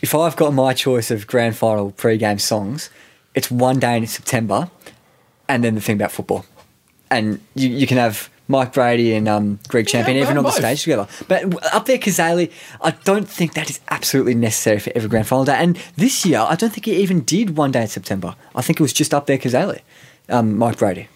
if 0.00 0.14
I've 0.14 0.36
got 0.36 0.52
my 0.52 0.72
choice 0.72 1.10
of 1.10 1.26
grand 1.26 1.56
final 1.56 1.90
pre-game 1.90 2.38
songs, 2.38 2.90
it's 3.34 3.50
one 3.50 3.80
day 3.80 3.96
in 3.96 4.06
September, 4.06 4.70
and 5.48 5.64
then 5.64 5.74
the 5.74 5.80
thing 5.80 5.96
about 5.96 6.12
football, 6.12 6.44
and 7.10 7.40
you, 7.56 7.68
you 7.70 7.86
can 7.88 7.96
have 7.96 8.28
Mike 8.46 8.74
Brady 8.74 9.14
and 9.14 9.26
um, 9.26 9.58
Greg 9.68 9.88
Champion 9.88 10.16
Yeah, 10.18 10.24
even 10.24 10.36
on 10.36 10.44
the 10.44 10.50
both. 10.50 10.58
stage 10.58 10.82
together. 10.84 11.08
But 11.26 11.74
up 11.74 11.86
there, 11.86 11.98
Cazaly, 11.98 12.52
I 12.82 12.90
don't 12.92 13.28
think 13.28 13.54
that 13.54 13.68
is 13.68 13.80
absolutely 13.90 14.34
necessary 14.34 14.78
for 14.78 14.92
every 14.94 15.08
grand 15.08 15.26
final 15.26 15.44
day. 15.46 15.56
And 15.56 15.76
this 15.96 16.24
year, 16.24 16.40
I 16.46 16.54
don't 16.54 16.70
think 16.70 16.84
he 16.84 16.94
even 16.96 17.22
did 17.22 17.56
one 17.56 17.72
day 17.72 17.82
in 17.82 17.88
September. 17.88 18.36
I 18.54 18.62
think 18.62 18.78
it 18.78 18.82
was 18.82 18.92
just 18.92 19.12
up 19.12 19.26
there, 19.26 19.38
Cazaly, 19.38 19.80
um, 20.28 20.56
Mike 20.56 20.78
Brady. 20.78 21.08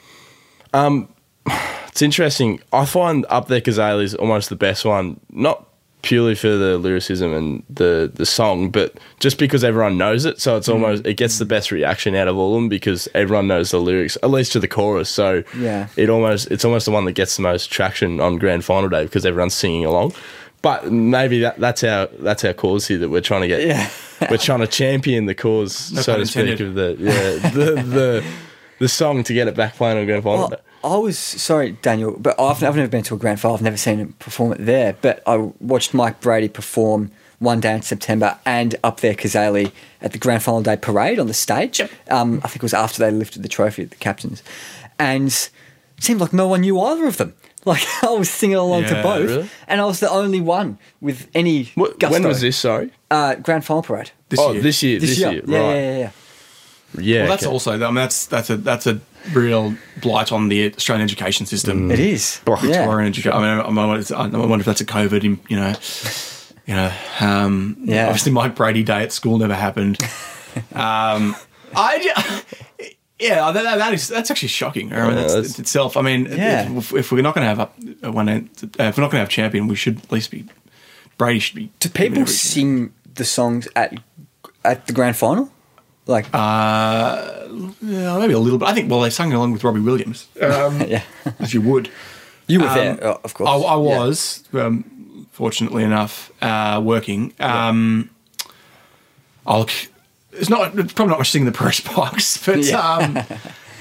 It's 1.90 2.02
interesting. 2.02 2.60
I 2.72 2.84
find 2.86 3.26
Up 3.28 3.48
There 3.48 3.60
Cazaly 3.60 4.04
is 4.04 4.14
almost 4.14 4.48
the 4.48 4.56
best 4.56 4.84
one, 4.84 5.20
not 5.30 5.66
purely 6.02 6.34
for 6.34 6.48
the 6.48 6.78
lyricism 6.78 7.34
and 7.34 7.62
the, 7.68 8.10
the 8.14 8.24
song, 8.24 8.70
but 8.70 8.98
just 9.18 9.38
because 9.38 9.62
everyone 9.62 9.98
knows 9.98 10.24
it. 10.24 10.40
So 10.40 10.56
it's 10.56 10.68
mm. 10.68 10.72
almost, 10.72 11.06
it 11.06 11.14
gets 11.14 11.38
the 11.38 11.44
best 11.44 11.70
reaction 11.70 12.14
out 12.14 12.26
of 12.26 12.36
all 12.38 12.54
of 12.54 12.62
them 12.62 12.68
because 12.68 13.06
everyone 13.14 13.48
knows 13.48 13.70
the 13.70 13.80
lyrics, 13.80 14.16
at 14.22 14.30
least 14.30 14.52
to 14.52 14.60
the 14.60 14.68
chorus. 14.68 15.10
So 15.10 15.42
Yeah. 15.58 15.88
it 15.96 16.08
almost, 16.08 16.50
it's 16.50 16.64
almost 16.64 16.86
the 16.86 16.92
one 16.92 17.04
that 17.04 17.12
gets 17.12 17.36
the 17.36 17.42
most 17.42 17.70
traction 17.70 18.20
on 18.20 18.38
grand 18.38 18.64
final 18.64 18.88
day 18.88 19.04
because 19.04 19.26
everyone's 19.26 19.54
singing 19.54 19.84
along. 19.84 20.14
But 20.62 20.92
maybe 20.92 21.40
that, 21.40 21.58
that's 21.58 21.82
our 21.84 22.06
that's 22.18 22.44
our 22.44 22.52
cause 22.52 22.86
here 22.86 22.98
that 22.98 23.08
we're 23.08 23.22
trying 23.22 23.40
to 23.42 23.48
get. 23.48 23.66
Yeah. 23.66 23.90
we're 24.30 24.36
trying 24.36 24.60
to 24.60 24.66
champion 24.66 25.24
the 25.24 25.34
cause, 25.34 25.74
so 25.74 26.18
to 26.18 26.26
speak, 26.26 26.48
intended. 26.48 26.68
of 26.68 26.74
the 26.74 26.96
yeah 27.02 27.50
the 27.50 27.82
the 27.82 28.24
the 28.80 28.88
song 28.88 29.22
to 29.22 29.32
get 29.32 29.46
it 29.46 29.54
back 29.54 29.76
playing 29.76 29.98
on 29.98 30.06
grand 30.06 30.24
final. 30.24 30.48
Well, 30.48 30.60
I 30.82 30.96
was 30.96 31.18
sorry, 31.18 31.72
Daniel, 31.72 32.16
but 32.18 32.40
I've, 32.40 32.64
I've 32.64 32.74
never 32.74 32.88
been 32.88 33.04
to 33.04 33.14
a 33.14 33.18
grand 33.18 33.38
final. 33.38 33.56
I've 33.56 33.62
never 33.62 33.76
seen 33.76 33.98
him 33.98 34.14
perform 34.14 34.52
it 34.52 34.64
there. 34.64 34.96
But 35.00 35.22
I 35.26 35.36
watched 35.36 35.94
Mike 35.94 36.20
Brady 36.20 36.48
perform 36.48 37.12
one 37.38 37.60
day 37.60 37.74
in 37.74 37.82
September 37.82 38.38
and 38.44 38.76
up 38.82 39.00
there 39.00 39.14
Cazaly 39.14 39.72
at 40.00 40.12
the 40.12 40.18
grand 40.18 40.42
final 40.42 40.62
day 40.62 40.76
parade 40.76 41.18
on 41.18 41.26
the 41.26 41.34
stage. 41.34 41.80
Um, 42.08 42.40
I 42.42 42.48
think 42.48 42.56
it 42.56 42.62
was 42.62 42.74
after 42.74 42.98
they 42.98 43.10
lifted 43.10 43.42
the 43.42 43.48
trophy, 43.48 43.82
at 43.82 43.90
the 43.90 43.96
captains, 43.96 44.42
and 44.98 45.28
it 45.28 45.50
seemed 46.04 46.20
like 46.20 46.32
no 46.32 46.48
one 46.48 46.62
knew 46.62 46.80
either 46.80 47.06
of 47.06 47.18
them. 47.18 47.34
Like 47.66 47.84
I 48.02 48.08
was 48.08 48.30
singing 48.30 48.56
along 48.56 48.84
to 48.84 49.02
both, 49.02 49.28
really? 49.28 49.50
and 49.68 49.82
I 49.82 49.84
was 49.84 50.00
the 50.00 50.08
only 50.08 50.40
one 50.40 50.78
with 51.02 51.28
any 51.34 51.64
What, 51.74 52.02
when 52.02 52.26
was 52.26 52.40
this? 52.40 52.56
Sorry. 52.56 52.90
Uh, 53.10 53.34
grand 53.34 53.66
final 53.66 53.82
parade? 53.82 54.12
This 54.30 54.40
oh, 54.40 54.52
year. 54.52 54.62
this 54.62 54.82
year. 54.82 54.98
This, 54.98 55.18
year. 55.18 55.32
Yeah, 55.32 55.38
right. 55.40 55.50
yeah, 55.50 55.74
yeah, 55.74 55.98
yeah. 55.98 55.98
Yeah, 55.98 56.10
Yeah, 56.98 57.20
well, 57.22 57.30
that's 57.30 57.42
okay. 57.44 57.52
also. 57.52 57.72
I 57.72 57.76
mean, 57.76 57.94
that's 57.94 58.26
that's 58.26 58.50
a 58.50 58.56
that's 58.56 58.86
a 58.86 59.00
real 59.32 59.74
blight 60.00 60.32
on 60.32 60.48
the 60.48 60.74
Australian 60.74 61.04
education 61.04 61.46
system. 61.46 61.90
It 61.90 62.00
is. 62.00 62.40
Oh, 62.46 62.52
yeah. 62.62 62.78
Victorian 62.78 63.08
education. 63.08 63.32
I 63.32 63.38
mean, 63.40 63.78
I 63.78 63.86
wonder, 63.86 64.16
I 64.16 64.26
wonder 64.26 64.60
if 64.60 64.66
that's 64.66 64.80
a 64.80 64.86
COVID. 64.86 65.22
You 65.48 65.56
know, 65.56 65.74
you 66.66 66.74
know. 66.74 66.92
Um, 67.20 67.76
Yeah. 67.84 68.06
Obviously, 68.06 68.32
Mike 68.32 68.54
Brady 68.56 68.82
Day 68.82 69.02
at 69.02 69.12
school 69.12 69.38
never 69.38 69.54
happened. 69.54 69.98
um, 70.74 71.36
I. 71.74 72.42
Yeah, 73.20 73.52
that, 73.52 73.62
that 73.78 73.92
is 73.92 74.08
that's 74.08 74.30
actually 74.30 74.48
shocking. 74.48 74.92
I 74.94 74.96
mean, 75.02 75.10
Yeah, 75.10 75.14
that's, 75.20 75.34
that's- 75.34 75.58
itself. 75.58 75.96
I 75.98 76.00
mean, 76.02 76.24
Yeah. 76.24 76.70
if, 76.78 76.92
if 76.94 77.12
we're 77.12 77.20
not 77.22 77.34
going 77.34 77.44
to 77.44 77.48
have 77.48 77.60
up 77.60 77.76
uh, 78.02 78.10
one, 78.10 78.28
uh, 78.30 78.40
if 78.62 78.96
we're 78.96 79.02
not 79.02 79.10
going 79.10 79.10
to 79.10 79.18
have 79.18 79.28
champion, 79.28 79.68
we 79.68 79.76
should 79.76 79.98
at 79.98 80.10
least 80.10 80.30
be. 80.30 80.46
Brady 81.18 81.38
should 81.38 81.56
be. 81.56 81.70
Do 81.80 81.90
people 81.90 82.26
sing 82.26 82.94
the 83.14 83.24
songs 83.26 83.68
at 83.76 83.92
at 84.64 84.86
the 84.86 84.94
grand 84.94 85.16
final? 85.16 85.52
Like, 86.10 86.26
Uh, 86.34 87.46
yeah, 87.82 88.18
maybe 88.18 88.32
a 88.34 88.38
little 88.38 88.58
bit. 88.58 88.68
I 88.68 88.74
think. 88.74 88.90
Well, 88.90 89.00
they 89.00 89.10
sang 89.10 89.32
along 89.32 89.52
with 89.52 89.62
Robbie 89.64 89.80
Williams, 89.80 90.26
um, 90.42 90.80
yeah, 90.82 91.02
as 91.38 91.54
you 91.54 91.60
would. 91.62 91.88
you 92.48 92.60
were 92.60 92.66
Um, 92.68 92.74
there, 92.74 92.98
oh, 93.04 93.20
of 93.24 93.32
course. 93.34 93.48
I, 93.48 93.54
I 93.54 93.76
Yeah. 93.76 93.98
was, 93.98 94.44
um, 94.54 95.26
fortunately 95.32 95.84
enough, 95.84 96.30
uh, 96.42 96.80
working. 96.84 97.32
Um, 97.38 98.10
I'll. 99.46 99.68
It's 100.32 100.48
not. 100.50 100.78
It's 100.78 100.92
probably 100.92 101.10
not 101.10 101.18
much 101.18 101.30
singing 101.30 101.46
in 101.46 101.52
the 101.52 101.56
press 101.58 101.80
box, 101.94 102.44
but 102.44 102.58
Yeah. 102.58 102.78
um, 102.80 103.18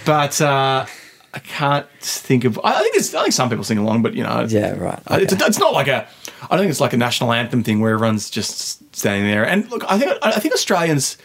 but 0.05 0.39
uh, 0.41 0.85
I 1.33 1.39
can't 1.39 1.87
think 2.01 2.43
of. 2.45 2.59
I 2.63 2.79
think 2.81 2.95
it's. 2.95 3.13
I 3.13 3.21
think 3.23 3.33
some 3.33 3.49
people 3.49 3.63
sing 3.63 3.77
along, 3.77 4.01
but 4.01 4.13
you 4.13 4.23
know. 4.23 4.45
Yeah, 4.47 4.73
right. 4.75 4.99
Uh, 5.07 5.19
It's, 5.21 5.33
Okay. 5.33 5.45
it's 5.45 5.59
not 5.59 5.73
like 5.73 5.87
a. 5.87 6.07
I 6.43 6.47
don't 6.55 6.59
think 6.59 6.71
it's 6.71 6.79
like 6.81 6.93
a 6.93 6.97
national 6.97 7.33
anthem 7.33 7.63
thing 7.63 7.81
where 7.81 7.93
everyone's 7.93 8.29
just 8.29 8.95
standing 8.95 9.29
there. 9.29 9.45
And 9.45 9.69
look, 9.69 9.83
I 9.91 9.97
think 9.99 10.11
I 10.21 10.39
think 10.39 10.53
Australians. 10.53 11.17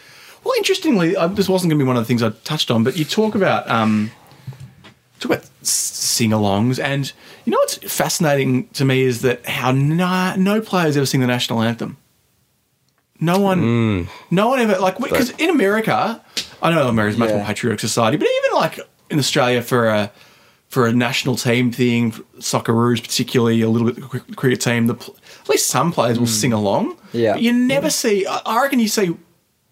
Well, 0.45 0.53
interestingly, 0.57 1.15
uh, 1.17 1.27
this 1.27 1.49
wasn't 1.49 1.71
going 1.71 1.79
to 1.79 1.83
be 1.83 1.87
one 1.87 1.97
of 1.97 2.03
the 2.03 2.07
things 2.07 2.21
I 2.23 2.29
touched 2.43 2.69
on, 2.71 2.83
but 2.83 2.95
you 2.97 3.03
talk 3.03 3.33
about 3.35 3.67
um, 3.69 4.11
talk 5.19 5.31
about 5.31 5.49
sing-alongs, 5.63 6.79
and 6.81 7.11
you 7.45 7.51
know 7.51 7.57
what's 7.57 7.77
fascinating 7.91 8.67
to 8.69 8.85
me 8.85 9.01
is 9.01 9.21
that 9.23 9.45
how 9.47 9.71
no, 9.71 10.35
no 10.37 10.61
players 10.61 10.95
ever 10.97 11.05
sing 11.05 11.19
the 11.21 11.27
national 11.27 11.61
anthem. 11.63 11.97
No 13.19 13.39
one, 13.39 14.07
no 14.29 14.49
one 14.49 14.59
ever 14.59 14.77
like 14.77 14.97
because 14.99 15.31
in 15.31 15.49
America, 15.49 16.21
I 16.61 16.69
know 16.69 16.87
America's 16.89 17.17
much 17.17 17.29
Yeah. 17.29 17.37
more 17.37 17.45
patriotic 17.45 17.79
society, 17.79 18.17
but 18.17 18.27
even 18.27 18.59
like 18.59 18.79
in 19.09 19.17
Australia 19.19 19.61
for 19.61 19.87
a 19.87 20.11
for 20.67 20.85
a 20.85 20.91
national 20.93 21.37
team 21.37 21.71
thing, 21.71 22.11
Socceroos 22.39 23.01
particularly, 23.01 23.61
a 23.61 23.69
little 23.69 23.89
bit 23.89 23.95
the 23.95 24.33
cricket 24.35 24.59
team. 24.61 24.87
The 24.87 24.95
at 24.95 25.49
least 25.49 25.67
some 25.67 25.91
players 25.93 26.19
will 26.19 26.27
sing 26.27 26.51
along. 26.53 26.97
Yeah. 27.13 27.33
but 27.33 27.41
you 27.41 27.53
never 27.53 27.89
see. 27.89 28.27
I 28.27 28.41
I 28.45 28.61
reckon 28.61 28.79
you 28.79 28.89
see. 28.89 29.15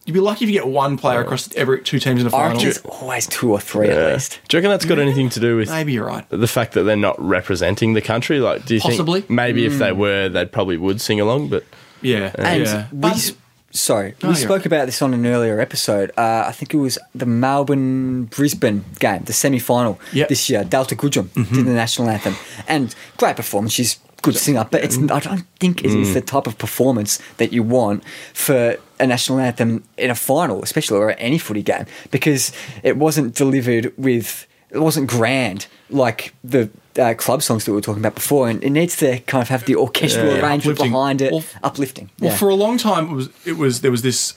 You'd 0.05 0.13
be 0.13 0.19
lucky 0.19 0.43
if 0.45 0.49
you 0.51 0.59
get 0.59 0.67
one 0.67 0.97
player 0.97 1.21
across 1.21 1.53
every 1.55 1.81
two 1.81 1.97
teams 1.99 2.19
in 2.19 2.27
a 2.27 2.29
I 2.29 2.31
final. 2.31 2.51
reckon 2.57 2.67
it's 2.69 2.79
always 2.79 3.25
two 3.27 3.51
or 3.51 3.59
three 3.61 3.87
at 3.89 3.97
Yeah. 3.97 4.13
least. 4.13 4.39
Do 4.49 4.57
you 4.57 4.59
reckon 4.59 4.71
that's 4.71 4.83
got 4.85 4.99
anything 4.99 5.29
to 5.29 5.39
do 5.39 5.55
with 5.55 5.69
Maybe 5.69 5.93
you're 5.93 6.05
right. 6.05 6.25
the 6.29 6.47
fact 6.47 6.73
that 6.73 6.83
they're 6.83 6.95
not 6.97 7.15
representing 7.23 7.93
the 7.93 8.01
country? 8.01 8.39
Like, 8.41 8.65
do 8.65 8.75
you 8.75 8.81
Possibly. 8.81 9.21
think 9.21 9.29
maybe 9.29 9.65
if 9.65 9.77
they 9.79 9.93
were, 9.93 10.27
they 10.27 10.45
probably 10.45 10.75
would 10.77 10.99
sing 10.99 11.19
along? 11.21 11.47
But 11.47 11.63
Yeah, 12.01 12.31
And 12.37 12.63
yeah. 12.65 12.85
we, 12.91 12.97
But- 12.99 13.11
s- 13.13 13.31
sorry, 13.71 14.15
No, 14.21 14.27
we 14.29 14.35
you're 14.35 14.43
spoke 14.43 14.65
about 14.65 14.87
this 14.87 15.01
on 15.01 15.13
an 15.13 15.25
earlier 15.25 15.61
episode. 15.61 16.11
Uh, 16.17 16.43
I 16.47 16.51
think 16.51 16.73
it 16.73 16.77
was 16.77 16.97
the 17.15 17.25
Melbourne 17.25 18.25
Brisbane 18.25 18.83
game, 18.99 19.21
the 19.23 19.31
semi 19.31 19.57
final 19.59 19.99
Yep. 20.11 20.27
this 20.27 20.49
year. 20.49 20.65
Delta 20.65 20.95
Goodrem 20.97 21.29
did 21.33 21.65
the 21.65 21.71
national 21.71 22.09
anthem, 22.09 22.35
and 22.67 22.93
great 23.15 23.37
performance. 23.37 23.71
She's 23.71 23.99
a 24.12 24.12
good 24.23 24.35
singer, 24.35 24.65
but 24.71 24.83
it's 24.83 24.97
I 24.97 25.19
don't 25.19 25.45
think 25.59 25.83
it's, 25.83 25.93
it's 25.93 26.13
the 26.15 26.21
type 26.21 26.47
of 26.47 26.57
performance 26.57 27.19
that 27.37 27.53
you 27.53 27.61
want 27.61 28.03
for 28.33 28.77
a 28.99 29.05
national 29.05 29.39
anthem 29.39 29.83
in 29.97 30.09
a 30.09 30.15
final, 30.15 30.63
especially 30.63 30.97
or 30.97 31.13
any 31.19 31.37
footy 31.37 31.61
game, 31.61 31.85
because 32.09 32.51
it 32.81 32.97
wasn't 32.97 33.35
delivered 33.35 33.93
with. 33.97 34.47
It 34.71 34.79
wasn't 34.81 35.07
grand 35.07 35.67
like 35.91 36.33
the 36.43 36.67
uh, 36.97 37.13
club 37.15 37.43
songs 37.43 37.63
that 37.65 37.71
we 37.71 37.75
were 37.75 37.81
talking 37.81 38.01
about 38.01 38.15
before, 38.15 38.49
and 38.49 38.63
it 38.63 38.71
needs 38.71 38.95
to 38.97 39.19
kind 39.27 39.43
of 39.43 39.49
have 39.49 39.65
the 39.65 39.75
orchestral 39.75 40.25
Yeah. 40.25 40.41
arrangement 40.41 40.79
Uplifting. 40.79 40.91
behind 40.91 41.21
it, 41.21 41.31
Well, 41.31 41.43
uplifting. 41.61 42.09
Well, 42.19 42.31
yeah. 42.31 42.37
for 42.37 42.49
a 42.49 42.55
long 42.55 42.79
time, 42.79 43.11
it 43.11 43.13
was 43.13 43.29
it 43.45 43.57
was 43.57 43.81
there 43.81 43.91
was 43.91 44.01
this 44.01 44.33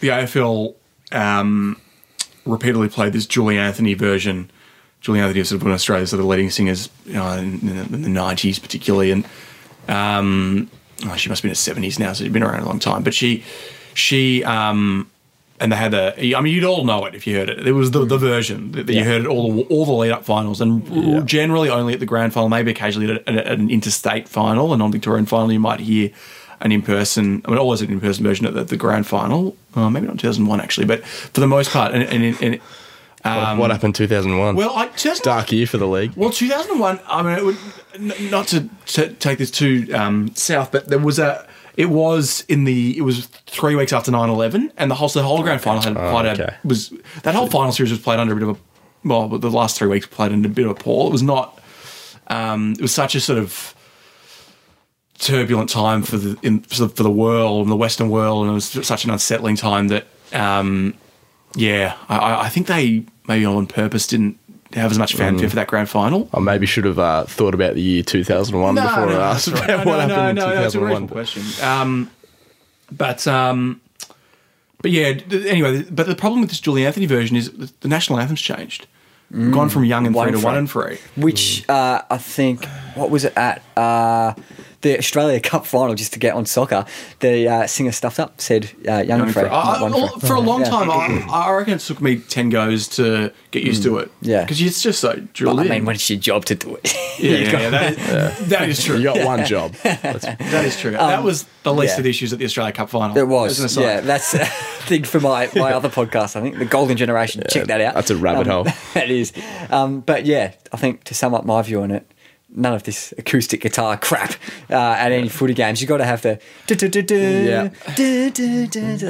the 0.00 0.08
AFL 0.08 0.74
um, 1.12 1.76
repeatedly 2.46 2.88
played 2.88 3.12
this 3.12 3.26
Julie 3.26 3.58
Anthony 3.58 3.92
version. 3.92 4.50
Julie 5.00 5.20
Anthony 5.20 5.40
was 5.40 5.48
sort 5.48 5.60
of 5.60 5.62
one 5.62 5.72
of 5.72 5.76
Australia's 5.76 6.10
sort 6.10 6.20
of 6.20 6.26
leading 6.26 6.50
singers 6.50 6.88
know, 7.06 7.32
in, 7.32 7.68
in 7.68 8.02
the 8.02 8.08
nineties, 8.08 8.58
particularly, 8.58 9.10
and 9.10 9.24
um, 9.88 10.70
oh, 11.06 11.16
she 11.16 11.28
must 11.28 11.40
have 11.40 11.42
been 11.42 11.50
in 11.50 11.52
her 11.52 11.54
seventies 11.54 11.98
now, 11.98 12.12
so 12.12 12.24
she's 12.24 12.32
been 12.32 12.42
around 12.42 12.62
a 12.62 12.66
long 12.66 12.78
time. 12.78 13.02
But 13.02 13.14
she 13.14 13.44
she 13.94 14.44
um, 14.44 15.10
and 15.60 15.72
they 15.72 15.76
had 15.76 15.92
the. 15.92 16.36
I 16.36 16.40
mean, 16.40 16.54
you'd 16.54 16.64
all 16.64 16.84
know 16.84 17.04
it 17.06 17.14
if 17.14 17.26
you 17.26 17.36
heard 17.36 17.48
it. 17.48 17.66
It 17.66 17.72
was 17.72 17.90
the, 17.90 18.04
the 18.04 18.18
version 18.18 18.72
that, 18.72 18.86
that 18.86 18.94
you 18.94 19.04
heard 19.04 19.22
it 19.22 19.26
all 19.26 19.52
the 19.52 19.62
all 19.64 19.84
the 19.84 19.92
lead 19.92 20.12
up 20.12 20.24
finals, 20.24 20.60
and 20.60 21.26
generally 21.26 21.68
only 21.68 21.94
at 21.94 22.00
the 22.00 22.06
grand 22.06 22.32
final, 22.32 22.48
maybe 22.48 22.70
occasionally 22.70 23.12
at, 23.12 23.28
at 23.28 23.46
an 23.46 23.70
interstate 23.70 24.28
final, 24.28 24.72
a 24.72 24.76
non 24.76 24.92
Victorian 24.92 25.26
final, 25.26 25.52
you 25.52 25.60
might 25.60 25.80
hear 25.80 26.10
an 26.60 26.72
in 26.72 26.82
person. 26.82 27.42
I 27.44 27.50
mean, 27.50 27.58
always 27.58 27.82
an 27.82 27.90
in 27.90 28.00
person 28.00 28.24
version 28.24 28.46
at 28.46 28.54
the, 28.54 28.64
the 28.64 28.76
grand 28.76 29.06
final. 29.06 29.56
Uh, 29.74 29.90
maybe 29.90 30.06
not 30.06 30.18
two 30.18 30.28
thousand 30.28 30.46
one 30.46 30.60
actually, 30.60 30.86
but 30.86 31.04
for 31.04 31.40
the 31.40 31.46
most 31.46 31.70
part, 31.70 31.92
and, 31.92 32.02
and, 32.04 32.42
and 32.42 32.60
what- 33.24 33.58
what 33.58 33.70
happened 33.70 33.94
2001? 33.94 34.54
well, 34.56 34.70
I 34.74 34.88
just 34.96 35.24
dark 35.24 35.50
year 35.52 35.66
for 35.66 35.76
the 35.78 35.86
league. 35.88 36.12
well, 36.16 36.30
2001. 36.30 37.00
I 37.06 37.22
mean, 37.22 37.38
it 37.38 37.44
would, 37.44 37.56
n- 37.94 38.30
not 38.30 38.46
to, 38.48 38.68
to 38.86 39.12
take 39.14 39.38
this 39.38 39.50
too 39.50 39.88
um, 39.94 40.34
south, 40.34 40.70
but 40.72 40.88
there 40.88 40.98
was 40.98 41.18
a. 41.18 41.46
It 41.76 41.90
was 41.90 42.44
in 42.48 42.64
the. 42.64 42.96
It 42.98 43.02
was 43.02 43.26
three 43.46 43.76
weeks 43.76 43.92
after 43.92 44.10
9-11, 44.10 44.72
and 44.76 44.90
the 44.90 44.96
whole 44.96 45.08
the 45.08 45.22
whole 45.22 45.42
grand 45.42 45.60
final 45.62 45.80
had 45.80 45.94
quite 45.94 46.26
okay. 46.26 46.54
a 46.62 46.66
was 46.66 46.92
that 47.22 47.34
whole 47.34 47.46
final 47.48 47.70
series 47.72 47.92
was 47.92 48.00
played 48.00 48.18
under 48.18 48.32
a 48.32 48.36
bit 48.36 48.48
of 48.48 48.56
a 48.56 49.08
well, 49.08 49.28
the 49.28 49.50
last 49.50 49.76
three 49.78 49.88
weeks 49.88 50.06
played 50.06 50.32
under 50.32 50.48
a 50.48 50.50
bit 50.50 50.64
of 50.64 50.72
a 50.72 50.74
pall. 50.74 51.06
It 51.06 51.12
was 51.12 51.22
not. 51.22 51.60
Um, 52.26 52.72
it 52.72 52.82
was 52.82 52.92
such 52.92 53.14
a 53.14 53.20
sort 53.20 53.38
of 53.38 53.74
turbulent 55.18 55.68
time 55.70 56.02
for 56.02 56.16
the 56.16 56.36
in, 56.42 56.60
for 56.62 56.86
the 56.86 56.88
for 56.88 57.02
the 57.02 57.10
world 57.10 57.62
and 57.62 57.70
the 57.70 57.76
Western 57.76 58.10
world, 58.10 58.42
and 58.42 58.50
it 58.50 58.54
was 58.54 58.86
such 58.86 59.04
an 59.04 59.10
unsettling 59.10 59.56
time 59.56 59.88
that. 59.88 60.06
Um, 60.32 60.94
yeah, 61.54 61.96
I- 62.08 62.18
I, 62.18 62.42
I 62.44 62.48
think 62.48 62.66
they 62.66 63.04
maybe 63.26 63.44
on 63.44 63.66
purpose 63.66 64.06
didn't 64.06 64.38
have 64.74 64.90
as 64.90 64.98
much 64.98 65.14
fanfare 65.14 65.48
for 65.48 65.56
that 65.56 65.66
grand 65.66 65.88
final. 65.88 66.28
I 66.34 66.40
maybe 66.40 66.66
should 66.66 66.84
have 66.84 66.98
uh, 66.98 67.24
thought 67.24 67.54
about 67.54 67.74
the 67.74 67.80
year 67.80 68.02
2001 68.02 68.74
before 68.74 68.88
I 68.88 69.12
asked 69.14 69.46
that's 69.46 69.58
about 69.60 69.68
right. 69.78 69.86
what 69.86 70.06
no, 70.08 70.14
happened 70.14 70.36
no, 70.36 70.48
in 70.48 70.54
no, 70.54 70.62
that's 70.62 70.74
a 70.74 70.78
2001. 70.78 71.08
question. 71.08 71.64
Um, 71.66 72.10
but 72.92 73.26
um, 73.26 73.80
but 74.82 74.90
yeah. 74.90 75.18
Anyway, 75.30 75.84
but 75.90 76.06
the 76.06 76.14
problem 76.14 76.40
with 76.40 76.50
this 76.50 76.60
Julie 76.60 76.86
Anthony 76.86 77.06
version 77.06 77.36
is 77.36 77.50
the 77.80 77.88
national 77.88 78.18
anthem's 78.20 78.40
changed. 78.42 78.86
We've 79.30 79.52
Gone 79.52 79.68
from 79.68 79.84
young 79.84 80.06
and 80.06 80.14
One 80.14 80.26
three 80.28 80.32
to 80.32 80.38
and 80.38 80.44
one 80.44 80.56
and 80.56 80.70
three. 80.70 80.98
which 81.16 81.68
uh, 81.68 82.00
I 82.10 82.16
think 82.16 82.64
what 82.94 83.10
was 83.10 83.24
it 83.26 83.34
at 83.36 83.62
uh, 83.76 84.32
the 84.80 84.96
Australia 84.96 85.40
Cup 85.40 85.66
final 85.66 85.94
just 85.94 86.12
to 86.12 86.18
get 86.18 86.34
on 86.34 86.46
soccer. 86.46 86.84
The 87.20 87.48
uh, 87.48 87.66
singer 87.66 87.90
stuffed 87.92 88.20
up 88.20 88.40
said 88.40 88.70
uh, 88.88 88.98
young 89.02 89.20
and 89.22 89.32
free. 89.32 89.42
For, 89.42 89.48
I- 89.50 89.80
not 89.80 89.90
one 90.12 90.20
for 90.20 90.34
a 90.34 90.40
long 90.40 90.60
Yeah. 90.60 90.70
time, 90.70 90.90
I, 90.90 91.26
I 91.30 91.52
reckon 91.52 91.74
it 91.74 91.80
took 91.80 92.00
me 92.00 92.18
ten 92.18 92.48
goes 92.48 92.86
to 92.96 93.32
get 93.50 93.64
used 93.64 93.82
to 93.82 93.98
it. 93.98 94.10
Yeah. 94.20 94.42
because 94.42 94.60
it's 94.60 94.80
just 94.82 95.00
so 95.00 95.16
drilled 95.32 95.56
But, 95.56 95.66
I 95.66 95.70
mean, 95.70 95.84
when 95.84 95.94
it's 95.96 96.08
your 96.08 96.18
job 96.20 96.44
to 96.46 96.54
do 96.54 96.76
it, 96.76 96.94
yeah, 97.18 97.30
You 97.30 97.36
yeah, 97.38 97.50
got- 97.52 97.60
yeah, 97.60 97.70
that, 97.70 98.36
that 98.48 98.68
is 98.68 98.84
true. 98.84 98.96
You 98.98 99.04
got 99.04 99.24
one 99.26 99.44
job. 99.54 99.72
That's- 99.82 100.22
that 100.22 100.64
is 100.64 100.78
true. 100.78 100.92
that 100.92 101.22
was 101.24 101.46
the 101.64 101.74
least 101.74 101.94
yeah. 101.94 101.98
of 101.98 102.04
the 102.04 102.10
issues 102.10 102.32
at 102.32 102.38
the 102.38 102.44
Australia 102.44 102.72
Cup 102.72 102.88
final. 102.90 103.16
It 103.18 103.26
was, 103.26 103.76
yeah. 103.76 104.00
That's 104.00 104.34
a 104.34 104.44
thing 104.86 105.04
for 105.04 105.18
my, 105.20 105.50
my 105.56 105.72
other 105.72 105.88
podcast. 105.88 106.36
I 106.36 106.40
think 106.40 106.58
the 106.58 106.64
Golden 106.64 106.96
Generation. 106.96 107.42
Check 107.50 107.66
that 107.66 107.80
out. 107.80 107.94
that's 107.94 108.10
a 108.10 108.16
rabbit 108.16 108.46
Um, 108.48 108.64
hole. 108.66 108.74
That 108.94 109.10
is. 109.10 109.32
Um, 109.70 110.00
but 110.00 110.24
yeah, 110.24 110.52
I 110.72 110.76
think 110.76 111.04
to 111.04 111.14
sum 111.14 111.34
up 111.34 111.44
my 111.44 111.60
view 111.62 111.82
on 111.82 111.90
it, 111.90 112.10
none 112.50 112.72
of 112.74 112.82
this 112.84 113.12
acoustic 113.18 113.60
guitar 113.60 113.96
crap 113.98 114.32
uh, 114.70 114.74
at 114.74 115.12
any 115.12 115.28
footy 115.28 115.54
games. 115.54 115.80
You've 115.80 115.88
got 115.88 115.98
to 115.98 116.04
have 116.06 116.22
the 116.22 116.40
Yeah. 117.46 117.68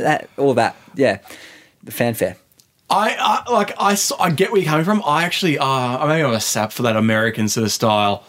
that 0.03 0.29
all 0.37 0.55
that. 0.55 0.77
Yeah, 0.95 1.19
the 1.83 1.93
fanfare. 1.93 2.37
I, 2.91 3.17
I 3.47 3.53
like 3.53 3.73
I, 3.79 3.97
I 4.19 4.31
get 4.31 4.51
where 4.51 4.61
you're 4.61 4.69
coming 4.71 4.85
from. 4.85 5.03
I 5.05 5.25
actually 5.25 5.59
uh 5.59 6.07
maybe 6.07 6.25
I'm 6.25 6.33
a 6.33 6.41
sap 6.41 6.73
for 6.73 6.83
that 6.85 6.97
American 6.97 7.49
sort 7.49 7.65
of 7.65 7.73
style. 7.73 8.25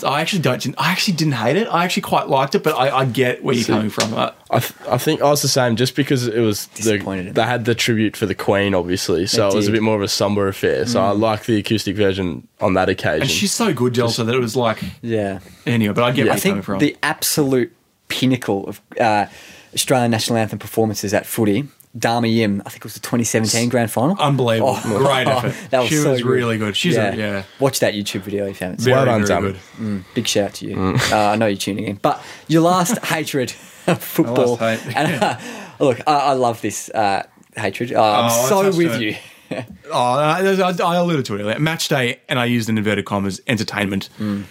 So 0.00 0.08
I 0.08 0.20
actually 0.20 0.42
don't. 0.42 0.66
I 0.78 0.90
actually 0.92 1.14
didn't 1.14 1.34
hate 1.34 1.56
it. 1.56 1.66
I 1.68 1.84
actually 1.84 2.02
quite 2.02 2.28
liked 2.28 2.54
it, 2.54 2.62
but 2.62 2.74
I, 2.74 2.90
I 2.98 3.04
get 3.04 3.44
where 3.44 3.54
you're 3.54 3.64
See. 3.64 3.72
coming 3.72 3.90
from. 3.90 4.14
Uh, 4.14 4.32
I, 4.50 4.58
th- 4.60 4.72
I 4.88 4.98
think 4.98 5.20
I 5.22 5.28
was 5.30 5.42
the 5.42 5.48
same 5.48 5.76
just 5.76 5.94
because 5.94 6.26
it 6.26 6.40
was 6.40 6.66
the, 6.68 6.76
Disappointed 6.82 7.26
in 7.28 7.34
they 7.34 7.42
had 7.44 7.64
the 7.66 7.74
tribute 7.74 8.16
for 8.16 8.26
the 8.26 8.34
Queen, 8.34 8.74
obviously, 8.74 9.26
so 9.26 9.48
They 9.48 9.54
it 9.54 9.56
was 9.56 9.68
a 9.68 9.72
bit 9.72 9.82
more 9.82 9.94
of 9.96 10.02
a 10.02 10.08
somber 10.08 10.48
affair. 10.48 10.86
So 10.86 11.00
I 11.02 11.10
like 11.10 11.44
the 11.44 11.58
acoustic 11.58 11.96
version 11.96 12.48
on 12.60 12.74
that 12.74 12.88
occasion. 12.88 13.22
and 13.22 13.30
she's 13.30 13.52
so 13.52 13.72
good, 13.72 13.92
Delta, 13.94 14.24
that 14.24 14.34
it 14.34 14.40
was 14.40 14.56
like 14.56 14.82
Yeah. 15.02 15.40
anyway. 15.66 15.94
But 15.94 16.04
I 16.04 16.10
get 16.12 16.18
Yeah. 16.18 16.24
where 16.24 16.32
I 16.32 16.34
you're 16.36 16.40
coming 16.42 16.54
think 16.54 16.64
from. 16.64 16.78
the 16.78 16.96
absolute 17.02 17.72
pinnacle 18.08 18.66
of 18.68 18.80
uh, 19.00 19.26
Australian 19.74 20.10
national 20.10 20.38
anthem 20.38 20.58
performances 20.58 21.14
at 21.14 21.26
footy, 21.26 21.68
Dami 21.98 22.36
Im, 22.38 22.62
I 22.64 22.68
think 22.70 22.76
it 22.82 22.84
was 22.84 22.94
the 22.94 23.00
2017 23.00 23.68
grand 23.68 23.90
final. 23.90 24.16
Unbelievable, 24.20 24.78
Oh. 24.84 24.98
great 24.98 25.26
effort. 25.26 25.54
That 25.70 25.80
was 25.80 25.88
she 25.88 25.96
so 25.96 26.12
was 26.12 26.22
good. 26.22 26.30
really 26.30 26.56
good. 26.56 26.76
She's 26.76 26.94
yeah. 26.94 27.12
A, 27.12 27.16
yeah. 27.16 27.42
Watch 27.58 27.80
that 27.80 27.94
YouTube 27.94 28.20
video 28.20 28.46
if 28.46 28.60
you 28.60 28.64
haven't 28.66 28.78
seen 28.80 28.94
Very, 28.94 29.06
Well 29.08 29.18
done, 29.18 29.26
very 29.26 29.52
Dami. 29.52 29.96
good. 29.98 30.04
Big 30.14 30.26
shout 30.28 30.44
out 30.44 30.54
to 30.54 30.66
you. 30.66 30.76
Uh, 31.10 31.16
I 31.16 31.36
know 31.36 31.46
you're 31.46 31.56
tuning 31.56 31.84
in. 31.86 31.96
But 31.96 32.22
your 32.46 32.62
last 32.62 32.98
hatred 33.04 33.52
of 33.88 34.02
football. 34.02 34.54
last 34.56 34.82
hate. 34.84 34.96
and, 34.96 35.22
uh, 35.22 35.38
look, 35.80 36.00
I, 36.06 36.12
I 36.14 36.32
love 36.34 36.60
this 36.60 36.90
uh, 36.90 37.24
hatred. 37.56 37.92
Uh, 37.92 38.00
I'm 38.02 38.30
Oh, 38.30 38.70
so 38.70 38.76
with 38.76 39.00
you. 39.00 39.16
Oh, 39.90 39.98
I, 39.98 40.42
I 40.62 40.72
I 40.84 40.94
alluded 40.96 41.24
to 41.26 41.34
it 41.34 41.40
earlier. 41.40 41.58
Match 41.58 41.88
day, 41.88 42.20
and 42.28 42.38
I 42.38 42.44
used 42.44 42.68
in 42.68 42.78
inverted 42.78 43.04
commas 43.04 43.40
entertainment. 43.48 44.08
Mm. 44.20 44.44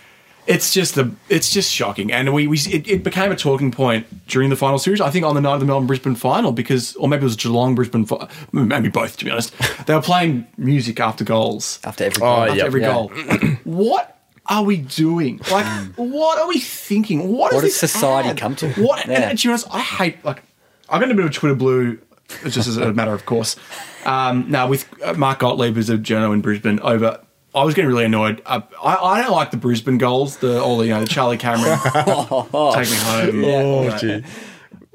It's 0.50 0.74
just 0.74 0.96
the 0.96 1.12
it's 1.30 1.52
just 1.52 1.72
shocking, 1.72 2.12
and 2.12 2.34
we, 2.34 2.48
we 2.48 2.58
it, 2.58 2.88
it 2.88 3.04
became 3.04 3.32
a 3.32 3.36
talking 3.36 3.70
point 3.72 4.26
during 4.28 4.50
the 4.50 4.56
final 4.56 4.80
series. 4.80 5.00
I 5.00 5.12
think 5.12 5.24
on 5.24 5.36
the 5.36 5.42
night 5.42 5.54
of 5.54 5.60
the 5.60 5.66
Melbourne 5.68 5.86
Brisbane 5.86 6.16
final, 6.16 6.52
because 6.52 6.96
or 6.96 7.08
maybe 7.08 7.22
it 7.22 7.26
was 7.26 7.36
Geelong 7.36 7.76
Brisbane, 7.76 8.08
maybe 8.52 8.90
both. 8.90 9.16
To 9.18 9.26
be 9.26 9.30
honest, 9.32 9.54
they 9.86 9.94
were 9.94 10.02
playing 10.02 10.48
music 10.58 11.00
after 11.00 11.24
goals, 11.24 11.80
After 11.84 12.06
every 12.06 12.22
Oh, 12.24 12.26
goal. 12.26 12.42
after 12.46 12.56
yeah. 12.56 12.64
every 12.66 12.82
Yeah. 12.82 12.94
goal. 12.94 13.10
what 13.64 14.20
are 14.48 14.64
we 14.64 14.78
doing? 14.78 15.40
Like, 15.52 15.68
what 15.98 16.40
are 16.42 16.48
we 16.48 16.60
thinking? 16.60 17.32
What, 17.32 17.54
What 17.54 17.64
is 17.64 17.74
does 17.74 17.82
this 17.82 17.92
society 17.92 18.30
ad? 18.30 18.38
come 18.38 18.56
to? 18.56 18.72
What? 18.74 19.06
Yeah. 19.06 19.14
And, 19.14 19.24
and 19.26 19.40
to 19.40 19.48
be 19.48 19.52
honest, 19.52 19.68
I 19.70 19.82
hate 19.82 20.26
like 20.26 20.42
I've 20.90 21.00
got 21.00 21.12
a 21.12 21.14
bit 21.14 21.26
of 21.26 21.32
Twitter 21.32 21.54
blue, 21.54 22.00
just 22.48 22.68
as 22.68 22.76
a 22.78 22.92
matter 22.92 23.14
of 23.14 23.28
course. 23.28 23.56
Um, 24.04 24.50
now 24.50 24.68
with 24.68 24.90
uh, 25.04 25.14
Mark 25.14 25.38
Gottlieb 25.40 25.78
as 25.78 25.92
a 25.92 25.98
journo 26.00 26.34
in 26.34 26.42
Brisbane 26.42 26.80
over. 26.80 27.20
I 27.56 27.64
was 27.64 27.74
getting 27.74 27.90
really 27.90 28.06
annoyed. 28.06 28.42
Uh, 28.46 28.62
I, 28.84 28.96
I 28.96 29.22
don't 29.24 29.32
like 29.32 29.52
the 29.52 29.58
Brisbane 29.58 29.98
goals, 29.98 30.38
the 30.38 30.62
all 30.62 30.78
the 30.78 30.86
you 30.86 30.94
know 30.94 31.02
the 31.02 31.08
Charlie 31.08 31.38
Cameron 31.38 31.80
take 31.94 32.90
me 32.90 32.98
home. 32.98 33.44
Yeah. 33.44 33.62
oh, 33.64 33.98
gee. 33.98 34.24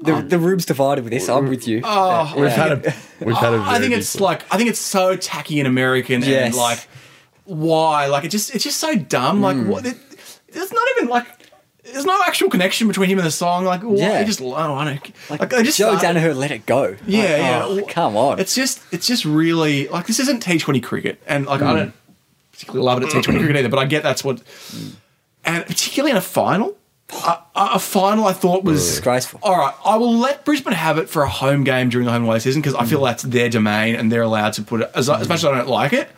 The, 0.02 0.20
the 0.20 0.38
room's 0.38 0.66
divided 0.66 1.02
with 1.05 1.12
this. 1.12 1.28
I'm 1.30 1.48
with 1.48 1.66
you. 1.66 1.80
Oh, 1.82 2.34
We've 2.36 2.50
had 2.50 2.72
a 2.72 2.94
we've 3.20 3.36
had 3.36 3.55
a. 3.55 3.59
I 3.59 3.78
think 3.80 3.94
it's 3.94 4.12
big- 4.14 4.20
like 4.22 4.44
I 4.52 4.57
think 4.59 4.68
it's 4.70 4.78
so 4.78 5.16
tacky 5.16 5.59
and 5.61 5.66
American 5.66 6.22
and 6.22 6.55
like 6.55 6.86
why 7.44 8.07
like 8.07 8.24
it 8.24 8.28
just 8.30 8.55
it's 8.55 8.64
just 8.64 8.78
so 8.78 8.94
dumb. 8.94 9.40
Like 9.40 9.57
Hmm. 9.57 9.68
what? 9.68 9.86
It, 9.86 9.96
it's 10.48 10.72
not 10.72 10.82
even 10.96 11.09
like 11.09 11.26
there's 11.84 12.07
no 12.07 12.18
actual 12.26 12.48
connection 12.50 12.86
between 12.88 13.09
him 13.09 13.18
and 13.18 13.26
the 13.26 13.30
song. 13.30 13.64
Like 13.64 13.82
why? 13.82 13.94
Yeah. 13.96 14.20
It 14.20 14.26
just 14.26 14.40
oh, 14.40 14.52
I 14.55 14.66
don't 14.66 14.76
like, 14.76 15.12
like, 15.30 15.55
I 15.55 15.62
just 15.62 15.78
Joe 15.78 15.96
started- 15.96 16.20
Danaher 16.20 16.36
let 16.36 16.50
it 16.50 16.66
go. 16.66 16.96
Yeah, 17.07 17.22
Like, 17.22 17.28
yeah. 17.38 17.62
oh, 17.64 17.82
come 17.88 18.16
on. 18.16 18.38
It's 18.40 18.55
just 18.55 18.80
it's 18.92 19.07
just 19.07 19.24
really 19.24 19.88
like 19.88 20.07
this 20.07 20.20
isn't 20.20 20.40
T 20.40 20.59
Twenty 20.59 20.80
cricket, 20.80 21.20
and 21.26 21.46
like 21.46 21.62
I 21.62 21.74
don't 21.74 21.92
particularly 22.55 22.84
love 22.84 23.02
it 23.02 23.07
at 23.07 23.11
T 23.11 23.20
Twenty 23.20 23.40
cricket 23.40 23.57
either. 23.57 23.68
But 23.68 23.80
I 23.80 23.86
get 23.86 24.02
that's 24.02 24.24
what, 24.24 24.42
and 25.44 25.66
particularly 25.66 26.12
in 26.12 26.16
a 26.16 26.22
final, 26.22 26.76
a, 27.11 27.38
a 27.55 27.78
final 27.78 28.26
I 28.26 28.32
thought 28.32 28.64
was 28.64 28.80
Disgraceful. 28.86 29.40
All 29.42 29.57
right, 29.57 29.74
I 29.84 29.96
will 29.96 30.16
let 30.16 30.44
Brisbane 30.44 30.72
have 30.72 30.98
it 30.98 31.09
for 31.09 31.22
a 31.22 31.28
home 31.28 31.64
game 31.64 31.88
during 31.88 32.07
the 32.07 32.12
home 32.12 32.22
and 32.22 32.28
away 32.28 32.38
season 32.38 32.62
because 32.62 32.74
I 32.74 32.84
feel 32.84 33.00
mm. 33.00 33.09
that's 33.09 33.24
their 33.24 33.48
domain 33.48 33.96
and 33.96 34.11
they're 34.11 34.22
allowed 34.22 34.52
to 34.55 34.62
put 34.62 34.82
it 34.82 34.90
as, 34.94 35.11
as 35.11 35.28
much 35.28 35.38
as 35.38 35.44
I 35.44 35.57
don't 35.57 35.68
like 35.68 35.92
it. 35.92 36.09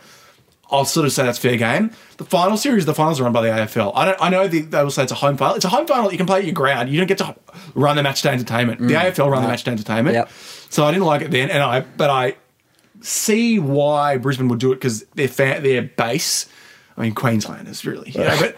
I'll 0.69 0.85
sort 0.85 1.05
of 1.05 1.13
say 1.13 1.23
that's 1.23 1.39
fair 1.39 1.55
game. 1.55 1.91
The 2.17 2.25
final 2.25 2.57
series, 2.57 2.85
the 2.85 2.93
finals 2.93 3.21
are 3.21 3.23
run 3.23 3.31
by 3.31 3.41
the 3.41 3.47
AFL. 3.47 3.93
I 3.95 4.05
don't. 4.05 4.21
I 4.21 4.29
know 4.29 4.47
the, 4.47 4.61
they 4.61 4.83
will 4.83 4.91
say 4.91 5.03
it's 5.03 5.11
a 5.11 5.15
home 5.15 5.37
final. 5.37 5.55
It's 5.55 5.65
a 5.65 5.69
home 5.69 5.87
final. 5.87 6.11
You 6.11 6.17
can 6.17 6.27
play 6.27 6.39
at 6.39 6.45
your 6.45 6.53
ground. 6.53 6.89
You 6.89 6.97
don't 6.97 7.07
get 7.07 7.19
to 7.19 7.35
run 7.73 7.95
the 7.95 8.03
match 8.03 8.21
day 8.21 8.31
entertainment. 8.31 8.79
The 8.79 8.93
mm. 8.93 9.11
AFL 9.11 9.31
run 9.31 9.41
the 9.41 9.47
match 9.47 9.63
day 9.63 9.71
entertainment. 9.71 10.15
Yep. 10.15 10.29
So 10.69 10.83
I 10.83 10.91
didn't 10.91 11.05
like 11.05 11.21
it 11.21 11.31
then, 11.31 11.49
and 11.49 11.63
I 11.63 11.81
but 11.81 12.09
I 12.09 12.35
see 13.01 13.59
why 13.59 14.17
Brisbane 14.17 14.47
would 14.49 14.59
do 14.59 14.71
it 14.71 14.75
because 14.75 15.03
their 15.15 15.27
fa- 15.27 15.59
their 15.61 15.81
base. 15.83 16.47
I 16.97 17.01
mean, 17.01 17.13
Queenslanders 17.13 17.85
really, 17.85 18.09
you 18.11 18.21
know, 18.21 18.37
but 18.39 18.55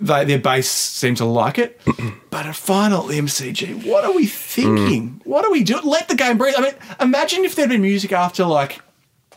they, 0.00 0.24
their 0.24 0.38
base 0.40 0.68
seem 0.68 1.14
to 1.16 1.24
like 1.24 1.58
it. 1.58 1.80
but 2.30 2.46
a 2.46 2.52
final 2.52 3.04
MCG, 3.04 3.86
what 3.86 4.04
are 4.04 4.12
we 4.12 4.26
thinking? 4.26 5.20
What 5.24 5.44
are 5.44 5.52
we 5.52 5.62
doing? 5.62 5.84
Let 5.84 6.08
the 6.08 6.16
game 6.16 6.36
breathe. 6.36 6.54
I 6.58 6.62
mean, 6.62 6.74
imagine 7.00 7.44
if 7.44 7.54
there'd 7.54 7.68
been 7.70 7.82
music 7.82 8.10
after 8.12 8.44
like 8.44 8.80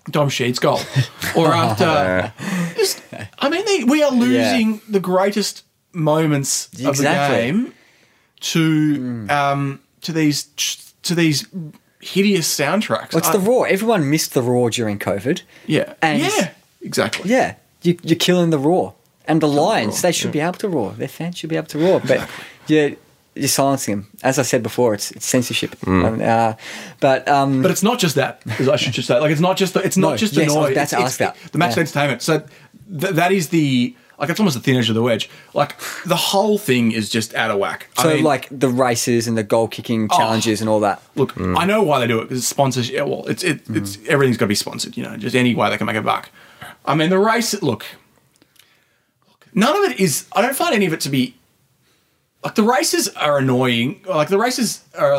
Dom 0.10 0.30
Sheed's 0.30 0.58
goal, 0.60 0.80
or 1.36 1.54
after. 1.54 2.34
just, 2.76 3.04
I 3.40 3.50
mean, 3.50 3.66
they, 3.66 3.84
we 3.84 4.02
are 4.04 4.12
losing 4.12 4.82
the 4.90 5.00
greatest 5.00 5.64
moments 5.94 6.68
of 6.74 6.80
the 6.80 6.90
Exactly. 6.90 7.38
game 7.38 7.74
to 8.40 9.28
um, 9.30 9.80
to 10.02 10.12
these 10.12 10.44
to 11.04 11.14
these 11.16 11.46
hideous 12.02 12.48
soundtracks. 12.54 13.14
What's 13.14 13.30
I- 13.30 13.34
the 13.34 13.40
roar? 13.40 13.68
Everyone 13.68 14.10
missed 14.10 14.34
the 14.34 14.42
roar 14.42 14.70
during 14.70 15.00
COVID. 15.00 15.42
yeah, 15.66 15.94
And- 16.02 16.22
yeah, 16.22 16.52
exactly. 16.82 17.30
Yeah, 17.30 17.56
you, 17.82 17.98
you're 18.04 18.18
killing 18.18 18.50
the 18.52 18.60
roar. 18.60 18.94
And 19.30 19.42
the 19.42 19.48
Lions, 19.48 20.02
they 20.02 20.14
should 20.14 20.32
be 20.32 20.40
able 20.40 20.54
to 20.60 20.70
roar. 20.70 20.92
Their 20.92 21.10
fans 21.10 21.38
should 21.38 21.50
be 21.50 21.58
able 21.58 21.68
to 21.68 21.78
roar. 21.80 22.00
But 22.00 22.30
yeah, 22.68 22.92
you're 23.36 23.48
silencing 23.50 23.96
them. 23.96 24.08
As 24.24 24.40
I 24.40 24.44
said 24.44 24.64
before, 24.64 24.94
it's, 24.94 25.12
it's 25.12 25.26
censorship. 25.26 25.76
Um, 25.86 26.22
uh, 26.22 26.54
but 27.02 27.28
um, 27.28 27.62
But 27.62 27.72
it's 27.72 27.84
not 27.84 28.00
just 28.00 28.16
that. 28.16 28.42
Because 28.46 28.70
I 28.70 28.78
should 28.78 28.94
just 28.94 29.06
say, 29.10 29.20
like, 29.20 29.32
it's 29.32 29.42
not 29.42 29.58
just 29.58 29.74
the, 29.74 29.82
it's 29.82 29.98
not 29.98 30.12
No, 30.12 30.16
just 30.18 30.34
the 30.34 30.44
yes, 30.44 30.54
noise. 30.54 30.76
That's 30.76 30.94
it's, 30.94 31.00
to 31.02 31.06
it's 31.06 31.22
ask 31.22 31.36
that. 31.44 31.52
the 31.52 31.58
match 31.58 31.76
Yeah. 31.76 31.82
entertainment. 31.82 32.22
So 32.22 32.40
th- 33.00 33.14
that 33.16 33.34
is 33.34 33.50
the 33.50 33.94
like 34.20 34.30
it's 34.30 34.40
almost 34.40 34.56
the 34.56 34.62
thin 34.62 34.76
edge 34.76 34.90
of 34.90 34.96
the 34.96 35.02
wedge. 35.02 35.30
Like 35.54 35.78
the 36.06 36.16
whole 36.16 36.58
thing 36.58 36.92
is 36.92 37.10
just 37.10 37.36
out 37.36 37.52
of 37.52 37.60
whack. 37.60 37.88
I 37.98 38.04
so 38.04 38.14
mean, 38.16 38.24
like 38.24 38.48
the 38.50 38.70
races 38.70 39.28
and 39.28 39.38
the 39.38 39.44
goal 39.44 39.68
kicking 39.68 40.08
oh, 40.12 40.18
challenges 40.18 40.60
and 40.60 40.70
all 40.70 40.80
that. 40.80 41.02
look, 41.16 41.34
mm. 41.36 41.58
I 41.58 41.66
know 41.66 41.84
why 41.84 42.00
they 42.00 42.08
do 42.08 42.20
it 42.20 42.24
because 42.24 42.40
it's 42.40 42.48
sponsors. 42.48 42.90
Yeah, 42.90 43.04
well, 43.04 43.28
it's 43.28 43.44
it, 43.44 43.62
it's 43.70 43.98
mm. 43.98 44.08
everything's 44.08 44.38
got 44.38 44.46
to 44.46 44.50
be 44.50 44.56
sponsored. 44.56 44.98
You 44.98 45.04
know, 45.04 45.18
just 45.18 45.36
any 45.36 45.54
way 45.54 45.70
they 45.70 45.78
can 45.78 45.86
make 45.86 45.96
a 45.96 46.02
buck. 46.02 46.30
I 46.86 46.96
mean, 46.96 47.10
the 47.10 47.20
race. 47.20 47.54
Look, 47.62 47.86
look, 49.28 49.48
none 49.54 49.76
of 49.76 49.92
it 49.92 50.00
is. 50.00 50.26
I 50.32 50.42
don't 50.42 50.56
find 50.56 50.74
any 50.74 50.88
of 50.88 50.94
it 50.94 51.02
to 51.02 51.10
be. 51.10 51.36
Like 52.44 52.56
the 52.56 52.64
races 52.64 53.10
are 53.10 53.38
annoying. 53.38 54.02
Like 54.08 54.30
the 54.30 54.40
races 54.40 54.84
are. 54.98 55.14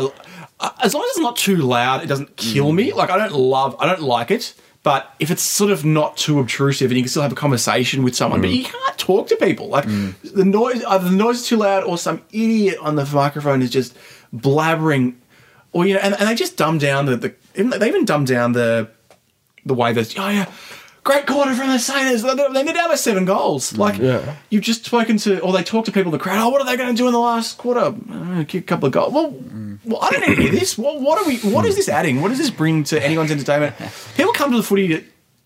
uh, 0.61 0.71
As 0.83 0.95
long 0.95 1.05
as 1.05 1.11
it's 1.11 1.19
not 1.19 1.37
too 1.37 1.57
loud, 1.57 2.03
it 2.03 2.07
doesn't 2.07 2.37
kill 2.37 2.73
mm. 2.73 2.77
me. 2.77 2.93
Like 2.93 3.11
I 3.11 3.17
don't 3.17 3.33
love. 3.33 3.77
I 3.79 3.87
don't 3.87 4.03
like 4.03 4.33
it. 4.33 4.55
But 4.83 5.13
if 5.19 5.31
it's 5.31 5.43
sort 5.43 5.71
of 5.71 5.85
not 5.85 6.17
too 6.17 6.39
obtrusive 6.39 6.91
and 6.91 6.97
you 6.97 7.03
can 7.03 7.11
still 7.11 7.23
have 7.23 7.33
a 7.33 7.37
conversation 7.37 8.03
with 8.03 8.15
someone, 8.15 8.41
but 8.41 8.51
you 8.51 8.65
mm. 8.65 8.73
can't 8.73 8.99
talk 8.99 9.29
to 9.29 9.37
people. 9.37 9.69
Like 9.69 9.85
mm. 9.85 10.15
the 10.23 10.45
noise, 10.45 10.85
either 10.85 11.09
the 11.09 11.17
noise 11.17 11.41
is 11.41 11.47
too 11.47 11.57
loud 11.57 11.85
or 11.85 11.99
some 11.99 12.23
idiot 12.33 12.79
on 12.81 12.95
the 12.95 13.05
microphone 13.05 13.61
is 13.61 13.71
just 13.71 13.97
blabbering, 14.35 15.15
or 15.73 15.85
you 15.87 15.95
know, 15.95 16.01
and, 16.01 16.15
and 16.15 16.29
they 16.29 16.35
just 16.35 16.57
dumb 16.57 16.79
down 16.79 17.07
the, 17.07 17.17
the 17.17 17.35
they 17.55 17.89
even 17.89 18.05
dumb 18.05 18.25
down 18.25 18.53
the 18.53 18.89
the 19.67 19.75
way 19.75 19.93
that 19.93 20.19
oh 20.19 20.29
yeah, 20.29 20.51
great 21.03 21.27
quarter 21.27 21.55
from 21.55 21.69
the 21.69 21.79
Saints. 21.79 22.23
They're 22.23 22.35
they're 22.35 22.73
down 22.73 22.97
seven 22.97 23.25
goals. 23.25 23.73
Mm, 23.73 23.79
like 23.79 23.99
Yeah. 23.99 24.37
you've 24.51 24.63
just 24.63 24.85
spoken 24.85 25.17
to, 25.19 25.41
or 25.41 25.53
they 25.53 25.63
talk 25.63 25.85
to 25.87 25.93
people 25.93 26.13
in 26.13 26.19
the 26.19 26.23
crowd. 26.23 26.39
Oh, 26.39 26.51
what 26.51 26.61
are 26.61 26.67
they 26.67 26.77
going 26.77 26.91
to 26.91 26.97
do 26.97 27.07
in 27.07 27.13
the 27.13 27.19
last 27.19 27.59
quarter? 27.59 27.95
I 28.11 28.45
kick 28.45 28.63
a 28.63 28.67
couple 28.67 28.87
of 28.87 28.93
goals. 28.93 29.13
Well, 29.13 29.35
well 29.89 29.99
I 30.03 30.11
don't 30.11 30.29
need 30.29 30.37
to 30.37 30.43
hear 30.43 30.51
this. 30.53 30.77
What, 30.79 31.01
what 31.01 31.19
are 31.21 31.27
we? 31.27 31.39
What 31.39 31.65
is 31.67 31.75
this 31.77 31.89
adding? 31.89 32.21
What 32.23 32.29
does 32.29 32.39
this 32.39 32.51
bring 32.51 32.85
to 32.85 33.03
anyone's 33.05 33.31
entertainment? 33.31 33.75
People 34.17 34.33
come 34.33 34.51
to 34.53 34.57
the 34.59 34.63
footy 34.63 34.89
to, 34.89 35.05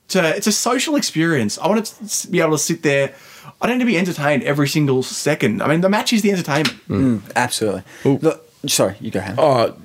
to 0.08 0.36
it's 0.36 0.46
a 0.46 0.52
social 0.52 0.96
experience. 0.96 1.58
I 1.58 1.68
want 1.68 1.86
to 1.86 2.28
be 2.28 2.40
able 2.40 2.52
to 2.52 2.58
sit 2.58 2.82
there. 2.82 3.14
I 3.60 3.66
don't 3.66 3.78
need 3.78 3.84
to 3.84 3.90
be 3.90 3.96
entertained 3.98 4.42
every 4.42 4.68
single 4.68 5.02
second. 5.02 5.62
I 5.62 5.68
mean, 5.68 5.80
the 5.80 5.88
match 5.88 6.12
is 6.12 6.22
the 6.22 6.32
entertainment. 6.32 7.22
Absolutely. 7.36 7.82
Look, 8.04 8.48
sorry, 8.66 8.96
you 9.00 9.10
go 9.12 9.20
ahead. 9.20 9.36
Oh, 9.38 9.76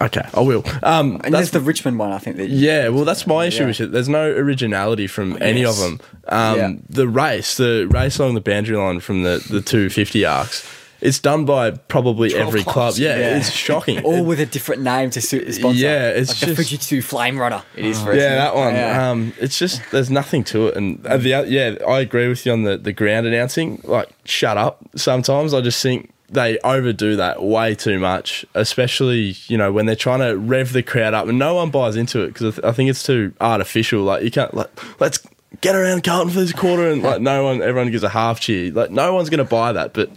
okay, 0.00 0.28
I 0.34 0.40
will. 0.40 0.62
Um, 0.82 1.20
and 1.24 1.32
there's 1.34 1.50
the 1.50 1.60
Richmond 1.60 1.98
one, 1.98 2.12
I 2.12 2.18
think. 2.18 2.36
That 2.36 2.48
Yeah, 2.50 2.88
well, 2.88 3.04
that's 3.06 3.26
my 3.26 3.46
issue 3.46 3.62
Yeah. 3.62 3.66
with 3.68 3.80
it. 3.80 3.92
There's 3.92 4.08
no 4.10 4.30
originality 4.30 5.06
from 5.06 5.40
any 5.42 5.64
of 5.64 5.78
them. 5.78 6.00
Um, 6.28 6.56
Yeah. 6.58 6.72
The 6.90 7.08
race, 7.08 7.56
the 7.56 7.86
race 7.90 8.18
along 8.18 8.34
the 8.34 8.40
boundary 8.42 8.76
line 8.76 9.00
from 9.00 9.22
the, 9.22 9.42
the 9.50 9.60
250 9.62 10.24
arcs, 10.26 10.68
it's 11.00 11.18
done 11.20 11.44
by 11.44 11.70
probably 11.70 12.30
12 12.30 12.46
every 12.48 12.62
club. 12.62 12.74
clubs. 12.74 12.98
Yeah, 13.00 13.16
Yeah. 13.18 13.36
it's 13.38 13.50
shocking. 13.50 14.00
all 14.04 14.24
with 14.24 14.40
a 14.40 14.46
different 14.46 14.82
name 14.82 15.10
to 15.10 15.20
suit 15.20 15.46
the 15.46 15.52
sponsor. 15.52 15.78
Yeah, 15.78 16.08
it's 16.10 16.30
like 16.42 16.54
the 16.56 16.62
just- 16.62 16.72
Fujitsu 16.92 17.02
Flame 17.04 17.38
Runner. 17.38 17.62
It 17.76 17.84
is 17.84 18.02
for 18.02 18.14
yeah, 18.14 18.34
that 18.36 18.54
one. 18.54 18.76
Um, 18.76 19.32
it's 19.38 19.58
just 19.58 19.80
there's 19.92 20.10
nothing 20.10 20.44
to 20.44 20.68
it, 20.68 20.76
and 20.76 21.06
uh, 21.06 21.16
the 21.16 21.34
oth- 21.34 21.48
yeah, 21.48 21.76
I 21.86 22.00
agree 22.00 22.28
with 22.28 22.44
you 22.46 22.52
on 22.52 22.62
the 22.64 22.76
the 22.76 22.92
ground 22.92 23.26
announcing. 23.26 23.80
Like, 23.84 24.08
shut 24.24 24.56
up. 24.56 24.80
Sometimes 24.96 25.54
I 25.54 25.60
just 25.60 25.82
think 25.82 26.12
they 26.30 26.58
overdo 26.58 27.16
that 27.16 27.42
way 27.42 27.74
too 27.74 27.98
much, 27.98 28.44
especially 28.54 29.34
you 29.46 29.56
know 29.56 29.72
when 29.72 29.86
they're 29.86 29.96
trying 29.96 30.20
to 30.20 30.36
rev 30.36 30.72
the 30.72 30.82
crowd 30.82 31.14
up, 31.14 31.26
and 31.26 31.38
no 31.38 31.54
one 31.54 31.70
buys 31.70 31.96
into 31.96 32.22
it 32.22 32.28
because 32.28 32.58
I, 32.58 32.60
th- 32.60 32.64
I 32.68 32.72
think 32.72 32.90
it's 32.90 33.02
too 33.02 33.32
artificial. 33.40 34.02
Like 34.02 34.22
you 34.24 34.30
can't 34.30 34.52
like 34.52 34.68
let's 35.00 35.20
get 35.62 35.74
around 35.74 36.04
Carlton 36.04 36.30
for 36.32 36.40
this 36.40 36.52
quarter, 36.52 36.90
and 36.90 37.02
like 37.02 37.20
no 37.22 37.44
one, 37.44 37.62
everyone 37.62 37.90
gives 37.90 38.02
a 38.02 38.08
half 38.10 38.40
cheer. 38.40 38.70
Like 38.72 38.90
no 38.90 39.14
one's 39.14 39.30
going 39.30 39.38
to 39.38 39.44
buy 39.44 39.72
that, 39.72 39.94
but 39.94 40.10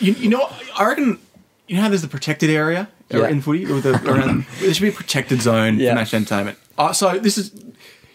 You, 0.00 0.12
you 0.14 0.28
know, 0.28 0.48
I 0.76 0.84
reckon. 0.86 1.18
You 1.66 1.76
know 1.76 1.82
how 1.82 1.88
there's 1.88 2.02
the 2.02 2.08
protected 2.08 2.50
area 2.50 2.88
Yeah. 3.10 3.26
in 3.28 3.40
footy 3.40 3.64
with 3.64 3.84
the 3.84 3.94
around. 4.10 4.44
there 4.60 4.74
should 4.74 4.82
be 4.82 4.88
a 4.88 4.92
protected 4.92 5.40
zone 5.40 5.78
Yeah. 5.78 5.90
for 5.90 5.94
match 5.96 6.12
entertainment. 6.12 6.58
Uh, 6.76 6.92
so 6.92 7.18
this 7.18 7.38
is, 7.38 7.52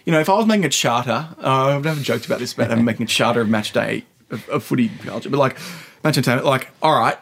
you 0.06 0.12
know, 0.12 0.20
if 0.20 0.30
I 0.30 0.34
was 0.36 0.46
making 0.46 0.66
a 0.66 0.70
charter, 0.70 1.30
uh, 1.42 1.76
I've 1.76 1.84
never 1.84 2.00
joked 2.00 2.28
about 2.28 2.38
this 2.40 2.54
but 2.54 2.70
I'm 2.70 2.86
making 2.92 3.06
a 3.06 3.08
charter 3.08 3.42
of 3.42 3.50
match 3.50 3.72
day 3.74 4.06
of, 4.30 4.48
of 4.50 4.64
footy 4.64 4.90
culture, 5.04 5.32
but 5.32 5.38
like 5.40 5.56
match 6.04 6.16
entertainment, 6.18 6.46
like 6.46 6.70
all 6.84 6.94
right, 7.00 7.18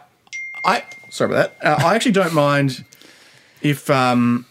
I 0.65 0.83
sorry 1.11 1.31
about 1.31 1.57
that. 1.61 1.65
Uh, 1.81 1.85
I 1.87 1.95
actually 1.95 2.11
don't 2.11 2.33
mind 2.33 2.83
if 3.61 3.89
um, 3.89 4.45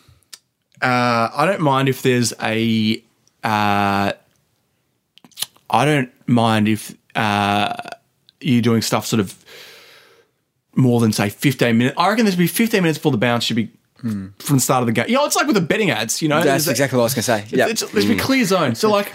uh, 0.81 1.29
I 1.35 1.45
don't 1.45 1.61
mind 1.61 1.91
if 1.91 2.01
there's 2.01 2.33
a. 2.41 3.03
Uh, 3.45 4.13
I 5.69 5.85
don't 5.85 6.11
mind 6.27 6.69
if 6.69 6.95
uh, 7.15 7.75
you're 8.41 8.63
doing 8.63 8.81
stuff 8.83 9.05
sort 9.07 9.21
of 9.21 9.35
more 10.77 11.01
than 11.01 11.13
say 11.13 11.29
15 11.31 11.77
minutes. 11.77 11.97
I 11.99 12.09
reckon 12.09 12.25
there 12.25 12.33
should 12.33 12.39
be 12.39 12.47
15 12.47 12.83
minutes 12.83 12.99
before 12.99 13.13
the 13.13 13.19
bounce 13.19 13.45
should 13.45 13.57
be 13.57 13.71
from 14.39 14.57
the 14.57 14.61
start 14.61 14.83
of 14.83 14.87
the 14.87 14.93
game. 14.93 15.07
You 15.09 15.15
know, 15.15 15.25
it's 15.25 15.35
like 15.35 15.47
with 15.47 15.57
the 15.57 15.63
betting 15.63 15.91
ads. 15.91 16.23
You 16.23 16.29
know, 16.29 16.43
That's 16.43 16.67
a- 16.69 16.71
exactly 16.71 16.97
what 16.99 17.03
I 17.03 17.07
was 17.07 17.15
going 17.15 17.41
to 17.41 17.51
say. 17.51 17.57
Yeah. 17.57 17.69
it's, 17.69 17.81
there 17.91 18.03
should 18.03 18.09
be 18.09 18.17
clear 18.19 18.45
zone. 18.45 18.75
So 18.77 18.91
like, 18.91 19.11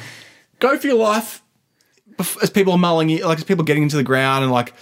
go 0.60 0.78
for 0.78 0.88
your 0.88 0.98
life 0.98 1.42
as 2.42 2.50
people 2.50 2.74
are 2.74 2.80
mulling, 2.80 3.08
you- 3.10 3.26
like 3.26 3.38
as 3.38 3.44
people 3.46 3.64
getting 3.64 3.84
into 3.84 3.96
the 3.96 4.04
ground 4.04 4.44
and 4.44 4.52
like. 4.52 4.74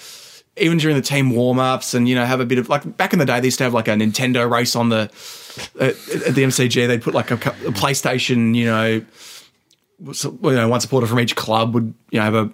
Even 0.58 0.78
during 0.78 0.98
the 0.98 1.02
team 1.02 1.30
warm 1.30 1.58
ups, 1.58 1.94
and 1.94 2.10
you 2.10 2.16
know, 2.16 2.26
have 2.26 2.42
a 2.42 2.46
bit 2.46 2.58
of 2.58 2.68
like 2.68 2.98
back 2.98 3.14
in 3.14 3.20
the 3.20 3.26
day, 3.26 3.40
they 3.40 3.48
used 3.48 3.60
to 3.60 3.64
have 3.64 3.74
like 3.74 3.88
a 3.88 3.92
Nintendo 3.92 4.50
race 4.50 4.76
on 4.76 4.90
the 4.90 5.04
at, 5.80 5.92
at 6.28 6.36
the 6.36 6.44
MCG. 6.44 6.86
They'd 6.86 7.02
put 7.02 7.14
like 7.14 7.32
a, 7.32 7.36
a 7.36 7.72
PlayStation, 7.72 8.54
you 8.56 8.66
know, 8.66 9.06
so- 10.12 10.38
you 10.44 10.52
know, 10.52 10.68
one 10.68 10.82
supporter 10.82 11.08
from 11.08 11.22
each 11.22 11.38
club 11.38 11.74
would 11.76 11.94
you 12.10 12.20
know 12.20 12.26
have 12.26 12.36
a 12.36 12.52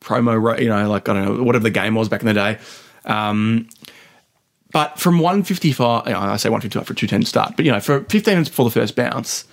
promo, 0.00 0.60
you 0.60 0.68
know, 0.68 0.88
like 0.88 1.08
I 1.08 1.12
don't 1.12 1.36
know 1.36 1.42
whatever 1.44 1.62
the 1.62 1.70
game 1.70 1.94
was 1.94 2.08
back 2.08 2.22
in 2.22 2.26
the 2.26 2.34
day. 2.34 2.58
Um, 3.06 3.68
but 4.72 4.98
from 4.98 5.18
155, 5.18 6.06
you 6.06 6.12
know, 6.12 6.18
I 6.18 6.36
say 6.36 6.48
155 6.48 6.86
for 6.86 6.94
210 6.94 7.24
start, 7.24 7.56
but 7.56 7.64
you 7.64 7.72
know, 7.72 7.80
for 7.80 8.00
15 8.04 8.32
minutes 8.32 8.50
before 8.50 8.66
the 8.66 8.70
first 8.70 8.96
bounce, 8.96 9.44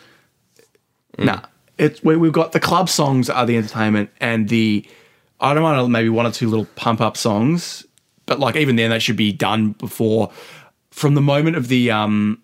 nah, 1.18 1.42
it's 1.78 2.04
we, 2.04 2.18
we've 2.18 2.34
got 2.34 2.52
the 2.52 2.60
club 2.60 2.90
songs 2.90 3.30
are 3.30 3.46
the 3.46 3.58
entertainment 3.58 4.10
and 4.20 4.50
the 4.50 4.86
I 5.40 5.54
don't 5.54 5.64
mind 5.64 5.92
maybe 5.92 6.10
one 6.10 6.26
or 6.26 6.32
two 6.32 6.50
little 6.50 6.66
pump 6.76 7.02
up 7.02 7.16
songs, 7.16 7.86
but 8.26 8.40
like 8.40 8.56
even 8.56 8.76
then 8.76 8.90
they 8.90 9.00
should 9.00 9.18
be 9.18 9.32
done 9.32 9.72
before. 9.74 10.32
From 10.92 11.16
the 11.16 11.22
moment 11.22 11.56
of 11.56 11.70
the 11.70 11.92
um 11.92 12.42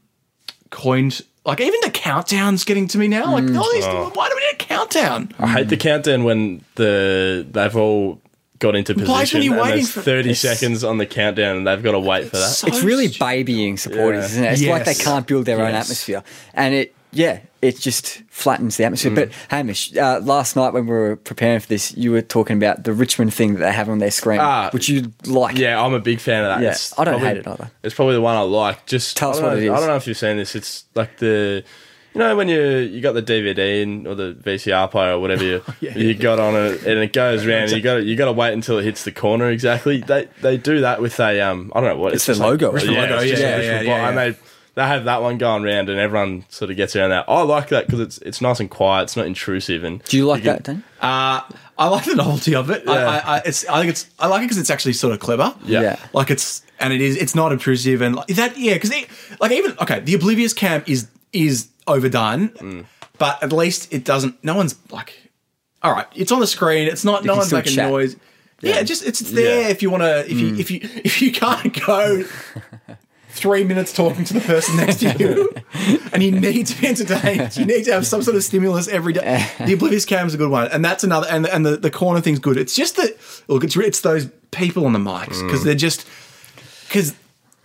coined 0.69 1.21
like 1.45 1.61
even 1.61 1.79
the 1.83 1.91
countdown's 1.91 2.63
getting 2.63 2.87
to 2.89 2.97
me 2.97 3.07
now. 3.07 3.33
Like 3.33 3.55
all 3.55 3.71
these, 3.73 3.85
why 3.85 4.29
do 4.29 4.35
we 4.35 4.41
need 4.41 4.53
a 4.53 4.57
countdown? 4.57 5.33
I 5.39 5.47
hate 5.47 5.69
the 5.69 5.77
countdown 5.77 6.23
when 6.23 6.63
the 6.75 7.47
they've 7.49 7.75
all 7.75 8.21
got 8.59 8.75
into 8.75 8.93
Why 8.93 9.01
is 9.01 9.07
position 9.31 9.41
you're 9.43 9.53
and 9.53 9.61
waiting 9.63 9.75
there's 9.77 9.91
for- 9.91 10.01
30 10.01 10.31
It's- 10.31 10.39
seconds 10.39 10.83
on 10.83 10.97
the 10.97 11.05
countdown 11.05 11.57
and 11.57 11.67
they've 11.67 11.81
got 11.81 11.93
to 11.93 11.99
wait 11.99 12.25
for 12.29 12.37
that. 12.37 12.49
So 12.49 12.67
it's 12.67 12.83
really 12.83 13.07
babying 13.07 13.77
supporters, 13.77 14.23
Yeah. 14.25 14.25
isn't 14.31 14.43
it? 14.43 14.51
It's 14.53 14.63
like 14.63 14.85
they 14.85 14.95
can't 14.95 15.25
build 15.25 15.45
their 15.45 15.61
own 15.61 15.73
atmosphere, 15.73 16.23
and 16.53 16.73
it 16.75 16.93
yeah, 17.11 17.39
it 17.63 17.79
just 17.79 18.21
flattens 18.29 18.77
the 18.77 18.83
atmosphere. 18.83 19.09
But 19.09 19.29
Hamish, 19.49 19.97
uh, 19.97 20.19
last 20.21 20.55
night 20.55 20.73
when 20.73 20.85
we 20.85 20.91
were 20.93 21.15
preparing 21.15 21.59
for 21.59 21.67
this, 21.67 21.91
you 21.97 22.11
were 22.11 22.21
talking 22.21 22.55
about 22.55 22.83
the 22.83 22.93
Richmond 22.93 23.33
thing 23.33 23.53
that 23.55 23.61
they 23.61 23.71
have 23.71 23.89
on 23.89 23.97
their 23.97 24.11
screen, 24.11 24.39
Ah, 24.39 24.69
which 24.71 24.89
you 24.89 25.11
like. 25.25 25.57
Yeah, 25.57 25.81
I'm 25.83 25.95
a 25.95 25.99
big 25.99 26.19
fan 26.19 26.43
of 26.45 26.49
that. 26.49 26.63
Yeah, 26.63 26.69
It's 26.69 26.93
I 26.99 27.05
don't 27.05 27.13
probably- 27.15 27.27
hate 27.29 27.37
it 27.37 27.47
either. 27.47 27.71
It's 27.81 27.95
probably 27.95 28.13
the 28.13 28.21
one 28.21 28.35
I 28.35 28.41
like. 28.41 28.85
Just 28.85 29.17
Tell 29.17 29.31
us 29.31 29.37
don't 29.37 29.45
what 29.45 29.51
know, 29.53 29.57
it 29.57 29.63
is. 29.63 29.69
I 29.71 29.77
don't 29.77 29.87
know 29.87 29.95
if 29.95 30.05
you've 30.05 30.17
seen 30.17 30.37
this. 30.37 30.53
It's 30.55 30.83
like 30.93 31.17
the, 31.17 31.63
you 32.19 32.25
know, 32.27 32.35
when 32.35 32.47
you 32.49 32.61
you 32.61 33.01
got 33.01 33.13
the 33.13 33.23
DVD 33.23 33.83
and, 33.83 34.07
or 34.07 34.15
the 34.15 34.33
VCR 34.33 34.89
player 34.91 35.13
or 35.13 35.19
whatever 35.19 35.43
you 35.43 35.63
Yeah. 35.79 35.97
you 35.97 36.13
got 36.13 36.39
on 36.39 36.55
it 36.55 36.85
and 36.85 36.99
it 36.99 37.13
goes 37.13 37.45
around. 37.45 37.63
and 37.63 37.71
You 37.71 37.81
got 37.81 38.03
you 38.03 38.15
got 38.15 38.25
to 38.25 38.31
wait 38.33 38.53
until 38.53 38.77
it 38.77 38.83
hits 38.83 39.03
the 39.03 39.11
corner 39.11 39.49
exactly. 39.49 40.01
They 40.01 40.27
they 40.41 40.57
do 40.57 40.81
that 40.81 41.01
with 41.01 41.19
a 41.19 41.41
um 41.41 41.71
I 41.75 41.79
don't 41.81 41.89
know 41.89 42.01
what 42.01 42.13
It's 42.13 42.25
just 42.25 42.39
the 42.39 42.45
logo. 42.47 42.67
Like, 42.71 42.75
It's 42.77 42.85
the 42.85 42.93
yeah, 42.93 43.01
logo, 43.01 43.17
it's 43.19 43.29
just 43.31 43.41
yeah, 43.41 43.57
a 43.57 43.63
yeah, 43.63 43.81
yeah, 43.81 44.09
and 44.09 44.17
they 44.17 44.35
they 44.75 44.85
have 44.85 45.05
that 45.05 45.21
one 45.21 45.37
going 45.37 45.63
round, 45.63 45.89
and 45.89 45.99
everyone 45.99 46.45
sort 46.47 46.71
of 46.71 46.77
gets 46.77 46.95
around 46.95 47.09
that. 47.09 47.25
I 47.27 47.41
like 47.41 47.67
that 47.69 47.85
because 47.87 47.99
it's 47.99 48.17
it's 48.19 48.39
nice 48.39 48.59
and 48.61 48.69
quiet. 48.69 49.03
It's 49.03 49.17
not 49.17 49.25
intrusive, 49.25 49.83
and 49.83 50.01
Do 50.03 50.15
you 50.15 50.25
like 50.25 50.43
can- 50.43 50.53
that, 50.53 50.63
Dan? 50.63 50.83
Uh, 51.01 51.41
I 51.77 51.87
like 51.87 52.05
the 52.05 52.15
novelty 52.15 52.55
of 52.55 52.69
it. 52.69 52.87
I, 52.87 52.93
Yeah. 52.93 53.07
I, 53.09 53.17
I, 53.37 53.41
it's, 53.45 53.65
I 53.67 53.79
think 53.79 53.89
it's. 53.89 54.07
I 54.19 54.27
like 54.27 54.41
it 54.41 54.45
because 54.45 54.57
it's 54.57 54.69
actually 54.69 54.93
sort 54.93 55.13
of 55.13 55.19
clever. 55.19 55.53
Yeah. 55.65 55.81
Yeah. 55.81 55.95
Like 56.13 56.29
it's 56.29 56.61
and 56.79 56.93
it 56.93 57.01
is. 57.01 57.17
It's 57.17 57.35
not 57.35 57.51
intrusive 57.51 58.01
and 58.01 58.15
like, 58.15 58.27
that. 58.27 58.57
Yeah, 58.57 58.75
because 58.75 58.91
like 59.41 59.51
even 59.51 59.75
okay, 59.81 59.99
the 60.01 60.13
oblivious 60.13 60.53
Camp 60.53 60.87
is 60.87 61.07
is 61.33 61.67
overdone, 61.89 62.49
Mm. 62.49 62.85
but 63.17 63.41
at 63.43 63.51
least 63.51 63.91
it 63.93 64.03
doesn't. 64.05 64.41
No 64.43 64.55
one's 64.55 64.75
like, 64.91 65.13
all 65.83 65.91
right, 65.91 66.07
it's 66.15 66.31
on 66.31 66.39
the 66.39 66.47
screen. 66.47 66.87
It's 66.87 67.03
not. 67.03 67.23
no 67.25 67.33
can 67.33 67.37
one's 67.39 67.53
making 67.53 67.73
chat. 67.73 67.89
noise. 67.89 68.15
Yeah, 68.61 68.83
just 68.83 69.05
it's 69.05 69.19
there 69.19 69.61
Yeah. 69.61 69.67
if 69.69 69.81
you 69.81 69.89
want 69.89 70.03
to. 70.03 70.29
If 70.29 70.37
you 70.39 70.55
if 70.55 70.69
you 70.71 70.79
if 71.03 71.21
you 71.21 71.31
can't 71.31 71.73
go. 71.85 72.23
Three 73.31 73.63
minutes 73.63 73.93
talking 73.93 74.25
to 74.25 74.33
the 74.33 74.41
person 74.41 74.75
next 74.77 74.97
to 75.01 75.15
you, 75.17 75.53
and 76.13 76.23
you 76.23 76.31
need 76.31 76.65
to 76.65 76.81
be 76.81 76.87
entertained. 76.87 77.55
You 77.55 77.63
need 77.63 77.83
to 77.85 77.93
have 77.93 78.05
some 78.07 78.23
sort 78.23 78.35
of 78.35 78.43
stimulus 78.43 78.87
every 78.87 79.13
day. 79.13 79.47
The 79.65 79.73
oblivious 79.73 80.03
cam 80.03 80.25
is 80.25 80.33
a 80.33 80.37
good 80.37 80.49
one, 80.49 80.67
and 80.71 80.83
that's 80.83 81.03
another. 81.03 81.27
And 81.29 81.45
and 81.47 81.63
the, 81.63 81.77
the 81.77 81.91
corner 81.91 82.21
thing's 82.21 82.39
good. 82.39 82.57
It's 82.57 82.75
just 82.75 82.95
that 82.97 83.15
look, 83.47 83.63
it's 83.63 83.77
it's 83.77 84.01
those 84.01 84.25
people 84.49 84.85
on 84.87 84.93
the 84.93 84.99
mics 84.99 85.41
because 85.45 85.63
they're 85.63 85.75
just 85.75 86.07
because, 86.87 87.13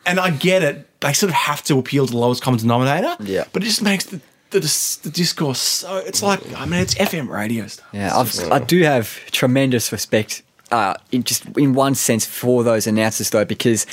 and 0.04 0.20
I 0.20 0.30
get 0.30 0.62
it. 0.62 0.86
They 1.04 1.12
sort 1.12 1.28
of 1.30 1.36
have 1.36 1.62
to 1.64 1.78
appeal 1.78 2.06
to 2.06 2.12
the 2.12 2.18
lowest 2.18 2.42
common 2.42 2.58
denominator. 2.60 3.14
Yeah. 3.22 3.44
but 3.52 3.62
it 3.62 3.66
just 3.66 3.82
makes 3.82 4.04
the 4.06 4.20
the, 4.50 4.60
dis- 4.60 4.96
the 4.96 5.10
discourse 5.10 5.60
so. 5.60 5.96
It's 5.98 6.22
like 6.22 6.40
I 6.56 6.64
mean, 6.64 6.80
it's 6.80 6.94
FM 6.94 7.28
radio 7.28 7.66
stuff. 7.66 7.86
Yeah, 7.92 8.16
I've, 8.16 8.32
I 8.52 8.58
do 8.60 8.82
have 8.82 9.06
tremendous 9.32 9.90
respect, 9.92 10.42
uh, 10.70 10.94
in 11.12 11.22
just 11.24 11.44
in 11.58 11.74
one 11.74 11.94
sense, 11.94 12.24
for 12.24 12.62
those 12.64 12.86
announcers 12.86 13.30
though, 13.30 13.44
because 13.44 13.86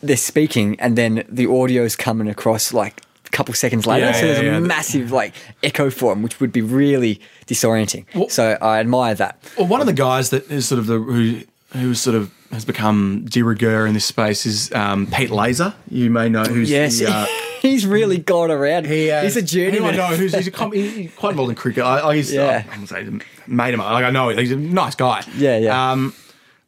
they're 0.00 0.16
speaking 0.16 0.78
and 0.80 0.96
then 0.98 1.24
the 1.28 1.46
audio's 1.46 1.96
coming 1.96 2.28
across 2.28 2.72
like 2.74 3.00
a 3.26 3.30
couple 3.30 3.54
seconds 3.54 3.86
later, 3.86 4.06
Yeah, 4.06 4.12
so 4.12 4.26
there's 4.26 4.38
yeah, 4.42 4.50
a 4.50 4.52
yeah. 4.54 4.58
massive 4.60 5.12
like 5.12 5.32
echo 5.62 5.90
for 5.90 6.12
them, 6.12 6.22
which 6.22 6.40
would 6.40 6.52
be 6.52 6.60
really 6.62 7.20
disorienting. 7.46 8.04
Well- 8.14 8.28
so 8.28 8.58
I 8.60 8.80
admire 8.80 9.14
that. 9.14 9.38
Well, 9.56 9.66
one 9.68 9.80
of 9.80 9.86
the 9.86 9.92
guys 9.94 10.30
that 10.30 10.50
is 10.50 10.66
sort 10.68 10.78
of 10.80 10.86
the 10.86 10.98
who 10.98 11.40
who 11.74 11.94
sort 11.94 12.16
of 12.16 12.32
has 12.50 12.64
become 12.64 13.24
de 13.28 13.42
rigueur 13.42 13.86
in 13.86 13.94
this 13.94 14.04
space 14.04 14.46
is 14.46 14.72
um, 14.72 15.06
Pete 15.08 15.30
Laser. 15.30 15.74
You 15.90 16.08
may 16.10 16.28
know 16.28 16.44
who's 16.44 16.70
Yes, 16.70 16.98
the, 16.98 17.08
uh, 17.08 17.26
he's 17.60 17.84
really 17.86 18.18
gone 18.18 18.50
around. 18.50 18.86
He, 18.86 19.10
uh, 19.10 19.22
he's 19.22 19.36
a 19.36 19.42
journeyman. 19.42 19.74
Anyone 19.76 19.96
know 19.96 20.16
who's 20.16 20.32
he's, 20.32 20.48
a 20.48 20.68
he's 20.70 21.12
quite 21.16 21.30
involved 21.30 21.50
in 21.50 21.56
cricket. 21.56 21.84
I, 21.84 22.08
I 22.08 22.16
he's, 22.16 22.32
Yeah. 22.32 22.64
I'm 22.70 22.86
say 22.86 23.06
made 23.46 23.74
him. 23.74 23.80
Like 23.80 24.04
I 24.04 24.10
know 24.10 24.28
he's 24.30 24.52
a 24.52 24.56
nice 24.56 24.94
guy. 24.94 25.24
Yeah, 25.36 25.58
yeah. 25.58 25.92
Um, 25.92 26.14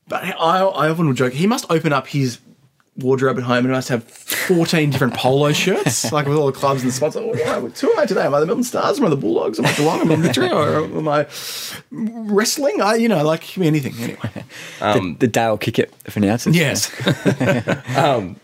but 0.09 0.23
I, 0.25 0.59
I 0.61 0.91
often 0.91 1.07
will 1.07 1.15
joke 1.15 1.33
he 1.33 1.47
must 1.47 1.67
open 1.71 1.93
up 1.93 2.07
his 2.09 2.39
wardrobe 2.99 3.37
at 3.39 3.45
home 3.45 3.59
and 3.59 3.67
he 3.67 3.73
must 3.73 3.89
have 3.91 4.05
14 4.05 4.91
different 4.91 5.15
polo 5.15 5.53
shirts, 5.53 6.11
like 6.13 6.27
with 6.27 6.37
all 6.37 6.47
the 6.47 6.53
clubs 6.53 6.83
and 6.83 6.91
the 6.91 6.95
spots. 6.95 7.15
Like, 7.17 7.25
oh, 7.47 7.61
what- 7.61 7.79
who 7.79 7.93
am 7.93 7.99
I 7.99 8.07
today? 8.07 8.25
Am 8.25 8.35
I 8.35 8.41
the 8.41 8.47
Melbourne 8.47 8.65
Stars? 8.65 8.99
Am 8.99 9.05
I 9.05 9.09
the 9.11 9.17
Bulldogs? 9.17 9.59
Am 9.59 9.67
I 9.67 9.73
the 9.73 9.77
Geelong? 9.79 10.01
Am 10.01 10.13
I 10.13 10.17
Victoria? 10.17 10.55
Or 10.57 10.85
am 10.85 11.09
I 11.09 11.27
wrestling? 11.91 12.81
I, 12.81 12.95
you 12.97 13.09
know, 13.09 13.23
like 13.25 13.57
me 13.57 13.67
anything. 13.67 13.95
Anyway. 14.03 14.45
the, 14.79 14.87
um, 14.87 15.17
the 15.19 15.27
Dale 15.29 15.59
Kickett 15.59 15.91
of 16.07 16.17
announcers. 16.17 16.57
Yes. 16.57 16.91
Um, 17.97 18.37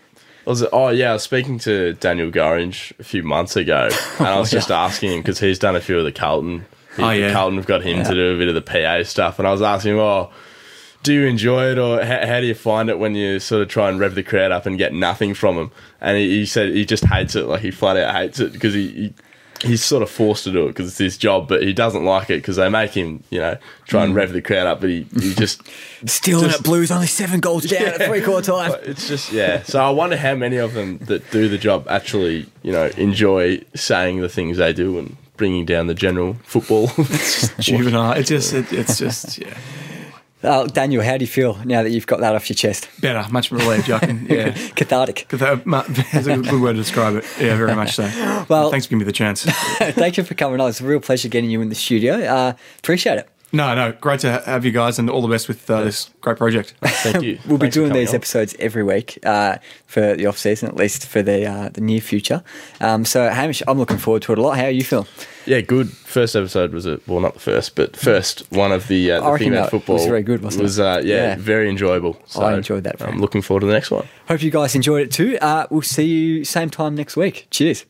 was 0.45 0.61
it? 0.61 0.69
Oh 0.73 0.89
yeah, 0.89 1.11
I 1.11 1.13
was 1.13 1.23
speaking 1.23 1.57
to 1.59 1.93
Daniel 1.93 2.29
Gorringe 2.29 2.91
a 2.99 3.03
few 3.03 3.23
months 3.23 3.55
ago, 3.55 3.89
and 4.19 4.27
I 4.27 4.39
was 4.39 4.51
just 4.51 4.71
asking 4.71 5.11
him 5.13 5.19
because 5.21 5.39
he's 5.39 5.57
done 5.59 5.75
a 5.75 5.81
few 5.81 5.97
of 5.97 6.03
the 6.05 6.11
Carlton. 6.11 6.65
Oh, 6.97 7.09
yeah. 7.11 7.31
Carlton 7.31 7.57
have 7.57 7.65
got 7.65 7.81
him 7.81 8.03
to 8.03 8.13
do 8.13 8.35
a 8.35 8.37
bit 8.37 8.49
of 8.49 8.55
the 8.55 8.61
PA 8.61 9.03
stuff, 9.03 9.39
and 9.39 9.47
I 9.47 9.51
was 9.51 9.61
asking 9.61 9.93
him, 9.93 9.99
"Oh, 9.99 10.31
do 11.03 11.13
you 11.13 11.25
enjoy 11.27 11.71
it, 11.71 11.77
or 11.77 12.03
how, 12.03 12.25
how 12.25 12.39
do 12.39 12.47
you 12.47 12.55
find 12.55 12.89
it 12.89 12.97
when 12.97 13.13
you 13.13 13.39
sort 13.39 13.61
of 13.61 13.67
try 13.67 13.89
and 13.89 13.99
rev 13.99 14.15
the 14.15 14.23
crowd 14.23 14.51
up 14.51 14.65
and 14.65 14.77
get 14.77 14.93
nothing 14.93 15.33
from 15.33 15.55
them?" 15.57 15.71
And 16.01 16.17
he, 16.17 16.39
he 16.39 16.45
said 16.45 16.73
he 16.73 16.85
just 16.85 17.05
hates 17.05 17.35
it, 17.35 17.45
like 17.45 17.61
he 17.61 17.71
flat 17.71 17.97
out 17.97 18.15
hates 18.15 18.39
it 18.39 18.53
because 18.53 18.73
he. 18.73 18.87
he 18.87 19.13
He's 19.61 19.81
sort 19.81 20.03
of 20.03 20.09
forced 20.09 20.43
to 20.43 20.51
do 20.51 20.65
it 20.65 20.69
because 20.69 20.89
it's 20.89 20.97
his 20.97 21.15
job, 21.15 21.47
but 21.47 21.63
he 21.63 21.71
doesn't 21.71 22.03
like 22.03 22.29
it 22.29 22.39
because 22.39 22.57
they 22.57 22.67
make 22.67 22.91
him, 22.91 23.23
you 23.29 23.39
know, 23.39 23.57
try 23.85 24.03
and 24.03 24.11
hmm. 24.11 24.17
rev 24.17 24.33
the 24.33 24.41
crowd 24.41 24.67
up. 24.67 24.81
But 24.81 24.89
he, 24.89 25.07
he 25.17 25.33
just 25.35 25.61
Still 26.05 26.39
in 26.43 26.49
Just- 26.49 26.59
it, 26.59 26.63
Blues 26.65 26.91
only 26.91 27.07
seven 27.07 27.39
goals 27.39 27.63
down 27.63 28.01
at 28.01 28.01
three 28.01 28.19
quarter 28.21 28.51
time. 28.51 28.77
It's 28.83 29.07
just 29.07 29.31
yeah. 29.31 29.63
So 29.63 29.81
I 29.81 29.89
wonder 29.89 30.17
how 30.17 30.35
many 30.35 30.57
of 30.57 30.73
them 30.73 30.97
that 31.03 31.31
do 31.31 31.47
the 31.47 31.57
job 31.57 31.87
actually, 31.87 32.45
you 32.61 32.73
know, 32.73 32.87
enjoy 32.97 33.61
saying 33.73 34.19
the 34.19 34.27
things 34.27 34.57
they 34.57 34.73
do 34.73 34.99
and 34.99 35.15
bringing 35.37 35.65
down 35.65 35.87
the 35.87 35.93
general 35.93 36.33
football. 36.43 36.91
it's 36.97 37.55
Juvenile. 37.57 38.13
It's 38.13 38.29
just, 38.29 38.53
it, 38.53 38.71
it's 38.71 38.97
just, 38.97 39.37
yeah. 39.37 39.57
Uh, 40.43 40.65
Daniel, 40.67 41.01
how 41.03 41.17
do 41.17 41.23
you 41.23 41.27
feel 41.31 41.57
now 41.65 41.83
that 41.83 41.91
you've 41.91 42.07
got 42.07 42.19
that 42.19 42.35
off 42.35 42.49
your 42.49 42.55
chest? 42.55 42.89
Better, 43.01 43.25
much 43.31 43.51
relieved. 43.51 43.89
I 43.89 43.99
can, 43.99 44.25
yeah. 44.27 44.51
Cathartic. 44.75 45.27
That- 45.29 45.63
That's 46.13 46.27
a 46.27 46.37
good 46.37 46.61
word 46.61 46.73
to 46.73 46.79
describe 46.79 47.15
it. 47.15 47.25
Yeah, 47.39 47.55
very 47.57 47.75
much 47.75 47.93
so. 47.95 48.03
Well- 48.49 48.69
thanks 48.71 48.85
for 48.85 48.91
giving 48.91 48.99
me 48.99 49.05
the 49.05 49.11
chance. 49.11 49.43
Thank 49.45 50.17
you 50.17 50.23
for 50.23 50.33
coming 50.33 50.59
on. 50.59 50.69
It's 50.69 50.81
a 50.81 50.85
real 50.85 50.99
pleasure 50.99 51.29
getting 51.29 51.49
you 51.49 51.61
in 51.61 51.69
the 51.69 51.75
studio. 51.75 52.15
Uh, 52.15 52.53
appreciate 52.79 53.17
it. 53.19 53.29
No, 53.55 53.75
no, 53.75 53.91
great 54.01 54.19
to 54.21 54.41
have 54.45 54.65
you 54.65 54.71
guys, 54.71 54.97
and 54.97 55.11
all 55.11 55.21
the 55.21 55.27
best 55.27 55.47
with 55.47 55.69
uh, 55.69 55.83
this 55.83 56.09
great 56.21 56.37
project. 56.37 56.73
Thank 56.81 57.23
you. 57.23 57.37
We'll 57.45 57.59
be 57.59 57.65
Thanks 57.65 57.75
for 57.75 57.81
doing 57.81 57.93
these 57.93 58.09
on. 58.09 58.15
episodes 58.15 58.55
every 58.57 58.83
week 58.83 59.19
uh, 59.23 59.57
for 59.85 60.15
the 60.15 60.25
off 60.25 60.39
season, 60.39 60.67
at 60.69 60.75
least 60.75 61.05
for 61.07 61.21
the 61.21 61.45
uh, 61.45 61.69
the 61.69 61.79
near 61.79 62.01
future. 62.01 62.43
Um, 62.81 63.05
so, 63.05 63.29
Hamish, 63.29 63.61
I'm 63.67 63.77
looking 63.77 63.99
forward 63.99 64.23
to 64.23 64.33
it 64.33 64.39
a 64.39 64.41
lot. 64.41 64.57
How 64.57 64.65
are 64.65 64.69
you 64.71 64.83
feeling? 64.83 65.05
Yeah, 65.45 65.61
good. 65.61 65.91
First 65.91 66.35
episode 66.35 66.73
was 66.73 66.87
a 66.87 66.99
well, 67.05 67.19
not 67.19 67.35
the 67.35 67.39
first, 67.41 67.75
but 67.75 67.95
first 67.95 68.51
one 68.51 68.71
of 68.71 68.87
the, 68.87 69.11
uh, 69.11 69.17
I 69.17 69.19
the 69.25 69.31
reckon 69.33 69.45
thing 69.45 69.53
that 69.53 69.69
football 69.69 69.95
was 69.97 70.05
very 70.07 70.23
good, 70.23 70.41
wasn't 70.41 70.61
it? 70.61 70.63
was, 70.63 70.79
uh, 70.79 71.01
yeah, 71.05 71.15
Yeah. 71.15 71.35
very 71.37 71.69
enjoyable. 71.69 72.19
So 72.25 72.41
I 72.41 72.55
enjoyed 72.55 72.85
that 72.85 72.97
very 72.97 73.11
I'm 73.11 73.17
much. 73.17 73.21
looking 73.21 73.43
forward 73.43 73.61
to 73.61 73.67
the 73.67 73.73
next 73.73 73.91
one. 73.91 74.07
Hope 74.29 74.41
you 74.41 74.49
guys 74.49 74.73
enjoyed 74.73 75.03
it 75.03 75.11
too. 75.11 75.37
Uh, 75.39 75.67
we'll 75.69 75.83
see 75.83 76.05
you 76.05 76.43
same 76.43 76.71
time 76.71 76.95
next 76.95 77.15
week. 77.15 77.45
Cheers. 77.51 77.85